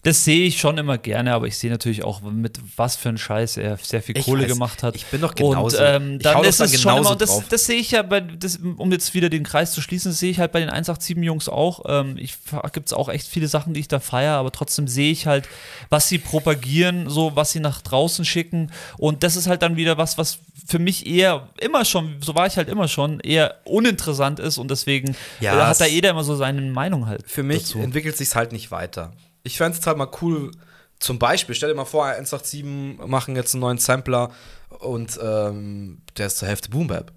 Das 0.03 0.25
sehe 0.25 0.47
ich 0.47 0.59
schon 0.59 0.79
immer 0.79 0.97
gerne, 0.97 1.31
aber 1.31 1.45
ich 1.45 1.57
sehe 1.57 1.69
natürlich 1.69 2.03
auch, 2.03 2.21
mit 2.21 2.59
was 2.75 2.95
für 2.95 3.09
ein 3.09 3.19
Scheiß 3.19 3.57
er 3.57 3.77
sehr 3.77 4.01
viel 4.01 4.17
ich 4.17 4.25
Kohle 4.25 4.43
weiß, 4.43 4.51
gemacht 4.51 4.81
hat. 4.81 4.95
Ich 4.95 5.05
bin 5.05 5.21
doch 5.21 5.35
genauso. 5.35 5.77
Und 5.77 5.83
ähm, 5.85 6.17
dann 6.17 6.43
ist 6.43 6.59
es 6.59 6.81
schon 6.81 6.97
immer, 6.97 7.11
und 7.11 7.21
das, 7.21 7.47
das, 7.49 7.65
sehe 7.67 7.77
ich 7.77 7.91
ja 7.91 8.01
bei, 8.01 8.19
das, 8.19 8.57
um 8.77 8.91
jetzt 8.91 9.13
wieder 9.13 9.29
den 9.29 9.43
Kreis 9.43 9.73
zu 9.73 9.81
schließen, 9.81 10.11
das 10.11 10.19
sehe 10.19 10.31
ich 10.31 10.39
halt 10.39 10.51
bei 10.53 10.59
den 10.59 10.71
187-Jungs 10.71 11.49
auch. 11.49 11.83
Ähm, 11.87 12.17
ich 12.17 12.35
gibt 12.73 12.87
es 12.87 12.93
auch 12.93 13.09
echt 13.09 13.27
viele 13.27 13.47
Sachen, 13.47 13.75
die 13.75 13.79
ich 13.79 13.87
da 13.87 13.99
feiere, 13.99 14.37
aber 14.37 14.51
trotzdem 14.51 14.87
sehe 14.87 15.11
ich 15.11 15.27
halt, 15.27 15.47
was 15.89 16.07
sie 16.07 16.17
propagieren, 16.17 17.07
so 17.07 17.35
was 17.35 17.51
sie 17.51 17.59
nach 17.59 17.81
draußen 17.81 18.25
schicken. 18.25 18.71
Und 18.97 19.21
das 19.21 19.35
ist 19.35 19.45
halt 19.45 19.61
dann 19.61 19.75
wieder 19.75 19.99
was, 19.99 20.17
was 20.17 20.39
für 20.65 20.79
mich 20.79 21.05
eher 21.05 21.49
immer 21.59 21.85
schon, 21.85 22.15
so 22.21 22.33
war 22.33 22.47
ich 22.47 22.57
halt 22.57 22.69
immer 22.69 22.87
schon, 22.87 23.19
eher 23.19 23.57
uninteressant 23.65 24.39
ist 24.39 24.57
und 24.57 24.71
deswegen 24.71 25.15
ja, 25.41 25.67
hat 25.67 25.79
da 25.79 25.85
jeder 25.85 26.09
immer 26.09 26.23
so 26.23 26.35
seine 26.35 26.61
Meinung 26.61 27.05
halt. 27.05 27.29
Für 27.29 27.43
mich 27.43 27.59
dazu. 27.63 27.79
entwickelt 27.79 28.17
sich 28.17 28.33
halt 28.33 28.51
nicht 28.51 28.71
weiter 28.71 29.13
ich 29.43 29.57
fände 29.57 29.77
es 29.77 29.85
halt 29.85 29.97
mal 29.97 30.09
cool, 30.21 30.51
zum 30.99 31.17
Beispiel, 31.17 31.55
stell 31.55 31.69
dir 31.69 31.75
mal 31.75 31.85
vor, 31.85 32.05
187 32.05 32.63
machen 33.07 33.35
jetzt 33.35 33.55
einen 33.55 33.61
neuen 33.61 33.77
Sampler 33.79 34.31
und 34.79 35.19
ähm, 35.21 36.01
der 36.17 36.27
ist 36.27 36.37
zur 36.37 36.47
Hälfte 36.47 36.69
Boom 36.69 36.87
Bap. 36.87 37.11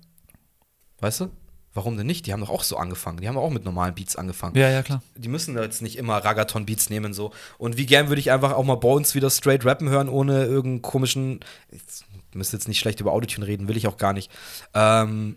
Weißt 1.00 1.20
du? 1.20 1.30
Warum 1.74 1.96
denn 1.96 2.06
nicht? 2.06 2.26
Die 2.26 2.32
haben 2.32 2.40
doch 2.40 2.50
auch 2.50 2.62
so 2.62 2.76
angefangen. 2.76 3.18
Die 3.18 3.28
haben 3.28 3.36
auch 3.36 3.50
mit 3.50 3.64
normalen 3.64 3.94
Beats 3.94 4.14
angefangen. 4.14 4.56
Ja, 4.56 4.70
ja, 4.70 4.84
klar. 4.84 5.02
Die 5.16 5.28
müssen 5.28 5.58
jetzt 5.58 5.82
nicht 5.82 5.98
immer 5.98 6.18
Ragaton-Beats 6.18 6.88
nehmen 6.88 7.12
so. 7.12 7.32
Und 7.58 7.76
wie 7.76 7.84
gern 7.84 8.08
würde 8.08 8.20
ich 8.20 8.30
einfach 8.30 8.52
auch 8.52 8.62
mal 8.62 8.76
Bones 8.76 9.16
wieder 9.16 9.28
straight 9.28 9.64
rappen 9.64 9.88
hören, 9.88 10.08
ohne 10.08 10.44
irgendeinen 10.44 10.82
komischen. 10.82 11.40
Ich 11.72 11.82
müsste 12.32 12.56
jetzt 12.56 12.68
nicht 12.68 12.78
schlecht 12.78 13.00
über 13.00 13.12
Autotune 13.12 13.46
reden, 13.46 13.66
will 13.66 13.76
ich 13.76 13.88
auch 13.88 13.96
gar 13.96 14.12
nicht. 14.12 14.30
Ähm, 14.72 15.36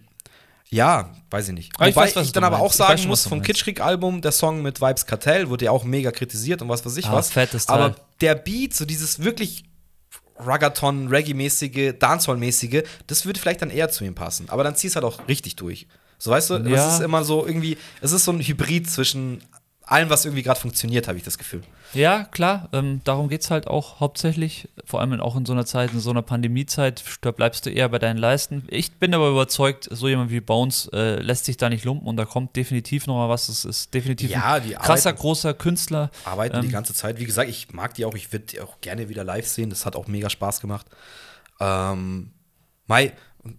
ja, 0.70 1.12
weiß 1.30 1.48
ich 1.50 1.54
nicht. 1.54 1.72
Aber 1.76 1.88
Wobei 1.88 2.08
ich, 2.08 2.16
weiß, 2.16 2.26
ich 2.26 2.32
dann 2.34 2.44
aber 2.44 2.60
auch 2.60 2.74
sagen 2.74 2.98
schon, 2.98 3.08
muss, 3.08 3.26
vom 3.26 3.42
Kitschkrieg-Album, 3.42 4.22
der 4.22 4.32
Song 4.32 4.62
mit 4.62 4.82
Vibes 4.82 5.06
Kartell, 5.06 5.50
wurde 5.50 5.66
ja 5.66 5.72
auch 5.72 5.84
mega 5.84 6.12
kritisiert 6.12 6.62
und 6.62 6.70
was 6.70 6.86
weiß 6.86 6.98
ich 6.98 7.06
ah, 7.06 7.14
was. 7.14 7.32
Fettes 7.32 7.70
aber 7.70 7.96
der 8.20 8.36
Beat, 8.36 8.74
so 8.74 8.86
dieses 8.86 9.24
wirklich 9.24 9.64
Ragaton, 10.40 11.08
Reggae-mäßige, 11.08 11.94
Dancehall-mäßige, 11.98 12.84
das 13.08 13.26
würde 13.26 13.40
vielleicht 13.40 13.62
dann 13.62 13.70
eher 13.70 13.90
zu 13.90 14.04
ihm 14.04 14.14
passen. 14.14 14.50
Aber 14.50 14.64
dann 14.64 14.76
ziehst 14.76 14.96
halt 14.96 15.06
auch 15.06 15.28
richtig 15.28 15.56
durch. 15.56 15.88
So 16.20 16.32
weißt 16.32 16.50
du, 16.50 16.56
ja. 16.58 16.88
es 16.88 16.96
ist 16.96 17.02
immer 17.02 17.24
so 17.24 17.46
irgendwie, 17.46 17.78
es 18.02 18.12
ist 18.12 18.26
so 18.26 18.32
ein 18.32 18.40
Hybrid 18.40 18.90
zwischen 18.90 19.42
allem, 19.92 20.10
was 20.10 20.26
irgendwie 20.26 20.44
gerade 20.44 20.60
funktioniert, 20.60 21.08
habe 21.08 21.18
ich 21.18 21.24
das 21.24 21.38
Gefühl. 21.38 21.62
Ja, 21.94 22.26
klar, 22.26 22.70
ähm, 22.74 23.02
darum 23.04 23.30
geht 23.30 23.42
es 23.42 23.50
halt 23.50 23.68
auch 23.68 24.00
hauptsächlich, 24.00 24.68
vor 24.86 25.00
allem 25.00 25.20
auch 25.22 25.36
in 25.36 25.46
so 25.46 25.54
einer 25.54 25.66
Zeit, 25.66 25.94
in 25.94 26.00
so 26.00 26.10
einer 26.10 26.22
Pandemiezeit, 26.22 27.04
da 27.22 27.32
bleibst 27.32 27.66
du 27.66 27.70
eher 27.70 27.88
bei 27.88 27.98
deinen 27.98 28.18
Leisten. 28.18 28.66
Ich 28.68 28.94
bin 28.94 29.14
aber 29.14 29.30
überzeugt, 29.30 29.88
so 29.90 30.08
jemand 30.08 30.30
wie 30.30 30.42
Bones 30.42 30.90
äh, 30.94 31.22
lässt 31.22 31.46
sich 31.46 31.58
da 31.58 31.70
nicht 31.70 31.86
lumpen 31.86 32.08
und 32.08 32.18
da 32.18 32.26
kommt 32.26 32.56
definitiv 32.56 33.08
noch 33.08 33.16
mal 33.16 33.30
was. 33.30 33.48
Es 33.48 33.64
ist 33.64 33.94
definitiv 33.94 34.30
ja, 34.30 34.56
ein 34.56 34.74
krasser, 34.74 35.10
arbeiten, 35.10 35.22
großer 35.22 35.54
Künstler. 35.54 36.12
Arbeiten 36.26 36.58
ähm, 36.58 36.62
die 36.64 36.70
ganze 36.70 36.94
Zeit. 36.94 37.20
Wie 37.20 37.26
gesagt, 37.26 37.50
ich 37.50 37.72
mag 37.72 37.94
die 37.94 38.06
auch, 38.06 38.16
ich 38.16 38.32
würde 38.34 38.46
die 38.46 38.62
auch 38.62 38.82
gerne 38.82 39.08
wieder 39.10 39.24
live 39.24 39.48
sehen, 39.48 39.70
das 39.70 39.86
hat 39.86 39.96
auch 39.96 40.08
mega 40.08 40.30
Spaß 40.30 40.60
gemacht. 40.60 40.86
Ähm, 41.60 42.32
Mai, 42.88 43.12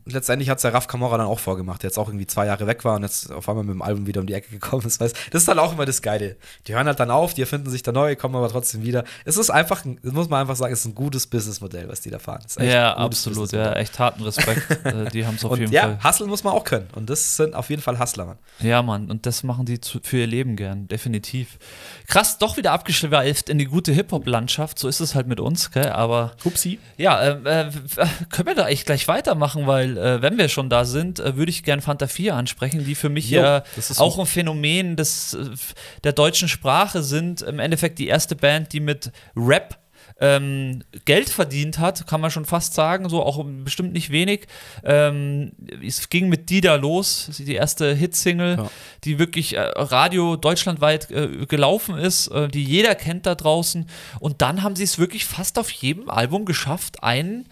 letztendlich 0.07 0.51
hat 0.51 0.59
es 0.59 0.62
der 0.62 0.74
Raf 0.74 0.86
Kamora 0.86 1.18
dann 1.18 1.26
auch 1.26 1.39
vorgemacht, 1.39 1.82
der 1.82 1.89
jetzt 1.89 1.99
auch 1.99 2.09
irgendwie 2.09 2.26
zwei 2.26 2.47
Jahre 2.47 2.66
weg 2.66 2.84
war 2.84 2.97
und 2.97 3.03
jetzt 3.03 3.30
auf 3.32 3.49
einmal 3.49 3.64
mit 3.64 3.74
dem 3.74 3.82
Album 3.82 4.07
wieder 4.07 4.20
um 4.20 4.26
die 4.26 4.34
Ecke 4.34 4.51
gekommen 4.51 4.86
ist. 4.86 5.01
Weißt? 5.01 5.16
Das 5.30 5.43
ist 5.43 5.49
dann 5.49 5.59
auch 5.59 5.72
immer 5.72 5.86
das 5.86 6.03
Geile. 6.03 6.36
Die 6.66 6.74
hören 6.74 6.86
halt 6.86 7.01
dann 7.01 7.11
auf, 7.11 7.34
die 7.34 7.43
erfinden 7.43 7.70
sich 7.70 7.82
dann 7.82 7.95
neu, 7.95 8.16
kommen 8.16 8.34
aber 8.36 8.49
trotzdem 8.49 8.82
wieder. 8.82 9.05
Es 9.24 9.36
ist 9.36 9.51
einfach, 9.51 9.84
muss 10.03 10.28
man 10.28 10.41
einfach 10.41 10.57
sagen, 10.57 10.72
es 10.72 10.80
ist 10.80 10.86
ein 10.86 10.95
gutes 10.95 11.26
Businessmodell, 11.26 11.89
was 11.89 12.01
die 12.01 12.11
da 12.11 12.18
fahren. 12.18 12.45
Ja, 12.61 12.97
absolut, 12.97 13.53
ja, 13.53 13.72
echt 13.74 13.99
harten 13.99 14.22
Respekt. 14.22 14.62
Äh, 14.89 15.11
die 15.11 15.26
haben 15.26 15.34
es 15.34 15.45
auf 15.45 15.51
und 15.51 15.61
jeden 15.61 15.72
ja, 15.72 15.82
Fall. 15.82 15.99
Ja, 16.03 16.09
Hustle 16.09 16.26
muss 16.28 16.45
man 16.45 16.53
auch 16.53 16.64
können 16.64 16.89
und 16.95 17.11
das 17.11 17.36
sind 17.36 17.55
auf 17.55 17.68
jeden 17.68 17.82
Fall 17.82 17.99
Hustler, 17.99 18.26
Mann. 18.26 18.39
Ja, 18.61 18.80
Mann, 18.82 19.11
und 19.11 19.26
das 19.26 19.43
machen 19.43 19.66
die 19.66 19.80
zu, 19.80 19.99
für 20.03 20.18
ihr 20.18 20.26
Leben 20.26 20.57
gern, 20.57 20.89
definitiv. 20.89 21.59
Krass, 22.07 22.39
doch 22.39 22.57
wieder 22.57 22.72
abgeschweift 22.72 23.49
in 23.49 23.59
die 23.59 23.66
gute 23.66 23.93
Hip-Hop-Landschaft, 23.93 24.78
so 24.78 24.89
ist 24.89 25.01
es 25.01 25.14
halt 25.14 25.26
mit 25.26 25.41
uns, 25.41 25.70
gell, 25.70 25.91
aber. 25.91 26.32
Hupsi. 26.45 26.78
Ja, 26.97 27.20
äh, 27.20 27.66
äh, 27.66 27.70
können 28.30 28.49
wir 28.49 28.55
da 28.55 28.68
echt 28.68 28.86
gleich 28.86 29.09
weitermachen, 29.09 29.66
weil, 29.66 29.78
äh, 29.83 30.22
wenn 30.22 30.37
wir 30.37 30.49
schon 30.49 30.59
schon 30.59 30.68
da 30.68 30.85
sind, 30.85 31.20
äh, 31.20 31.37
würde 31.37 31.51
ich 31.51 31.62
gerne 31.62 31.83
Fanta 31.83 32.09
4 32.09 32.35
ansprechen, 32.35 32.85
die 32.85 32.97
für 32.97 33.09
mich 33.09 33.31
jo, 33.31 33.41
ja 33.41 33.62
auch 33.99 34.18
ein 34.18 34.26
Phänomen 34.26 34.97
des, 34.97 35.35
äh, 35.35 35.51
der 36.03 36.12
deutschen 36.12 36.49
Sprache 36.49 37.05
sind. 37.05 37.43
Im 37.43 37.61
Endeffekt 37.61 38.01
die 38.01 38.09
erste 38.09 38.35
Band, 38.35 38.72
die 38.72 38.81
mit 38.81 39.12
Rap 39.37 39.79
ähm, 40.20 40.83
Geld 41.05 41.29
verdient 41.29 41.79
hat, 41.79 42.09
kann 42.09 42.20
man 42.20 42.33
schon 42.33 42.45
fast 42.45 42.74
sagen, 42.74 43.09
so 43.09 43.22
auch 43.22 43.45
bestimmt 43.62 43.93
nicht 43.93 44.11
wenig. 44.11 44.49
Ähm, 44.83 45.53
es 45.81 46.09
ging 46.09 46.29
mit 46.29 46.51
Dida 46.51 46.74
los, 46.74 47.31
die 47.39 47.55
erste 47.55 47.95
Hitsingle, 47.95 48.57
ja. 48.57 48.70
die 49.05 49.20
wirklich 49.20 49.55
äh, 49.55 49.61
Radio 49.61 50.35
deutschlandweit 50.35 51.09
äh, 51.12 51.47
gelaufen 51.47 51.97
ist, 51.97 52.26
äh, 52.29 52.49
die 52.49 52.64
jeder 52.64 52.97
kennt 52.97 53.26
da 53.26 53.37
draußen. 53.37 53.89
Und 54.18 54.43
dann 54.43 54.64
haben 54.64 54.74
sie 54.74 54.83
es 54.83 54.99
wirklich 54.99 55.24
fast 55.24 55.57
auf 55.57 55.70
jedem 55.70 56.11
Album 56.11 56.47
geschafft, 56.47 57.05
einen 57.05 57.47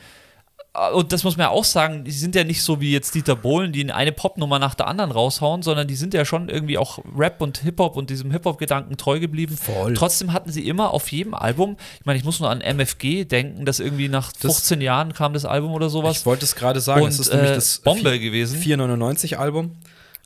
und 0.93 1.13
das 1.13 1.25
muss 1.25 1.37
man 1.37 1.47
ja 1.47 1.51
auch 1.51 1.65
sagen, 1.65 2.05
die 2.05 2.11
sind 2.11 2.35
ja 2.35 2.45
nicht 2.45 2.63
so 2.63 2.81
wie 2.81 2.93
jetzt 2.93 3.15
Dieter 3.15 3.35
Bohlen, 3.35 3.73
die 3.73 3.91
eine 3.91 4.13
Popnummer 4.13 4.59
nach 4.59 4.75
der 4.75 4.89
anderen 4.89 5.11
raushauen, 5.11 5.63
sondern 5.63 5.89
die 5.89 5.97
sind 5.97 6.13
ja 6.13 6.25
schon 6.25 6.49
irgendwie 6.49 6.77
auch 6.77 6.99
Rap 7.17 7.41
und 7.41 7.59
Hip-Hop 7.59 7.97
und 7.97 8.11
diesem 8.11 8.31
Hip-Hop-Gedanken 8.31 8.97
treu 8.97 9.19
geblieben. 9.19 9.57
Voll. 9.57 9.95
Trotzdem 9.95 10.33
hatten 10.33 10.53
sie 10.53 10.69
immer 10.69 10.93
auf 10.93 11.11
jedem 11.11 11.35
Album, 11.35 11.77
ich 11.99 12.05
meine, 12.05 12.19
ich 12.19 12.25
muss 12.25 12.41
nur 12.41 12.51
an 12.51 12.61
MFG 12.61 13.25
denken, 13.25 13.65
dass 13.65 13.81
irgendwie 13.81 14.09
nach 14.09 14.33
15 14.37 14.79
das, 14.79 14.85
Jahren 14.85 15.13
kam 15.15 15.33
das 15.33 15.45
Album 15.45 15.73
oder 15.73 15.89
sowas. 15.89 16.19
Ich 16.19 16.27
wollte 16.27 16.45
es 16.45 16.55
gerade 16.55 16.81
sagen, 16.81 17.03
und, 17.03 17.09
es 17.09 17.21
ist 17.21 17.33
nämlich 17.33 17.53
äh, 17.53 17.55
das 17.55 17.79
Bombe 17.79 18.11
4, 18.11 18.19
gewesen. 18.19 18.59
499 18.59 19.39
Album. 19.39 19.77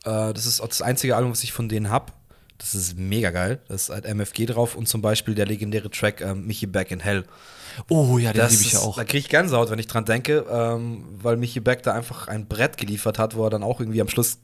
Äh, 0.05 0.33
das 0.33 0.47
ist 0.47 0.61
auch 0.61 0.69
das 0.69 0.83
einzige 0.83 1.17
Album, 1.17 1.31
was 1.33 1.45
ich 1.45 1.53
von 1.53 1.69
denen 1.69 1.91
habe. 1.91 2.13
Das 2.59 2.75
ist 2.75 2.99
mega 2.99 3.31
geil. 3.31 3.61
Da 3.69 3.75
ist 3.75 3.89
halt 3.89 4.05
MFG 4.05 4.47
drauf 4.47 4.75
und 4.75 4.89
zum 4.89 5.01
Beispiel 5.01 5.35
der 5.35 5.47
legendäre 5.47 5.91
Track 5.91 6.21
äh, 6.21 6.35
Michi 6.35 6.67
Back 6.67 6.91
in 6.91 7.01
Hell. 7.01 7.25
Oh 7.89 8.19
ja, 8.19 8.33
den 8.33 8.49
liebe 8.49 8.63
ich 8.63 8.73
ja 8.73 8.81
auch. 8.81 8.97
Da 8.97 9.05
kriege 9.05 9.19
ich 9.19 9.29
Gänsehaut, 9.29 9.71
wenn 9.71 9.79
ich 9.79 9.87
dran 9.87 10.05
denke, 10.05 10.45
ähm, 10.51 11.05
weil 11.23 11.37
Michi 11.37 11.61
Beck 11.61 11.83
da 11.83 11.93
einfach 11.93 12.29
ein 12.29 12.47
Brett 12.47 12.77
geliefert 12.77 13.19
hat, 13.19 13.37
wo 13.37 13.45
er 13.45 13.51
dann 13.51 13.63
auch 13.63 13.81
irgendwie 13.81 14.01
am 14.01 14.09
Schluss 14.09 14.39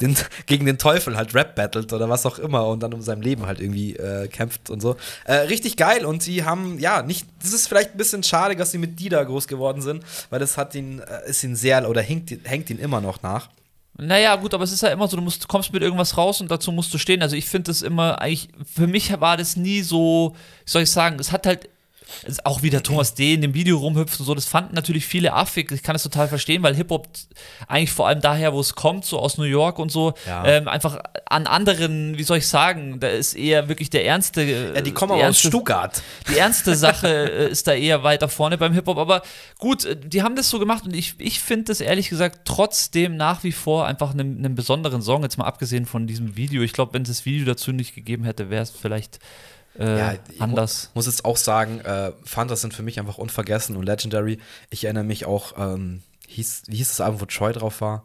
den, 0.00 0.16
gegen 0.46 0.66
den 0.66 0.78
Teufel 0.78 1.16
halt 1.16 1.34
Rap 1.34 1.54
battelt 1.54 1.92
oder 1.92 2.08
was 2.08 2.26
auch 2.26 2.38
immer 2.38 2.66
und 2.66 2.82
dann 2.82 2.94
um 2.94 3.02
sein 3.02 3.22
Leben 3.22 3.46
halt 3.46 3.60
irgendwie 3.60 3.96
äh, 3.96 4.28
kämpft 4.28 4.70
und 4.70 4.80
so. 4.80 4.96
Äh, 5.24 5.34
richtig 5.34 5.76
geil 5.76 6.04
und 6.04 6.22
sie 6.22 6.44
haben, 6.44 6.78
ja, 6.78 7.02
nicht, 7.02 7.26
das 7.42 7.52
ist 7.52 7.68
vielleicht 7.68 7.92
ein 7.92 7.98
bisschen 7.98 8.22
schade, 8.22 8.56
dass 8.56 8.70
sie 8.70 8.78
mit 8.78 8.98
Dida 8.98 9.22
groß 9.22 9.48
geworden 9.48 9.82
sind, 9.82 10.04
weil 10.30 10.40
das 10.40 10.56
hat 10.56 10.74
ihn, 10.74 11.00
äh, 11.00 11.28
ist 11.28 11.42
ihn 11.44 11.56
sehr, 11.56 11.88
oder 11.88 12.02
hängt, 12.02 12.30
hängt 12.44 12.70
ihn 12.70 12.78
immer 12.78 13.00
noch 13.00 13.22
nach. 13.22 13.48
Naja, 14.00 14.36
gut, 14.36 14.54
aber 14.54 14.62
es 14.62 14.70
ist 14.70 14.82
ja 14.82 14.90
immer 14.90 15.08
so, 15.08 15.16
du 15.16 15.22
musst, 15.22 15.48
kommst 15.48 15.72
mit 15.72 15.82
irgendwas 15.82 16.16
raus 16.16 16.40
und 16.40 16.48
dazu 16.52 16.70
musst 16.70 16.94
du 16.94 16.98
stehen. 16.98 17.20
Also 17.20 17.34
ich 17.34 17.46
finde 17.46 17.72
das 17.72 17.82
immer, 17.82 18.20
eigentlich, 18.20 18.48
für 18.72 18.86
mich 18.86 19.20
war 19.20 19.36
das 19.36 19.56
nie 19.56 19.82
so, 19.82 20.36
wie 20.64 20.70
soll 20.70 20.82
ich 20.82 20.90
sagen, 20.92 21.18
es 21.18 21.32
hat 21.32 21.46
halt 21.46 21.68
es- 22.26 22.44
auch 22.44 22.62
wie 22.62 22.70
der 22.70 22.82
Thomas 22.82 23.14
D. 23.14 23.34
in 23.34 23.42
dem 23.42 23.54
Video 23.54 23.78
rumhüpft 23.78 24.18
und 24.20 24.26
so, 24.26 24.34
das 24.34 24.46
fanden 24.46 24.74
natürlich 24.74 25.06
viele 25.06 25.32
affig. 25.32 25.70
Ich 25.72 25.82
kann 25.82 25.94
das 25.94 26.02
total 26.02 26.28
verstehen, 26.28 26.62
weil 26.62 26.74
Hip-Hop 26.74 27.08
eigentlich 27.66 27.92
vor 27.92 28.08
allem 28.08 28.20
daher, 28.20 28.52
wo 28.52 28.60
es 28.60 28.74
kommt, 28.74 29.04
so 29.04 29.18
aus 29.18 29.38
New 29.38 29.44
York 29.44 29.78
und 29.78 29.90
so, 29.90 30.14
Ja. 30.26 30.44
ähm, 30.44 30.68
einfach 30.68 30.98
an 31.30 31.46
anderen, 31.46 32.16
wie 32.18 32.22
soll 32.22 32.38
ich 32.38 32.46
sagen, 32.48 33.00
da 33.00 33.08
ist 33.08 33.34
eher 33.34 33.68
wirklich 33.68 33.90
der 33.90 34.04
ernste. 34.06 34.42
Ja, 34.42 34.80
die 34.80 34.92
kommen 34.92 35.14
die 35.14 35.20
aber 35.20 35.30
aus 35.30 35.38
Stuttgart. 35.38 36.02
die 36.30 36.38
ernste 36.38 36.74
Sache 36.74 37.08
äh, 37.08 37.50
ist 37.50 37.66
da 37.66 37.72
eher 37.74 38.02
weiter 38.02 38.28
vorne 38.28 38.58
beim 38.58 38.72
Hip-Hop. 38.72 38.98
Aber 38.98 39.22
gut, 39.58 39.84
äh, 39.84 39.96
die 39.96 40.22
haben 40.22 40.36
das 40.36 40.48
so 40.50 40.58
gemacht 40.58 40.84
und 40.84 40.94
ich, 40.96 41.14
ich 41.18 41.40
finde 41.40 41.64
das 41.64 41.80
ehrlich 41.80 42.08
gesagt 42.08 42.40
trotzdem 42.44 43.16
nach 43.16 43.44
wie 43.44 43.52
vor 43.52 43.86
einfach 43.86 44.12
einen, 44.12 44.38
einen 44.38 44.54
besonderen 44.54 45.02
Song, 45.02 45.22
jetzt 45.22 45.36
mal 45.38 45.44
abgesehen 45.46 45.86
von 45.86 46.06
diesem 46.06 46.36
Video. 46.36 46.62
Ich 46.62 46.72
glaube, 46.72 46.94
wenn 46.94 47.02
es 47.02 47.08
das 47.08 47.24
Video 47.26 47.44
dazu 47.46 47.72
nicht 47.72 47.94
gegeben 47.94 48.24
hätte, 48.24 48.50
wäre 48.50 48.62
es 48.62 48.70
vielleicht 48.70 49.18
äh, 49.78 49.98
Ja, 49.98 50.14
ich 50.28 50.40
anders. 50.40 50.90
Muss 50.94 51.06
jetzt 51.06 51.24
auch 51.24 51.36
sagen, 51.36 51.80
äh, 51.80 52.12
Fantas 52.24 52.60
sind 52.60 52.74
für 52.74 52.82
mich 52.82 52.98
einfach 52.98 53.18
unvergessen 53.18 53.76
und 53.76 53.84
legendary. 53.84 54.38
Ich 54.70 54.84
erinnere 54.84 55.04
mich 55.04 55.26
auch, 55.26 55.54
ähm, 55.58 56.02
hieß, 56.26 56.64
wie 56.66 56.76
hieß 56.76 56.88
das 56.88 57.00
Album, 57.00 57.20
wo 57.20 57.26
Troy 57.26 57.52
drauf 57.52 57.80
war? 57.80 58.04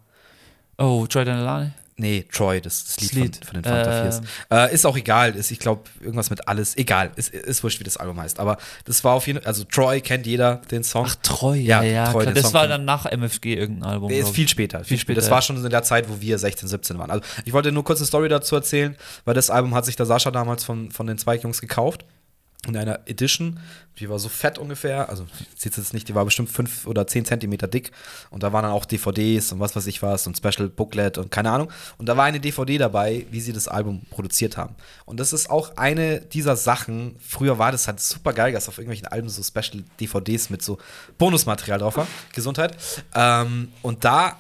Oh, 0.78 1.06
Jordan 1.10 1.40
Alane? 1.40 1.74
Nee, 1.96 2.26
Troy, 2.32 2.60
das, 2.60 2.86
das 2.86 3.02
Lied, 3.02 3.12
Das 3.12 3.18
Lied. 3.20 3.36
Von, 3.38 3.46
von 3.46 3.62
den 3.62 3.64
Fanta 3.64 4.06
Ähm. 4.06 4.12
Fiers. 4.12 4.22
Äh, 4.50 4.74
ist 4.74 4.86
auch 4.86 4.98
egal, 4.98 5.36
ist, 5.36 5.52
ich 5.52 5.60
glaube, 5.60 5.84
irgendwas 6.00 6.30
mit 6.30 6.48
alles, 6.48 6.76
egal, 6.78 7.12
ist, 7.16 7.30
ist 7.34 7.64
wurscht, 7.64 7.80
wie 7.80 7.84
das 7.84 7.98
Album 7.98 8.20
heißt. 8.20 8.40
Aber 8.40 8.58
das 8.86 9.04
war 9.04 9.14
auf 9.14 9.28
jeden 9.28 9.40
Fall, 9.40 9.48
also 9.48 9.64
Troy 9.64 10.02
kennt 10.02 10.26
jeder 10.26 10.58
den 10.72 10.84
Song. 10.84 11.06
Ach, 11.08 11.16
Treu, 11.22 11.56
Ja, 11.56 11.84
ja. 11.84 12.12
Treu, 12.12 12.22
klar. 12.22 12.34
Das 12.34 12.44
Song 12.46 12.54
war 12.54 12.68
dann 12.68 12.86
nach 12.86 13.06
MFG 13.06 13.54
irgendein 13.56 13.90
Album. 13.90 14.10
Nee, 14.12 14.20
ist 14.20 14.30
viel 14.30 14.48
später. 14.48 14.80
Viel 14.80 14.86
Viel 14.88 15.00
später. 15.00 15.22
Das 15.22 15.30
war 15.30 15.42
schon 15.42 15.64
in 15.64 15.70
der 15.70 15.84
Zeit, 15.84 16.10
wo 16.10 16.20
wir 16.20 16.40
16, 16.40 16.68
17 16.68 16.98
waren. 16.98 17.12
Also 17.12 17.24
ich 17.46 17.54
wollte 17.54 17.72
nur 17.72 17.84
kurz 17.84 18.00
eine 18.00 18.08
Story 18.08 18.30
dazu 18.30 18.56
erzählen, 18.56 18.96
weil 19.26 19.34
das 19.34 19.50
Album 19.50 19.76
hat 19.76 19.86
sich 19.86 19.96
der 19.96 20.06
Sascha 20.06 20.32
damals 20.32 20.64
von, 20.64 20.92
von 20.92 21.06
den 21.08 21.18
Zweig-Jungs 21.18 21.62
gekauft. 21.62 22.06
In 22.66 22.78
einer 22.78 23.02
Edition, 23.08 23.60
die 24.00 24.10
war 24.10 24.20
so 24.20 24.30
fett 24.30 24.58
ungefähr, 24.58 25.10
also 25.10 25.26
sieht 25.56 25.76
jetzt 25.76 25.94
nicht, 25.94 26.08
die 26.08 26.16
war 26.16 26.24
bestimmt 26.24 26.50
5 26.50 26.88
oder 26.88 27.06
10 27.06 27.26
Zentimeter 27.26 27.68
dick. 27.68 27.92
Und 28.30 28.42
da 28.42 28.54
waren 28.54 28.64
dann 28.64 28.72
auch 28.72 28.86
DVDs 28.86 29.52
und 29.52 29.60
was 29.60 29.76
weiß 29.76 29.86
ich 29.88 30.02
was 30.02 30.28
und 30.28 30.38
Special 30.38 30.70
Booklet 30.70 31.18
und 31.18 31.30
keine 31.30 31.52
Ahnung. 31.52 31.72
Und 31.98 32.08
da 32.08 32.16
war 32.16 32.24
eine 32.24 32.40
DVD 32.40 32.78
dabei, 32.78 33.26
wie 33.32 33.42
sie 33.42 33.52
das 33.52 33.68
Album 33.68 34.04
produziert 34.10 34.56
haben. 34.56 34.76
Und 35.06 35.20
das 35.20 35.34
ist 35.34 35.50
auch 35.50 35.76
eine 35.76 36.22
dieser 36.22 36.56
Sachen. 36.56 37.16
Früher 37.20 37.60
war 37.60 37.72
das 37.72 37.88
halt 37.88 38.00
super 38.00 38.32
geil, 38.32 38.54
dass 38.54 38.70
auf 38.70 38.78
irgendwelchen 38.78 39.08
Alben 39.08 39.28
so 39.28 39.44
Special 39.44 39.84
DVDs 40.00 40.50
mit 40.50 40.64
so 40.64 40.78
Bonusmaterial 41.18 41.80
drauf 41.80 41.98
war. 41.98 42.08
Gesundheit. 42.34 42.78
Ähm, 43.14 43.74
und 43.82 44.06
da 44.06 44.38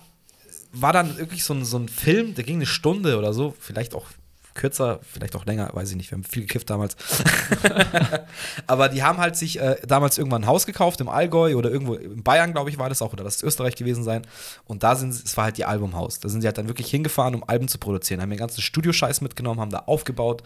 war 0.71 0.91
dann 0.91 1.17
wirklich 1.17 1.43
so 1.43 1.53
ein, 1.53 1.65
so 1.65 1.77
ein 1.77 1.87
Film, 1.87 2.33
der 2.35 2.43
ging 2.43 2.55
eine 2.55 2.65
Stunde 2.65 3.17
oder 3.17 3.33
so, 3.33 3.53
vielleicht 3.59 3.93
auch 3.93 4.07
kürzer, 4.53 4.99
vielleicht 5.01 5.35
auch 5.35 5.45
länger, 5.45 5.69
weiß 5.73 5.89
ich 5.91 5.95
nicht, 5.95 6.11
wir 6.11 6.17
haben 6.17 6.23
viel 6.23 6.43
gekifft 6.43 6.69
damals. 6.69 6.95
Aber 8.67 8.89
die 8.89 9.03
haben 9.03 9.17
halt 9.17 9.35
sich 9.35 9.59
äh, 9.59 9.77
damals 9.87 10.17
irgendwann 10.17 10.43
ein 10.43 10.47
Haus 10.47 10.65
gekauft 10.65 11.01
im 11.01 11.09
Allgäu 11.09 11.55
oder 11.55 11.71
irgendwo 11.71 11.95
in 11.95 12.23
Bayern, 12.23 12.53
glaube 12.53 12.69
ich, 12.69 12.77
war 12.77 12.89
das 12.89 13.01
auch, 13.01 13.13
oder 13.13 13.23
das 13.23 13.37
ist 13.37 13.43
Österreich 13.43 13.75
gewesen 13.75 14.03
sein. 14.03 14.23
Und 14.65 14.83
da 14.83 14.95
sind 14.95 15.13
es 15.13 15.35
war 15.37 15.45
halt 15.45 15.59
ihr 15.59 15.67
Albumhaus. 15.67 16.19
Da 16.19 16.29
sind 16.29 16.41
sie 16.41 16.47
halt 16.47 16.57
dann 16.57 16.67
wirklich 16.67 16.89
hingefahren, 16.89 17.35
um 17.35 17.43
Alben 17.47 17.67
zu 17.67 17.77
produzieren, 17.77 18.21
haben 18.21 18.29
den 18.29 18.39
ganzen 18.39 18.61
Studioscheiß 18.61 19.21
mitgenommen, 19.21 19.59
haben 19.59 19.71
da 19.71 19.79
aufgebaut. 19.79 20.43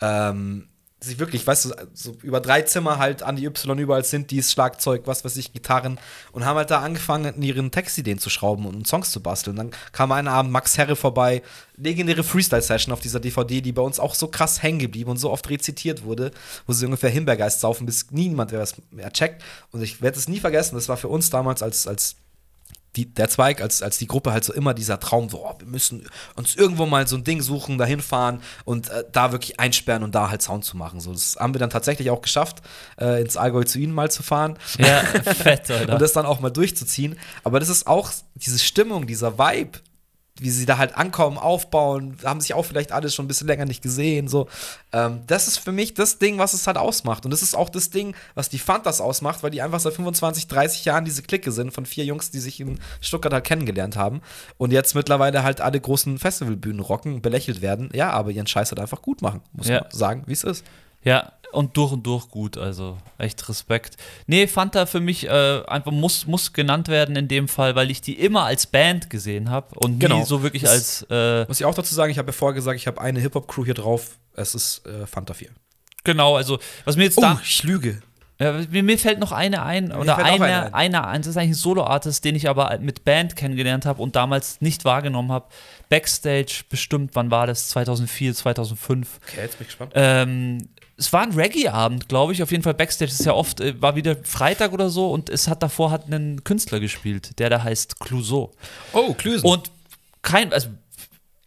Ähm, 0.00 0.66
sich 1.02 1.18
wirklich, 1.18 1.46
weißt 1.46 1.64
du, 1.64 1.70
so 1.94 2.16
über 2.22 2.40
drei 2.40 2.62
Zimmer 2.62 2.98
halt 2.98 3.22
an 3.22 3.36
die 3.36 3.46
Y 3.46 3.78
überall 3.78 4.04
sind, 4.04 4.30
dies 4.30 4.52
Schlagzeug, 4.52 5.02
was 5.06 5.24
weiß 5.24 5.36
ich, 5.36 5.52
Gitarren 5.52 5.98
und 6.32 6.44
haben 6.44 6.56
halt 6.56 6.70
da 6.70 6.80
angefangen, 6.80 7.34
in 7.34 7.42
ihren 7.42 7.70
Textideen 7.70 8.18
zu 8.18 8.28
schrauben 8.28 8.66
und 8.66 8.86
Songs 8.86 9.10
zu 9.10 9.22
basteln. 9.22 9.56
Dann 9.56 9.70
kam 9.92 10.12
einen 10.12 10.28
Abend 10.28 10.52
Max 10.52 10.76
Herre 10.76 10.96
vorbei, 10.96 11.42
legendäre 11.76 12.22
Freestyle-Session 12.22 12.92
auf 12.92 13.00
dieser 13.00 13.18
DVD, 13.18 13.62
die 13.62 13.72
bei 13.72 13.82
uns 13.82 13.98
auch 13.98 14.14
so 14.14 14.28
krass 14.28 14.62
hängen 14.62 14.78
geblieben 14.78 15.10
und 15.10 15.16
so 15.16 15.30
oft 15.30 15.48
rezitiert 15.48 16.04
wurde, 16.04 16.32
wo 16.66 16.74
sie 16.74 16.84
ungefähr 16.84 17.10
Himbeergeist 17.10 17.60
saufen, 17.60 17.86
bis 17.86 18.10
niemand 18.10 18.52
mehr 18.52 18.60
was 18.60 18.74
mehr 18.90 19.10
checkt. 19.10 19.42
Und 19.72 19.82
ich 19.82 20.02
werde 20.02 20.18
es 20.18 20.28
nie 20.28 20.40
vergessen, 20.40 20.74
das 20.74 20.88
war 20.88 20.98
für 20.98 21.08
uns 21.08 21.30
damals 21.30 21.62
als, 21.62 21.86
als 21.86 22.16
die, 22.96 23.06
der 23.06 23.28
Zweig, 23.28 23.60
als, 23.60 23.82
als 23.82 23.98
die 23.98 24.06
Gruppe 24.06 24.32
halt 24.32 24.44
so 24.44 24.52
immer 24.52 24.74
dieser 24.74 24.98
Traum, 24.98 25.28
so, 25.28 25.46
oh, 25.46 25.54
wir 25.58 25.66
müssen 25.66 26.08
uns 26.34 26.56
irgendwo 26.56 26.86
mal 26.86 27.06
so 27.06 27.16
ein 27.16 27.24
Ding 27.24 27.40
suchen, 27.40 27.78
dahin 27.78 28.00
fahren 28.00 28.42
und 28.64 28.88
äh, 28.88 29.04
da 29.12 29.32
wirklich 29.32 29.60
einsperren 29.60 30.02
und 30.02 30.14
da 30.14 30.30
halt 30.30 30.42
Sound 30.42 30.64
zu 30.64 30.76
machen. 30.76 31.00
So, 31.00 31.12
das 31.12 31.36
haben 31.38 31.54
wir 31.54 31.60
dann 31.60 31.70
tatsächlich 31.70 32.10
auch 32.10 32.22
geschafft, 32.22 32.62
äh, 33.00 33.20
ins 33.20 33.36
Allgäu 33.36 33.64
zu 33.64 33.78
ihnen 33.78 33.92
mal 33.92 34.10
zu 34.10 34.22
fahren 34.22 34.58
Ja, 34.78 35.00
fett, 35.34 35.70
Alter. 35.70 35.92
und 35.92 36.02
das 36.02 36.12
dann 36.12 36.26
auch 36.26 36.40
mal 36.40 36.50
durchzuziehen. 36.50 37.18
Aber 37.44 37.60
das 37.60 37.68
ist 37.68 37.86
auch 37.86 38.10
diese 38.34 38.58
Stimmung, 38.58 39.06
dieser 39.06 39.38
Vibe, 39.38 39.78
wie 40.38 40.50
sie 40.50 40.64
da 40.64 40.78
halt 40.78 40.96
ankommen, 40.96 41.36
aufbauen, 41.36 42.16
haben 42.24 42.40
sich 42.40 42.54
auch 42.54 42.62
vielleicht 42.64 42.92
alle 42.92 43.10
schon 43.10 43.26
ein 43.26 43.28
bisschen 43.28 43.46
länger 43.46 43.66
nicht 43.66 43.82
gesehen. 43.82 44.26
So. 44.28 44.48
Ähm, 44.92 45.20
das 45.26 45.48
ist 45.48 45.58
für 45.58 45.72
mich 45.72 45.92
das 45.92 46.18
Ding, 46.18 46.38
was 46.38 46.54
es 46.54 46.66
halt 46.66 46.78
ausmacht. 46.78 47.24
Und 47.26 47.30
das 47.30 47.42
ist 47.42 47.54
auch 47.54 47.68
das 47.68 47.90
Ding, 47.90 48.14
was 48.34 48.48
die 48.48 48.58
Fantas 48.58 49.00
ausmacht, 49.02 49.42
weil 49.42 49.50
die 49.50 49.60
einfach 49.60 49.80
seit 49.80 49.92
25, 49.94 50.46
30 50.48 50.84
Jahren 50.86 51.04
diese 51.04 51.22
Clique 51.22 51.52
sind 51.52 51.72
von 51.72 51.84
vier 51.84 52.04
Jungs, 52.04 52.30
die 52.30 52.38
sich 52.40 52.58
in 52.60 52.78
Stuttgart 53.02 53.32
halt 53.34 53.44
kennengelernt 53.44 53.96
haben 53.96 54.22
und 54.56 54.72
jetzt 54.72 54.94
mittlerweile 54.94 55.42
halt 55.42 55.60
alle 55.60 55.78
großen 55.80 56.18
Festivalbühnen 56.18 56.80
rocken, 56.80 57.20
belächelt 57.20 57.60
werden. 57.60 57.90
Ja, 57.92 58.10
aber 58.10 58.30
ihren 58.30 58.46
Scheiß 58.46 58.70
halt 58.70 58.80
einfach 58.80 59.02
gut 59.02 59.20
machen, 59.22 59.42
muss 59.52 59.68
Ja. 59.68 59.82
man 59.82 59.90
sagen, 59.90 60.22
wie 60.26 60.32
es 60.32 60.44
ist. 60.44 60.64
Ja, 61.02 61.32
und 61.52 61.76
durch 61.76 61.92
und 61.92 62.06
durch 62.06 62.28
gut, 62.28 62.56
also 62.56 62.96
echt 63.18 63.48
Respekt. 63.48 63.96
Nee, 64.26 64.46
Fanta 64.46 64.86
für 64.86 65.00
mich 65.00 65.26
äh, 65.28 65.62
einfach 65.66 65.92
muss, 65.92 66.26
muss 66.26 66.52
genannt 66.52 66.88
werden 66.88 67.16
in 67.16 67.28
dem 67.28 67.48
Fall, 67.48 67.74
weil 67.74 67.90
ich 67.90 68.00
die 68.00 68.14
immer 68.20 68.44
als 68.44 68.66
Band 68.66 69.10
gesehen 69.10 69.50
habe 69.50 69.78
und 69.78 69.98
Genau. 69.98 70.18
nie 70.20 70.24
so 70.24 70.42
wirklich 70.42 70.62
Das- 70.62 70.72
als, 70.72 71.06
äh, 71.10 71.44
Muss 71.48 71.60
ich 71.60 71.66
auch 71.66 71.74
dazu 71.74 71.94
sagen, 71.94 72.10
ich 72.10 72.18
habe 72.18 72.28
ja 72.28 72.32
vorher 72.32 72.54
gesagt, 72.54 72.76
ich 72.78 72.86
habe 72.86 73.00
eine 73.00 73.20
Hip-Hop-Crew 73.20 73.64
hier 73.64 73.74
drauf. 73.74 74.18
Es 74.34 74.54
ist 74.54 74.86
äh, 74.86 75.06
Fanta 75.06 75.34
4. 75.34 75.48
genau, 76.04 76.36
also 76.36 76.58
was 76.84 76.96
mir 76.96 77.04
jetzt 77.04 77.18
Oh, 77.18 77.22
da, 77.22 77.40
ich 77.44 77.62
lüge. 77.62 78.00
ja, 78.38 78.52
mir, 78.70 78.82
mir 78.82 78.98
fällt 78.98 79.18
noch 79.18 79.32
eine 79.32 79.62
ein, 79.62 79.88
mir 79.88 79.98
oder 79.98 80.16
einer, 80.18 80.44
eine 80.46 80.74
einer, 80.74 81.06
ein. 81.08 81.20
das 81.20 81.28
ist 81.30 81.36
eigentlich 81.36 81.50
ein 81.50 81.54
Solo-Artist, 81.54 82.24
den 82.24 82.36
ich 82.36 82.48
aber 82.48 82.78
mit 82.80 83.04
Band 83.04 83.36
kennengelernt 83.36 83.84
habe 83.84 84.00
und 84.00 84.16
damals 84.16 84.60
nicht 84.62 84.84
wahrgenommen 84.86 85.30
habe. 85.32 85.46
Backstage 85.90 86.62
bestimmt, 86.70 87.10
wann 87.14 87.30
war 87.30 87.46
das? 87.46 87.68
2004, 87.70 88.34
2005. 88.34 89.18
Okay, 89.26 89.40
jetzt 89.42 89.58
bin 89.58 89.64
ich 89.64 89.68
gespannt. 89.68 89.92
Ähm, 89.96 90.68
es 91.00 91.12
war 91.14 91.22
ein 91.22 91.32
Reggae-Abend, 91.32 92.08
glaube 92.08 92.32
ich. 92.34 92.42
Auf 92.42 92.50
jeden 92.50 92.62
Fall 92.62 92.74
Backstage 92.74 93.10
ist 93.10 93.24
ja 93.24 93.32
oft, 93.32 93.60
äh, 93.60 93.80
war 93.80 93.96
wieder 93.96 94.16
Freitag 94.22 94.72
oder 94.72 94.90
so 94.90 95.10
und 95.10 95.30
es 95.30 95.48
hat 95.48 95.62
davor 95.62 95.90
hat 95.90 96.06
einen 96.06 96.44
Künstler 96.44 96.78
gespielt, 96.78 97.38
der 97.38 97.48
da 97.48 97.64
heißt 97.64 97.98
Clouseau. 98.00 98.52
Oh, 98.92 99.14
Klüsen. 99.14 99.48
Und 99.48 99.70
kein, 100.20 100.52
also 100.52 100.68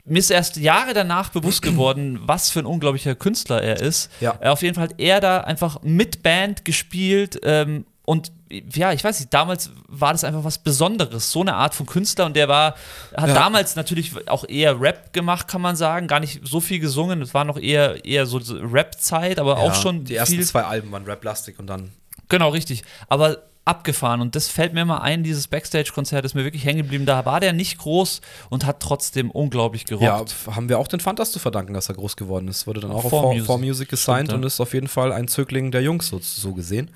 mir 0.06 0.20
ist 0.20 0.32
erst 0.32 0.58
Jahre 0.58 0.94
danach 0.94 1.30
bewusst 1.30 1.62
geworden, 1.62 2.20
was 2.24 2.50
für 2.50 2.60
ein 2.60 2.66
unglaublicher 2.66 3.14
Künstler 3.14 3.62
er 3.62 3.80
ist. 3.80 4.10
Ja. 4.20 4.38
Äh, 4.42 4.50
Auf 4.50 4.64
jeden 4.64 4.74
Fall 4.74 4.86
hat 4.86 4.96
er 4.98 5.22
da 5.22 5.42
einfach 5.42 5.84
mit 5.84 6.24
Band 6.24 6.66
gespielt 6.66 7.40
ähm, 7.44 7.86
und 8.06 8.32
ja, 8.74 8.92
ich 8.92 9.04
weiß 9.04 9.20
nicht, 9.22 9.34
damals 9.34 9.72
war 9.88 10.12
das 10.12 10.24
einfach 10.24 10.44
was 10.44 10.58
Besonderes, 10.58 11.32
so 11.32 11.42
eine 11.42 11.56
Art 11.56 11.74
von 11.74 11.86
Künstler 11.86 12.26
und 12.26 12.36
der 12.36 12.48
war, 12.50 12.76
hat 13.16 13.30
Ja. 13.30 13.34
damals 13.34 13.76
natürlich 13.76 14.12
auch 14.28 14.44
eher 14.48 14.80
Rap 14.80 15.14
gemacht, 15.14 15.48
kann 15.48 15.62
man 15.62 15.76
sagen, 15.76 16.08
gar 16.08 16.20
nicht 16.20 16.42
so 16.44 16.60
viel 16.60 16.80
gesungen, 16.80 17.22
es 17.22 17.34
war 17.34 17.46
noch 17.46 17.58
eher, 17.58 18.04
eher 18.06 18.26
so 18.26 18.40
Rap-Zeit, 18.40 19.40
aber 19.40 19.58
auch 19.58 19.74
schon 19.74 20.04
Die 20.04 20.16
ersten 20.16 20.42
zwei 20.44 20.64
Alben 20.64 20.92
waren 20.92 21.06
Rap-lastig 21.06 21.58
und 21.60 21.68
dann. 21.68 21.92
Genau, 22.30 22.50
richtig. 22.50 22.84
Aber 23.08 23.38
abgefahren. 23.66 24.20
Und 24.22 24.36
das 24.36 24.50
fällt 24.50 24.74
mir 24.74 24.84
mal 24.84 24.98
ein, 24.98 25.24
dieses 25.24 25.48
Backstage-Konzert 25.48 26.26
ist 26.26 26.36
mir 26.36 26.44
wirklich 26.44 26.66
hängen 26.66 26.80
geblieben. 26.80 27.06
Da 27.06 27.26
war 27.26 27.40
der 27.40 27.54
nicht 27.54 27.78
groß 27.78 28.22
und 28.50 28.66
hat 28.66 28.82
trotzdem 28.82 29.32
unglaublich 29.32 29.86
gerockt. 29.86 30.36
Ja, 30.46 30.56
haben 30.56 30.68
wir 30.68 30.80
auch 30.80 30.88
den 30.88 31.00
Fantas 31.00 31.32
zu 31.32 31.40
verdanken, 31.40 31.74
dass 31.74 31.88
er 31.88 31.96
groß 31.96 32.18
geworden 32.18 32.48
ist. 32.48 32.68
Wurde 32.68 32.82
dann 32.82 32.92
auch 32.92 33.10
Four 33.10 33.24
auf 33.24 33.34
4 33.34 33.42
Music. 33.42 33.50
Music, 33.50 33.68
Music 33.68 33.90
gesigned 33.90 34.28
Stimmt, 34.28 34.32
ja. 34.32 34.36
und 34.38 34.44
ist 34.44 34.60
auf 34.60 34.74
jeden 34.74 34.88
Fall 34.88 35.14
ein 35.14 35.28
Zögling 35.28 35.72
der 35.72 35.82
Jungs, 35.82 36.08
so, 36.08 36.20
so 36.22 36.54
gesehen. 36.54 36.92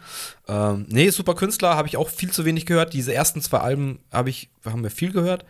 Ähm, 0.48 0.86
nee, 0.90 1.10
super 1.10 1.36
Künstler, 1.36 1.76
habe 1.76 1.88
ich 1.88 1.96
auch 1.96 2.10
viel 2.10 2.32
zu 2.32 2.44
wenig 2.44 2.66
gehört. 2.66 2.94
Diese 2.94 3.14
ersten 3.14 3.42
zwei 3.42 3.60
Alben 3.60 4.00
habe 4.12 4.30
ich, 4.30 4.50
haben 4.66 4.84
wir 4.84 4.92
viel 4.92 5.12
gehört. 5.12 5.46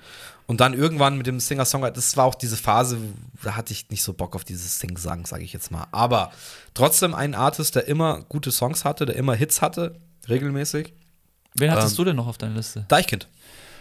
Und 0.45 0.61
dann 0.61 0.73
irgendwann 0.73 1.17
mit 1.17 1.27
dem 1.27 1.41
Singer-Songwriter, 1.41 1.95
das 1.95 2.15
war 2.15 2.23
auch 2.23 2.35
diese 2.35 2.55
Phase, 2.55 2.97
da 3.43 3.57
hatte 3.57 3.73
ich 3.73 3.89
nicht 3.89 4.01
so 4.01 4.13
Bock 4.13 4.33
auf 4.33 4.45
dieses 4.45 4.79
Sing-Sang, 4.79 5.25
sage 5.25 5.43
ich 5.43 5.51
jetzt 5.51 5.71
mal. 5.71 5.87
Aber 5.91 6.31
trotzdem 6.73 7.13
ein 7.13 7.35
Artist, 7.35 7.75
der 7.75 7.87
immer 7.87 8.21
gute 8.29 8.51
Songs 8.51 8.85
hatte, 8.85 9.05
der 9.05 9.17
immer 9.17 9.35
Hits 9.35 9.61
hatte, 9.61 9.99
regelmäßig. 10.29 10.93
Wen 11.57 11.71
hattest 11.71 11.93
ähm, 11.93 11.97
du 11.97 12.03
denn 12.05 12.15
noch 12.15 12.27
auf 12.27 12.37
deiner 12.37 12.55
Liste? 12.55 12.85
Deichkind. 12.87 13.27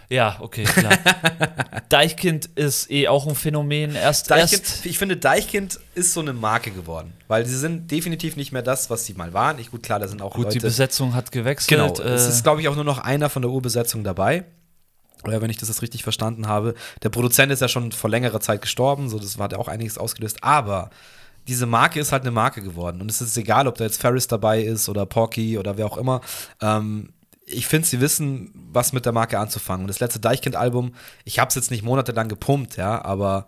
Ja, 0.09 0.37
okay, 0.39 0.63
klar. 0.63 0.97
Deichkind 1.89 2.45
ist 2.55 2.89
eh 2.89 3.09
auch 3.09 3.27
ein 3.27 3.35
Phänomen. 3.35 3.93
Erst, 3.93 4.31
Deichkind, 4.31 4.63
erst 4.63 4.85
ich 4.85 4.97
finde, 4.97 5.17
Deichkind 5.17 5.79
ist 5.95 6.13
so 6.13 6.21
eine 6.21 6.31
Marke 6.31 6.71
geworden. 6.71 7.13
Weil 7.27 7.45
sie 7.45 7.57
sind 7.57 7.91
definitiv 7.91 8.37
nicht 8.37 8.53
mehr 8.53 8.61
das, 8.61 8.89
was 8.89 9.05
sie 9.05 9.15
mal 9.15 9.33
waren. 9.33 9.59
Ich, 9.59 9.69
gut, 9.69 9.83
klar, 9.83 9.99
da 9.99 10.07
sind 10.07 10.21
auch 10.21 10.33
gut, 10.33 10.45
die 10.45 10.59
Leute. 10.59 10.67
Besetzung 10.67 11.13
hat 11.13 11.31
gewechselt. 11.31 11.67
Genau, 11.67 11.93
äh, 11.99 12.13
es 12.13 12.27
ist, 12.27 12.43
glaube 12.43 12.61
ich, 12.61 12.69
auch 12.69 12.75
nur 12.75 12.85
noch 12.85 12.99
einer 12.99 13.29
von 13.29 13.41
der 13.41 13.51
Urbesetzung 13.51 14.05
dabei. 14.05 14.45
Oder 15.23 15.41
wenn 15.41 15.49
ich 15.49 15.57
das 15.57 15.67
jetzt 15.67 15.81
richtig 15.81 16.03
verstanden 16.03 16.47
habe. 16.47 16.73
Der 17.03 17.09
Produzent 17.09 17.51
ist 17.51 17.61
ja 17.61 17.67
schon 17.67 17.91
vor 17.91 18.09
längerer 18.09 18.39
Zeit 18.39 18.61
gestorben, 18.61 19.09
so 19.09 19.19
das 19.19 19.37
hat 19.37 19.51
ja 19.51 19.57
auch 19.57 19.67
einiges 19.67 19.97
ausgelöst. 19.97 20.41
Aber 20.41 20.89
diese 21.47 21.65
Marke 21.65 21.99
ist 21.99 22.13
halt 22.13 22.21
eine 22.23 22.31
Marke 22.31 22.61
geworden. 22.61 23.01
Und 23.01 23.11
es 23.11 23.19
ist 23.19 23.35
egal, 23.35 23.67
ob 23.67 23.75
da 23.75 23.83
jetzt 23.83 23.99
Ferris 23.99 24.27
dabei 24.27 24.61
ist 24.61 24.87
oder 24.87 25.05
Porky 25.05 25.57
oder 25.57 25.77
wer 25.77 25.85
auch 25.85 25.97
immer. 25.97 26.21
Ähm, 26.61 27.09
ich 27.47 27.65
finde, 27.65 27.87
sie 27.87 28.01
wissen, 28.01 28.51
was 28.71 28.93
mit 28.93 29.05
der 29.05 29.13
Marke 29.13 29.39
anzufangen. 29.39 29.85
Und 29.85 29.87
das 29.87 30.01
letzte 30.01 30.19
Deichkind-Album, 30.19 30.93
ich 31.23 31.39
habe 31.39 31.49
es 31.49 31.55
jetzt 31.55 31.71
nicht 31.71 31.83
monatelang 31.83 32.27
gepumpt, 32.27 32.75
ja, 32.75 33.03
aber 33.03 33.47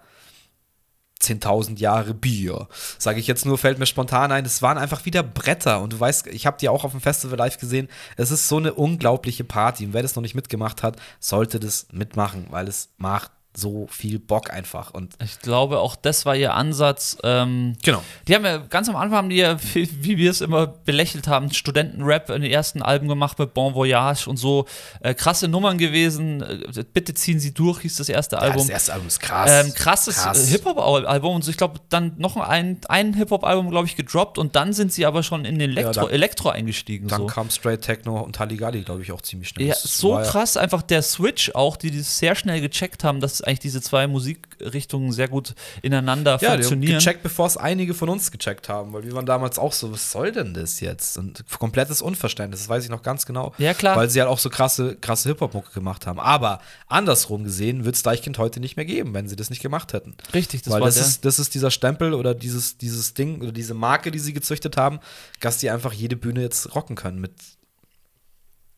10.000 1.21 1.79
Jahre 1.79 2.13
Bier. 2.13 2.69
Sage 2.97 3.19
ich 3.19 3.27
jetzt 3.27 3.45
nur, 3.45 3.57
fällt 3.57 3.77
mir 3.77 3.85
spontan 3.85 4.31
ein. 4.31 4.45
Es 4.45 4.61
waren 4.61 4.77
einfach 4.77 5.03
wieder 5.03 5.21
Bretter. 5.21 5.81
Und 5.81 5.91
du 5.91 5.99
weißt, 5.99 6.27
ich 6.27 6.45
habe 6.45 6.57
die 6.59 6.69
auch 6.69 6.85
auf 6.85 6.91
dem 6.91 7.01
Festival 7.01 7.37
live 7.37 7.57
gesehen. 7.57 7.89
Es 8.15 8.31
ist 8.31 8.47
so 8.47 8.55
eine 8.55 8.73
unglaubliche 8.73 9.43
Party. 9.43 9.85
Und 9.85 9.93
wer 9.93 10.01
das 10.01 10.15
noch 10.15 10.23
nicht 10.23 10.35
mitgemacht 10.35 10.81
hat, 10.81 10.95
sollte 11.19 11.59
das 11.59 11.87
mitmachen, 11.91 12.47
weil 12.51 12.69
es 12.69 12.93
macht 12.97 13.31
so 13.55 13.87
viel 13.89 14.19
Bock 14.19 14.53
einfach. 14.53 14.93
Und 14.93 15.15
ich 15.23 15.39
glaube, 15.39 15.79
auch 15.79 15.95
das 15.95 16.25
war 16.25 16.35
ihr 16.35 16.53
Ansatz. 16.53 17.17
Ähm, 17.23 17.75
genau. 17.83 18.03
Die 18.27 18.35
haben 18.35 18.45
ja 18.45 18.57
ganz 18.57 18.87
am 18.89 18.95
Anfang, 18.95 19.17
haben 19.17 19.29
die 19.29 19.37
ja, 19.37 19.57
wie, 19.73 20.17
wir 20.17 20.29
es 20.31 20.41
immer 20.41 20.67
belächelt 20.67 21.27
haben, 21.27 21.51
Studentenrap 21.51 22.29
in 22.29 22.43
den 22.43 22.51
ersten 22.51 22.81
Alben 22.81 23.07
gemacht 23.07 23.39
mit 23.39 23.53
Bon 23.53 23.73
Voyage 23.73 24.27
und 24.29 24.37
so. 24.37 24.65
Äh, 25.01 25.13
krasse 25.15 25.47
Nummern 25.47 25.77
gewesen. 25.77 26.41
Äh, 26.41 26.83
Bitte 26.93 27.13
ziehen 27.13 27.39
sie 27.39 27.53
durch, 27.53 27.81
hieß 27.81 27.97
das 27.97 28.07
erste 28.09 28.35
ja, 28.35 28.43
Album. 28.43 28.59
das 28.61 28.69
erste 28.69 28.93
Album 28.93 29.07
ist 29.07 29.19
krass. 29.19 29.65
Ähm, 29.65 29.73
krasses 29.73 30.15
Krass. 30.17 30.47
Hip-Hop-Album 30.49 31.35
und 31.35 31.47
ich 31.47 31.57
glaube, 31.57 31.79
dann 31.89 32.13
noch 32.17 32.37
ein, 32.37 32.79
ein 32.87 33.13
Hip-Hop-Album, 33.15 33.69
glaube 33.71 33.87
ich, 33.87 33.95
gedroppt 33.95 34.37
und 34.37 34.55
dann 34.55 34.73
sind 34.73 34.93
sie 34.93 35.05
aber 35.05 35.23
schon 35.23 35.43
in 35.45 35.57
den 35.59 35.71
Elektro, 35.71 36.05
dann- 36.05 36.09
Elektro 36.11 36.49
eingestiegen. 36.49 37.07
Dann 37.07 37.21
so. 37.21 37.27
kam 37.27 37.49
Straight 37.49 37.81
Techno 37.81 38.21
und 38.21 38.39
Halligalli, 38.39 38.83
glaube 38.83 39.01
ich, 39.01 39.11
auch 39.11 39.21
ziemlich 39.21 39.49
schnell. 39.49 39.67
Ja, 39.67 39.75
so 39.75 40.17
ja- 40.17 40.23
krass 40.23 40.55
einfach 40.55 40.81
der 40.83 41.01
Switch 41.01 41.51
auch, 41.55 41.77
die 41.77 41.89
das 41.95 42.19
sehr 42.19 42.35
schnell 42.35 42.61
gecheckt 42.61 43.03
haben, 43.03 43.19
dass 43.19 43.38
eigentlich 43.45 43.59
diese 43.59 43.81
zwei 43.81 44.07
Musikrichtungen 44.07 45.11
sehr 45.11 45.27
gut 45.27 45.55
ineinander 45.81 46.33
Ja, 46.33 46.37
die 46.37 46.45
haben 46.47 46.53
funktionieren. 46.55 46.99
gecheckt, 46.99 47.23
bevor 47.23 47.47
es 47.47 47.57
einige 47.57 47.93
von 47.93 48.09
uns 48.09 48.31
gecheckt 48.31 48.69
haben, 48.69 48.93
weil 48.93 49.03
wir 49.03 49.13
waren 49.13 49.25
damals 49.25 49.59
auch 49.59 49.73
so, 49.73 49.91
was 49.91 50.11
soll 50.11 50.31
denn 50.31 50.53
das 50.53 50.79
jetzt? 50.79 51.17
Und 51.17 51.43
komplettes 51.59 52.01
Unverständnis, 52.01 52.61
das 52.61 52.69
weiß 52.69 52.83
ich 52.83 52.89
noch 52.89 53.03
ganz 53.03 53.25
genau. 53.25 53.53
Ja, 53.57 53.73
klar. 53.73 53.95
Weil 53.95 54.09
sie 54.09 54.19
halt 54.19 54.29
auch 54.29 54.39
so 54.39 54.49
krasse, 54.49 54.95
krasse 54.95 55.29
Hip-Hop-Mucke 55.29 55.71
gemacht 55.73 56.07
haben. 56.07 56.19
Aber 56.19 56.59
andersrum 56.87 57.43
gesehen 57.43 57.85
wird 57.85 57.95
es 57.95 58.03
Deichkind 58.03 58.37
heute 58.37 58.59
nicht 58.59 58.75
mehr 58.75 58.85
geben, 58.85 59.13
wenn 59.13 59.27
sie 59.27 59.35
das 59.35 59.49
nicht 59.49 59.61
gemacht 59.61 59.93
hätten. 59.93 60.15
Richtig, 60.33 60.61
das 60.63 60.73
weil 60.73 60.81
war 60.81 60.87
das 60.87 60.95
der. 60.95 61.05
ist, 61.05 61.25
das 61.25 61.39
ist 61.39 61.53
dieser 61.55 61.71
Stempel 61.71 62.13
oder 62.13 62.33
dieses, 62.33 62.77
dieses 62.77 63.13
Ding 63.13 63.41
oder 63.41 63.51
diese 63.51 63.73
Marke, 63.73 64.11
die 64.11 64.19
sie 64.19 64.33
gezüchtet 64.33 64.77
haben, 64.77 64.99
dass 65.39 65.57
die 65.57 65.69
einfach 65.69 65.93
jede 65.93 66.15
Bühne 66.15 66.41
jetzt 66.41 66.75
rocken 66.75 66.95
können 66.95 67.19
mit, 67.19 67.33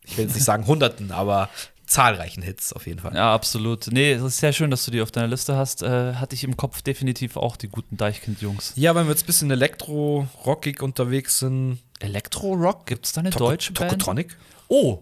ich 0.04 0.16
will 0.16 0.24
jetzt 0.24 0.34
nicht 0.34 0.44
sagen 0.44 0.66
Hunderten, 0.66 1.12
aber 1.12 1.48
zahlreichen 1.86 2.42
Hits 2.42 2.72
auf 2.72 2.86
jeden 2.86 3.00
Fall. 3.00 3.14
Ja, 3.14 3.34
absolut. 3.34 3.86
Nee, 3.90 4.12
es 4.12 4.22
ist 4.22 4.38
sehr 4.38 4.52
schön, 4.52 4.70
dass 4.70 4.84
du 4.84 4.90
die 4.90 5.00
auf 5.02 5.10
deiner 5.10 5.28
Liste 5.28 5.56
hast. 5.56 5.82
Äh, 5.82 6.14
hatte 6.14 6.34
ich 6.34 6.44
im 6.44 6.56
Kopf 6.56 6.82
definitiv 6.82 7.36
auch 7.36 7.56
die 7.56 7.68
guten 7.68 7.96
Deichkind-Jungs. 7.96 8.72
Ja, 8.76 8.94
wenn 8.94 9.06
wir 9.06 9.10
jetzt 9.10 9.24
ein 9.24 9.26
bisschen 9.26 9.50
elektro-rockig 9.50 10.80
unterwegs 10.82 11.38
sind, 11.40 11.78
Elektro-Rock, 12.00 12.86
gibt 12.86 13.06
es 13.06 13.12
da 13.12 13.20
eine 13.20 13.30
Toko- 13.30 13.50
deutsche 13.50 13.72
Band? 13.72 13.90
Tokotronic? 13.92 14.36
Oh! 14.68 15.00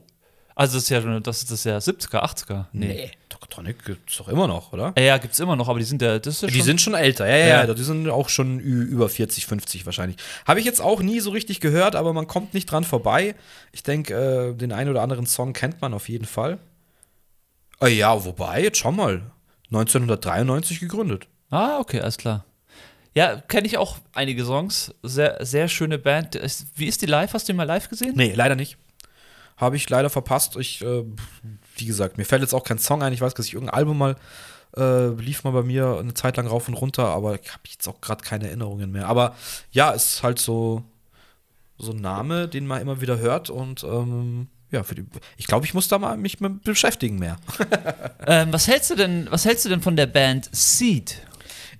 Also 0.55 0.75
das 0.77 0.83
ist 0.85 0.89
ja 0.91 1.01
schon- 1.01 1.23
das 1.23 1.39
ist 1.43 1.51
das 1.51 1.65
ja 1.65 1.79
70er, 1.81 2.23
80er. 2.23 2.67
Nee. 2.73 3.11
Tokotronic 3.31 3.83
gibt's 3.85 4.19
doch 4.19 4.29
immer 4.29 4.47
noch, 4.47 4.73
oder? 4.75 4.93
Ja, 4.99 5.17
gibt 5.17 5.33
es 5.33 5.41
immer 5.41 5.57
noch, 5.57 5.69
aber 5.69 5.79
die 5.79 5.87
sind 5.87 6.03
ja, 6.03 6.19
das 6.19 6.35
ist 6.35 6.43
ja 6.43 6.49
Die 6.49 6.57
schon, 6.59 6.67
sind 6.67 6.81
schon 6.83 6.95
älter, 6.95 7.27
ja, 7.27 7.37
ja, 7.37 7.47
Ja. 7.47 7.65
ja. 7.67 7.75
Die 7.75 7.83
sind 7.83 8.09
auch 8.11 8.29
schon 8.29 8.61
über 8.61 9.09
40, 9.09 9.47
50 9.47 9.87
wahrscheinlich. 9.87 10.19
Habe 10.47 10.61
ich 10.61 10.67
jetzt 10.67 10.83
auch 10.83 11.01
nie 11.01 11.21
so 11.21 11.31
richtig 11.31 11.61
gehört, 11.61 11.97
aber 11.97 12.13
man 12.13 12.27
kommt 12.27 12.53
nicht 12.53 12.67
dran 12.71 12.85
vorbei. 12.85 13.35
Ich 13.73 13.83
denke, 13.83 14.51
äh, 14.53 14.55
den 14.55 14.73
einen 14.73 14.91
oder 14.91 15.01
anderen 15.01 15.25
Song 15.25 15.55
kennt 15.55 15.81
man 15.81 15.95
auf 15.95 16.11
jeden 16.11 16.27
Fall. 16.27 16.59
Äh, 17.83 17.89
ja, 17.89 18.25
wobei, 18.25 18.63
jetzt 18.63 18.79
schau 18.79 18.93
mal. 18.93 19.31
1993 19.67 20.81
gegründet. 20.81 21.29
Ah, 21.51 21.79
okay, 21.79 22.01
alles 22.01 22.19
klar. 22.19 22.45
Ja, 23.15 23.41
kenne 23.41 23.67
ich 23.67 23.79
auch 23.79 23.99
einige 24.15 24.45
Songs. 24.45 24.95
Sehr, 25.03 25.45
sehr 25.45 25.69
schöne 25.69 25.99
Band. 25.99 26.39
Wie 26.77 26.87
ist 26.87 27.03
die 27.03 27.07
live? 27.07 27.33
Hast 27.33 27.49
du 27.49 27.53
die 27.53 27.57
mal 27.57 27.65
live 27.65 27.89
gesehen? 27.89 28.15
Nee, 28.17 28.35
leider 28.35 28.55
nicht. 28.55 28.77
Habe 29.57 29.77
ich 29.77 29.89
leider 29.89 30.11
verpasst. 30.11 30.57
Ich, 30.57 30.83
äh, 30.83 31.05
wie 31.77 31.87
gesagt, 31.87 32.19
mir 32.19 32.25
fällt 32.25 32.43
jetzt 32.43 32.55
auch 32.55 32.65
kein 32.65 32.79
Song 32.79 33.03
ein. 33.03 33.13
Ich 33.13 33.21
weiß, 33.21 33.35
dass 33.35 33.47
ich 33.47 33.55
irgendein 33.55 33.75
Album 33.75 33.99
mal 33.99 34.17
äh, 34.77 35.09
lief 35.09 35.45
mal 35.45 35.51
bei 35.51 35.63
mir 35.63 35.99
eine 35.99 36.15
Zeit 36.15 36.37
lang 36.37 36.47
rauf 36.47 36.69
und 36.69 36.75
runter, 36.75 37.07
aber 37.07 37.41
ich 37.41 37.51
habe 37.51 37.63
jetzt 37.69 37.89
auch 37.89 38.01
gerade 38.01 38.23
keine 38.23 38.47
Erinnerungen 38.47 38.91
mehr. 38.91 39.09
Aber 39.09 39.35
ja, 39.73 39.93
es 39.95 40.15
ist 40.15 40.23
halt 40.23 40.39
so, 40.39 40.85
so 41.79 41.93
ein 41.93 42.01
Name, 42.01 42.49
den 42.49 42.67
man 42.67 42.81
immer 42.81 43.01
wieder 43.01 43.19
hört 43.19 43.51
und 43.51 43.83
ähm, 43.85 44.49
ja, 44.71 44.83
für 44.83 44.95
die, 44.95 45.05
ich 45.37 45.47
glaube, 45.47 45.67
ich 45.67 45.75
muss 45.75 45.89
da 45.89 45.99
mal 45.99 46.17
mich 46.17 46.41
mit 46.41 46.63
beschäftigen 46.65 47.19
mehr. 47.19 47.37
Ähm, 48.27 48.53
was 48.53 48.69
hältst 48.69 48.91
du 48.91 48.95
denn, 48.97 49.27
was 49.31 49.45
hältst 49.47 49.65
du 49.65 49.69
denn 49.71 49.81
von 49.81 49.97
der 49.97 50.07
Band 50.07 50.49
Seed? 50.53 51.23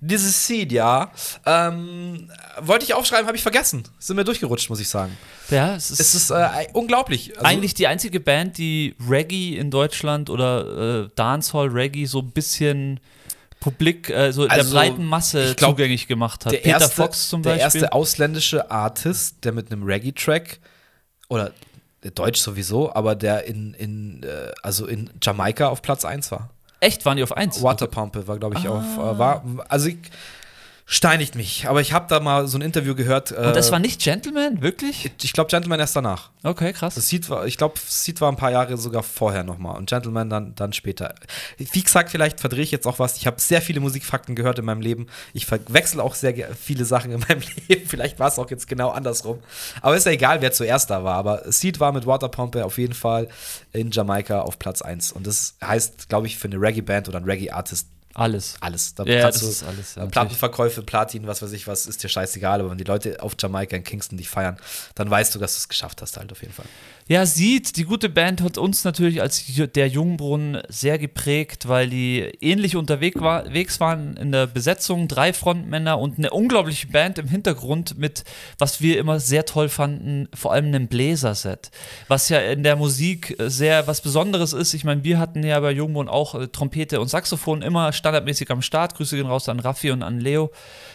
Dieses 0.01 0.47
Seed, 0.47 0.71
ja, 0.71 1.11
ähm, 1.45 2.29
wollte 2.59 2.83
ich 2.83 2.95
aufschreiben, 2.95 3.27
habe 3.27 3.37
ich 3.37 3.43
vergessen. 3.43 3.83
Sind 3.99 4.15
mir 4.15 4.23
durchgerutscht, 4.23 4.67
muss 4.69 4.79
ich 4.79 4.89
sagen. 4.89 5.15
Ja, 5.51 5.75
es 5.75 5.91
ist, 5.91 5.99
Es 5.99 6.15
ist 6.15 6.31
äh, 6.31 6.47
unglaublich. 6.73 7.33
Also- 7.37 7.45
eigentlich 7.45 7.75
die 7.75 7.85
einzige 7.85 8.19
Band, 8.19 8.57
die 8.57 8.95
Reggae 9.07 9.55
in 9.57 9.69
Deutschland 9.69 10.31
oder 10.31 11.03
äh, 11.05 11.09
Dancehall 11.15 11.67
Reggae 11.67 12.05
so 12.07 12.19
ein 12.19 12.31
bisschen 12.31 12.99
publik, 13.59 14.09
äh, 14.09 14.31
so 14.33 14.47
der 14.47 14.57
Also, 14.57 14.73
breiten 14.75 15.05
Masse 15.05 15.53
glaub, 15.55 15.71
zugänglich 15.71 16.07
gemacht 16.07 16.45
hat. 16.47 16.53
der 16.53 16.57
Peter 16.57 16.79
erste, 16.81 16.95
Fox 16.95 17.29
zum 17.29 17.43
der 17.43 17.51
Beispiel. 17.51 17.81
erste 17.83 17.93
ausländische 17.93 18.71
Artist, 18.71 19.45
der 19.45 19.51
mit 19.51 19.71
einem 19.71 19.83
Reggae-Track 19.83 20.59
oder 21.29 21.45
der 21.45 21.53
Deutsch 22.09 22.39
sowieso, 22.41 22.93
aber 22.93 23.15
der 23.15 23.45
in, 23.45 23.73
in 23.75 24.23
äh, 24.23 24.51
also 24.63 24.87
in 24.87 25.09
Jamaika 25.21 25.67
auf 25.67 25.81
Platz 25.81 26.03
1 26.03 26.31
war. 26.31 26.49
Echt, 26.79 27.05
waren 27.05 27.15
die 27.15 27.23
auf 27.23 27.37
1? 27.37 27.61
Waterpumpe 27.61 28.27
war, 28.27 28.39
glaube 28.39 28.57
ich, 28.57 28.67
auf. 28.67 28.83
Ah. 28.97 29.11
Äh, 29.11 29.19
war, 29.19 29.43
also 29.69 29.87
ich, 29.87 29.97
steinigt 30.93 31.35
mich, 31.35 31.69
aber 31.69 31.79
ich 31.79 31.93
habe 31.93 32.07
da 32.09 32.19
mal 32.19 32.47
so 32.47 32.57
ein 32.57 32.61
Interview 32.61 32.95
gehört. 32.95 33.31
Äh, 33.31 33.35
Und 33.35 33.55
das 33.55 33.71
war 33.71 33.79
nicht 33.79 34.01
Gentleman, 34.01 34.61
wirklich? 34.61 35.09
ich 35.23 35.31
glaube, 35.31 35.49
Gentleman 35.49 35.79
erst 35.79 35.95
danach. 35.95 36.31
Okay, 36.43 36.73
krass. 36.73 36.95
Das 36.95 37.07
Seed 37.07 37.29
war, 37.29 37.47
ich 37.47 37.57
glaube, 37.57 37.75
Seed 37.87 38.19
war 38.19 38.29
ein 38.29 38.35
paar 38.35 38.51
Jahre 38.51 38.75
sogar 38.77 39.01
vorher 39.01 39.45
nochmal 39.45 39.77
und 39.77 39.87
Gentleman 39.89 40.29
dann, 40.29 40.53
dann 40.55 40.73
später. 40.73 41.15
Wie 41.57 41.81
gesagt, 41.81 42.09
vielleicht 42.09 42.41
verdrehe 42.41 42.63
ich 42.63 42.71
jetzt 42.71 42.85
auch 42.85 42.99
was. 42.99 43.15
Ich 43.15 43.25
habe 43.25 43.39
sehr 43.39 43.61
viele 43.61 43.79
Musikfakten 43.79 44.35
gehört 44.35 44.59
in 44.59 44.65
meinem 44.65 44.81
Leben. 44.81 45.07
Ich 45.33 45.45
verwechsel 45.45 46.01
auch 46.01 46.13
sehr 46.13 46.33
viele 46.55 46.83
Sachen 46.83 47.11
in 47.11 47.21
meinem 47.21 47.41
Leben. 47.69 47.87
Vielleicht 47.87 48.19
war 48.19 48.27
es 48.27 48.37
auch 48.37 48.49
jetzt 48.49 48.67
genau 48.67 48.89
andersrum. 48.89 49.39
Aber 49.81 49.95
ist 49.95 50.05
ja 50.05 50.11
egal, 50.11 50.41
wer 50.41 50.51
zuerst 50.51 50.89
da 50.89 51.05
war. 51.05 51.15
Aber 51.15 51.49
Seed 51.49 51.79
war 51.79 51.93
mit 51.93 52.05
Waterpumpe 52.05 52.65
auf 52.65 52.77
jeden 52.77 52.93
Fall 52.95 53.29
in 53.71 53.91
Jamaika 53.91 54.41
auf 54.41 54.59
Platz 54.59 54.81
1. 54.81 55.13
Und 55.13 55.25
das 55.25 55.55
heißt, 55.63 56.09
glaube 56.09 56.27
ich, 56.27 56.37
für 56.37 56.49
eine 56.49 56.57
Reggae-Band 56.59 57.07
oder 57.07 57.19
einen 57.19 57.29
Reggae-Artist 57.29 57.87
Alles. 58.13 58.55
alles. 58.59 58.93
Da 58.95 59.03
Ja, 59.05 59.27
das 59.27 59.39
du- 59.39 59.47
ist 59.49 59.63
alles, 59.63 59.95
ja, 59.95 60.05
Plattenverkäufe, 60.05 60.81
Platin, 60.83 61.27
was 61.27 61.41
weiß 61.41 61.51
ich 61.53 61.67
was, 61.67 61.85
ist 61.85 62.03
dir 62.03 62.09
scheißegal. 62.09 62.59
Aber 62.59 62.71
wenn 62.71 62.77
die 62.77 62.83
Leute 62.83 63.21
auf 63.21 63.35
Jamaika 63.39 63.75
in 63.77 63.83
Kingston 63.83 64.17
dich 64.17 64.29
feiern, 64.29 64.57
dann 64.95 65.09
weißt 65.09 65.33
du, 65.33 65.39
dass 65.39 65.53
du 65.53 65.57
es 65.59 65.69
geschafft 65.69 66.01
hast, 66.01 66.17
halt 66.17 66.31
auf 66.31 66.41
jeden 66.41 66.53
Fall. 66.53 66.65
Ja, 67.07 67.25
sieht, 67.25 67.77
die 67.77 67.83
gute 67.83 68.09
Band 68.09 68.41
hat 68.41 68.57
uns 68.57 68.83
natürlich 68.83 69.21
als 69.21 69.43
der 69.75 69.87
Jungbrunnen 69.87 70.61
sehr 70.69 70.97
geprägt, 70.97 71.67
weil 71.67 71.89
die 71.89 72.21
ähnlich 72.39 72.75
unterwegs 72.75 73.19
war, 73.19 73.51
wegs 73.53 73.79
waren 73.79 74.15
in 74.17 74.31
der 74.31 74.47
Besetzung, 74.47 75.07
drei 75.07 75.33
Frontmänner 75.33 75.99
und 75.99 76.17
eine 76.17 76.29
unglaubliche 76.29 76.87
Band 76.87 77.17
im 77.17 77.27
Hintergrund 77.27 77.97
mit, 77.97 78.23
was 78.57 78.81
wir 78.81 78.99
immer 78.99 79.19
sehr 79.19 79.45
toll 79.45 79.67
fanden, 79.67 80.29
vor 80.33 80.53
allem 80.53 80.67
einem 80.67 80.87
Bläserset, 80.87 81.71
was 82.07 82.29
ja 82.29 82.39
in 82.39 82.63
der 82.63 82.75
Musik 82.75 83.35
sehr 83.39 83.87
was 83.87 84.01
Besonderes 84.01 84.53
ist. 84.53 84.73
Ich 84.73 84.83
meine, 84.83 85.03
wir 85.03 85.19
hatten 85.19 85.43
ja 85.43 85.59
bei 85.59 85.71
Jungbrunnen 85.71 86.09
auch 86.09 86.35
äh, 86.35 86.47
Trompete 86.47 87.01
und 87.01 87.09
Saxophon 87.09 87.61
immer 87.61 87.93
standardmäßig 87.93 88.49
am 88.51 88.61
Start. 88.61 88.95
Grüße 88.95 89.15
gehen 89.15 89.27
raus 89.27 89.49
an 89.49 89.59
Raffi 89.59 89.91
und 89.91 90.03
an 90.03 90.19
Leo. 90.19 90.51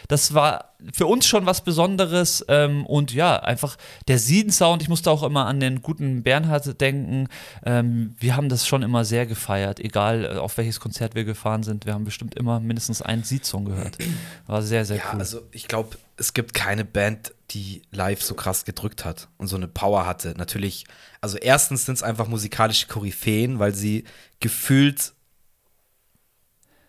Das 0.07 0.33
war 0.33 0.73
für 0.93 1.07
uns 1.07 1.25
schon 1.25 1.45
was 1.45 1.63
Besonderes 1.63 2.45
ähm, 2.49 2.85
und 2.85 3.13
ja, 3.13 3.37
einfach 3.37 3.77
der 4.07 4.19
Sieden-Sound. 4.19 4.81
Ich 4.81 4.89
musste 4.89 5.09
auch 5.11 5.23
immer 5.23 5.45
an 5.47 5.59
den 5.59 5.81
guten 5.81 6.23
Bernhard 6.23 6.79
denken. 6.79 7.27
Ähm, 7.65 8.15
wir 8.19 8.35
haben 8.35 8.49
das 8.49 8.67
schon 8.67 8.83
immer 8.83 9.03
sehr 9.03 9.25
gefeiert, 9.25 9.79
egal 9.79 10.25
äh, 10.25 10.37
auf 10.37 10.57
welches 10.57 10.79
Konzert 10.79 11.15
wir 11.15 11.23
gefahren 11.23 11.63
sind. 11.63 11.85
Wir 11.85 11.93
haben 11.93 12.05
bestimmt 12.05 12.35
immer 12.35 12.59
mindestens 12.59 13.01
einen 13.01 13.23
Sied-Song 13.23 13.65
gehört. 13.65 13.97
War 14.45 14.61
sehr, 14.61 14.85
sehr 14.85 14.97
Ja, 14.97 15.03
cool. 15.13 15.19
also 15.19 15.41
ich 15.51 15.67
glaube, 15.67 15.97
es 16.15 16.33
gibt 16.33 16.53
keine 16.53 16.85
Band, 16.85 17.33
die 17.51 17.81
live 17.91 18.21
so 18.21 18.33
krass 18.35 18.65
gedrückt 18.65 19.05
hat 19.05 19.29
und 19.37 19.47
so 19.47 19.55
eine 19.55 19.67
Power 19.67 20.05
hatte. 20.05 20.33
Natürlich, 20.37 20.85
also 21.21 21.37
erstens 21.37 21.85
sind 21.85 21.95
es 21.95 22.03
einfach 22.03 22.27
musikalische 22.27 22.87
Koryphäen, 22.87 23.59
weil 23.59 23.73
sie 23.73 24.03
gefühlt 24.39 25.13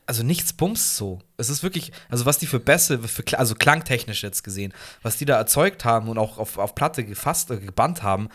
also 0.09 0.23
nichts 0.23 0.55
bums 0.55 0.97
so. 0.97 1.21
Es 1.37 1.51
ist 1.51 1.63
wirklich, 1.63 1.93
also 2.09 2.25
was 2.25 2.39
die 2.39 2.47
für 2.47 2.59
Bässe, 2.59 2.99
für, 2.99 3.39
also 3.39 3.55
klangtechnisch 3.55 4.23
jetzt 4.23 4.43
gesehen, 4.43 4.73
was 5.03 5.19
die 5.19 5.27
da 5.27 5.37
erzeugt 5.37 5.85
haben 5.85 6.09
und 6.09 6.17
auch 6.17 6.39
auf, 6.39 6.57
auf 6.57 6.75
Platte 6.75 7.05
gefasst, 7.05 7.51
äh, 7.51 7.59
gebannt 7.59 8.03
haben, 8.03 8.31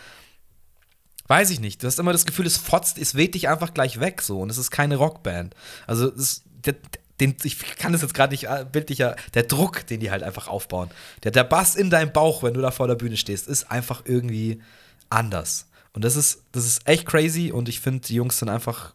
weiß 1.27 1.49
ich 1.49 1.59
nicht. 1.59 1.81
Du 1.81 1.87
hast 1.87 1.97
immer 1.97 2.11
das 2.11 2.25
Gefühl, 2.25 2.45
es 2.45 2.57
fotzt, 2.57 2.99
es 2.99 3.15
weht 3.15 3.33
dich 3.33 3.49
einfach 3.49 3.73
gleich 3.73 3.99
weg 3.99 4.21
so 4.21 4.39
und 4.39 4.51
es 4.51 4.59
ist 4.59 4.69
keine 4.69 4.97
Rockband. 4.97 5.55
Also 5.87 6.13
es 6.13 6.43
der, 6.63 6.75
den, 7.19 7.35
ich 7.43 7.59
kann 7.77 7.91
das 7.91 8.03
jetzt 8.03 8.13
gerade 8.13 8.33
nicht 8.33 8.45
äh, 8.45 8.65
bildlicher, 8.71 9.15
der 9.33 9.43
Druck, 9.43 9.87
den 9.87 9.99
die 9.99 10.11
halt 10.11 10.21
einfach 10.21 10.47
aufbauen. 10.47 10.91
Der, 11.23 11.31
der 11.31 11.43
Bass 11.43 11.75
in 11.75 11.89
deinem 11.89 12.13
Bauch, 12.13 12.43
wenn 12.43 12.53
du 12.53 12.61
da 12.61 12.69
vor 12.69 12.87
der 12.87 12.95
Bühne 12.95 13.17
stehst, 13.17 13.47
ist 13.47 13.71
einfach 13.71 14.03
irgendwie 14.05 14.61
anders. 15.09 15.67
Und 15.93 16.03
das 16.03 16.15
ist, 16.15 16.43
das 16.51 16.65
ist 16.65 16.87
echt 16.87 17.07
crazy 17.07 17.51
und 17.51 17.67
ich 17.67 17.79
finde, 17.79 18.07
die 18.07 18.15
Jungs 18.15 18.37
sind 18.37 18.49
einfach, 18.49 18.93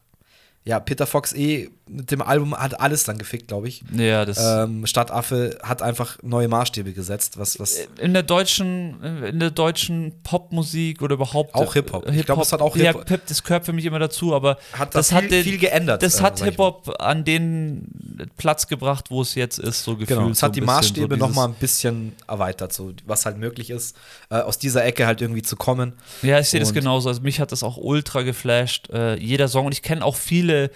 ja, 0.68 0.78
Peter 0.80 1.06
Fox 1.06 1.32
eh 1.32 1.70
mit 1.90 2.10
dem 2.10 2.20
Album 2.20 2.54
hat 2.54 2.78
alles 2.78 3.04
dann 3.04 3.16
gefickt, 3.16 3.48
glaube 3.48 3.68
ich. 3.68 3.82
ja, 3.96 4.26
das. 4.26 4.36
Ähm, 4.38 4.84
Stadtaffe 4.86 5.58
hat 5.62 5.80
einfach 5.80 6.18
neue 6.22 6.46
Maßstäbe 6.46 6.92
gesetzt, 6.92 7.38
was, 7.38 7.58
was 7.58 7.78
in 7.98 8.12
der 8.12 8.22
deutschen, 8.22 9.02
in 9.24 9.40
der 9.40 9.50
deutschen 9.50 10.12
Popmusik 10.22 11.00
oder 11.00 11.14
überhaupt 11.14 11.54
Auch 11.54 11.72
Hip-Hop. 11.72 12.06
Ich 12.10 12.26
glaub, 12.26 12.42
es 12.42 12.52
hat 12.52 12.60
auch 12.60 12.76
Ja, 12.76 12.92
Hip-Hop- 12.92 13.08
Hip, 13.08 13.22
das 13.28 13.42
gehört 13.42 13.64
für 13.64 13.72
mich 13.72 13.86
immer 13.86 13.98
dazu, 13.98 14.34
aber 14.34 14.58
hat 14.74 14.94
da 14.94 14.98
das 14.98 15.08
viel, 15.08 15.16
hat 15.16 15.30
den, 15.30 15.42
viel 15.44 15.56
geändert. 15.56 16.02
Das 16.02 16.20
äh, 16.20 16.22
hat 16.24 16.38
ich 16.38 16.44
Hip-Hop 16.44 16.94
an 17.00 17.24
den 17.24 18.28
Platz 18.36 18.66
gebracht, 18.66 19.06
wo 19.10 19.22
es 19.22 19.34
jetzt 19.34 19.58
ist, 19.58 19.84
so 19.84 19.92
gefühlt. 19.96 20.18
Genau, 20.18 20.28
es 20.28 20.40
so 20.40 20.46
hat 20.46 20.56
die 20.56 20.60
Maßstäbe 20.60 21.14
so 21.14 21.18
noch 21.18 21.28
dieses- 21.28 21.36
mal 21.36 21.46
ein 21.48 21.54
bisschen 21.54 22.12
erweitert, 22.26 22.74
so 22.74 22.92
was 23.06 23.24
halt 23.24 23.38
möglich 23.38 23.70
ist, 23.70 23.96
äh, 24.28 24.34
aus 24.40 24.58
dieser 24.58 24.84
Ecke 24.84 25.06
halt 25.06 25.22
irgendwie 25.22 25.40
zu 25.42 25.56
kommen. 25.56 25.94
Ja, 26.20 26.38
ich 26.38 26.50
sehe 26.50 26.60
das 26.60 26.74
genauso. 26.74 27.08
Also 27.08 27.22
mich 27.22 27.40
hat 27.40 27.52
das 27.52 27.62
auch 27.62 27.78
ultra 27.78 28.20
geflasht, 28.20 28.90
äh, 28.90 29.14
jeder 29.18 29.48
Song. 29.48 29.64
Und 29.64 29.72
ich 29.72 29.80
kenne 29.80 30.04
auch 30.04 30.16
viele, 30.16 30.57
äh, 30.64 30.68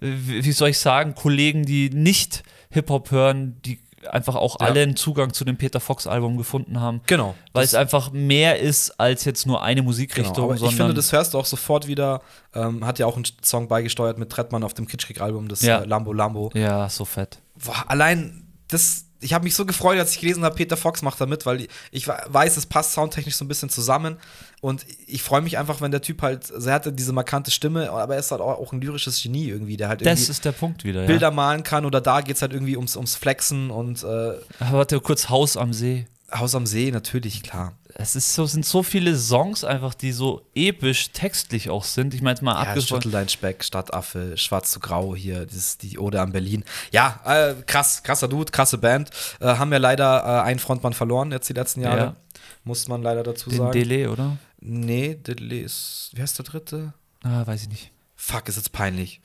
wie 0.00 0.52
soll 0.52 0.70
ich 0.70 0.78
sagen, 0.78 1.14
Kollegen, 1.14 1.64
die 1.64 1.90
nicht 1.90 2.42
Hip-Hop 2.70 3.10
hören, 3.10 3.60
die 3.64 3.80
einfach 4.10 4.36
auch 4.36 4.60
Ja. 4.60 4.66
alle 4.66 4.82
einen 4.82 4.94
Zugang 4.94 5.32
zu 5.32 5.44
dem 5.44 5.56
Peter 5.56 5.80
Fox-Album 5.80 6.36
gefunden 6.36 6.78
haben. 6.80 7.00
Genau. 7.08 7.34
Weil 7.52 7.64
es 7.64 7.74
einfach 7.74 8.12
mehr 8.12 8.60
ist 8.60 9.00
als 9.00 9.24
jetzt 9.24 9.46
nur 9.46 9.62
eine 9.62 9.76
Genau, 9.80 9.86
Musikrichtung, 9.88 10.44
aber 10.44 10.54
ich 10.54 10.76
finde, 10.76 10.94
das 10.94 11.10
hörst 11.12 11.34
du 11.34 11.38
auch 11.38 11.44
sofort 11.46 11.88
wieder. 11.88 12.20
Ähm, 12.54 12.86
hat 12.86 13.00
ja 13.00 13.06
auch 13.06 13.16
einen 13.16 13.24
Song 13.42 13.66
beigesteuert 13.66 14.16
mit 14.18 14.30
Trettmann 14.30 14.62
auf 14.62 14.74
dem 14.74 14.86
Kitschkrieg-Album, 14.86 15.48
das 15.48 15.62
Ja. 15.62 15.80
äh, 15.80 15.86
Lambo 15.86 16.12
Lambo. 16.12 16.50
ja, 16.54 16.88
so 16.88 17.04
fett. 17.04 17.40
Boah, 17.64 17.84
allein 17.88 18.44
das, 18.68 19.05
ich 19.20 19.32
habe 19.32 19.44
mich 19.44 19.54
so 19.54 19.64
gefreut, 19.64 19.98
als 19.98 20.12
ich 20.12 20.20
gelesen 20.20 20.44
habe, 20.44 20.54
Peter 20.54 20.76
Fox 20.76 21.02
macht 21.02 21.20
da 21.20 21.26
mit, 21.26 21.46
weil 21.46 21.66
ich 21.90 22.06
weiß, 22.08 22.56
es 22.56 22.66
passt 22.66 22.92
soundtechnisch 22.92 23.36
so 23.36 23.44
ein 23.44 23.48
bisschen 23.48 23.70
zusammen. 23.70 24.16
Und 24.60 24.84
ich 25.06 25.22
freue 25.22 25.40
mich 25.42 25.58
einfach, 25.58 25.80
wenn 25.80 25.90
der 25.90 26.02
Typ 26.02 26.22
halt, 26.22 26.52
also 26.52 26.68
er 26.68 26.74
hatte 26.74 26.92
diese 26.92 27.12
markante 27.12 27.50
Stimme, 27.50 27.90
aber 27.90 28.14
er 28.14 28.20
ist 28.20 28.30
halt 28.30 28.40
auch, 28.40 28.72
ein 28.72 28.80
lyrisches 28.80 29.22
Genie 29.22 29.48
irgendwie, 29.48 29.76
der 29.76 29.88
halt 29.88 30.00
Das 30.00 30.20
irgendwie 30.20 30.30
ist 30.30 30.44
der 30.44 30.52
Punkt 30.52 30.84
wieder, 30.84 31.02
ja. 31.02 31.06
Bilder 31.06 31.30
malen 31.30 31.62
kann 31.62 31.84
oder 31.84 32.00
da 32.00 32.20
geht 32.20 32.36
es 32.36 32.42
halt 32.42 32.52
irgendwie 32.52 32.76
ums, 32.76 32.96
ums 32.96 33.14
Flexen 33.14 33.70
und 33.70 34.02
äh, 34.02 34.06
Aber 34.06 34.78
warte 34.78 35.00
kurz, 35.00 35.28
Haus 35.28 35.56
am 35.56 35.72
See. 35.72 36.06
Haus 36.32 36.54
am 36.54 36.66
See, 36.66 36.90
natürlich, 36.90 37.42
klar. 37.42 37.74
Es 37.98 38.14
ist 38.14 38.34
so, 38.34 38.44
sind 38.44 38.66
so 38.66 38.82
viele 38.82 39.16
Songs 39.16 39.64
einfach, 39.64 39.94
die 39.94 40.12
so 40.12 40.42
episch 40.54 41.12
textlich 41.12 41.70
auch 41.70 41.84
sind. 41.84 42.12
Ich 42.12 42.20
meine 42.20 42.34
jetzt 42.34 42.42
mal 42.42 42.52
Ja, 42.52 42.68
abgesprochen. 42.68 43.02
Schüttel 43.02 43.12
dein 43.12 43.28
Speck, 43.30 43.64
Stadtaffe, 43.64 44.36
Schwarz 44.36 44.70
zu 44.70 44.80
Grau 44.80 45.16
hier, 45.16 45.46
das 45.46 45.54
ist 45.56 45.82
die 45.82 45.98
Ode 45.98 46.20
an 46.20 46.30
Berlin. 46.32 46.62
Ja, 46.92 47.20
äh, 47.24 47.54
krass, 47.66 48.02
krasser 48.02 48.28
Dude, 48.28 48.52
krasse 48.52 48.76
Band. 48.76 49.10
Äh, 49.40 49.46
haben 49.46 49.72
ja 49.72 49.78
leider 49.78 50.22
äh, 50.24 50.42
einen 50.42 50.58
Frontmann 50.58 50.92
verloren 50.92 51.32
jetzt 51.32 51.48
die 51.48 51.54
letzten 51.54 51.80
Jahre. 51.80 51.98
Ja. 51.98 52.16
Muss 52.64 52.86
man 52.86 53.02
leider 53.02 53.22
dazu 53.22 53.48
Den 53.48 53.58
sagen. 53.58 53.72
Dele, 53.72 54.10
oder? 54.10 54.36
nee, 54.60 55.14
Diddley 55.14 55.60
ist, 55.60 56.10
wie 56.14 56.20
heißt 56.20 56.38
der 56.38 56.44
dritte? 56.44 56.92
Ah, 57.22 57.46
weiß 57.46 57.62
ich 57.62 57.68
nicht. 57.68 57.92
Fuck, 58.14 58.48
ist 58.48 58.56
jetzt 58.56 58.72
peinlich. 58.72 59.20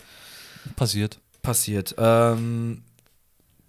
Passiert. 0.75 1.19
Passiert. 1.41 1.95
Ähm, 1.97 2.83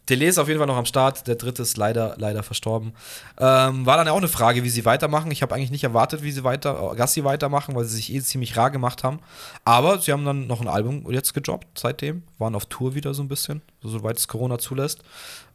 Delay 0.08 0.28
ist 0.28 0.38
auf 0.38 0.48
jeden 0.48 0.58
Fall 0.58 0.66
noch 0.66 0.76
am 0.76 0.84
Start, 0.84 1.28
der 1.28 1.36
dritte 1.36 1.62
ist 1.62 1.76
leider, 1.76 2.16
leider 2.18 2.42
verstorben. 2.42 2.92
Ähm, 3.38 3.86
war 3.86 3.96
dann 3.96 4.06
ja 4.06 4.12
auch 4.12 4.18
eine 4.18 4.28
Frage, 4.28 4.64
wie 4.64 4.68
sie 4.68 4.84
weitermachen. 4.84 5.30
Ich 5.30 5.42
habe 5.42 5.54
eigentlich 5.54 5.70
nicht 5.70 5.84
erwartet, 5.84 6.22
wie 6.22 6.32
sie 6.32 6.42
weiter, 6.42 6.90
äh, 6.92 6.96
Gassi 6.96 7.22
weitermachen, 7.22 7.74
weil 7.76 7.84
sie 7.84 7.96
sich 7.96 8.12
eh 8.12 8.20
ziemlich 8.20 8.56
rar 8.56 8.70
gemacht 8.70 9.04
haben. 9.04 9.20
Aber 9.64 9.98
sie 9.98 10.12
haben 10.12 10.24
dann 10.24 10.48
noch 10.48 10.60
ein 10.60 10.68
Album 10.68 11.10
jetzt 11.10 11.34
gedroppt 11.34 11.78
seitdem, 11.78 12.24
waren 12.38 12.56
auf 12.56 12.66
Tour 12.66 12.94
wieder 12.94 13.14
so 13.14 13.22
ein 13.22 13.28
bisschen, 13.28 13.62
so, 13.80 13.88
soweit 13.88 14.18
es 14.18 14.26
Corona 14.26 14.58
zulässt. 14.58 15.02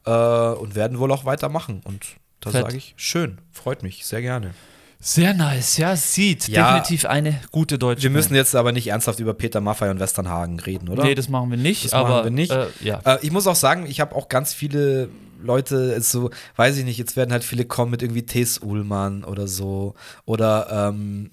Äh, 0.05 0.11
und 0.11 0.75
werden 0.75 0.99
wohl 0.99 1.11
auch 1.11 1.25
weitermachen. 1.25 1.81
Und 1.83 2.05
da 2.39 2.51
sage 2.51 2.77
ich, 2.77 2.93
schön, 2.95 3.39
freut 3.51 3.83
mich, 3.83 4.05
sehr 4.05 4.21
gerne. 4.21 4.53
Sehr 5.07 5.33
nice, 5.33 5.77
ja, 5.77 5.95
sieht. 5.95 6.49
Ja. 6.49 6.73
Definitiv 6.73 7.05
eine 7.05 7.39
gute 7.51 7.79
deutsche 7.79 8.03
Wir 8.03 8.09
müssen 8.09 8.35
jetzt 8.35 8.53
aber 8.57 8.73
nicht 8.73 8.87
ernsthaft 8.87 9.21
über 9.21 9.33
Peter 9.33 9.61
Maffay 9.61 9.89
und 9.89 10.01
Westernhagen 10.01 10.59
reden, 10.59 10.89
oder? 10.89 11.05
Nee, 11.05 11.15
das 11.15 11.29
machen 11.29 11.49
wir 11.49 11.57
nicht, 11.57 11.85
Das 11.85 11.93
machen 11.93 12.07
aber 12.07 12.23
wir 12.25 12.31
nicht. 12.31 12.51
Äh, 12.51 12.65
ja. 12.81 12.99
Äh, 13.05 13.19
ich 13.21 13.31
muss 13.31 13.47
auch 13.47 13.55
sagen, 13.55 13.85
ich 13.87 14.01
habe 14.01 14.13
auch 14.13 14.27
ganz 14.27 14.53
viele 14.53 15.07
Leute, 15.41 16.01
so, 16.01 16.29
weiß 16.57 16.75
ich 16.75 16.83
nicht, 16.83 16.97
jetzt 16.97 17.15
werden 17.15 17.31
halt 17.31 17.45
viele 17.45 17.63
kommen 17.63 17.91
mit 17.91 18.01
irgendwie 18.01 18.25
Thes 18.25 18.57
Ullmann 18.57 19.23
oder 19.23 19.47
so. 19.47 19.95
Oder, 20.25 20.89
ähm, 20.89 21.31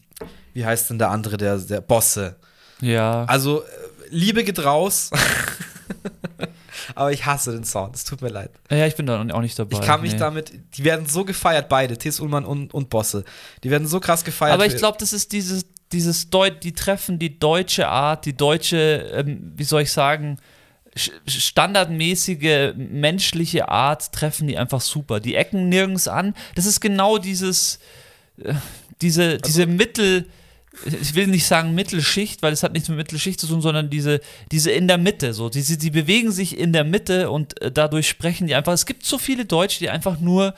wie 0.53 0.65
heißt 0.65 0.91
denn 0.91 1.01
der 1.01 1.11
andere, 1.11 1.37
der, 1.37 1.59
der 1.59 1.81
Bosse? 1.81 2.37
ja. 2.81 3.25
Also, 3.25 3.63
äh, 3.63 3.67
Liebe 4.11 4.45
geht 4.45 4.65
raus. 4.65 5.11
Aber 6.95 7.13
ich 7.13 7.27
hasse 7.27 7.53
den 7.53 7.65
Sound, 7.65 7.97
es 7.97 8.05
tut 8.05 8.23
mir 8.23 8.29
leid. 8.29 8.51
ja, 8.71 8.87
ich 8.87 8.97
bin 8.97 9.07
da 9.07 9.21
auch 9.21 9.41
nicht 9.41 9.59
dabei. 9.59 9.79
Ich 9.79 9.83
kann 9.85 10.03
mich 10.03 10.13
nee. 10.13 10.19
damit, 10.19 10.53
die 10.77 10.85
werden 10.85 11.07
so 11.07 11.25
gefeiert, 11.25 11.69
beide, 11.69 11.99
Thes 11.99 12.21
Ullmann 12.21 12.45
und, 12.45 12.73
und 12.73 12.91
Bosse. 12.91 13.25
Die 13.63 13.71
werden 13.71 13.87
so 13.87 14.01
krass 14.01 14.25
gefeiert. 14.25 14.55
Aber 14.55 14.67
ich 14.67 14.77
glaube, 14.77 14.99
das 14.99 15.13
ist 15.13 15.33
dieses, 15.33 15.67
dieses 15.93 16.31
Deut 16.31 16.63
die 16.63 16.73
treffen 16.73 17.19
die 17.19 17.39
deutsche 17.39 17.89
Art, 17.89 18.27
die 18.27 18.37
deutsche, 18.37 19.11
ähm, 19.15 19.53
wie 19.57 19.65
soll 19.65 19.83
ich 19.83 19.93
sagen, 19.93 20.39
standardmäßige 21.27 22.75
menschliche 22.77 23.69
Art 23.69 24.13
treffen 24.13 24.47
die 24.47 24.59
einfach 24.59 24.81
super. 24.81 25.21
Die 25.21 25.35
ecken 25.35 25.69
nirgends 25.69 26.09
an. 26.09 26.35
Das 26.55 26.67
ist 26.67 26.81
genau 26.81 27.19
dieses, 27.19 27.81
äh, 28.39 28.55
diese, 29.01 29.39
diese 29.39 29.67
Mittel, 29.67 30.27
ich 30.85 31.15
will 31.15 31.29
nicht 31.29 31.47
sagen 31.47 31.75
Mittelschicht, 31.75 32.43
weil 32.43 32.53
es 32.53 32.63
hat 32.63 32.73
nichts 32.73 32.89
mit 32.89 32.99
Mittelschicht 32.99 33.41
zu 33.41 33.47
tun, 33.47 33.61
sondern 33.61 33.91
diese, 33.91 34.21
diese 34.51 34.71
in 34.71 34.89
der 34.89 34.99
Mitte, 34.99 35.33
so, 35.33 35.49
diese, 35.49 35.79
die 35.79 35.91
bewegen 35.91 36.33
sich 36.33 36.59
in 36.59 36.73
der 36.73 36.85
Mitte 36.85 37.31
und 37.31 37.61
äh, 37.63 37.71
dadurch 37.71 38.09
sprechen 38.09 38.47
die 38.47 38.55
einfach. 38.55 38.73
Es 38.73 38.87
gibt 38.87 39.05
so 39.05 39.19
viele 39.19 39.45
Deutsche, 39.45 39.79
die 39.79 39.89
einfach 39.91 40.19
nur. 40.19 40.55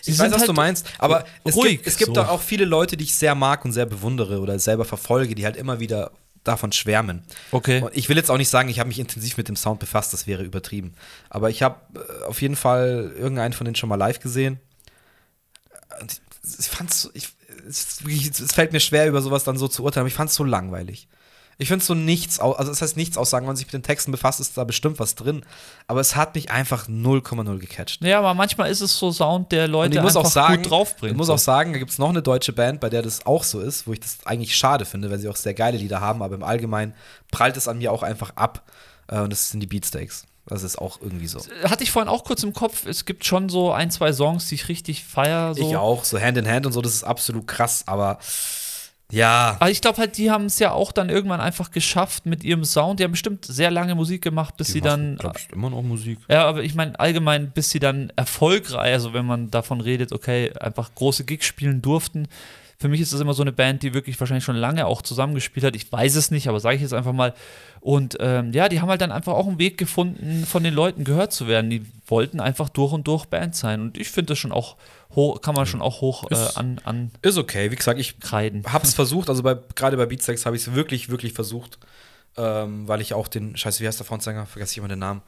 sie 0.00 0.12
Ich 0.12 0.18
weiß, 0.18 0.32
was 0.32 0.40
halt 0.40 0.48
du 0.48 0.54
meinst, 0.54 0.86
aber 0.98 1.24
es 1.44 1.54
ruhig, 1.54 1.72
gibt, 1.76 1.86
es 1.86 1.96
gibt 1.96 2.14
so. 2.14 2.22
auch 2.22 2.42
viele 2.42 2.64
Leute, 2.64 2.96
die 2.96 3.04
ich 3.04 3.14
sehr 3.14 3.34
mag 3.34 3.64
und 3.64 3.72
sehr 3.72 3.86
bewundere 3.86 4.40
oder 4.40 4.58
selber 4.58 4.84
verfolge, 4.84 5.34
die 5.34 5.44
halt 5.44 5.56
immer 5.56 5.78
wieder 5.80 6.10
davon 6.42 6.72
schwärmen. 6.72 7.22
Okay. 7.52 7.80
Und 7.80 7.96
ich 7.96 8.08
will 8.08 8.16
jetzt 8.16 8.30
auch 8.30 8.36
nicht 8.36 8.50
sagen, 8.50 8.68
ich 8.68 8.78
habe 8.78 8.88
mich 8.88 8.98
intensiv 8.98 9.36
mit 9.38 9.48
dem 9.48 9.56
Sound 9.56 9.80
befasst, 9.80 10.12
das 10.12 10.26
wäre 10.26 10.42
übertrieben. 10.42 10.92
Aber 11.30 11.48
ich 11.48 11.62
habe 11.62 11.76
äh, 11.94 12.24
auf 12.24 12.42
jeden 12.42 12.56
Fall 12.56 13.12
irgendeinen 13.16 13.54
von 13.54 13.64
denen 13.64 13.76
schon 13.76 13.88
mal 13.88 13.96
live 13.96 14.20
gesehen. 14.20 14.58
Und 16.00 16.20
ich 16.58 16.66
fand's, 16.66 17.02
so- 17.02 17.10
ich, 17.14 17.28
es, 17.68 18.00
es 18.40 18.52
fällt 18.52 18.72
mir 18.72 18.80
schwer, 18.80 19.08
über 19.08 19.22
sowas 19.22 19.44
dann 19.44 19.56
so 19.56 19.68
zu 19.68 19.82
urteilen, 19.84 20.02
aber 20.02 20.08
ich 20.08 20.14
fand 20.14 20.30
es 20.30 20.36
so 20.36 20.44
langweilig. 20.44 21.08
Ich 21.56 21.68
finde 21.68 21.84
so 21.84 21.94
nichts, 21.94 22.40
also 22.40 22.68
das 22.68 22.82
heißt 22.82 22.96
nichts 22.96 23.16
aussagen, 23.16 23.44
wenn 23.44 23.50
man 23.50 23.56
sich 23.56 23.66
mit 23.66 23.74
den 23.74 23.82
Texten 23.84 24.10
befasst, 24.10 24.40
ist 24.40 24.56
da 24.56 24.64
bestimmt 24.64 24.98
was 24.98 25.14
drin. 25.14 25.44
Aber 25.86 26.00
es 26.00 26.16
hat 26.16 26.34
mich 26.34 26.50
einfach 26.50 26.88
0,0 26.88 27.58
gecatcht. 27.58 28.02
Ja, 28.02 28.18
aber 28.18 28.34
manchmal 28.34 28.70
ist 28.70 28.80
es 28.80 28.98
so 28.98 29.12
Sound, 29.12 29.52
der 29.52 29.68
Leute 29.68 29.90
Und 29.90 29.96
ich 29.96 30.02
muss 30.02 30.16
einfach 30.16 30.28
auch 30.28 30.32
sagen, 30.32 30.62
gut 30.62 30.70
draufbringt. 30.70 31.12
ich 31.12 31.16
muss 31.16 31.30
auch 31.30 31.38
sagen, 31.38 31.72
da 31.72 31.78
gibt 31.78 31.92
es 31.92 31.98
noch 31.98 32.08
eine 32.08 32.22
deutsche 32.22 32.52
Band, 32.52 32.80
bei 32.80 32.90
der 32.90 33.02
das 33.02 33.24
auch 33.26 33.44
so 33.44 33.60
ist, 33.60 33.86
wo 33.86 33.92
ich 33.92 34.00
das 34.00 34.18
eigentlich 34.24 34.56
schade 34.56 34.84
finde, 34.84 35.10
weil 35.10 35.18
sie 35.20 35.28
auch 35.28 35.36
sehr 35.36 35.54
geile 35.54 35.78
Lieder 35.78 36.00
haben, 36.00 36.22
aber 36.22 36.34
im 36.34 36.42
Allgemeinen 36.42 36.94
prallt 37.30 37.56
es 37.56 37.68
an 37.68 37.78
mir 37.78 37.92
auch 37.92 38.02
einfach 38.02 38.32
ab. 38.34 38.64
Äh, 39.06 39.20
und 39.20 39.30
das 39.30 39.50
sind 39.50 39.60
die 39.60 39.68
Beatsteaks. 39.68 40.26
Das 40.46 40.62
ist 40.62 40.78
auch 40.78 41.00
irgendwie 41.00 41.26
so. 41.26 41.40
Hatte 41.64 41.84
ich 41.84 41.90
vorhin 41.90 42.08
auch 42.08 42.24
kurz 42.24 42.42
im 42.42 42.52
Kopf, 42.52 42.86
es 42.86 43.06
gibt 43.06 43.24
schon 43.24 43.48
so 43.48 43.72
ein, 43.72 43.90
zwei 43.90 44.12
Songs, 44.12 44.48
die 44.48 44.56
ich 44.56 44.68
richtig 44.68 45.04
feier. 45.04 45.54
So. 45.54 45.68
Ich 45.68 45.76
auch, 45.76 46.04
so 46.04 46.20
Hand 46.20 46.36
in 46.36 46.46
Hand 46.46 46.66
und 46.66 46.72
so, 46.72 46.82
das 46.82 46.94
ist 46.94 47.04
absolut 47.04 47.46
krass, 47.46 47.84
aber 47.86 48.18
ja. 49.10 49.56
Aber 49.60 49.70
ich 49.70 49.80
glaube 49.80 49.98
halt, 49.98 50.16
die 50.18 50.30
haben 50.30 50.46
es 50.46 50.58
ja 50.58 50.72
auch 50.72 50.92
dann 50.92 51.08
irgendwann 51.08 51.40
einfach 51.40 51.70
geschafft 51.70 52.26
mit 52.26 52.42
ihrem 52.42 52.64
Sound. 52.64 53.00
Die 53.00 53.04
haben 53.04 53.12
bestimmt 53.12 53.44
sehr 53.44 53.70
lange 53.70 53.94
Musik 53.94 54.22
gemacht, 54.22 54.56
bis 54.56 54.68
sie 54.68 54.80
dann. 54.80 55.16
glaube 55.16 55.38
ich, 55.38 55.50
immer 55.52 55.70
noch 55.70 55.82
Musik. 55.82 56.18
Ja, 56.28 56.46
aber 56.46 56.62
ich 56.62 56.74
meine 56.74 56.98
allgemein, 56.98 57.50
bis 57.52 57.70
sie 57.70 57.78
dann 57.78 58.12
erfolgreich, 58.16 58.92
also 58.92 59.12
wenn 59.12 59.26
man 59.26 59.50
davon 59.50 59.80
redet, 59.80 60.12
okay, 60.12 60.52
einfach 60.58 60.94
große 60.94 61.24
Gigs 61.24 61.46
spielen 61.46 61.80
durften. 61.80 62.28
Für 62.78 62.88
mich 62.88 63.00
ist 63.00 63.12
das 63.12 63.20
immer 63.20 63.34
so 63.34 63.42
eine 63.42 63.52
Band, 63.52 63.82
die 63.82 63.94
wirklich 63.94 64.18
wahrscheinlich 64.18 64.44
schon 64.44 64.56
lange 64.56 64.86
auch 64.86 65.00
zusammengespielt 65.02 65.64
hat. 65.64 65.76
Ich 65.76 65.90
weiß 65.90 66.16
es 66.16 66.30
nicht, 66.30 66.48
aber 66.48 66.60
sage 66.60 66.76
ich 66.76 66.82
jetzt 66.82 66.92
einfach 66.92 67.12
mal. 67.12 67.32
Und 67.80 68.16
ähm, 68.20 68.52
ja, 68.52 68.68
die 68.68 68.80
haben 68.80 68.88
halt 68.88 69.00
dann 69.00 69.12
einfach 69.12 69.32
auch 69.34 69.46
einen 69.46 69.58
Weg 69.58 69.78
gefunden, 69.78 70.44
von 70.46 70.62
den 70.64 70.74
Leuten 70.74 71.04
gehört 71.04 71.32
zu 71.32 71.46
werden. 71.46 71.70
Die 71.70 71.84
wollten 72.06 72.40
einfach 72.40 72.68
durch 72.68 72.92
und 72.92 73.06
durch 73.06 73.26
Band 73.26 73.54
sein. 73.54 73.80
Und 73.80 73.98
ich 73.98 74.10
finde 74.10 74.32
das 74.32 74.38
schon 74.38 74.52
auch 74.52 74.76
hoch, 75.14 75.40
kann 75.40 75.54
man 75.54 75.66
schon 75.66 75.80
auch 75.82 76.00
hoch 76.00 76.30
äh, 76.30 76.34
Ist- 76.34 76.56
an, 76.56 77.10
Ist 77.22 77.38
okay, 77.38 77.70
wie 77.70 77.76
gesagt, 77.76 78.00
ich 78.00 78.14
ankreiden. 78.16 78.64
hab's 78.72 78.94
versucht, 78.94 79.28
also 79.28 79.42
bei, 79.42 79.56
gerade 79.76 79.96
bei 79.96 80.06
Beatsteaks 80.06 80.44
habe 80.44 80.56
ich 80.56 80.66
es 80.66 80.74
wirklich, 80.74 81.08
wirklich 81.08 81.32
versucht, 81.32 81.78
ähm, 82.36 82.88
weil 82.88 83.00
ich 83.00 83.14
auch 83.14 83.28
den, 83.28 83.56
scheiße, 83.56 83.80
wie 83.82 83.86
heißt 83.86 84.00
der 84.00 84.06
Frontsänger? 84.06 84.46
Vergesse 84.46 84.72
ich 84.72 84.78
immer 84.78 84.88
den 84.88 84.98
Namen. 84.98 85.22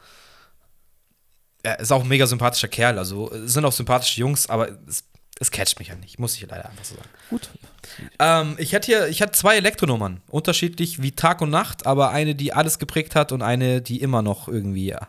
Er 1.62 1.80
ist 1.80 1.90
auch 1.92 2.02
ein 2.02 2.08
mega 2.08 2.26
sympathischer 2.26 2.68
Kerl, 2.68 2.98
also 2.98 3.30
es 3.32 3.52
sind 3.54 3.64
auch 3.64 3.72
sympathische 3.72 4.20
Jungs, 4.20 4.48
aber 4.48 4.68
es, 4.86 5.04
es 5.38 5.50
catcht 5.50 5.78
mich 5.78 5.90
halt 5.90 6.00
nicht, 6.00 6.18
muss 6.18 6.34
ich 6.34 6.42
leider 6.42 6.68
einfach 6.68 6.84
so 6.84 6.94
sagen. 6.94 7.08
Gut. 7.28 7.50
Ähm, 8.18 8.56
ich 8.58 8.72
hätte 8.72 8.86
hier, 8.86 9.08
ich 9.08 9.20
hatte 9.20 9.32
zwei 9.32 9.56
Elektronummern, 9.56 10.22
unterschiedlich 10.28 11.02
wie 11.02 11.12
Tag 11.12 11.40
und 11.42 11.50
Nacht, 11.50 11.86
aber 11.86 12.10
eine, 12.10 12.34
die 12.34 12.52
alles 12.52 12.78
geprägt 12.78 13.14
hat 13.14 13.32
und 13.32 13.42
eine, 13.42 13.82
die 13.82 14.00
immer 14.00 14.22
noch 14.22 14.48
irgendwie 14.48 14.86
ja, 14.86 15.08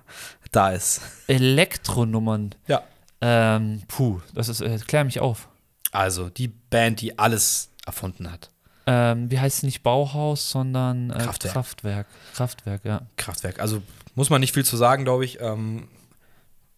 da 0.51 0.71
ist. 0.71 1.01
Elektronummern. 1.27 2.55
Ja. 2.67 2.83
Ähm, 3.21 3.83
puh, 3.87 4.21
das 4.33 4.49
ist, 4.49 4.61
äh, 4.61 4.77
klär 4.85 5.03
mich 5.03 5.19
auf. 5.19 5.47
Also 5.91 6.29
die 6.29 6.49
Band, 6.49 7.01
die 7.01 7.17
alles 7.17 7.69
erfunden 7.85 8.31
hat. 8.31 8.51
Ähm, 8.85 9.31
wie 9.31 9.39
heißt 9.39 9.57
es 9.57 9.63
nicht 9.63 9.83
Bauhaus, 9.83 10.49
sondern 10.49 11.09
äh, 11.09 11.17
Kraftwerk. 11.17 11.53
Kraftwerk. 11.53 12.07
Kraftwerk, 12.33 12.85
ja. 12.85 13.01
Kraftwerk. 13.15 13.59
Also 13.59 13.81
muss 14.15 14.29
man 14.29 14.41
nicht 14.41 14.53
viel 14.53 14.65
zu 14.65 14.77
sagen, 14.77 15.03
glaube 15.03 15.25
ich. 15.25 15.39
Ähm, 15.41 15.87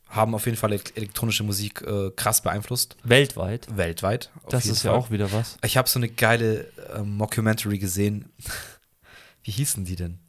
haben 0.10 0.34
auf 0.36 0.46
jeden 0.46 0.58
Fall 0.58 0.74
elek- 0.74 0.96
elektronische 0.96 1.44
Musik 1.44 1.82
äh, 1.82 2.12
krass 2.16 2.42
beeinflusst. 2.42 2.98
Weltweit. 3.04 3.68
Weltweit. 3.76 4.32
Das 4.50 4.66
ist 4.66 4.84
ja 4.84 4.92
Fall. 4.92 5.00
auch 5.00 5.12
wieder 5.12 5.32
was. 5.32 5.58
Ich 5.64 5.78
habe 5.78 5.88
so 5.88 6.00
eine 6.00 6.10
geile 6.10 6.66
ähm, 6.96 7.16
Mockumentary 7.18 7.78
gesehen. 7.78 8.32
Wie 9.44 9.52
hießen 9.52 9.86
die 9.86 9.96
denn? 9.96 10.20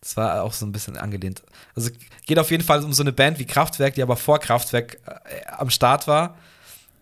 Das 0.00 0.16
war 0.16 0.42
auch 0.42 0.52
so 0.52 0.64
ein 0.66 0.72
bisschen 0.72 0.96
angelehnt. 0.96 1.42
Also 1.74 1.90
geht 2.26 2.38
auf 2.38 2.50
jeden 2.50 2.62
Fall 2.62 2.84
um 2.84 2.92
so 2.92 3.02
eine 3.02 3.12
Band 3.12 3.38
wie 3.38 3.46
Kraftwerk, 3.46 3.94
die 3.94 4.02
aber 4.02 4.16
vor 4.16 4.38
Kraftwerk 4.38 4.98
äh, 5.06 5.46
am 5.56 5.70
Start 5.70 6.06
war. 6.06 6.36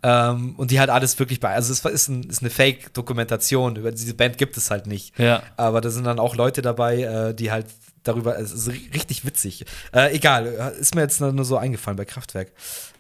Ähm, 0.03 0.55
und 0.57 0.71
die 0.71 0.79
halt 0.79 0.91
alles 0.91 1.19
wirklich 1.19 1.41
bei. 1.41 1.55
Also 1.55 1.73
es 1.73 1.85
ist, 1.85 2.09
ein, 2.09 2.23
ist 2.25 2.41
eine 2.43 2.51
Fake-Dokumentation. 2.51 3.77
Über 3.77 3.91
diese 3.93 4.15
Band 4.15 4.39
gibt 4.39 4.57
es 4.57 4.71
halt 4.71 4.87
nicht. 4.87 5.19
Ja. 5.19 5.43
Aber 5.57 5.81
da 5.81 5.91
sind 5.91 6.05
dann 6.05 6.19
auch 6.19 6.37
Leute 6.37 6.63
dabei, 6.63 7.03
äh, 7.03 7.35
die 7.35 7.51
halt 7.51 7.67
darüber. 8.09 8.39
Es 8.39 8.53
ist 8.53 8.69
ri- 8.69 8.93
richtig 8.95 9.25
witzig. 9.25 9.65
Äh, 9.95 10.15
egal, 10.15 10.47
ist 10.79 10.95
mir 10.95 11.03
jetzt 11.03 11.21
nur 11.21 11.45
so 11.45 11.57
eingefallen 11.57 11.97
bei 11.97 12.05
Kraftwerk. 12.05 12.53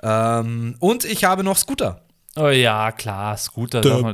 Ähm, 0.02 0.76
und 0.80 1.04
ich 1.04 1.24
habe 1.24 1.42
noch 1.44 1.56
Scooter. 1.56 2.02
Oh 2.36 2.48
ja, 2.48 2.92
klar, 2.92 3.36
Scooter. 3.36 3.82
sag 3.82 4.02
mal, 4.02 4.12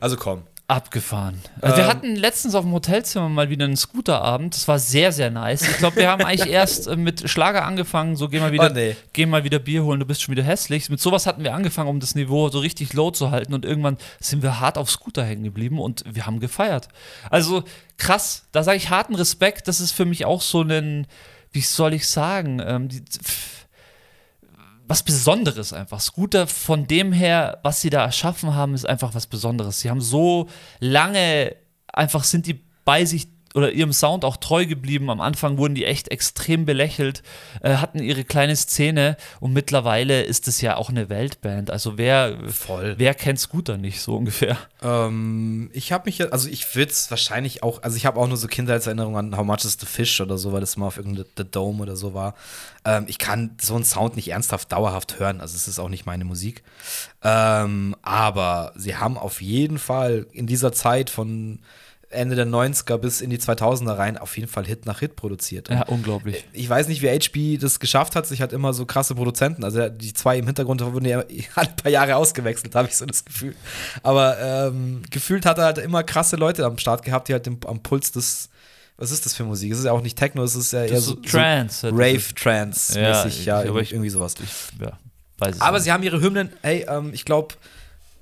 Also 0.00 0.16
komm. 0.16 0.42
Abgefahren. 0.68 1.40
Also 1.60 1.76
Ähm. 1.76 1.82
wir 1.82 1.86
hatten 1.88 2.16
letztens 2.16 2.56
auf 2.56 2.64
dem 2.64 2.72
Hotelzimmer 2.72 3.28
mal 3.28 3.50
wieder 3.50 3.64
einen 3.66 3.76
Scooterabend. 3.76 4.52
Das 4.52 4.66
war 4.66 4.80
sehr, 4.80 5.12
sehr 5.12 5.30
nice. 5.30 5.62
Ich 5.62 5.76
glaube, 5.76 5.94
wir 5.96 6.10
haben 6.10 6.24
eigentlich 6.24 6.50
erst 6.50 6.88
äh, 6.88 6.96
mit 6.96 7.30
Schlager 7.30 7.64
angefangen. 7.64 8.16
So, 8.16 8.28
geh 8.28 8.40
mal 8.40 8.50
wieder, 8.50 8.70
Oh, 8.70 8.74
nee. 8.74 8.96
geh 9.12 9.26
mal 9.26 9.44
wieder 9.44 9.60
Bier 9.60 9.84
holen, 9.84 10.00
du 10.00 10.06
bist 10.06 10.22
schon 10.22 10.32
wieder 10.32 10.42
hässlich. 10.42 10.90
Mit 10.90 10.98
sowas 11.00 11.24
hatten 11.26 11.44
wir 11.44 11.54
angefangen, 11.54 11.88
um 11.88 12.00
das 12.00 12.16
Niveau 12.16 12.48
so 12.48 12.58
richtig 12.58 12.92
low 12.94 13.12
zu 13.12 13.30
halten. 13.30 13.54
Und 13.54 13.64
irgendwann 13.64 13.96
sind 14.18 14.42
wir 14.42 14.58
hart 14.58 14.76
auf 14.76 14.90
Scooter 14.90 15.22
hängen 15.24 15.44
geblieben 15.44 15.78
und 15.78 16.02
wir 16.12 16.26
haben 16.26 16.40
gefeiert. 16.40 16.88
Also 17.30 17.62
krass. 17.96 18.46
Da 18.50 18.64
sage 18.64 18.78
ich 18.78 18.90
harten 18.90 19.14
Respekt. 19.14 19.68
Das 19.68 19.78
ist 19.78 19.92
für 19.92 20.04
mich 20.04 20.24
auch 20.24 20.42
so 20.42 20.62
ein, 20.62 21.06
wie 21.52 21.60
soll 21.60 21.94
ich 21.94 22.08
sagen, 22.08 22.60
ähm, 22.66 22.88
die, 22.88 23.02
pff, 23.02 23.65
was 24.88 25.02
Besonderes 25.02 25.72
einfach. 25.72 26.00
Scooter 26.00 26.46
von 26.46 26.86
dem 26.86 27.12
her, 27.12 27.58
was 27.62 27.80
sie 27.80 27.90
da 27.90 28.04
erschaffen 28.04 28.54
haben, 28.54 28.74
ist 28.74 28.86
einfach 28.86 29.14
was 29.14 29.26
Besonderes. 29.26 29.80
Sie 29.80 29.90
haben 29.90 30.00
so 30.00 30.48
lange 30.80 31.56
einfach 31.92 32.24
sind 32.24 32.46
die 32.46 32.60
bei 32.84 33.04
sich 33.04 33.28
oder 33.56 33.72
ihrem 33.72 33.94
Sound 33.94 34.24
auch 34.24 34.36
treu 34.36 34.66
geblieben. 34.66 35.08
Am 35.08 35.22
Anfang 35.22 35.56
wurden 35.56 35.74
die 35.74 35.86
echt 35.86 36.08
extrem 36.08 36.66
belächelt, 36.66 37.22
äh, 37.62 37.76
hatten 37.76 38.00
ihre 38.00 38.22
kleine 38.22 38.54
Szene 38.54 39.16
und 39.40 39.54
mittlerweile 39.54 40.22
ist 40.22 40.46
es 40.46 40.60
ja 40.60 40.76
auch 40.76 40.90
eine 40.90 41.08
Weltband. 41.08 41.70
Also 41.70 41.96
wer, 41.96 42.36
Voll. 42.48 42.96
wer 42.98 43.14
kennt 43.14 43.40
Scooter 43.40 43.78
nicht 43.78 44.02
so 44.02 44.16
ungefähr? 44.16 44.58
Ähm, 44.82 45.70
ich 45.72 45.90
habe 45.90 46.04
mich, 46.04 46.30
also 46.30 46.50
ich 46.50 46.76
würde 46.76 46.92
es 46.92 47.10
wahrscheinlich 47.10 47.62
auch, 47.62 47.82
also 47.82 47.96
ich 47.96 48.04
habe 48.04 48.20
auch 48.20 48.28
nur 48.28 48.36
so 48.36 48.46
Kindheitserinnerungen 48.46 49.32
an 49.32 49.38
How 49.38 49.46
Much 49.46 49.64
is 49.64 49.78
the 49.80 49.86
Fish 49.86 50.20
oder 50.20 50.36
so, 50.36 50.52
weil 50.52 50.60
das 50.60 50.76
mal 50.76 50.88
auf 50.88 50.98
irgendeinem 50.98 51.24
The 51.38 51.44
Dome 51.50 51.82
oder 51.82 51.96
so 51.96 52.12
war. 52.12 52.34
Ähm, 52.84 53.06
ich 53.08 53.18
kann 53.18 53.56
so 53.58 53.74
einen 53.74 53.84
Sound 53.84 54.16
nicht 54.16 54.28
ernsthaft 54.28 54.70
dauerhaft 54.70 55.18
hören, 55.18 55.40
also 55.40 55.56
es 55.56 55.66
ist 55.66 55.78
auch 55.78 55.88
nicht 55.88 56.04
meine 56.04 56.26
Musik. 56.26 56.62
Ähm, 57.22 57.96
aber 58.02 58.74
sie 58.76 58.96
haben 58.96 59.16
auf 59.16 59.40
jeden 59.40 59.78
Fall 59.78 60.26
in 60.32 60.46
dieser 60.46 60.72
Zeit 60.72 61.08
von 61.08 61.60
Ende 62.16 62.34
der 62.34 62.46
90er 62.46 62.96
bis 62.98 63.20
in 63.20 63.30
die 63.30 63.38
2000er 63.38 63.96
rein 63.96 64.18
auf 64.18 64.36
jeden 64.36 64.48
Fall 64.48 64.64
Hit 64.66 64.86
nach 64.86 64.98
Hit 64.98 65.14
produziert. 65.14 65.68
Ja, 65.68 65.82
unglaublich. 65.86 66.44
Ich 66.52 66.68
weiß 66.68 66.88
nicht, 66.88 67.02
wie 67.02 67.08
HB 67.08 67.60
das 67.60 67.78
geschafft 67.78 68.16
hat. 68.16 68.26
Sich 68.26 68.42
hat 68.42 68.52
immer 68.52 68.72
so 68.72 68.86
krasse 68.86 69.14
Produzenten. 69.14 69.62
Also 69.62 69.88
die 69.88 70.12
zwei 70.12 70.38
im 70.38 70.46
Hintergrund 70.46 70.80
wurden 70.84 71.04
ja 71.04 71.22
alle 71.54 71.68
paar 71.68 71.92
Jahre 71.92 72.16
ausgewechselt, 72.16 72.74
habe 72.74 72.88
ich 72.88 72.96
so 72.96 73.06
das 73.06 73.24
Gefühl. 73.24 73.54
Aber 74.02 74.36
ähm, 74.40 75.02
gefühlt 75.10 75.46
hat 75.46 75.58
er 75.58 75.64
halt 75.66 75.78
immer 75.78 76.02
krasse 76.02 76.36
Leute 76.36 76.64
am 76.64 76.78
Start 76.78 77.04
gehabt, 77.04 77.28
die 77.28 77.32
halt 77.32 77.46
im, 77.46 77.58
am 77.66 77.82
Puls 77.82 78.10
des. 78.10 78.48
Was 78.98 79.10
ist 79.10 79.26
das 79.26 79.34
für 79.34 79.44
Musik? 79.44 79.70
Es 79.72 79.78
ist 79.80 79.84
ja 79.84 79.92
auch 79.92 80.00
nicht 80.00 80.16
Techno, 80.16 80.42
es 80.42 80.56
ist 80.56 80.72
ja 80.72 80.84
eher 80.84 80.88
Das 80.88 81.00
ist 81.00 81.04
so, 81.06 81.14
so 81.16 81.20
Trance. 81.20 81.90
so 81.90 81.94
Rave-Trance-mäßig, 81.94 83.44
ja, 83.44 83.60
aber 83.60 83.80
ich, 83.80 83.92
irgendwie 83.92 84.08
sowas. 84.10 84.34
ich 84.42 84.80
ja, 84.80 84.98
Aber 85.60 85.72
nicht. 85.76 85.84
sie 85.84 85.92
haben 85.92 86.02
ihre 86.02 86.20
Hymnen, 86.22 86.50
hey, 86.62 86.86
ähm, 86.88 87.10
ich 87.12 87.26
glaube, 87.26 87.54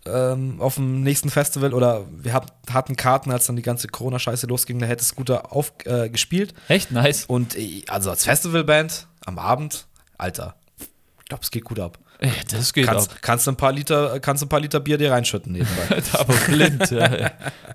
ähm, 0.06 0.60
auf 0.60 0.74
dem 0.76 1.02
nächsten 1.02 1.30
Festival 1.30 1.72
oder 1.72 2.04
wir 2.10 2.32
hat, 2.32 2.52
hatten 2.72 2.96
Karten, 2.96 3.30
als 3.30 3.46
dann 3.46 3.56
die 3.56 3.62
ganze 3.62 3.88
Corona-Scheiße 3.88 4.46
losging, 4.46 4.78
da 4.78 4.86
hätte 4.86 5.04
Scooter 5.04 5.52
aufgespielt. 5.52 6.04
Äh, 6.04 6.08
gespielt. 6.10 6.54
Echt 6.68 6.90
nice. 6.90 7.24
Und 7.26 7.56
äh, 7.56 7.82
also 7.88 8.10
als 8.10 8.24
Festivalband 8.24 9.06
am 9.24 9.38
Abend, 9.38 9.86
Alter, 10.18 10.56
ich 10.78 11.28
glaube, 11.28 11.42
es 11.42 11.50
geht 11.50 11.64
gut 11.64 11.80
ab. 11.80 11.98
Ja, 12.20 12.30
das 12.50 12.72
geht 12.72 12.86
Kannst, 12.86 13.10
ab. 13.10 13.18
kannst, 13.22 13.46
du 13.46 13.50
ein 13.50 13.56
paar 13.56 13.72
Liter, 13.72 14.20
kannst 14.20 14.42
du 14.42 14.46
ein 14.46 14.48
paar 14.48 14.60
Liter 14.60 14.80
Bier 14.80 14.98
dir 14.98 15.10
reinschütten 15.10 15.52
nebenbei. 15.52 16.02
aber 16.12 16.34
blind, 16.34 16.90
ja, 16.90 17.16
ja. 17.18 17.30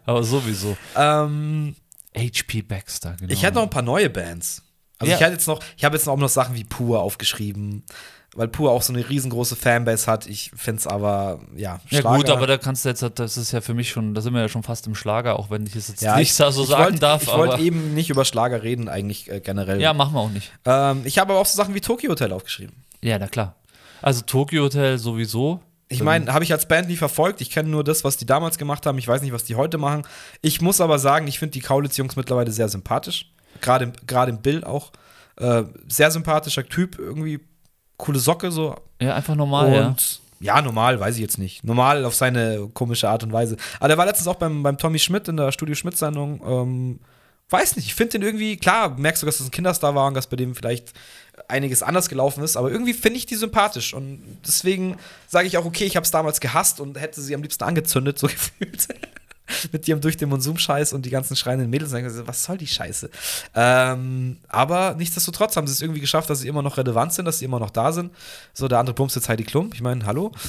Aber 0.05 0.23
sowieso. 0.23 0.77
ähm, 0.95 1.75
HP 2.15 2.61
Baxter, 2.61 3.15
genau. 3.19 3.31
ich 3.31 3.43
hätte 3.43 3.55
noch 3.55 3.63
ein 3.63 3.69
paar 3.69 3.81
neue 3.81 4.09
Bands. 4.09 4.63
Also 4.97 5.11
Ja. 5.11 5.17
ich 5.17 5.21
hätte 5.23 5.33
jetzt 5.33 5.47
noch, 5.47 5.61
ich 5.77 5.85
habe 5.85 5.95
jetzt 5.95 6.05
noch 6.05 6.17
noch 6.17 6.29
Sachen 6.29 6.55
wie 6.55 6.63
Pur 6.63 7.01
aufgeschrieben, 7.01 7.83
weil 8.35 8.47
Pur 8.47 8.71
auch 8.71 8.81
so 8.81 8.93
eine 8.93 9.07
riesengroße 9.07 9.55
Fanbase 9.55 10.07
hat. 10.07 10.27
Ich 10.27 10.51
finde 10.55 10.79
es 10.79 10.87
aber, 10.87 11.39
ja, 11.55 11.79
Ja 11.89 11.99
Schlager- 11.99 12.17
gut, 12.17 12.29
aber 12.29 12.47
da 12.47 12.57
kannst 12.57 12.85
du 12.85 12.89
jetzt, 12.89 13.03
das 13.15 13.37
ist 13.37 13.51
ja 13.51 13.61
für 13.61 13.73
mich 13.73 13.89
schon, 13.89 14.13
da 14.13 14.21
sind 14.21 14.33
wir 14.33 14.41
ja 14.41 14.49
schon 14.49 14.63
fast 14.63 14.85
im 14.87 14.95
Schlager, 14.95 15.39
auch 15.39 15.49
wenn 15.49 15.65
ich 15.65 15.75
es 15.75 15.87
jetzt 15.87 16.01
ja, 16.01 16.17
nicht 16.17 16.29
ich, 16.29 16.35
so 16.35 16.49
sagen 16.63 16.83
wollt, 16.83 17.03
darf. 17.03 17.23
Ich 17.23 17.33
wollte 17.33 17.61
eben 17.61 17.93
nicht 17.93 18.09
über 18.09 18.25
Schlager 18.25 18.61
reden, 18.63 18.87
eigentlich 18.87 19.31
äh, 19.31 19.39
generell. 19.39 19.81
ja, 19.81 19.93
machen 19.93 20.13
wir 20.13 20.19
auch 20.19 20.29
nicht. 20.29 20.51
Ähm, 20.65 21.01
ich 21.05 21.17
habe 21.17 21.31
aber 21.33 21.41
auch 21.41 21.45
so 21.45 21.57
Sachen 21.57 21.73
wie 21.73 21.81
Tokyo 21.81 22.11
Hotel 22.11 22.31
aufgeschrieben. 22.31 22.75
Ja, 23.01 23.17
na 23.17 23.27
klar. 23.27 23.55
Also 24.01 24.21
Tokyo 24.21 24.63
Hotel 24.63 24.97
sowieso. 24.97 25.61
Ich 25.91 26.03
meine, 26.03 26.31
habe 26.31 26.43
ich 26.43 26.51
als 26.51 26.67
Band 26.67 26.87
nie 26.87 26.95
verfolgt. 26.95 27.41
Ich 27.41 27.49
kenne 27.49 27.67
nur 27.69 27.83
das, 27.83 28.03
was 28.03 28.15
die 28.15 28.27
damals 28.27 28.59
gemacht 28.59 28.85
haben. 28.85 28.99
Ich 28.99 29.07
weiß 29.07 29.23
nicht, 29.23 29.33
was 29.33 29.43
die 29.43 29.55
heute 29.55 29.79
machen. 29.79 30.03
Ich 30.41 30.61
muss 30.61 30.81
aber 30.81 30.99
sagen, 30.99 31.27
ich 31.27 31.39
finde 31.39 31.53
die 31.53 31.61
Kaulitz-Jungs 31.61 32.15
mittlerweile 32.15 32.51
sehr 32.51 32.69
sympathisch. 32.69 33.33
Gerade 33.59 33.91
im, 34.29 34.41
Bild 34.41 34.65
auch. 34.65 34.91
Äh, 35.37 35.63
sehr 35.87 36.11
sympathischer 36.11 36.63
Typ, 36.63 36.99
irgendwie 36.99 37.39
coole 37.99 38.17
Socke 38.17 38.51
so. 38.51 38.75
Ja, 38.99 39.13
einfach 39.13 39.35
normal, 39.35 39.73
ja. 39.73 39.87
und 39.87 40.21
ja. 40.39 40.59
normal, 40.61 40.99
weiß 40.99 41.15
ich 41.15 41.21
jetzt 41.21 41.37
nicht. 41.37 41.63
Normal 41.63 42.05
auf 42.05 42.15
seine 42.15 42.69
komische 42.73 43.07
Art 43.07 43.23
und 43.23 43.31
Weise. 43.31 43.57
Aber 43.79 43.89
der 43.89 43.97
war 43.99 44.07
letztens 44.07 44.27
auch 44.27 44.35
beim, 44.35 44.63
beim 44.63 44.79
Tommy 44.79 44.97
Schmidt 44.97 45.27
in 45.27 45.37
der 45.37 45.51
Studio 45.51 45.75
Schmidt-Sendung. 45.75 46.41
Ähm, 46.43 46.99
weiß 47.49 47.75
nicht, 47.75 47.85
ich 47.85 47.95
finde 47.95 48.13
den 48.13 48.21
irgendwie, 48.23 48.57
klar, 48.57 48.97
merkst 48.97 49.21
du, 49.21 49.25
dass 49.25 49.37
das 49.37 49.47
ein 49.47 49.51
Kinderstar 49.51 49.95
war 49.95 50.07
und 50.07 50.13
dass 50.13 50.27
bei 50.27 50.35
dem 50.35 50.55
vielleicht 50.55 50.93
einiges 51.47 51.83
anders 51.83 52.09
gelaufen 52.09 52.43
ist, 52.43 52.57
aber 52.57 52.69
irgendwie 52.71 52.93
finde 52.93 53.17
ich 53.17 53.25
die 53.25 53.35
sympathisch 53.35 53.93
und 53.93 54.21
deswegen 54.45 54.97
sage 55.27 55.47
ich 55.47 55.57
auch, 55.57 55.65
okay, 55.65 55.85
ich 55.85 55.95
habe 55.95 56.03
es 56.03 56.11
damals 56.11 56.41
gehasst 56.41 56.79
und 56.79 56.99
hätte 56.99 57.21
sie 57.21 57.33
am 57.33 57.41
liebsten 57.41 57.63
angezündet, 57.63 58.19
so 58.19 58.27
gefühlt. 58.27 58.87
Mit 59.71 59.87
ihrem 59.87 60.01
durch 60.01 60.17
den 60.17 60.29
Monsum-Scheiß 60.29 60.93
und 60.93 61.05
die 61.05 61.09
ganzen 61.09 61.35
schreienden 61.35 61.69
Mädels. 61.69 61.91
So, 61.91 62.27
Was 62.27 62.43
soll 62.43 62.57
die 62.57 62.67
Scheiße? 62.67 63.09
Ähm, 63.55 64.37
aber 64.47 64.95
nichtsdestotrotz 64.97 65.55
haben 65.57 65.67
sie 65.67 65.73
es 65.73 65.81
irgendwie 65.81 66.01
geschafft, 66.01 66.29
dass 66.29 66.39
sie 66.39 66.47
immer 66.47 66.61
noch 66.61 66.77
relevant 66.77 67.13
sind, 67.13 67.25
dass 67.25 67.39
sie 67.39 67.45
immer 67.45 67.59
noch 67.59 67.69
da 67.71 67.91
sind. 67.91 68.11
So, 68.53 68.67
der 68.67 68.79
andere 68.79 68.93
bumst 68.95 69.15
jetzt 69.15 69.29
Heidi 69.29 69.43
Klum. 69.43 69.71
Ich 69.73 69.81
meine, 69.81 70.05
hallo? 70.05 70.31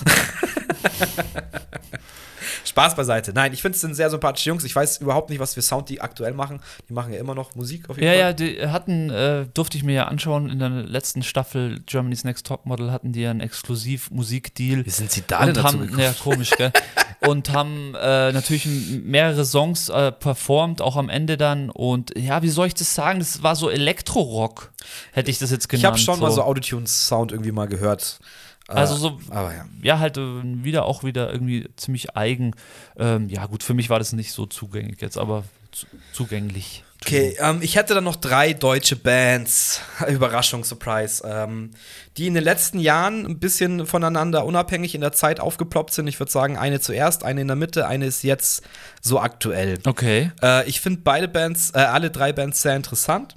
Spaß 2.64 2.94
beiseite. 2.94 3.32
Nein, 3.32 3.52
ich 3.52 3.62
finde 3.62 3.74
es 3.74 3.80
sind 3.80 3.94
sehr 3.94 4.10
sympathische 4.10 4.50
Jungs. 4.50 4.64
Ich 4.64 4.74
weiß 4.76 4.98
überhaupt 4.98 5.30
nicht, 5.30 5.38
was 5.40 5.54
für 5.54 5.62
Sound 5.62 5.88
die 5.88 6.00
aktuell 6.00 6.32
machen. 6.34 6.60
Die 6.88 6.92
machen 6.92 7.12
ja 7.12 7.18
immer 7.18 7.34
noch 7.34 7.54
Musik 7.54 7.88
auf 7.88 7.96
jeden 7.96 8.06
Ja, 8.06 8.12
Fall. 8.12 8.20
ja, 8.20 8.32
die 8.32 8.66
hatten, 8.68 9.10
äh, 9.10 9.46
durfte 9.54 9.76
ich 9.76 9.82
mir 9.84 9.94
ja 9.94 10.04
anschauen, 10.06 10.48
in 10.50 10.58
der 10.58 10.68
letzten 10.68 11.22
Staffel 11.22 11.80
Germany's 11.86 12.24
Next 12.24 12.46
Topmodel 12.46 12.92
hatten 12.92 13.12
die 13.12 13.22
ja 13.22 13.30
einen 13.30 13.40
Exklusiv-Musikdeal. 13.40 14.84
Wie 14.86 14.90
sind 14.90 15.10
sie 15.10 15.22
da 15.26 15.44
und 15.44 15.62
haben, 15.62 15.98
ja, 15.98 16.12
komisch, 16.22 16.50
gell? 16.50 16.72
und 17.26 17.52
haben 17.52 17.94
äh, 17.94 18.32
natürlich 18.32 18.66
mehrere 18.66 19.44
Songs 19.44 19.88
äh, 19.88 20.12
performt, 20.12 20.80
auch 20.80 20.96
am 20.96 21.08
Ende 21.08 21.36
dann. 21.36 21.70
Und 21.70 22.16
ja, 22.16 22.42
wie 22.42 22.48
soll 22.48 22.66
ich 22.66 22.74
das 22.74 22.94
sagen? 22.94 23.18
Das 23.18 23.42
war 23.42 23.56
so 23.56 23.68
Elektro-Rock, 23.70 24.72
hätte 25.12 25.30
ich 25.30 25.38
das 25.38 25.50
jetzt 25.50 25.68
genannt. 25.68 25.82
Ich 25.82 25.86
habe 25.86 25.98
schon 25.98 26.20
mal 26.20 26.30
so 26.30 26.42
Autotune-Sound 26.42 27.32
irgendwie 27.32 27.52
mal 27.52 27.66
gehört. 27.68 28.20
Äh, 28.68 28.72
Also 28.72 28.94
so, 28.96 29.20
Aber 29.30 29.54
ja. 29.54 29.64
ja, 29.82 29.98
halt 29.98 30.16
äh, 30.16 30.42
wieder 30.64 30.84
auch 30.86 31.04
wieder 31.04 31.32
irgendwie 31.32 31.68
ziemlich 31.76 32.16
eigen. 32.16 32.54
Ähm, 32.96 33.28
ja, 33.28 33.46
gut, 33.46 33.62
für 33.62 33.74
mich 33.74 33.90
war 33.90 33.98
das 33.98 34.12
nicht 34.12 34.32
so 34.32 34.46
zugänglich 34.46 35.00
jetzt, 35.00 35.18
aber 35.18 35.44
zu, 35.72 35.86
zugänglich. 36.12 36.84
Okay, 37.02 37.34
ähm, 37.40 37.60
ich 37.62 37.76
hätte 37.76 37.94
dann 37.94 38.04
noch 38.04 38.16
drei 38.16 38.52
deutsche 38.52 38.96
Bands, 38.96 39.80
Überraschung, 40.08 40.64
Surprise, 40.64 41.22
ähm, 41.26 41.70
die 42.16 42.26
in 42.26 42.34
den 42.34 42.44
letzten 42.44 42.78
Jahren 42.78 43.24
ein 43.24 43.38
bisschen 43.38 43.86
voneinander 43.86 44.44
unabhängig 44.44 44.94
in 44.94 45.00
der 45.00 45.12
Zeit 45.12 45.40
aufgeploppt 45.40 45.94
sind. 45.94 46.06
Ich 46.08 46.20
würde 46.20 46.30
sagen, 46.30 46.58
eine 46.58 46.80
zuerst, 46.80 47.24
eine 47.24 47.40
in 47.40 47.46
der 47.46 47.56
Mitte, 47.56 47.86
eine 47.86 48.06
ist 48.06 48.22
jetzt 48.22 48.62
so 49.00 49.18
aktuell. 49.18 49.78
Okay. 49.86 50.30
Äh, 50.42 50.68
ich 50.68 50.80
finde 50.80 51.00
beide 51.02 51.26
Bands, 51.26 51.70
äh, 51.74 51.78
alle 51.78 52.10
drei 52.10 52.32
Bands 52.32 52.60
sehr 52.60 52.76
interessant. 52.76 53.36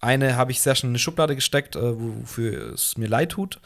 Eine 0.00 0.36
habe 0.36 0.50
ich 0.50 0.60
sehr 0.60 0.74
schon 0.74 0.88
in 0.88 0.92
eine 0.92 0.98
Schublade 0.98 1.34
gesteckt, 1.34 1.76
äh, 1.76 1.80
wofür 1.82 2.74
es 2.74 2.96
mir 2.96 3.08
leid 3.08 3.32
tut. 3.32 3.60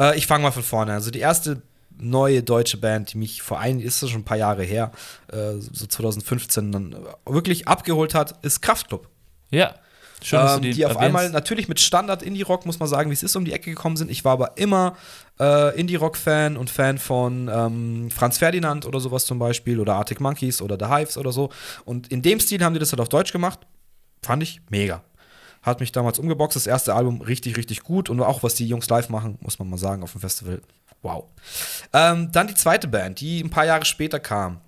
Äh, 0.00 0.16
ich 0.16 0.26
fange 0.26 0.42
mal 0.42 0.52
von 0.52 0.62
vorne. 0.62 0.92
an. 0.92 0.96
Also 0.96 1.10
die 1.10 1.20
erste 1.20 1.62
neue 2.00 2.42
deutsche 2.42 2.76
Band, 2.78 3.12
die 3.12 3.18
mich 3.18 3.42
vor 3.42 3.58
ein, 3.60 3.80
ist 3.80 4.02
das 4.02 4.10
schon 4.10 4.20
ein 4.22 4.24
paar 4.24 4.36
Jahre 4.36 4.62
her, 4.62 4.92
äh, 5.32 5.52
so 5.58 5.86
2015 5.86 6.72
dann 6.72 6.96
wirklich 7.26 7.68
abgeholt 7.68 8.14
hat, 8.14 8.44
ist 8.44 8.60
Kraftklub. 8.62 9.08
Ja. 9.50 9.74
Schön, 10.22 10.38
dass 10.40 10.56
Ähm, 10.56 10.62
du 10.62 10.68
die, 10.68 10.74
die, 10.74 10.84
auf 10.84 10.90
erwähnst. 10.92 11.06
einmal 11.06 11.30
natürlich 11.30 11.66
mit 11.66 11.80
Standard 11.80 12.22
Indie-Rock, 12.22 12.66
muss 12.66 12.78
man 12.78 12.88
sagen, 12.90 13.08
wie 13.08 13.14
es 13.14 13.22
ist, 13.22 13.36
um 13.36 13.44
die 13.46 13.52
Ecke 13.52 13.70
gekommen 13.70 13.96
sind. 13.96 14.10
Ich 14.10 14.22
war 14.22 14.32
aber 14.32 14.58
immer 14.58 14.94
äh, 15.38 15.78
Indie-Rock-Fan 15.80 16.58
und 16.58 16.68
Fan 16.68 16.98
von 16.98 17.48
ähm, 17.50 18.10
Franz 18.10 18.36
Ferdinand 18.36 18.84
oder 18.84 19.00
sowas 19.00 19.24
zum 19.24 19.38
Beispiel 19.38 19.80
oder 19.80 19.94
Arctic 19.94 20.20
Monkeys 20.20 20.60
oder 20.60 20.76
The 20.78 20.92
Hives 20.94 21.16
oder 21.16 21.32
so. 21.32 21.48
Und 21.86 22.08
in 22.08 22.20
dem 22.20 22.38
Stil 22.38 22.62
haben 22.62 22.74
die 22.74 22.80
das 22.80 22.92
halt 22.92 23.00
auf 23.00 23.08
Deutsch 23.08 23.32
gemacht. 23.32 23.60
Fand 24.22 24.42
ich 24.42 24.60
mega. 24.68 25.02
Hat 25.62 25.80
mich 25.80 25.90
damals 25.90 26.18
umgeboxt. 26.18 26.54
Das 26.56 26.66
erste 26.66 26.94
Album 26.94 27.22
richtig, 27.22 27.56
richtig 27.56 27.82
gut. 27.82 28.10
Und 28.10 28.20
auch 28.20 28.42
was 28.42 28.54
die 28.54 28.66
Jungs 28.68 28.90
live 28.90 29.08
machen, 29.08 29.38
muss 29.40 29.58
man 29.58 29.70
mal 29.70 29.78
sagen, 29.78 30.02
auf 30.02 30.12
dem 30.12 30.20
Festival. 30.20 30.60
Wow. 31.02 31.24
Ähm, 31.92 32.30
dann 32.32 32.46
die 32.46 32.54
zweite 32.54 32.88
Band, 32.88 33.20
die 33.20 33.40
ein 33.40 33.50
paar 33.50 33.66
Jahre 33.66 33.84
später 33.84 34.20
kam. 34.20 34.60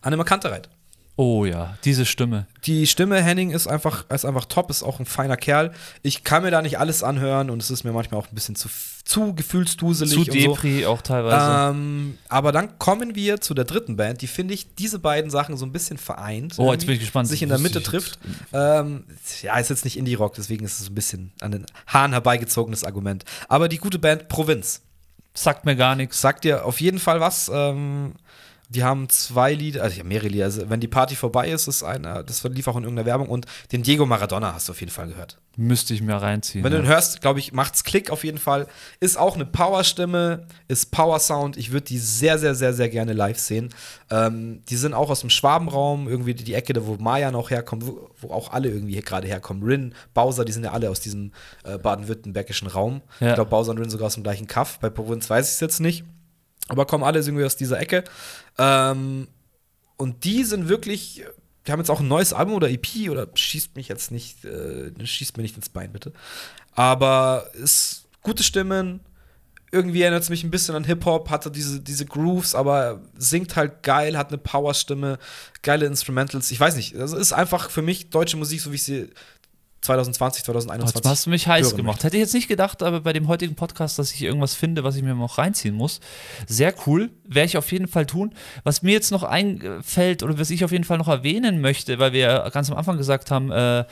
Anne 0.00 0.22
Kantereit. 0.24 0.68
Oh 1.16 1.44
ja, 1.44 1.78
diese 1.84 2.06
Stimme. 2.06 2.48
Die 2.64 2.88
Stimme 2.88 3.22
Henning 3.22 3.52
ist 3.52 3.68
einfach, 3.68 4.10
ist 4.10 4.24
einfach 4.24 4.46
top, 4.46 4.68
ist 4.68 4.82
auch 4.82 4.98
ein 4.98 5.06
feiner 5.06 5.36
Kerl. 5.36 5.70
Ich 6.02 6.24
kann 6.24 6.42
mir 6.42 6.50
da 6.50 6.60
nicht 6.60 6.80
alles 6.80 7.04
anhören 7.04 7.50
und 7.50 7.62
es 7.62 7.70
ist 7.70 7.84
mir 7.84 7.92
manchmal 7.92 8.20
auch 8.20 8.26
ein 8.26 8.34
bisschen 8.34 8.56
zu, 8.56 8.68
zu 9.04 9.32
gefühlsduselig. 9.32 10.12
Zu 10.12 10.20
und 10.20 10.26
so. 10.26 10.32
Depri 10.32 10.86
auch 10.86 11.02
teilweise. 11.02 11.70
Ähm, 11.70 12.18
aber 12.28 12.50
dann 12.50 12.80
kommen 12.80 13.14
wir 13.14 13.40
zu 13.40 13.54
der 13.54 13.64
dritten 13.64 13.96
Band, 13.96 14.22
die 14.22 14.26
finde 14.26 14.54
ich 14.54 14.74
diese 14.74 14.98
beiden 14.98 15.30
Sachen 15.30 15.56
so 15.56 15.64
ein 15.64 15.70
bisschen 15.70 15.98
vereint. 15.98 16.54
Oh, 16.56 16.72
jetzt 16.72 16.84
bin 16.84 16.96
ich 16.96 17.00
gespannt. 17.00 17.28
Sich 17.28 17.42
in 17.42 17.48
der 17.48 17.58
Mitte 17.58 17.80
trifft. 17.80 18.18
Ähm, 18.52 19.04
ja, 19.42 19.56
ist 19.58 19.70
jetzt 19.70 19.84
nicht 19.84 19.96
Indie-Rock, 19.96 20.34
deswegen 20.34 20.64
ist 20.64 20.80
es 20.80 20.90
ein 20.90 20.96
bisschen 20.96 21.30
an 21.40 21.52
den 21.52 21.66
Haaren 21.86 22.10
herbeigezogenes 22.10 22.82
Argument. 22.82 23.24
Aber 23.48 23.68
die 23.68 23.78
gute 23.78 24.00
Band 24.00 24.28
Provinz 24.28 24.82
Sagt 25.36 25.64
mir 25.64 25.76
gar 25.76 25.96
nichts. 25.96 26.20
sagt 26.20 26.44
dir 26.44 26.64
auf 26.64 26.80
jeden 26.80 26.98
Fall 27.00 27.20
was. 27.20 27.50
Ähm, 27.52 28.14
die 28.68 28.82
haben 28.82 29.08
zwei 29.08 29.52
Lieder, 29.52 29.82
also 29.82 29.98
ja, 29.98 30.04
mehrere 30.04 30.28
Lieder. 30.28 30.44
Also, 30.46 30.68
wenn 30.68 30.80
die 30.80 30.88
Party 30.88 31.16
vorbei 31.16 31.50
ist, 31.50 31.68
ist 31.68 31.82
einer, 31.82 32.22
das 32.22 32.42
lief 32.44 32.66
auch 32.66 32.76
in 32.76 32.84
irgendeiner 32.84 33.06
Werbung 33.06 33.28
und 33.28 33.46
den 33.72 33.82
Diego 33.82 34.06
Maradona 34.06 34.54
hast 34.54 34.68
du 34.68 34.72
auf 34.72 34.80
jeden 34.80 34.92
Fall 34.92 35.08
gehört. 35.08 35.38
Müsste 35.56 35.94
ich 35.94 36.02
mir 36.02 36.14
reinziehen. 36.14 36.64
Wenn 36.64 36.72
du 36.72 36.78
ja. 36.78 36.82
den 36.82 36.88
hörst, 36.88 37.20
glaube 37.20 37.38
ich, 37.38 37.52
macht's 37.52 37.84
Klick 37.84 38.10
auf 38.10 38.24
jeden 38.24 38.38
Fall. 38.38 38.66
Ist 38.98 39.16
auch 39.16 39.36
eine 39.36 39.46
Power-Stimme, 39.46 40.46
ist 40.66 40.90
Power-Sound. 40.90 41.56
Ich 41.56 41.70
würde 41.70 41.86
die 41.86 41.98
sehr, 41.98 42.38
sehr, 42.38 42.56
sehr, 42.56 42.74
sehr 42.74 42.88
gerne 42.88 43.12
live 43.12 43.38
sehen. 43.38 43.68
Ähm, 44.10 44.62
die 44.68 44.76
sind 44.76 44.94
auch 44.94 45.10
aus 45.10 45.20
dem 45.20 45.30
Schwabenraum, 45.30 46.08
irgendwie 46.08 46.34
die 46.34 46.54
Ecke, 46.54 46.72
da 46.72 46.84
wo 46.86 46.96
Maya 46.96 47.30
noch 47.30 47.50
herkommt, 47.50 47.86
wo, 47.86 48.10
wo 48.20 48.30
auch 48.30 48.52
alle 48.52 48.68
irgendwie 48.68 49.00
gerade 49.00 49.28
herkommen. 49.28 49.62
Rin, 49.62 49.94
Bowser, 50.12 50.44
die 50.44 50.52
sind 50.52 50.64
ja 50.64 50.72
alle 50.72 50.90
aus 50.90 51.00
diesem 51.00 51.32
äh, 51.62 51.78
baden-württembergischen 51.78 52.66
Raum. 52.66 53.02
Ja. 53.20 53.28
Ich 53.28 53.34
glaube, 53.34 53.50
Bowser 53.50 53.70
und 53.70 53.78
Rin 53.78 53.90
sogar 53.90 54.06
aus 54.06 54.14
dem 54.14 54.24
gleichen 54.24 54.48
Kaff. 54.48 54.80
Bei 54.80 54.90
Provinz 54.90 55.30
weiß 55.30 55.46
ich 55.46 55.54
es 55.54 55.60
jetzt 55.60 55.80
nicht. 55.80 56.04
Aber 56.68 56.86
kommen 56.86 57.04
alle 57.04 57.20
irgendwie 57.20 57.44
aus 57.44 57.56
dieser 57.56 57.78
Ecke. 57.78 58.04
Ähm, 58.58 59.28
und 59.96 60.24
die 60.24 60.44
sind 60.44 60.68
wirklich, 60.68 61.24
die 61.66 61.72
haben 61.72 61.80
jetzt 61.80 61.90
auch 61.90 62.00
ein 62.00 62.08
neues 62.08 62.32
Album 62.32 62.54
oder 62.54 62.70
EP 62.70 63.10
oder 63.10 63.28
schießt 63.34 63.76
mich 63.76 63.88
jetzt 63.88 64.10
nicht, 64.10 64.44
äh, 64.44 64.92
schießt 65.04 65.36
mir 65.36 65.42
nicht 65.42 65.56
ins 65.56 65.68
Bein, 65.68 65.92
bitte. 65.92 66.12
Aber 66.72 67.48
ist 67.54 68.04
gute 68.22 68.42
Stimmen. 68.42 69.00
Irgendwie 69.70 70.02
erinnert 70.02 70.22
es 70.22 70.30
mich 70.30 70.44
ein 70.44 70.52
bisschen 70.52 70.76
an 70.76 70.84
Hip-Hop, 70.84 71.30
hatte 71.30 71.50
diese, 71.50 71.80
diese 71.80 72.06
Grooves, 72.06 72.54
aber 72.54 73.00
singt 73.18 73.56
halt 73.56 73.82
geil, 73.82 74.16
hat 74.16 74.28
eine 74.28 74.38
Powerstimme, 74.38 75.18
geile 75.62 75.86
Instrumentals. 75.86 76.52
Ich 76.52 76.60
weiß 76.60 76.76
nicht, 76.76 76.94
also 76.96 77.16
ist 77.16 77.32
einfach 77.32 77.70
für 77.70 77.82
mich 77.82 78.10
deutsche 78.10 78.36
Musik, 78.36 78.60
so 78.60 78.70
wie 78.70 78.76
ich 78.76 78.84
sie 78.84 79.10
2020, 79.84 80.44
2021. 80.44 80.96
Jetzt 80.96 81.10
hast 81.10 81.26
du 81.26 81.30
mich 81.30 81.46
heiß 81.46 81.76
gemacht. 81.76 82.02
Hätte 82.04 82.16
ich 82.16 82.22
jetzt 82.22 82.34
nicht 82.34 82.48
gedacht, 82.48 82.82
aber 82.82 83.00
bei 83.00 83.12
dem 83.12 83.28
heutigen 83.28 83.54
Podcast, 83.54 83.98
dass 83.98 84.12
ich 84.12 84.22
irgendwas 84.22 84.54
finde, 84.54 84.82
was 84.82 84.96
ich 84.96 85.02
mir 85.02 85.14
noch 85.14 85.38
reinziehen 85.38 85.74
muss. 85.74 86.00
Sehr 86.46 86.74
cool. 86.86 87.10
Werde 87.24 87.46
ich 87.46 87.56
auf 87.56 87.70
jeden 87.70 87.86
Fall 87.86 88.06
tun. 88.06 88.34
Was 88.64 88.82
mir 88.82 88.92
jetzt 88.92 89.10
noch 89.10 89.22
einfällt 89.22 90.22
oder 90.22 90.38
was 90.38 90.50
ich 90.50 90.64
auf 90.64 90.72
jeden 90.72 90.84
Fall 90.84 90.98
noch 90.98 91.08
erwähnen 91.08 91.60
möchte, 91.60 91.98
weil 91.98 92.12
wir 92.12 92.20
ja 92.20 92.48
ganz 92.48 92.70
am 92.70 92.78
Anfang 92.78 92.96
gesagt 92.96 93.30
haben, 93.30 93.52
äh, 93.52 93.84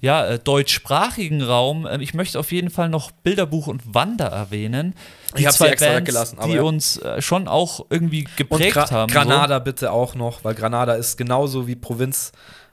ja, 0.00 0.26
äh, 0.26 0.38
deutschsprachigen 0.38 1.42
Raum. 1.42 1.86
Äh, 1.86 2.02
ich 2.02 2.14
möchte 2.14 2.38
auf 2.38 2.52
jeden 2.52 2.70
Fall 2.70 2.88
noch 2.88 3.10
Bilderbuch 3.10 3.66
und 3.66 3.94
Wander 3.94 4.26
erwähnen. 4.26 4.94
Die 5.36 5.42
Ich 5.42 5.46
hab 5.46 5.54
sie 5.54 5.66
extra 5.66 5.86
Bands, 5.86 6.00
weggelassen, 6.00 6.38
aber 6.38 6.48
die 6.48 6.54
ja. 6.54 6.62
uns 6.62 6.98
äh, 6.98 7.22
schon 7.22 7.48
auch 7.48 7.86
irgendwie 7.88 8.26
geprägt 8.36 8.74
Gra 8.74 8.90
haben. 8.90 9.12
Granada 9.12 9.58
bitte 9.58 9.92
auch 9.92 10.14
noch, 10.14 10.44
weil 10.44 10.54
Granada 10.54 10.94
ist 10.94 11.16
genauso 11.16 11.66
wie 11.66 11.76
Provinz, 11.76 12.32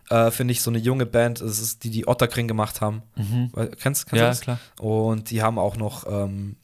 äh, 0.09 0.31
finde 0.31 0.51
ich, 0.51 0.61
so 0.61 0.69
eine 0.71 0.79
junge 0.79 1.05
Band. 1.05 1.41
Es 1.41 1.59
ist 1.59 1.83
die, 1.83 1.89
die 1.89 2.07
Otterkring 2.07 2.47
gemacht 2.47 2.81
haben. 2.81 3.03
Weil- 3.53 3.69
Kennst, 3.69 4.07
kennst 4.07 4.11
Mhm. 4.11 4.17
Ja, 4.17 4.23
du 4.23 4.29
das? 4.29 4.41
klar. 4.41 4.59
Und 4.79 5.29
die 5.31 5.41
haben 5.41 5.57
auch 5.59 5.75
noch, 5.77 6.05
ähm, 6.07 6.55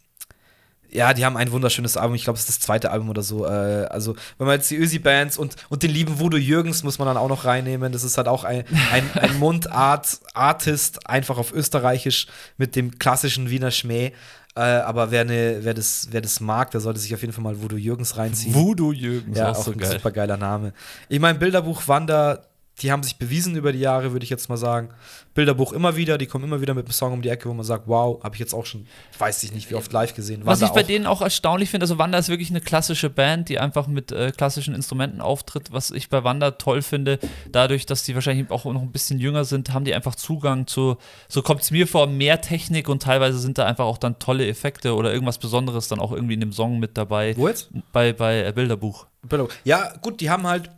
ja, 0.92 1.14
die 1.14 1.24
haben 1.24 1.38
ein 1.38 1.52
wunderschönes 1.52 1.98
Album. 1.98 2.16
Ich 2.16 2.24
glaube, 2.24 2.38
es 2.38 2.42
ist 2.46 2.50
das 2.50 2.60
zweite 2.62 2.90
Album 2.90 3.10
oder 3.12 3.22
so. 3.22 3.46
Äh, 3.46 3.50
also, 3.92 4.16
wenn 4.40 4.48
man 4.48 4.56
jetzt 4.56 4.72
die 4.72 4.76
Ösi-Bands 4.78 5.38
und, 5.38 5.56
und 5.70 5.84
den 5.84 5.92
lieben 5.92 6.20
Voodoo 6.20 6.38
Jürgens 6.38 6.82
muss 6.82 6.98
man 6.98 7.08
dann 7.08 7.16
auch 7.18 7.30
noch 7.30 7.46
reinnehmen. 7.46 7.92
Das 7.92 8.04
ist 8.04 8.18
halt 8.18 8.28
auch 8.28 8.44
ein, 8.44 8.64
ein, 8.92 9.04
ein 9.14 9.38
Mundart-Artist, 9.40 11.08
einfach 11.08 11.38
auf 11.38 11.52
Österreichisch 11.54 12.28
mit 12.58 12.76
dem 12.76 12.98
klassischen 13.00 13.50
Wiener 13.50 13.72
Schmäh. 13.72 14.14
Äh, 14.56 14.62
aber 14.62 15.12
wer, 15.12 15.26
ne, 15.26 15.60
wer, 15.62 15.74
das, 15.76 16.08
wer 16.12 16.22
das 16.22 16.40
mag, 16.40 16.72
der 16.72 16.82
sollte 16.82 17.00
sich 17.00 17.14
auf 17.14 17.22
jeden 17.22 17.34
Fall 17.34 17.44
mal 17.44 17.62
Voodoo 17.62 17.78
Jürgens 17.78 18.18
reinziehen. 18.18 18.54
Voodoo 18.56 18.92
Jürgens, 18.92 19.38
Ja, 19.38 19.52
auch 19.52 19.58
auch 19.58 19.64
so 19.64 19.72
ein 19.72 19.78
geil. 19.78 19.92
super 19.92 20.12
geiler 20.12 20.38
Name. 20.38 20.74
Ich 21.08 21.20
meine, 21.20 21.38
Bilderbuch 21.38 21.88
Wander, 21.88 22.48
die 22.82 22.92
haben 22.92 23.04
sich 23.04 23.18
bewiesen 23.18 23.56
über 23.56 23.72
die 23.72 23.80
Jahre, 23.80 24.12
würde 24.12 24.24
ich 24.24 24.30
jetzt 24.30 24.50
mal 24.50 24.58
sagen. 24.58 24.90
Bilderbuch 25.34 25.74
immer 25.74 25.96
wieder, 25.96 26.18
die 26.18 26.26
kommen 26.26 26.44
immer 26.46 26.62
wieder 26.62 26.74
mit 26.74 26.86
einem 26.86 26.92
Song 26.94 27.14
um 27.14 27.22
die 27.22 27.30
Ecke, 27.30 27.48
wo 27.48 27.54
man 27.54 27.66
sagt, 27.66 27.88
wow, 27.88 28.22
habe 28.24 28.36
ich 28.36 28.40
jetzt 28.40 28.54
auch 28.54 28.66
schon, 28.66 28.88
weiß 29.18 29.44
ich 29.44 29.54
nicht, 29.54 29.70
wie 29.70 29.76
oft 29.76 29.92
live 29.94 30.14
gesehen. 30.14 30.42
Was 30.44 30.62
Wander 30.62 30.66
ich 30.66 30.82
bei 30.82 30.84
denen 30.84 31.06
auch 31.06 31.22
erstaunlich 31.22 31.70
finde, 31.70 31.86
also 31.86 31.98
Wanda 31.98 32.18
ist 32.18 32.30
wirklich 32.30 32.50
eine 32.50 32.62
klassische 32.62 33.10
Band, 33.10 33.50
die 33.50 33.60
einfach 33.60 33.88
mit 33.88 34.12
äh, 34.12 34.32
klassischen 34.32 34.74
Instrumenten 34.74 35.22
auftritt. 35.22 35.72
Was 35.72 35.92
ich 35.92 36.10
bei 36.10 36.24
Wanda 36.24 36.52
toll 36.52 36.82
finde, 36.82 37.20
dadurch, 37.52 37.86
dass 37.86 38.04
die 38.04 38.16
wahrscheinlich 38.16 38.50
auch 38.52 38.66
noch 38.66 38.82
ein 38.82 38.92
bisschen 38.92 39.20
jünger 39.20 39.46
sind, 39.46 39.74
haben 39.74 39.86
die 39.86 39.94
einfach 39.94 40.16
Zugang 40.16 40.68
zu, 40.68 40.98
so 41.28 41.42
kommt 41.42 41.62
es 41.62 41.72
mir 41.72 41.88
vor, 41.88 42.08
mehr 42.08 42.42
Technik 42.42 42.90
und 42.90 43.04
teilweise 43.04 43.40
sind 43.40 43.58
da 43.58 43.66
einfach 43.66 43.86
auch 43.86 43.98
dann 43.98 44.20
tolle 44.20 44.48
Effekte 44.48 44.96
oder 44.96 45.14
irgendwas 45.14 45.38
Besonderes 45.38 45.88
dann 45.88 46.00
auch 46.00 46.12
irgendwie 46.12 46.34
in 46.34 46.42
dem 46.42 46.52
Song 46.52 46.80
mit 46.80 46.98
dabei. 46.98 47.36
Wo 47.38 47.48
jetzt? 47.48 47.70
Bei, 47.92 48.14
bei 48.14 48.46
äh, 48.46 48.52
Bilderbuch. 48.52 49.08
Bilderbuch. 49.28 49.54
Ja, 49.64 49.94
gut, 50.02 50.22
die 50.22 50.30
haben 50.30 50.48
halt, 50.48 50.70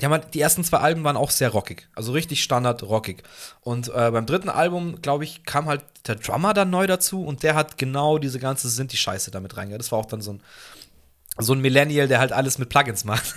die 0.00 0.04
haben 0.04 0.12
halt, 0.12 0.34
die 0.34 0.40
ersten 0.40 0.64
zwei 0.64 0.78
Alben 0.78 1.04
waren 1.04 1.16
auch 1.16 1.30
sehr 1.30 1.50
rockig. 1.50 1.88
Also 1.94 2.12
richtig 2.12 2.42
Standard 2.42 2.82
rockig. 2.82 3.22
Und 3.60 3.88
äh, 3.88 4.10
beim 4.10 4.26
dritten 4.26 4.48
Album, 4.48 5.00
glaube 5.02 5.24
ich, 5.24 5.44
kam 5.44 5.66
halt 5.66 5.82
der 6.06 6.16
Drummer 6.16 6.52
dann 6.52 6.70
neu 6.70 6.86
dazu 6.86 7.24
und 7.24 7.42
der 7.42 7.54
hat 7.54 7.78
genau 7.78 8.18
diese 8.18 8.38
ganze 8.40 8.68
Sinti-Scheiße 8.68 9.30
damit 9.30 9.56
reingehört. 9.56 9.80
Das 9.82 9.92
war 9.92 9.98
auch 10.00 10.06
dann 10.06 10.20
so 10.20 10.32
ein, 10.32 10.40
so 11.38 11.52
ein 11.52 11.60
Millennial, 11.60 12.08
der 12.08 12.18
halt 12.18 12.32
alles 12.32 12.58
mit 12.58 12.68
Plugins 12.70 13.04
macht. 13.04 13.34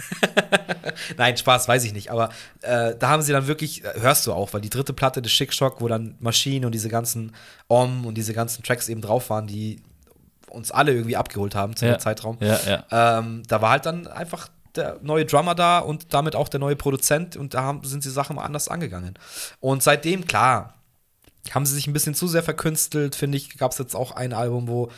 Nein, 1.17 1.37
Spaß, 1.37 1.67
weiß 1.67 1.83
ich 1.83 1.93
nicht. 1.93 2.11
Aber 2.11 2.29
äh, 2.61 2.95
da 2.97 3.09
haben 3.09 3.21
sie 3.21 3.31
dann 3.33 3.47
wirklich, 3.47 3.83
äh, 3.83 3.93
hörst 3.99 4.25
du 4.25 4.33
auch, 4.33 4.53
weil 4.53 4.61
die 4.61 4.69
dritte 4.69 4.93
Platte 4.93 5.21
des 5.21 5.31
Schickschock, 5.31 5.79
wo 5.81 5.87
dann 5.87 6.15
Maschinen 6.19 6.65
und 6.65 6.71
diese 6.73 6.89
ganzen 6.89 7.35
Om 7.67 8.05
und 8.05 8.15
diese 8.15 8.33
ganzen 8.33 8.63
Tracks 8.63 8.89
eben 8.89 9.01
drauf 9.01 9.29
waren, 9.29 9.47
die 9.47 9.81
uns 10.49 10.71
alle 10.71 10.91
irgendwie 10.93 11.17
abgeholt 11.17 11.55
haben 11.55 11.75
zu 11.75 11.85
Ja. 11.85 11.93
dem 11.95 11.99
Zeitraum. 11.99 12.37
Ja, 12.39 12.59
ja. 12.65 13.19
Ähm, 13.19 13.43
da 13.47 13.61
war 13.61 13.71
halt 13.71 13.85
dann 13.85 14.07
einfach 14.07 14.47
der 14.77 14.99
neue 15.01 15.25
Drummer 15.25 15.55
da 15.55 15.79
und 15.79 16.13
damit 16.13 16.35
auch 16.35 16.49
der 16.49 16.59
neue 16.59 16.75
Produzent 16.75 17.35
und 17.35 17.53
da 17.53 17.63
haben, 17.63 17.83
sind 17.83 18.03
sie 18.03 18.11
Sachen 18.11 18.35
mal 18.35 18.43
anders 18.43 18.67
angegangen. 18.67 19.17
Und 19.59 19.83
seitdem, 19.83 20.25
klar, 20.25 20.75
haben 21.51 21.65
sie 21.65 21.75
sich 21.75 21.87
ein 21.87 21.93
bisschen 21.93 22.15
zu 22.15 22.27
sehr 22.27 22.43
verkünstelt, 22.43 23.15
finde 23.15 23.37
ich, 23.37 23.57
gab 23.57 23.71
es 23.71 23.77
jetzt 23.77 23.95
auch 23.95 24.11
ein 24.11 24.33
Album, 24.33 24.67
wo 24.67 24.91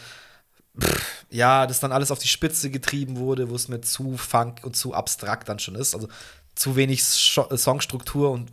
pff, 0.79 1.25
ja, 1.29 1.67
das 1.67 1.79
dann 1.79 1.91
alles 1.91 2.11
auf 2.11 2.19
die 2.19 2.27
Spitze 2.27 2.69
getrieben 2.69 3.17
wurde, 3.17 3.49
wo 3.49 3.55
es 3.55 3.67
mir 3.67 3.81
zu 3.81 4.17
funk 4.17 4.61
und 4.63 4.75
zu 4.75 4.93
abstrakt 4.93 5.47
dann 5.49 5.59
schon 5.59 5.75
ist. 5.75 5.93
Also 5.93 6.07
zu 6.55 6.75
wenig 6.75 7.01
Scho- 7.01 7.55
Songstruktur 7.55 8.31
und 8.31 8.51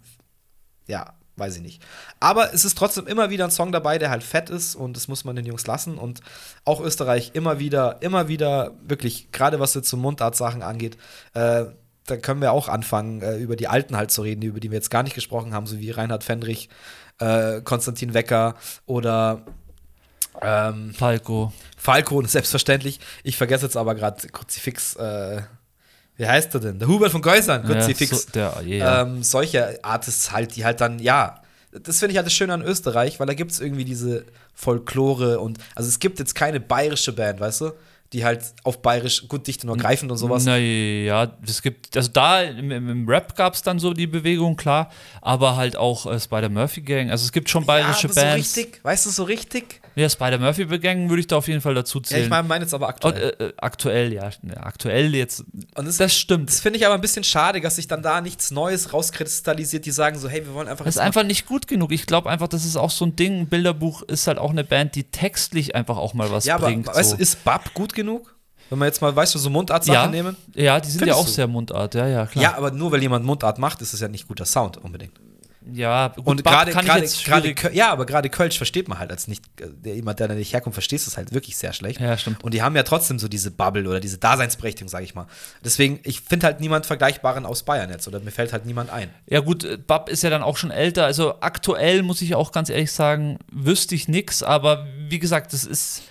ja, 0.87 1.15
weiß 1.37 1.57
ich 1.57 1.63
nicht. 1.63 1.83
Aber 2.21 2.53
es 2.55 2.65
ist 2.65 2.77
trotzdem 2.77 3.07
immer 3.07 3.31
wieder 3.31 3.45
ein 3.45 3.51
Song 3.51 3.73
dabei, 3.73 3.99
der 3.99 4.11
halt 4.11 4.23
fett 4.23 4.51
ist 4.51 4.75
und 4.75 4.97
das 4.97 5.09
muss 5.09 5.25
man 5.25 5.37
den 5.37 5.47
Jungs 5.47 5.67
lassen. 5.67 5.99
Und 5.99 6.21
auch 6.65 6.81
Österreich 6.81 7.33
immer 7.35 7.59
wieder, 7.59 7.99
immer 8.01 8.29
wieder, 8.29 8.73
wirklich, 8.87 9.31
gerade 9.33 9.61
was 9.61 9.75
jetzt 9.75 9.89
so 9.89 9.97
Mundart-Sachen 9.97 10.63
angeht, 10.63 10.97
äh, 11.35 11.67
da 12.07 12.17
können 12.17 12.41
wir 12.41 12.53
auch 12.53 12.69
anfangen, 12.69 13.21
äh, 13.21 13.37
über 13.37 13.57
die 13.57 13.69
Alten 13.69 13.97
halt 13.97 14.11
zu 14.11 14.23
reden, 14.23 14.43
über 14.43 14.61
die 14.61 14.71
wir 14.71 14.77
jetzt 14.77 14.91
gar 14.91 15.03
nicht 15.03 15.15
gesprochen 15.15 15.53
haben, 15.53 15.67
so 15.67 15.79
wie 15.79 15.91
Reinhard 15.91 16.25
Fendrich, 16.25 16.69
äh, 17.19 17.61
Konstantin 17.63 18.15
Wecker 18.15 18.55
oder 18.87 19.43
ähm, 20.41 20.95
Falco. 20.95 21.53
Falco, 21.77 22.23
selbstverständlich. 22.27 23.01
Ich 23.25 23.37
vergesse 23.37 23.67
jetzt 23.67 23.77
aber 23.77 23.95
gerade 23.95 24.27
Kruzifix, 24.29 24.95
äh, 24.97 25.43
wie 26.17 26.27
heißt 26.27 26.55
er 26.55 26.61
denn? 26.61 26.79
Der 26.79 26.89
Hubert 26.89 27.13
von 27.13 27.23
Geusern, 27.23 27.65
Kruzifix. 27.65 28.11
Ja, 28.35 28.53
so, 28.55 28.61
der, 28.63 28.63
yeah. 28.67 29.03
Ähm, 29.03 29.23
solche 29.23 29.83
Artists 29.85 30.33
halt, 30.33 30.57
die 30.57 30.65
halt 30.65 30.81
dann, 30.81 30.99
ja, 30.99 31.43
das 31.73 31.99
finde 31.99 32.13
ich 32.13 32.17
halt 32.17 32.27
das 32.27 32.33
Schöne 32.33 32.55
an 32.55 32.63
Österreich, 32.63 33.21
weil 33.21 33.27
da 33.27 33.35
gibt 33.35 33.53
es 33.53 33.61
irgendwie 33.61 33.85
diese 33.85 34.25
Folklore 34.55 35.41
und, 35.41 35.59
also 35.75 35.89
es 35.89 35.99
gibt 35.99 36.19
jetzt 36.19 36.35
keine 36.35 36.61
bayerische 36.61 37.13
Band, 37.13 37.41
weißt 37.41 37.61
du, 37.61 37.73
die 38.13 38.25
halt 38.25 38.41
auf 38.63 38.81
bayerisch 38.81 39.29
gut 39.29 39.47
dicht 39.47 39.65
und 39.65 39.71
ergreifend 39.71 40.11
und 40.11 40.17
sowas. 40.17 40.45
Naja, 40.45 41.37
es 41.47 41.61
gibt, 41.61 41.95
also 41.97 42.11
da 42.13 42.43
im, 42.43 42.71
im 42.71 42.89
im 42.89 43.09
Rap 43.09 43.37
gab 43.37 43.55
es 43.55 43.63
dann 43.63 43.79
so 43.79 43.93
die 43.93 44.07
Bewegung, 44.07 44.57
klar, 44.57 44.91
aber 45.21 45.57
halt 45.57 45.77
auch 45.77 46.07
äh, 46.07 46.19
Spider-Murphy 46.19 46.83
Gang. 46.83 47.11
Also 47.11 47.25
es 47.25 47.33
gibt 47.33 47.51
schon 47.51 47.67
bayerische 47.67 48.07
ja, 48.07 48.13
aber 48.13 48.21
Bands. 48.23 48.55
so 48.55 48.61
richtig, 48.61 48.85
weißt 48.85 49.07
du, 49.07 49.11
so 49.11 49.25
richtig? 49.25 49.83
Ja, 49.99 50.11
Spider-Murphy 50.11 50.67
Gang 50.79 51.09
würde 51.09 51.21
ich 51.21 51.27
da 51.27 51.37
auf 51.37 51.49
jeden 51.49 51.63
Fall 51.63 51.75
dazu 51.75 51.99
Ja, 51.99 52.05
zählen. 52.05 52.25
ich 52.25 52.29
meine 52.29 52.47
mein 52.47 52.61
jetzt 52.61 52.75
aber 52.75 52.87
Und, 52.87 52.91
aktuell. 52.91 53.37
äh, 53.39 53.45
äh, 53.45 53.53
aktuell, 53.57 54.13
ja, 54.13 54.29
ja, 54.43 54.57
aktuell 54.63 55.15
jetzt. 55.15 55.41
Und 55.75 55.87
das, 55.89 55.97
Das 55.97 56.15
stimmt. 56.15 56.51
das 56.51 56.61
finde 56.61 56.79
ich 56.79 56.85
aber 56.85 56.95
ein 56.95 57.01
bisschen 57.01 57.25
schade, 57.25 57.61
dass 57.63 57.77
sich 57.77 57.89
dann 57.89 58.03
da 58.03 58.21
nichts 58.21 58.51
Neues 58.51 58.93
rauskristallisiert, 58.93 59.87
die 59.87 59.91
sagen 59.91 60.19
so, 60.19 60.29
hey, 60.29 60.45
wir 60.45 60.53
wollen 60.53 60.69
einfach 60.69 60.85
Das 60.85 60.97
ist 60.97 61.01
einfach 61.01 61.23
nicht 61.23 61.47
gut 61.47 61.67
genug. 61.67 61.93
Ich 61.93 62.05
glaube 62.07 62.29
einfach, 62.29 62.49
das 62.49 62.67
ist 62.67 62.77
auch 62.77 62.91
so 62.91 63.07
ein 63.07 63.17
Ding. 63.17 63.41
Ein 63.41 63.47
Bilderbuch 63.49 64.03
ist 64.03 64.27
halt 64.27 64.37
auch 64.39 64.51
eine 64.51 64.65
Band, 64.65 64.95
die 64.97 65.05
textlich 65.05 65.75
einfach 65.75 65.97
auch 65.97 66.13
mal 66.13 66.31
was 66.31 66.45
Ja, 66.45 66.57
aber 66.57 66.67
bringt. 66.67 66.87
weißt 66.89 67.11
so. 67.11 67.17
du, 67.17 67.23
ist 67.23 67.43
Bab 67.45 67.73
gut 67.73 67.95
genug? 67.95 68.35
Wenn 68.69 68.79
wir 68.81 68.87
jetzt 68.87 69.01
mal, 69.01 69.15
weißt 69.17 69.35
du, 69.35 69.39
so 69.39 69.49
Mundart-Sachen 69.49 69.95
ja, 69.95 70.07
nehmen? 70.09 70.37
ja, 70.55 70.79
die 70.81 70.91
sind 70.91 70.99
Findest 70.99 71.17
ja 71.17 71.23
auch 71.23 71.25
du? 71.27 71.31
sehr 71.33 71.47
Mundart, 71.47 71.95
ja, 71.95 72.07
ja, 72.07 72.27
klar. 72.27 72.43
Ja, 72.43 72.57
aber 72.57 72.71
nur 72.73 72.91
weil 72.93 73.01
jemand 73.01 73.25
Mundart 73.25 73.59
macht, 73.59 73.81
ist 73.81 73.95
es 73.95 74.01
ja 74.01 74.09
nicht 74.09 74.27
guter 74.29 74.45
Sound 74.45 74.77
unbedingt. 74.77 75.13
Ja, 75.73 76.09
gut, 76.09 76.27
Und 76.27 76.45
gerade, 76.45 76.73
gerade, 76.73 77.55
ja, 77.73 77.91
aber 77.91 78.07
gerade 78.07 78.31
Kölsch 78.31 78.57
versteht 78.57 78.89
man 78.89 78.99
halt 78.99 79.11
als 79.11 79.27
nicht, 79.27 79.45
der, 79.59 79.97
jemand, 79.97 80.21
der 80.21 80.29
da 80.29 80.35
nicht 80.35 80.53
herkommt, 80.53 80.75
versteht 80.75 81.01
es 81.01 81.17
halt 81.17 81.33
wirklich 81.33 81.57
sehr 81.57 81.73
schlecht. 81.73 82.01
Ja, 82.01 82.17
stimmt. 82.17 82.43
Und 82.45 82.55
die 82.55 82.63
haben 82.63 82.77
ja 82.77 82.83
trotzdem 82.83 83.19
so 83.19 83.27
diese 83.29 83.51
Bubble 83.51 83.89
oder 83.89 84.01
diese 84.01 84.19
Daseinsberechtigung, 84.19 84.89
sage 84.89 85.05
ich 85.05 85.15
mal. 85.15 85.27
Deswegen, 85.65 86.01
ich 86.05 86.21
finde 86.21 86.47
halt 86.47 86.61
niemand 86.61 86.87
Vergleichbaren 86.87 87.47
aus 87.47 87.65
Bayern 87.65 87.91
jetzt 87.91 88.07
oder 88.07 88.21
mir 88.21 88.31
fällt 88.31 88.53
halt 88.53 88.67
niemand 88.67 88.91
ein. 88.91 89.11
Ja 89.27 89.41
gut, 89.41 89.65
äh, 89.65 89.77
Bab 89.77 90.09
ist 90.09 90.23
ja 90.23 90.31
dann 90.31 90.43
auch 90.43 90.57
schon 90.57 90.71
älter. 90.71 91.05
Also 91.05 91.35
aktuell 91.41 92.03
muss 92.03 92.23
ich 92.23 92.35
auch 92.35 92.53
ganz 92.53 92.71
ehrlich 92.71 92.93
sagen, 92.93 93.39
wüsste 93.51 93.95
ich 93.95 94.09
nix. 94.09 94.43
Aber 94.43 94.87
wie 95.09 95.19
gesagt, 95.19 95.53
das 95.53 95.65
ist, 95.65 96.03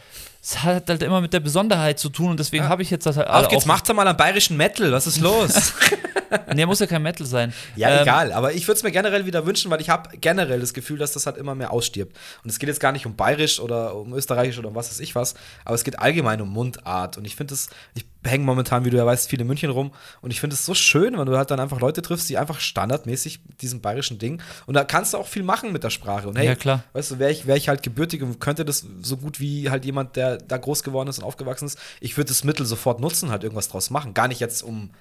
es 0.46 0.62
hat 0.62 0.90
halt 0.90 1.02
immer 1.02 1.22
mit 1.22 1.34
der 1.34 1.40
Besonderheit 1.40 1.98
zu 1.98 2.10
tun 2.10 2.30
und 2.30 2.40
deswegen 2.40 2.70
habe 2.70 2.84
ich 2.84 2.92
jetzt 2.92 3.08
das 3.08 3.18
halt 3.18 3.28
Auf 3.28 3.48
geht's, 3.48 3.66
macht's 3.66 3.88
doch 3.88 3.96
mal 3.96 4.08
am 4.08 4.16
bayerischen 4.16 4.56
Metal, 4.58 4.92
was 4.92 5.08
ist 5.08 5.20
los? 5.20 5.74
Nee, 6.56 6.66
muss 6.66 6.80
ja 6.80 6.88
kein 6.88 7.02
Metal 7.02 7.26
sein. 7.26 7.54
ja, 7.76 7.90
Ähm, 7.90 8.02
egal, 8.02 8.32
aber 8.34 8.54
ich 8.54 8.68
würde 8.68 8.78
es 8.78 8.84
mir 8.84 8.92
generell 8.92 9.26
wieder 9.26 9.46
wünschen, 9.46 9.72
weil 9.72 9.82
ich 9.82 9.90
habe 9.90 10.18
generell 10.18 10.60
das 10.60 10.74
Gefühl, 10.74 10.98
dass 10.98 11.14
das 11.14 11.26
halt 11.26 11.38
immer 11.38 11.56
mehr 11.56 11.72
ausstirbt. 11.72 12.16
Und 12.44 12.50
es 12.50 12.60
geht 12.60 12.70
jetzt 12.70 12.80
gar 12.80 12.92
nicht 12.92 13.06
um 13.06 13.16
bayerisch 13.16 13.60
oder 13.60 13.96
um 13.96 14.14
österreichisch 14.14 14.58
oder 14.60 14.70
um 14.70 14.76
was 14.76 14.90
weiß 14.90 15.00
ich 15.00 15.16
was, 15.16 15.36
aber 15.64 15.76
es 15.76 15.84
geht 15.84 16.00
allgemein 16.00 16.42
um 16.42 16.50
Mundart. 16.50 17.18
Und 17.18 17.26
ich 17.26 17.36
finde 17.36 17.54
es, 17.54 17.70
ich 17.94 18.06
hänge 18.26 18.44
momentan, 18.46 18.86
wie 18.86 18.90
du 18.90 18.98
ja 18.98 19.06
weißt, 19.06 19.30
viel 19.30 19.40
in 19.42 19.48
München 19.48 19.70
rum 19.70 19.92
und 20.22 20.32
ich 20.32 20.40
finde 20.40 20.56
es 20.56 20.66
so 20.66 20.74
schön, 20.74 21.18
wenn 21.18 21.26
du 21.26 21.38
halt 21.38 21.52
dann 21.52 21.60
einfach 21.60 21.80
Leute 21.80 22.02
triffst, 22.02 22.30
die 22.30 22.38
einfach 22.38 22.60
standardmäßig 22.60 23.42
mit 23.48 23.62
diesem 23.62 23.82
bayerischen 23.82 24.18
Ding 24.20 24.42
und 24.66 24.74
da 24.74 24.84
kannst 24.84 25.14
du 25.14 25.18
auch 25.18 25.28
viel 25.28 25.44
machen 25.44 25.72
mit 25.72 25.84
der 25.84 25.90
Sprache. 25.90 26.28
Und 26.28 26.38
hey, 26.38 26.46
Ja, 26.48 26.56
klar. 26.56 26.84
weißt 26.94 27.12
du, 27.12 27.20
wäre 27.20 27.32
ich, 27.32 27.46
wär 27.48 27.56
ich 27.56 27.70
halt 27.70 27.84
gebürtig 27.84 28.22
und 28.24 28.40
könnte 28.40 28.66
das 28.66 28.86
so 29.02 29.18
gut 29.18 29.40
wie 29.40 29.70
halt 29.70 29.86
jemand, 29.86 30.16
der 30.16 30.38
da 30.38 30.58
groß 30.58 30.84
geworden 30.84 31.10
ist 31.10 31.20
und 31.20 31.24
aufgewachsen 31.24 31.66
ist, 31.66 31.80
ich 32.02 32.18
würde 32.18 32.30
das 32.30 32.44
Mittel 32.44 32.66
sofort 32.66 33.00
nutzen, 33.00 33.30
halt 33.32 33.44
irgendwas 33.44 33.70
draus 33.70 33.90
machen. 33.90 34.14
Gar 34.14 34.28
nicht 34.28 34.40
jetzt, 34.40 34.62
um 34.64 34.92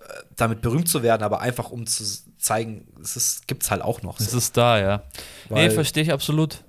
äh, 0.00 0.04
damit 0.36 0.60
berühmt 0.60 0.88
zu 0.88 1.02
werden, 1.02 1.22
aber 1.22 1.40
einfach 1.40 1.70
um 1.70 1.86
zu 1.86 2.04
zeigen, 2.38 2.86
es 3.02 3.16
ist, 3.16 3.48
gibt's 3.48 3.70
halt 3.70 3.82
auch 3.82 4.02
noch. 4.02 4.20
Es 4.20 4.30
So. 4.30 4.38
ist 4.38 4.56
da, 4.56 4.78
ja. 4.78 5.02
nee, 5.48 5.56
Weil- 5.56 5.70
verstehe 5.72 6.02
ich 6.04 6.12
absolut. 6.12 6.62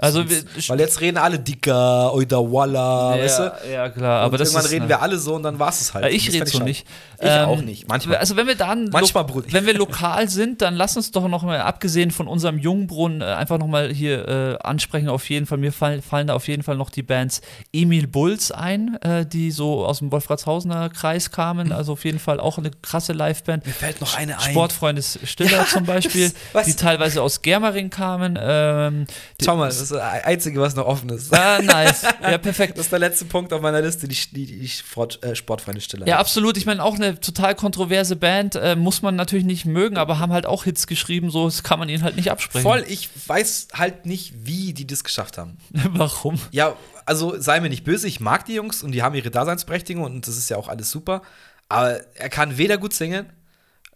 Also 0.00 0.30
wir- 0.30 0.44
weil 0.68 0.78
jetzt 0.78 1.00
reden 1.00 1.18
alle 1.18 1.40
dicker, 1.40 2.14
oder 2.14 2.40
Walla, 2.52 3.16
ja, 3.16 3.22
weißt 3.24 3.38
du? 3.40 3.52
ja, 3.72 3.88
klar. 3.88 4.20
Aber 4.22 4.32
und 4.34 4.40
das 4.40 4.50
irgendwann 4.52 4.70
reden 4.70 4.84
äh, 4.84 4.88
wir 4.90 5.02
alle 5.02 5.18
so 5.18 5.34
und 5.34 5.42
dann 5.42 5.58
war 5.58 5.70
es 5.70 5.92
halt. 5.92 6.12
Ich 6.14 6.32
rede 6.32 6.46
so 6.46 6.52
schade. 6.58 6.64
nicht. 6.70 6.86
Ich 7.20 7.26
Ähm, 7.28 7.48
auch 7.48 7.60
nicht, 7.60 7.88
manchmal. 7.88 8.18
Also 8.18 8.36
wenn 8.36 8.46
wir 8.46 8.54
dann 8.54 8.90
Manchmal, 8.90 9.26
wenn 9.48 9.66
wir 9.66 9.74
lokal 9.74 10.28
sind, 10.28 10.62
dann 10.62 10.76
lass 10.76 10.96
uns 10.96 11.10
doch 11.10 11.26
noch 11.26 11.42
mal 11.42 11.60
abgesehen 11.60 12.12
von 12.12 12.28
unserem 12.28 12.58
Jungbrunnen 12.58 13.22
äh, 13.22 13.24
einfach 13.24 13.58
noch 13.58 13.66
mal 13.66 13.92
hier 13.92 14.28
äh, 14.28 14.58
ansprechen. 14.64 15.08
Auf 15.08 15.28
jeden 15.28 15.46
Fall 15.46 15.58
mir 15.58 15.72
fallen, 15.72 16.00
fallen 16.00 16.28
da 16.28 16.34
auf 16.34 16.46
jeden 16.46 16.62
Fall 16.62 16.76
noch 16.76 16.90
die 16.90 17.02
Bands 17.02 17.40
Emil 17.72 18.06
Bulls 18.06 18.52
ein, 18.52 18.98
äh, 19.02 19.26
die 19.26 19.50
so 19.50 19.84
aus 19.84 19.98
dem 19.98 20.12
Wolfratshausener 20.12 20.90
Kreis 20.90 21.32
kamen. 21.32 21.72
Also 21.72 21.94
auf 21.94 22.04
jeden 22.04 22.20
Fall 22.20 22.38
auch 22.38 22.56
eine 22.58 22.70
krasse 22.82 23.12
Liveband. 23.14 23.66
Mir 23.66 23.72
fällt 23.72 24.00
noch 24.00 24.16
eine 24.16 24.38
ein. 24.38 24.50
Sportfreunde 24.52 25.02
Stiller 25.02 25.50
Ja, 25.50 25.66
zum 25.66 25.84
Beispiel, 25.86 26.30
das- 26.52 26.66
die 26.66 26.74
teilweise 26.76 27.20
aus 27.20 27.42
Germering 27.42 27.90
kamen. 27.90 28.38
Ähm, 28.40 29.06
die, 29.40 29.44
Schau 29.44 29.56
mal, 29.56 29.66
das 29.66 29.87
ist 29.90 29.98
das 29.98 30.24
Einzige, 30.24 30.60
was 30.60 30.74
noch 30.74 30.86
offen 30.86 31.08
ist. 31.10 31.34
Ah, 31.34 31.60
nice. 31.62 32.02
Ja, 32.22 32.38
perfekt. 32.38 32.76
Das 32.76 32.86
ist 32.86 32.92
der 32.92 32.98
letzte 32.98 33.24
Punkt 33.24 33.52
auf 33.52 33.60
meiner 33.60 33.80
Liste, 33.80 34.08
die, 34.08 34.16
die, 34.32 34.46
die 34.46 34.68
Sport, 34.68 35.22
äh, 35.22 35.34
Sportfreunde 35.34 35.80
Stille. 35.80 36.06
Ja, 36.06 36.18
absolut. 36.18 36.56
Ich 36.56 36.66
meine, 36.66 36.82
auch 36.82 36.94
eine 36.94 37.20
total 37.20 37.54
kontroverse 37.54 38.16
Band 38.16 38.54
äh, 38.56 38.76
muss 38.76 39.02
man 39.02 39.16
natürlich 39.16 39.44
nicht 39.44 39.64
mögen, 39.64 39.96
aber 39.96 40.18
haben 40.18 40.32
halt 40.32 40.46
auch 40.46 40.64
Hits 40.64 40.86
geschrieben, 40.86 41.30
so 41.30 41.46
das 41.46 41.62
kann 41.62 41.78
man 41.78 41.88
ihnen 41.88 42.02
halt 42.02 42.16
nicht 42.16 42.30
absprechen. 42.30 42.62
Voll, 42.62 42.84
ich 42.88 43.08
weiß 43.26 43.68
halt 43.74 44.06
nicht, 44.06 44.34
wie 44.46 44.72
die 44.72 44.86
das 44.86 45.04
geschafft 45.04 45.38
haben. 45.38 45.58
Warum? 45.70 46.38
Ja, 46.50 46.76
also 47.06 47.40
sei 47.40 47.60
mir 47.60 47.70
nicht 47.70 47.84
böse, 47.84 48.06
ich 48.06 48.20
mag 48.20 48.44
die 48.44 48.54
Jungs 48.54 48.82
und 48.82 48.92
die 48.92 49.02
haben 49.02 49.14
ihre 49.14 49.30
Daseinsberechtigung 49.30 50.04
und 50.04 50.26
das 50.26 50.36
ist 50.36 50.50
ja 50.50 50.56
auch 50.56 50.68
alles 50.68 50.90
super. 50.90 51.22
Aber 51.68 52.00
er 52.14 52.28
kann 52.28 52.56
weder 52.56 52.78
gut 52.78 52.94
singen, 52.94 53.26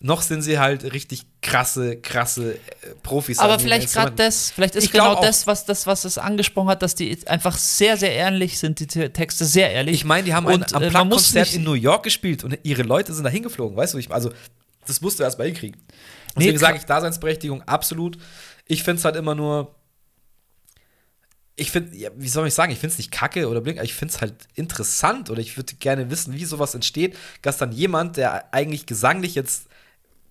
noch 0.05 0.23
sind 0.23 0.43
sie 0.43 0.59
halt 0.59 0.83
richtig 0.93 1.25
krasse, 1.43 1.97
krasse 1.97 2.55
äh, 2.55 2.59
Profis. 3.03 3.39
Aber 3.39 3.57
den 3.57 3.63
vielleicht 3.63 3.93
gerade 3.93 4.11
das, 4.13 4.51
vielleicht 4.51 4.75
ist 4.75 4.85
Ich 4.85 4.93
genau 4.93 5.21
das, 5.21 5.47
was 5.47 5.65
das, 5.65 5.87
was 5.87 6.05
es 6.05 6.19
angesprochen 6.19 6.69
hat, 6.69 6.83
dass 6.83 6.95
die 6.97 7.17
einfach 7.29 7.57
sehr, 7.57 7.97
sehr 7.97 8.13
ehrlich 8.13 8.59
sind, 8.59 8.81
die 8.81 8.87
Te- 8.89 9.13
Texte 9.13 9.45
sehr 9.45 9.71
ehrlich. 9.71 9.95
Ich 9.95 10.05
meine, 10.05 10.25
die 10.25 10.35
haben 10.35 10.47
ein 10.49 10.55
Und, 10.63 10.73
äh, 10.73 10.91
man 10.91 11.09
muss 11.09 11.29
Unplugged-Konzert 11.29 11.47
nicht- 11.47 11.55
in 11.57 11.63
New 11.65 11.75
York 11.75 12.03
gespielt 12.03 12.43
und 12.45 12.59
ihre 12.65 12.83
Leute 12.83 13.15
sind 13.15 13.25
da 13.25 13.31
hingeflogen. 13.31 13.77
Weißt 13.77 13.95
du, 13.95 13.99
ich, 13.99 14.11
also 14.11 14.33
das 14.87 15.01
musst 15.01 15.19
du 15.21 15.23
erst 15.23 15.39
mal 15.39 15.45
hinkriegen. 15.47 15.81
Nee, 15.81 15.93
Deswegen 16.37 16.59
klar. 16.59 16.69
sage 16.71 16.79
ich 16.81 16.85
Daseinsberechtigung 16.87 17.63
absolut. 17.63 18.19
Ich 18.67 18.83
finde 18.83 18.99
es 18.99 19.05
halt 19.05 19.17
immer 19.17 19.35
nur. 19.35 19.75
Ich 21.55 21.71
finde, 21.71 21.95
ja, 21.97 22.11
wie 22.17 22.29
soll 22.29 22.49
ich 22.49 22.55
sagen, 22.55 22.73
ich 22.73 22.79
finde 22.79 22.93
es 22.95 22.99
nicht 22.99 23.11
kacke 23.11 23.47
oder 23.49 23.61
blink, 23.61 23.79
aber 23.79 23.85
ich 23.85 23.93
finde 23.95 24.15
es 24.15 24.21
halt 24.23 24.35
interessant 24.55 25.29
oder 25.29 25.41
ich 25.41 25.57
würde 25.59 25.75
gerne 25.75 26.11
wissen, 26.11 26.33
wie 26.35 26.45
sowas 26.47 26.75
entsteht, 26.75 27.15
dass 27.43 27.59
dann 27.59 27.73
jemand, 27.73 28.17
der 28.17 28.53
eigentlich 28.55 28.87
gesanglich 28.87 29.35
jetzt. 29.35 29.67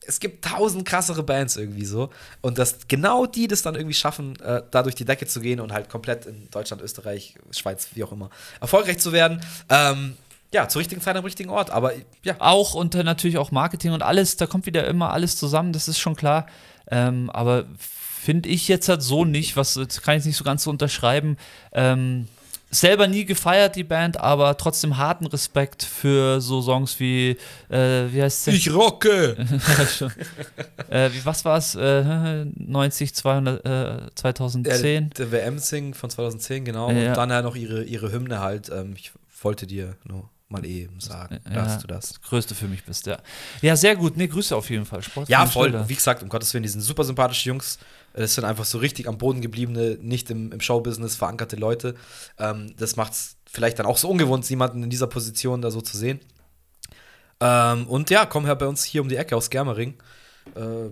Es 0.05 0.19
gibt 0.19 0.43
tausend 0.43 0.85
krassere 0.85 1.23
Bands 1.23 1.57
irgendwie 1.57 1.85
so. 1.85 2.09
Und 2.41 2.57
dass 2.57 2.87
genau 2.87 3.25
die 3.25 3.47
das 3.47 3.61
dann 3.61 3.75
irgendwie 3.75 3.93
schaffen, 3.93 4.39
äh, 4.41 4.63
da 4.71 4.83
durch 4.83 4.95
die 4.95 5.05
Decke 5.05 5.27
zu 5.27 5.41
gehen 5.41 5.59
und 5.59 5.71
halt 5.71 5.89
komplett 5.89 6.25
in 6.25 6.49
Deutschland, 6.49 6.81
Österreich, 6.81 7.35
Schweiz, 7.51 7.89
wie 7.93 8.03
auch 8.03 8.11
immer, 8.11 8.29
erfolgreich 8.59 8.97
zu 8.97 9.11
werden. 9.11 9.41
Ähm, 9.69 10.15
ja, 10.53 10.67
zur 10.67 10.81
richtigen 10.81 11.01
Zeit 11.01 11.15
am 11.15 11.23
richtigen 11.23 11.49
Ort. 11.49 11.69
Aber 11.69 11.93
ja, 12.23 12.35
auch 12.39 12.73
und 12.73 12.93
natürlich 12.93 13.37
auch 13.37 13.51
Marketing 13.51 13.93
und 13.93 14.03
alles, 14.03 14.37
da 14.37 14.47
kommt 14.47 14.65
wieder 14.65 14.85
immer 14.87 15.13
alles 15.13 15.37
zusammen, 15.37 15.71
das 15.71 15.87
ist 15.87 15.99
schon 15.99 16.15
klar. 16.15 16.47
Ähm, 16.89 17.29
aber 17.29 17.65
finde 17.79 18.49
ich 18.49 18.67
jetzt 18.67 18.89
halt 18.89 19.01
so 19.01 19.25
nicht, 19.25 19.55
was 19.55 19.79
kann 20.03 20.17
ich 20.17 20.25
nicht 20.25 20.37
so 20.37 20.43
ganz 20.43 20.63
so 20.63 20.69
unterschreiben. 20.69 21.37
Ähm, 21.71 22.27
selber 22.71 23.07
nie 23.07 23.25
gefeiert, 23.25 23.75
die 23.75 23.83
Band, 23.83 24.17
aber 24.17 24.57
trotzdem 24.57 24.97
harten 24.97 25.27
Respekt 25.27 25.83
für 25.83 26.39
so 26.41 26.61
Songs 26.61 26.99
wie, 26.99 27.37
äh, 27.69 28.05
wie 28.11 28.21
heißt 28.21 28.47
es? 28.47 28.73
rocke! 28.73 29.35
Ja, 29.77 29.85
schon. 29.87 30.11
äh, 30.89 31.09
wie, 31.11 31.23
was 31.25 31.45
war 31.45 31.57
es? 31.57 31.75
Äh, 31.75 32.45
90, 32.55 33.13
200, 33.13 33.65
äh, 33.65 34.15
2010? 34.15 35.09
Der, 35.09 35.27
der 35.27 35.31
WM-Sing 35.31 35.93
von 35.93 36.09
2010, 36.09 36.65
genau. 36.65 36.89
Ja. 36.91 37.09
Und 37.09 37.17
dann 37.17 37.29
ja 37.29 37.41
noch 37.41 37.55
ihre, 37.55 37.83
ihre 37.83 38.11
Hymne 38.11 38.39
halt. 38.39 38.69
Ähm, 38.69 38.93
ich 38.95 39.11
wollte 39.41 39.67
dir 39.67 39.97
nur 40.03 40.29
mal 40.51 40.65
eben 40.65 40.99
sagen, 40.99 41.39
Ja, 41.49 41.63
dass 41.63 41.79
du 41.79 41.87
das. 41.87 42.21
Größte 42.21 42.53
für 42.55 42.67
mich 42.67 42.83
bist, 42.83 43.07
ja. 43.07 43.17
Ja, 43.61 43.75
sehr 43.75 43.95
gut. 43.95 44.17
Nee, 44.17 44.27
Grüße 44.27 44.55
auf 44.55 44.69
jeden 44.69 44.85
Fall. 44.85 45.01
Sport 45.01 45.29
Ja, 45.29 45.45
voll. 45.45 45.87
Wie 45.87 45.95
gesagt, 45.95 46.21
um 46.23 46.29
Gottes 46.29 46.53
Willen, 46.53 46.63
die 46.63 46.69
sind 46.69 46.81
super 46.81 47.03
sympathische 47.03 47.49
Jungs. 47.49 47.79
Das 48.13 48.35
sind 48.35 48.43
einfach 48.43 48.65
so 48.65 48.77
richtig 48.77 49.07
am 49.07 49.17
Boden 49.17 49.41
gebliebene, 49.41 49.97
nicht 50.01 50.29
im, 50.29 50.51
im 50.51 50.59
Showbusiness 50.61 51.15
verankerte 51.15 51.55
Leute. 51.55 51.95
Ähm, 52.37 52.73
das 52.77 52.95
macht 52.95 53.13
es 53.13 53.37
vielleicht 53.49 53.79
dann 53.79 53.85
auch 53.85 53.97
so 53.97 54.09
ungewohnt, 54.09 54.49
jemanden 54.49 54.83
in 54.83 54.89
dieser 54.89 55.07
Position 55.07 55.61
da 55.61 55.71
so 55.71 55.81
zu 55.81 55.97
sehen. 55.97 56.19
Ähm, 57.39 57.87
und 57.87 58.09
ja, 58.09 58.25
komm 58.25 58.45
her 58.45 58.55
bei 58.55 58.67
uns 58.67 58.83
hier 58.83 59.01
um 59.01 59.09
die 59.09 59.15
Ecke 59.15 59.35
aus 59.35 59.49
Germering. 59.49 59.95
Äh, 60.55 60.89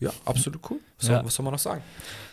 ja, 0.00 0.10
absolut 0.24 0.60
cool. 0.70 0.78
Was, 0.98 1.08
Ja. 1.08 1.16
soll, 1.16 1.26
was 1.26 1.34
soll 1.34 1.44
man 1.44 1.52
noch 1.52 1.58
sagen? 1.60 1.82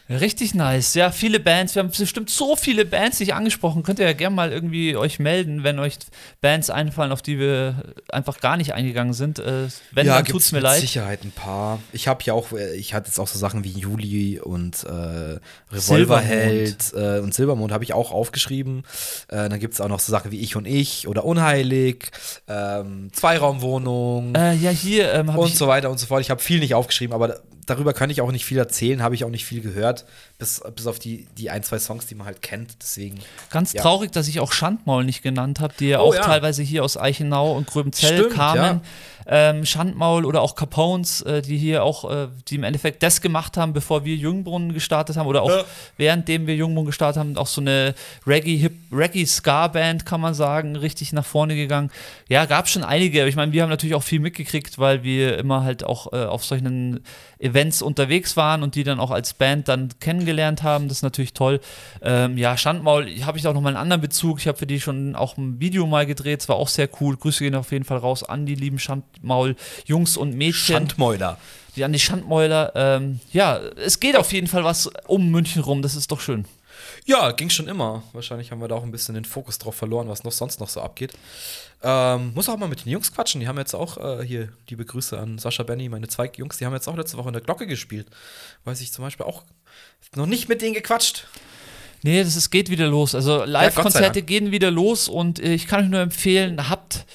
Richtig 0.10 0.54
nice. 0.54 0.94
Ja, 0.94 1.12
viele 1.12 1.40
Bands. 1.40 1.74
Wir 1.74 1.82
haben 1.82 1.90
bestimmt 1.90 2.30
so 2.30 2.56
viele 2.56 2.86
Bands 2.86 3.20
nicht 3.20 3.34
angesprochen. 3.34 3.82
Könnt 3.82 4.00
ihr 4.00 4.06
ja 4.06 4.14
gerne 4.14 4.36
mal 4.36 4.52
irgendwie 4.52 4.96
euch 4.96 5.18
melden, 5.18 5.64
wenn 5.64 5.80
euch 5.80 5.98
Bands 6.42 6.70
einfallen, 6.70 7.12
auf 7.12 7.24
die 7.24 7.40
wir 7.40 7.94
einfach 8.10 8.40
gar 8.40 8.56
nicht 8.56 8.74
eingegangen 8.74 9.14
sind. 9.14 9.40
Äh, 9.40 9.68
wenn, 9.92 10.06
dann 10.06 10.18
gibt's 10.18 10.32
tut's 10.32 10.52
mir 10.52 10.58
mit 10.60 10.64
leid. 10.64 10.82
Sicherheit 10.82 11.24
ein 11.24 11.32
paar. 11.32 11.80
Ich 11.92 12.08
habe 12.08 12.24
ja 12.24 12.34
auch, 12.34 12.52
äh, 12.52 12.76
ich 12.76 12.94
hatte 12.94 13.08
jetzt 13.08 13.20
auch 13.20 13.28
so 13.28 13.40
Sachen 13.40 13.64
wie 13.64 13.72
Juli 13.72 14.40
und 14.40 14.84
äh. 14.84 15.40
Revolverheld 15.72 16.94
äh, 16.94 17.20
und 17.20 17.34
Silbermond 17.34 17.72
habe 17.72 17.84
ich 17.84 17.94
auch 17.94 18.12
aufgeschrieben. 18.12 18.84
Äh, 19.28 19.50
dann 19.50 19.60
gibt 19.60 19.74
es 19.74 19.82
auch 19.82 19.88
noch 19.88 20.00
so 20.00 20.12
Sachen 20.12 20.32
wie 20.32 20.40
Ich 20.40 20.56
und 20.56 20.66
Ich 20.68 21.08
oder 21.08 21.26
Unheilig, 21.26 22.12
ähm, 22.48 23.10
Zweiraumwohnung 23.12 24.36
Äh, 24.36 24.56
ja, 24.56 24.70
hier 24.70 25.14
ähm, 25.14 25.30
und 25.30 25.56
so 25.56 25.68
weiter 25.68 25.90
und 25.90 26.00
so 26.00 26.06
fort. 26.06 26.22
Ich 26.22 26.30
habe 26.30 26.42
viel 26.42 26.60
nicht 26.60 26.76
aufgeschrieben, 26.76 27.14
aber 27.14 27.42
darüber 27.66 27.94
kann 27.94 28.10
ich 28.10 28.22
auch 28.22 28.32
nicht 28.32 28.46
viel 28.46 28.58
erzählen, 28.58 29.02
habe 29.02 29.16
ich 29.16 29.24
auch 29.24 29.30
nicht 29.30 29.46
viel 29.46 29.62
gehört, 29.62 30.06
bis, 30.38 30.62
bis 30.76 30.88
auf 30.88 31.00
die, 31.00 31.28
die 31.38 31.50
ein, 31.50 31.64
zwei 31.64 31.80
Songs, 31.80 32.06
die 32.06 32.16
man 32.16 32.28
halt 32.28 32.42
kennt. 32.42 32.78
Deswegen. 32.82 33.20
Ganz 33.50 33.74
Ja. 33.74 33.82
traurig, 33.82 34.12
dass 34.12 34.28
ich 34.28 34.40
auch 34.40 34.52
Schandmaul 34.52 35.04
nicht 35.04 35.22
genannt 35.24 35.60
habe, 35.60 35.74
die 35.80 35.88
ja 35.90 36.00
Oh, 36.00 36.10
auch 36.10 36.16
ja. 36.16 36.22
teilweise 36.22 36.62
hier 36.64 36.84
aus 36.84 36.98
Eichenau 36.98 37.56
und 37.56 37.68
Gröbenzell 37.68 38.18
Stimmt, 38.20 38.34
kamen. 38.36 38.58
ja. 38.62 38.82
Ähm, 39.28 39.66
Schandmaul 39.66 40.24
oder 40.26 40.42
auch 40.42 40.56
Capones, 40.56 41.22
äh, 41.22 41.42
die 41.42 41.58
hier 41.58 41.84
auch, 41.84 42.10
äh, 42.12 42.28
die 42.48 42.56
im 42.56 42.64
Endeffekt 42.64 43.02
das 43.04 43.22
gemacht 43.22 43.58
haben, 43.58 43.74
bevor 43.74 44.06
wir 44.06 44.16
Jungbrunnen 44.16 44.74
gestartet 44.74 45.18
haben 45.18 45.28
oder 45.28 45.42
auch 45.42 45.50
Ja. 45.50 45.64
währenddem 45.98 46.46
wir 46.48 46.56
Jungbrunnen 46.56 46.86
gestartet 46.88 47.20
haben, 47.20 47.38
auch 47.38 47.48
so 47.48 47.62
eine 47.62 47.96
Reggae-Ska-Band, 48.92 50.06
kann 50.06 50.22
man 50.22 50.34
sagen, 50.34 50.76
richtig 50.76 51.14
nach 51.14 51.26
vorne 51.26 51.56
gegangen. 51.56 51.92
Ja, 52.30 52.46
gab 52.46 52.68
schon 52.68 52.84
einige, 52.84 53.22
aber 53.22 53.30
ich 53.30 53.36
meine, 53.36 53.52
wir 53.52 53.64
haben 53.64 53.70
natürlich 53.70 53.96
auch 53.96 54.04
viel 54.04 54.20
mitgekriegt, 54.20 54.80
weil 54.80 55.04
wir 55.04 55.38
immer 55.38 55.64
halt 55.64 55.84
auch 55.84 56.14
äh, 56.14 56.26
auf 56.26 56.44
solchen 56.46 57.02
Events 57.40 57.82
unterwegs 57.82 58.38
waren 58.38 58.64
und 58.64 58.76
die 58.76 58.84
dann 58.84 59.00
auch 59.00 59.12
als 59.12 59.34
Band 59.34 59.68
dann 59.68 59.90
kennengelernt 60.00 60.64
haben. 60.64 60.88
Das 60.88 61.00
ist 61.00 61.04
natürlich 61.04 61.34
toll. 61.34 61.60
Ähm, 62.02 62.38
ja, 62.38 62.58
Schandmaul 62.58 63.08
habe 63.26 63.38
ich 63.38 63.48
auch 63.48 63.54
nochmal 63.54 63.74
einen 63.74 63.82
anderen 63.82 64.02
Bezug. 64.02 64.40
Ich 64.40 64.48
habe 64.48 64.58
für 64.58 64.68
die 64.68 64.80
schon 64.80 65.16
auch 65.16 65.38
ein 65.38 65.60
Video 65.60 65.86
mal 65.86 66.06
gedreht. 66.06 66.42
Es 66.42 66.50
war 66.50 66.56
auch 66.56 66.70
sehr 66.70 66.90
cool. 67.02 67.18
Grüße 67.18 67.44
gehen 67.44 67.56
auf 67.56 67.72
jeden 67.72 67.86
Fall 67.86 67.98
raus 67.98 68.24
an 68.24 68.46
die 68.46 68.56
lieben 68.56 68.80
Schandmaul 68.80 69.15
Jungs 69.86 70.18
und 70.18 70.36
Mädchen 70.36 70.76
Schandmäuler. 70.76 71.38
die 71.76 71.84
an 71.84 71.94
die 71.94 72.00
Schandmäuler. 72.00 72.72
Ähm, 72.76 73.20
ja, 73.32 73.58
es 73.58 74.00
geht 74.00 74.16
auf 74.16 74.32
jeden 74.34 74.48
Fall 74.48 74.64
was 74.64 74.90
um 75.08 75.30
München 75.30 75.62
rum, 75.62 75.82
das 75.82 75.96
ist 75.96 76.12
doch 76.12 76.20
schön. 76.20 76.46
Ja, 77.06 77.32
ging 77.32 77.50
schon 77.50 77.68
immer. 77.68 78.04
Wahrscheinlich 78.14 78.52
haben 78.52 78.62
wir 78.62 78.68
da 78.68 78.76
auch 78.76 78.84
ein 78.84 78.92
bisschen 78.92 79.16
den 79.16 79.26
Fokus 79.26 79.60
drauf 79.60 79.76
verloren, 79.76 80.10
was 80.10 80.24
noch 80.24 80.32
sonst 80.32 80.60
noch 80.60 80.70
so 80.70 80.82
abgeht. 80.82 81.14
Ähm, 81.84 82.34
muss 82.34 82.50
auch 82.50 82.58
mal 82.58 82.68
mit 82.68 82.84
den 82.84 82.92
Jungs 82.92 83.14
quatschen. 83.14 83.42
Die 83.42 83.48
haben 83.48 83.60
jetzt 83.60 83.76
auch 83.76 83.98
äh, 83.98 84.26
hier, 84.26 84.50
liebe 84.70 84.86
Grüße 84.86 85.18
an 85.18 85.38
Sascha 85.38 85.64
Benny, 85.64 85.88
meine 85.88 86.08
zwei 86.08 86.32
Jungs, 86.36 86.58
die 86.58 86.66
haben 86.66 86.74
jetzt 86.74 86.88
auch 86.88 86.98
letzte 86.98 87.18
Woche 87.18 87.28
in 87.28 87.34
der 87.34 87.44
Glocke 87.44 87.68
gespielt. 87.68 88.08
Weiß 88.64 88.82
ich 88.82 88.92
zum 88.92 89.06
Beispiel 89.06 89.26
auch 89.26 89.44
noch 90.16 90.26
nicht 90.26 90.50
mit 90.50 90.62
denen 90.62 90.74
gequatscht. 90.74 91.28
Nee, 92.02 92.24
das 92.24 92.36
ist, 92.36 92.50
geht 92.50 92.70
wieder 92.70 92.88
los. 92.88 93.16
Also 93.16 93.44
Live-Konzerte 93.46 94.22
gehen 94.22 94.52
wieder 94.52 94.72
los 94.72 95.08
und 95.08 95.40
äh, 95.40 95.54
ich 95.54 95.68
kann 95.68 95.84
euch 95.84 95.90
nur 95.90 96.02
empfehlen, 96.02 96.70
habt 96.70 97.06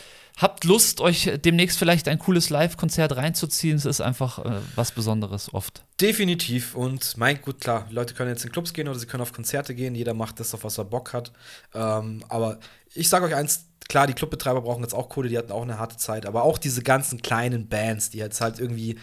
habt 0.40 0.64
Lust, 0.64 1.00
euch 1.00 1.30
demnächst 1.44 1.78
vielleicht 1.78 2.08
ein 2.08 2.18
cooles 2.18 2.50
Live-Konzert 2.50 3.16
reinzuziehen. 3.16 3.76
Es 3.76 3.84
ist 3.84 4.00
einfach 4.00 4.44
äh, 4.44 4.58
was 4.74 4.92
Besonderes 4.92 5.52
oft. 5.52 5.84
Definitiv. 6.00 6.74
Und 6.74 7.16
mein 7.16 7.40
gut, 7.42 7.60
klar, 7.60 7.86
Leute 7.90 8.14
können 8.14 8.30
jetzt 8.30 8.44
in 8.44 8.52
Clubs 8.52 8.72
gehen 8.72 8.88
oder 8.88 8.98
sie 8.98 9.06
können 9.06 9.22
auf 9.22 9.32
Konzerte 9.32 9.74
gehen. 9.74 9.94
Jeder 9.94 10.14
macht 10.14 10.40
das, 10.40 10.54
auf 10.54 10.64
was 10.64 10.78
er 10.78 10.84
Bock 10.84 11.12
hat. 11.12 11.32
Ähm, 11.74 12.24
aber 12.28 12.58
ich 12.94 13.08
sage 13.08 13.26
euch 13.26 13.34
eins, 13.34 13.66
klar, 13.88 14.06
die 14.06 14.14
Clubbetreiber 14.14 14.62
brauchen 14.62 14.82
jetzt 14.82 14.94
auch 14.94 15.08
Kohle, 15.08 15.28
die 15.28 15.36
hatten 15.36 15.52
auch 15.52 15.62
eine 15.62 15.78
harte 15.78 15.96
Zeit. 15.96 16.24
Aber 16.24 16.44
auch 16.44 16.58
diese 16.58 16.82
ganzen 16.82 17.20
kleinen 17.20 17.68
Bands, 17.68 18.10
die 18.10 18.18
jetzt 18.18 18.40
halt 18.40 18.58
irgendwie 18.58 18.98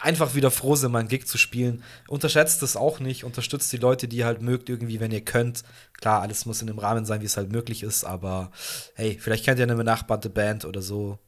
einfach 0.00 0.34
wieder 0.34 0.50
froh 0.50 0.76
sind, 0.76 0.92
mal 0.92 1.00
einen 1.00 1.08
Gig 1.08 1.26
zu 1.26 1.38
spielen. 1.38 1.82
Unterschätzt 2.08 2.62
das 2.62 2.76
auch 2.76 3.00
nicht. 3.00 3.24
Unterstützt 3.24 3.72
die 3.72 3.76
Leute, 3.76 4.08
die 4.08 4.18
ihr 4.18 4.26
halt 4.26 4.42
mögt, 4.42 4.68
irgendwie, 4.68 5.00
wenn 5.00 5.12
ihr 5.12 5.24
könnt. 5.24 5.62
Klar, 6.00 6.22
alles 6.22 6.46
muss 6.46 6.60
in 6.60 6.66
dem 6.66 6.78
Rahmen 6.78 7.04
sein, 7.04 7.20
wie 7.20 7.26
es 7.26 7.36
halt 7.36 7.52
möglich 7.52 7.82
ist, 7.82 8.04
aber 8.04 8.50
hey, 8.94 9.18
vielleicht 9.20 9.44
kennt 9.44 9.58
ihr 9.58 9.64
eine 9.64 9.76
benachbarte 9.76 10.30
Band 10.30 10.64
oder 10.64 10.82
so. 10.82 11.18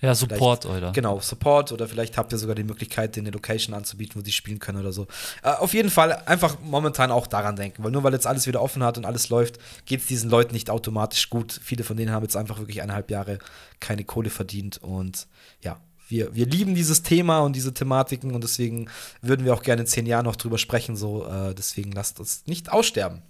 Ja, 0.00 0.14
Support, 0.14 0.64
oder? 0.64 0.92
Genau, 0.92 1.20
Support 1.20 1.72
oder 1.72 1.86
vielleicht 1.86 2.16
habt 2.16 2.32
ihr 2.32 2.38
sogar 2.38 2.54
die 2.54 2.64
Möglichkeit, 2.64 3.16
den 3.16 3.24
eine 3.24 3.32
Location 3.32 3.74
anzubieten, 3.74 4.18
wo 4.18 4.22
die 4.24 4.32
spielen 4.32 4.58
können 4.58 4.80
oder 4.80 4.92
so. 4.92 5.06
Äh, 5.42 5.50
auf 5.50 5.74
jeden 5.74 5.90
Fall 5.90 6.12
einfach 6.24 6.56
momentan 6.62 7.10
auch 7.10 7.26
daran 7.26 7.56
denken, 7.56 7.84
weil 7.84 7.90
nur 7.90 8.02
weil 8.02 8.14
jetzt 8.14 8.26
alles 8.26 8.46
wieder 8.46 8.62
offen 8.62 8.82
hat 8.82 8.96
und 8.96 9.04
alles 9.04 9.28
läuft, 9.28 9.58
geht 9.84 10.00
es 10.00 10.06
diesen 10.06 10.30
Leuten 10.30 10.54
nicht 10.54 10.70
automatisch 10.70 11.28
gut. 11.28 11.60
Viele 11.62 11.84
von 11.84 11.98
denen 11.98 12.12
haben 12.12 12.22
jetzt 12.22 12.36
einfach 12.36 12.58
wirklich 12.58 12.80
eineinhalb 12.80 13.10
Jahre 13.10 13.38
keine 13.78 14.04
Kohle 14.04 14.30
verdient 14.30 14.78
und 14.78 15.26
ja, 15.60 15.78
wir, 16.10 16.34
wir 16.34 16.46
lieben 16.46 16.74
dieses 16.74 17.02
Thema 17.02 17.40
und 17.40 17.54
diese 17.54 17.72
Thematiken 17.72 18.34
und 18.34 18.42
deswegen 18.42 18.88
würden 19.22 19.44
wir 19.44 19.54
auch 19.54 19.62
gerne 19.62 19.82
in 19.82 19.86
zehn 19.86 20.06
Jahren 20.06 20.24
noch 20.24 20.36
drüber 20.36 20.58
sprechen. 20.58 20.96
So, 20.96 21.26
äh, 21.26 21.54
deswegen 21.54 21.92
lasst 21.92 22.20
uns 22.20 22.42
nicht 22.46 22.72
aussterben. 22.72 23.22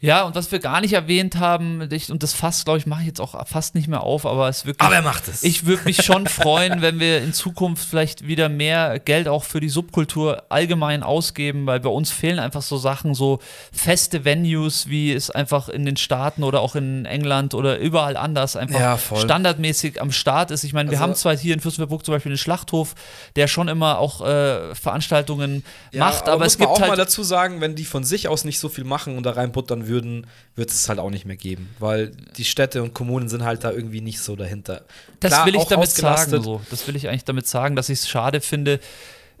Ja, 0.00 0.22
und 0.22 0.36
was 0.36 0.52
wir 0.52 0.60
gar 0.60 0.80
nicht 0.80 0.92
erwähnt 0.92 1.36
haben, 1.40 1.88
ich, 1.90 2.12
und 2.12 2.22
das 2.22 2.32
fast, 2.32 2.64
glaube 2.64 2.78
ich, 2.78 2.86
mache 2.86 3.00
ich 3.00 3.08
jetzt 3.08 3.20
auch 3.20 3.34
fast 3.48 3.74
nicht 3.74 3.88
mehr 3.88 4.02
auf, 4.04 4.26
aber 4.26 4.48
es 4.48 4.64
wirklich. 4.64 4.86
Aber 4.86 4.94
er 4.94 5.02
macht 5.02 5.26
es. 5.26 5.42
Ich 5.42 5.66
würde 5.66 5.82
mich 5.86 6.04
schon 6.04 6.26
freuen, 6.28 6.82
wenn 6.82 7.00
wir 7.00 7.20
in 7.20 7.32
Zukunft 7.32 7.88
vielleicht 7.88 8.24
wieder 8.24 8.48
mehr 8.48 9.00
Geld 9.00 9.26
auch 9.26 9.42
für 9.42 9.58
die 9.58 9.68
Subkultur 9.68 10.44
allgemein 10.50 11.02
ausgeben, 11.02 11.66
weil 11.66 11.80
bei 11.80 11.88
uns 11.88 12.12
fehlen 12.12 12.38
einfach 12.38 12.62
so 12.62 12.76
Sachen, 12.76 13.14
so 13.14 13.40
feste 13.72 14.24
Venues, 14.24 14.88
wie 14.88 15.12
es 15.12 15.30
einfach 15.30 15.68
in 15.68 15.84
den 15.84 15.96
Staaten 15.96 16.44
oder 16.44 16.60
auch 16.60 16.76
in 16.76 17.04
England 17.04 17.54
oder 17.54 17.78
überall 17.78 18.16
anders 18.16 18.54
einfach 18.54 18.78
Ja, 18.78 18.98
standardmäßig 18.98 20.00
am 20.00 20.12
Start 20.12 20.52
ist. 20.52 20.62
Ich 20.62 20.72
meine, 20.72 20.90
wir 20.90 20.98
Also- 20.98 21.02
haben 21.08 21.14
zwar 21.16 21.36
hier 21.36 21.54
in 21.54 21.60
Fürstenfeldbruck 21.60 22.04
zum 22.04 22.14
Beispiel 22.14 22.30
den 22.30 22.38
Schlachthof, 22.38 22.94
der 23.34 23.48
schon 23.48 23.66
immer 23.66 23.98
auch 23.98 24.20
äh, 24.24 24.76
Veranstaltungen 24.76 25.64
macht, 25.92 26.28
aber, 26.28 26.44
muss 26.44 26.52
es 26.54 26.58
man 26.60 26.68
gibt 26.68 26.76
auch 26.76 26.80
mal 26.82 26.88
halt. 26.90 26.98
dazu 27.00 27.24
sagen, 27.24 27.60
wenn 27.60 27.74
die 27.74 27.84
von 27.84 28.04
sich 28.04 28.28
aus 28.28 28.44
nicht 28.44 28.60
so 28.60 28.68
viel 28.68 28.84
machen 28.84 29.16
und 29.16 29.24
da 29.26 29.32
reinbuttern 29.32 29.87
würden, 29.88 30.26
wird 30.54 30.70
es 30.70 30.88
halt 30.88 30.98
auch 30.98 31.10
nicht 31.10 31.24
mehr 31.24 31.36
geben, 31.36 31.68
weil 31.78 32.12
die 32.36 32.44
Städte 32.44 32.82
und 32.82 32.94
Kommunen 32.94 33.28
sind 33.28 33.44
halt 33.44 33.64
da 33.64 33.72
irgendwie 33.72 34.00
nicht 34.00 34.20
so 34.20 34.36
dahinter. 34.36 34.82
Das 35.20 35.32
Klar, 35.32 35.46
will 35.46 35.56
ich 35.56 35.64
damit 35.64 35.88
sagen. 35.90 36.42
So. 36.42 36.60
Das 36.70 36.86
will 36.86 36.96
ich 36.96 37.08
eigentlich 37.08 37.24
damit 37.24 37.46
sagen, 37.46 37.74
dass 37.76 37.88
ich 37.88 38.00
es 38.00 38.08
schade 38.08 38.40
finde, 38.40 38.80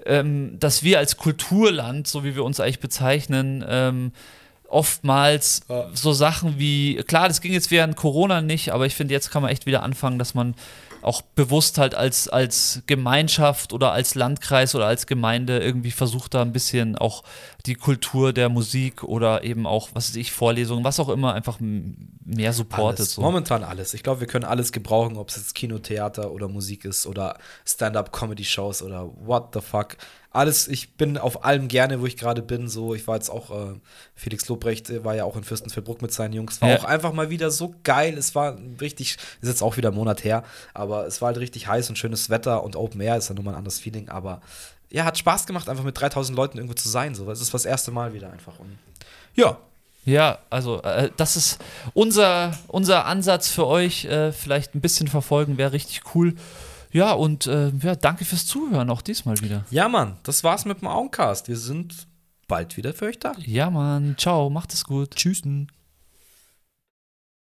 ähm, 0.06 0.56
dass 0.58 0.82
wir 0.82 0.98
als 0.98 1.16
Kulturland, 1.16 2.06
so 2.06 2.24
wie 2.24 2.34
wir 2.34 2.44
uns 2.44 2.60
eigentlich 2.60 2.80
bezeichnen, 2.80 3.64
ähm, 3.68 4.12
oftmals 4.68 5.62
Ja. 5.68 5.88
so 5.94 6.12
Sachen 6.12 6.58
wie, 6.58 6.96
klar, 7.06 7.28
das 7.28 7.40
ging 7.40 7.52
jetzt 7.52 7.70
während 7.70 7.96
Corona 7.96 8.40
nicht, 8.40 8.70
aber 8.72 8.86
ich 8.86 8.94
finde, 8.94 9.14
jetzt 9.14 9.30
kann 9.30 9.42
man 9.42 9.50
echt 9.50 9.66
wieder 9.66 9.82
anfangen, 9.82 10.18
dass 10.18 10.34
man 10.34 10.54
auch 11.02 11.22
bewusst 11.22 11.78
halt 11.78 11.94
als, 11.94 12.28
als 12.28 12.82
Gemeinschaft 12.86 13.72
oder 13.72 13.92
als 13.92 14.14
Landkreis 14.14 14.74
oder 14.74 14.86
als 14.86 15.06
Gemeinde 15.06 15.58
irgendwie 15.58 15.90
versucht, 15.90 16.34
da 16.34 16.42
ein 16.42 16.52
bisschen 16.52 16.96
auch 16.96 17.24
die 17.66 17.74
Kultur 17.74 18.32
der 18.32 18.48
Musik 18.48 19.02
oder 19.02 19.44
eben 19.44 19.66
auch, 19.66 19.90
was 19.94 20.10
weiß 20.10 20.16
ich, 20.16 20.32
Vorlesungen, 20.32 20.84
was 20.84 21.00
auch 21.00 21.08
immer, 21.08 21.34
einfach 21.34 21.58
mehr 21.60 22.52
supportet. 22.52 23.06
So. 23.06 23.20
Momentan 23.22 23.64
alles. 23.64 23.94
Ich 23.94 24.02
glaube, 24.02 24.20
wir 24.20 24.26
können 24.26 24.44
alles 24.44 24.72
gebrauchen, 24.72 25.16
ob 25.16 25.28
es 25.28 25.36
jetzt 25.36 25.54
Kino, 25.54 25.78
Theater 25.78 26.30
oder 26.30 26.48
Musik 26.48 26.84
ist 26.84 27.06
oder 27.06 27.38
Stand-up-Comedy-Shows 27.64 28.82
oder 28.82 29.10
what 29.24 29.50
the 29.54 29.60
fuck. 29.60 29.96
Alles, 30.38 30.68
ich 30.68 30.92
bin 30.94 31.18
auf 31.18 31.44
allem 31.44 31.66
gerne, 31.66 32.00
wo 32.00 32.06
ich 32.06 32.16
gerade 32.16 32.42
bin. 32.42 32.68
So, 32.68 32.94
ich 32.94 33.06
war 33.08 33.16
jetzt 33.16 33.28
auch, 33.28 33.50
äh, 33.50 33.74
Felix 34.14 34.46
Lobrecht 34.48 34.88
äh, 34.88 35.04
war 35.04 35.16
ja 35.16 35.24
auch 35.24 35.36
in 35.36 35.42
Fürstenfeldbruck 35.42 36.00
mit 36.00 36.12
seinen 36.12 36.32
Jungs. 36.32 36.62
War 36.62 36.68
Ja. 36.68 36.78
auch 36.78 36.84
einfach 36.84 37.12
mal 37.12 37.28
wieder 37.30 37.50
so 37.50 37.74
geil. 37.82 38.16
Es 38.16 38.34
war 38.36 38.56
richtig, 38.80 39.16
ist 39.40 39.48
jetzt 39.48 39.62
auch 39.62 39.76
wieder 39.76 39.88
ein 39.90 39.94
Monat 39.96 40.22
her, 40.22 40.44
aber 40.74 41.06
es 41.06 41.20
war 41.20 41.26
halt 41.28 41.38
richtig 41.38 41.66
heiß 41.66 41.88
und 41.90 41.96
schönes 41.96 42.30
Wetter 42.30 42.62
und 42.62 42.76
Open 42.76 43.00
Air 43.00 43.16
ist 43.16 43.28
ja 43.28 43.34
nochmal 43.34 43.54
ein 43.54 43.58
anderes 43.58 43.80
Feeling. 43.80 44.08
Aber 44.10 44.40
ja, 44.90 45.04
hat 45.04 45.18
Spaß 45.18 45.46
gemacht, 45.46 45.68
einfach 45.68 45.84
mit 45.84 46.00
3000 46.00 46.36
Leuten 46.36 46.58
irgendwo 46.58 46.74
zu 46.74 46.88
sein. 46.88 47.14
So, 47.16 47.26
das 47.26 47.40
ist 47.40 47.52
das 47.52 47.64
erste 47.64 47.90
Mal 47.90 48.12
wieder 48.14 48.30
einfach. 48.32 48.58
Und 48.60 48.78
ja, 49.34 49.58
Ja, 50.04 50.38
also 50.50 50.80
äh, 50.82 51.10
das 51.16 51.36
ist 51.36 51.58
unser, 51.94 52.56
unser 52.68 53.04
Ansatz 53.06 53.48
für 53.48 53.66
euch. 53.66 54.04
Äh, 54.06 54.32
vielleicht 54.32 54.74
ein 54.74 54.80
bisschen 54.80 55.08
verfolgen 55.08 55.58
wäre 55.58 55.72
richtig 55.72 56.02
cool. 56.14 56.34
Ja, 56.92 57.12
und 57.12 57.46
äh, 57.46 57.70
ja, 57.82 57.94
danke 57.94 58.24
fürs 58.24 58.46
Zuhören, 58.46 58.90
auch 58.90 59.02
diesmal 59.02 59.40
wieder. 59.40 59.64
ja, 59.70 59.88
Mann, 59.88 60.16
das 60.22 60.44
war's 60.44 60.64
mit 60.64 60.80
dem 60.80 60.88
Augencast. 60.88 61.48
Wir 61.48 61.56
sind 61.56 62.06
bald 62.46 62.76
wieder 62.76 62.94
für 62.94 63.06
euch 63.06 63.18
da. 63.18 63.32
Ja, 63.38 63.70
Mann, 63.70 64.16
ciao, 64.18 64.50
macht 64.50 64.72
es 64.72 64.84
gut. 64.84 65.14
Tschüss. 65.14 65.42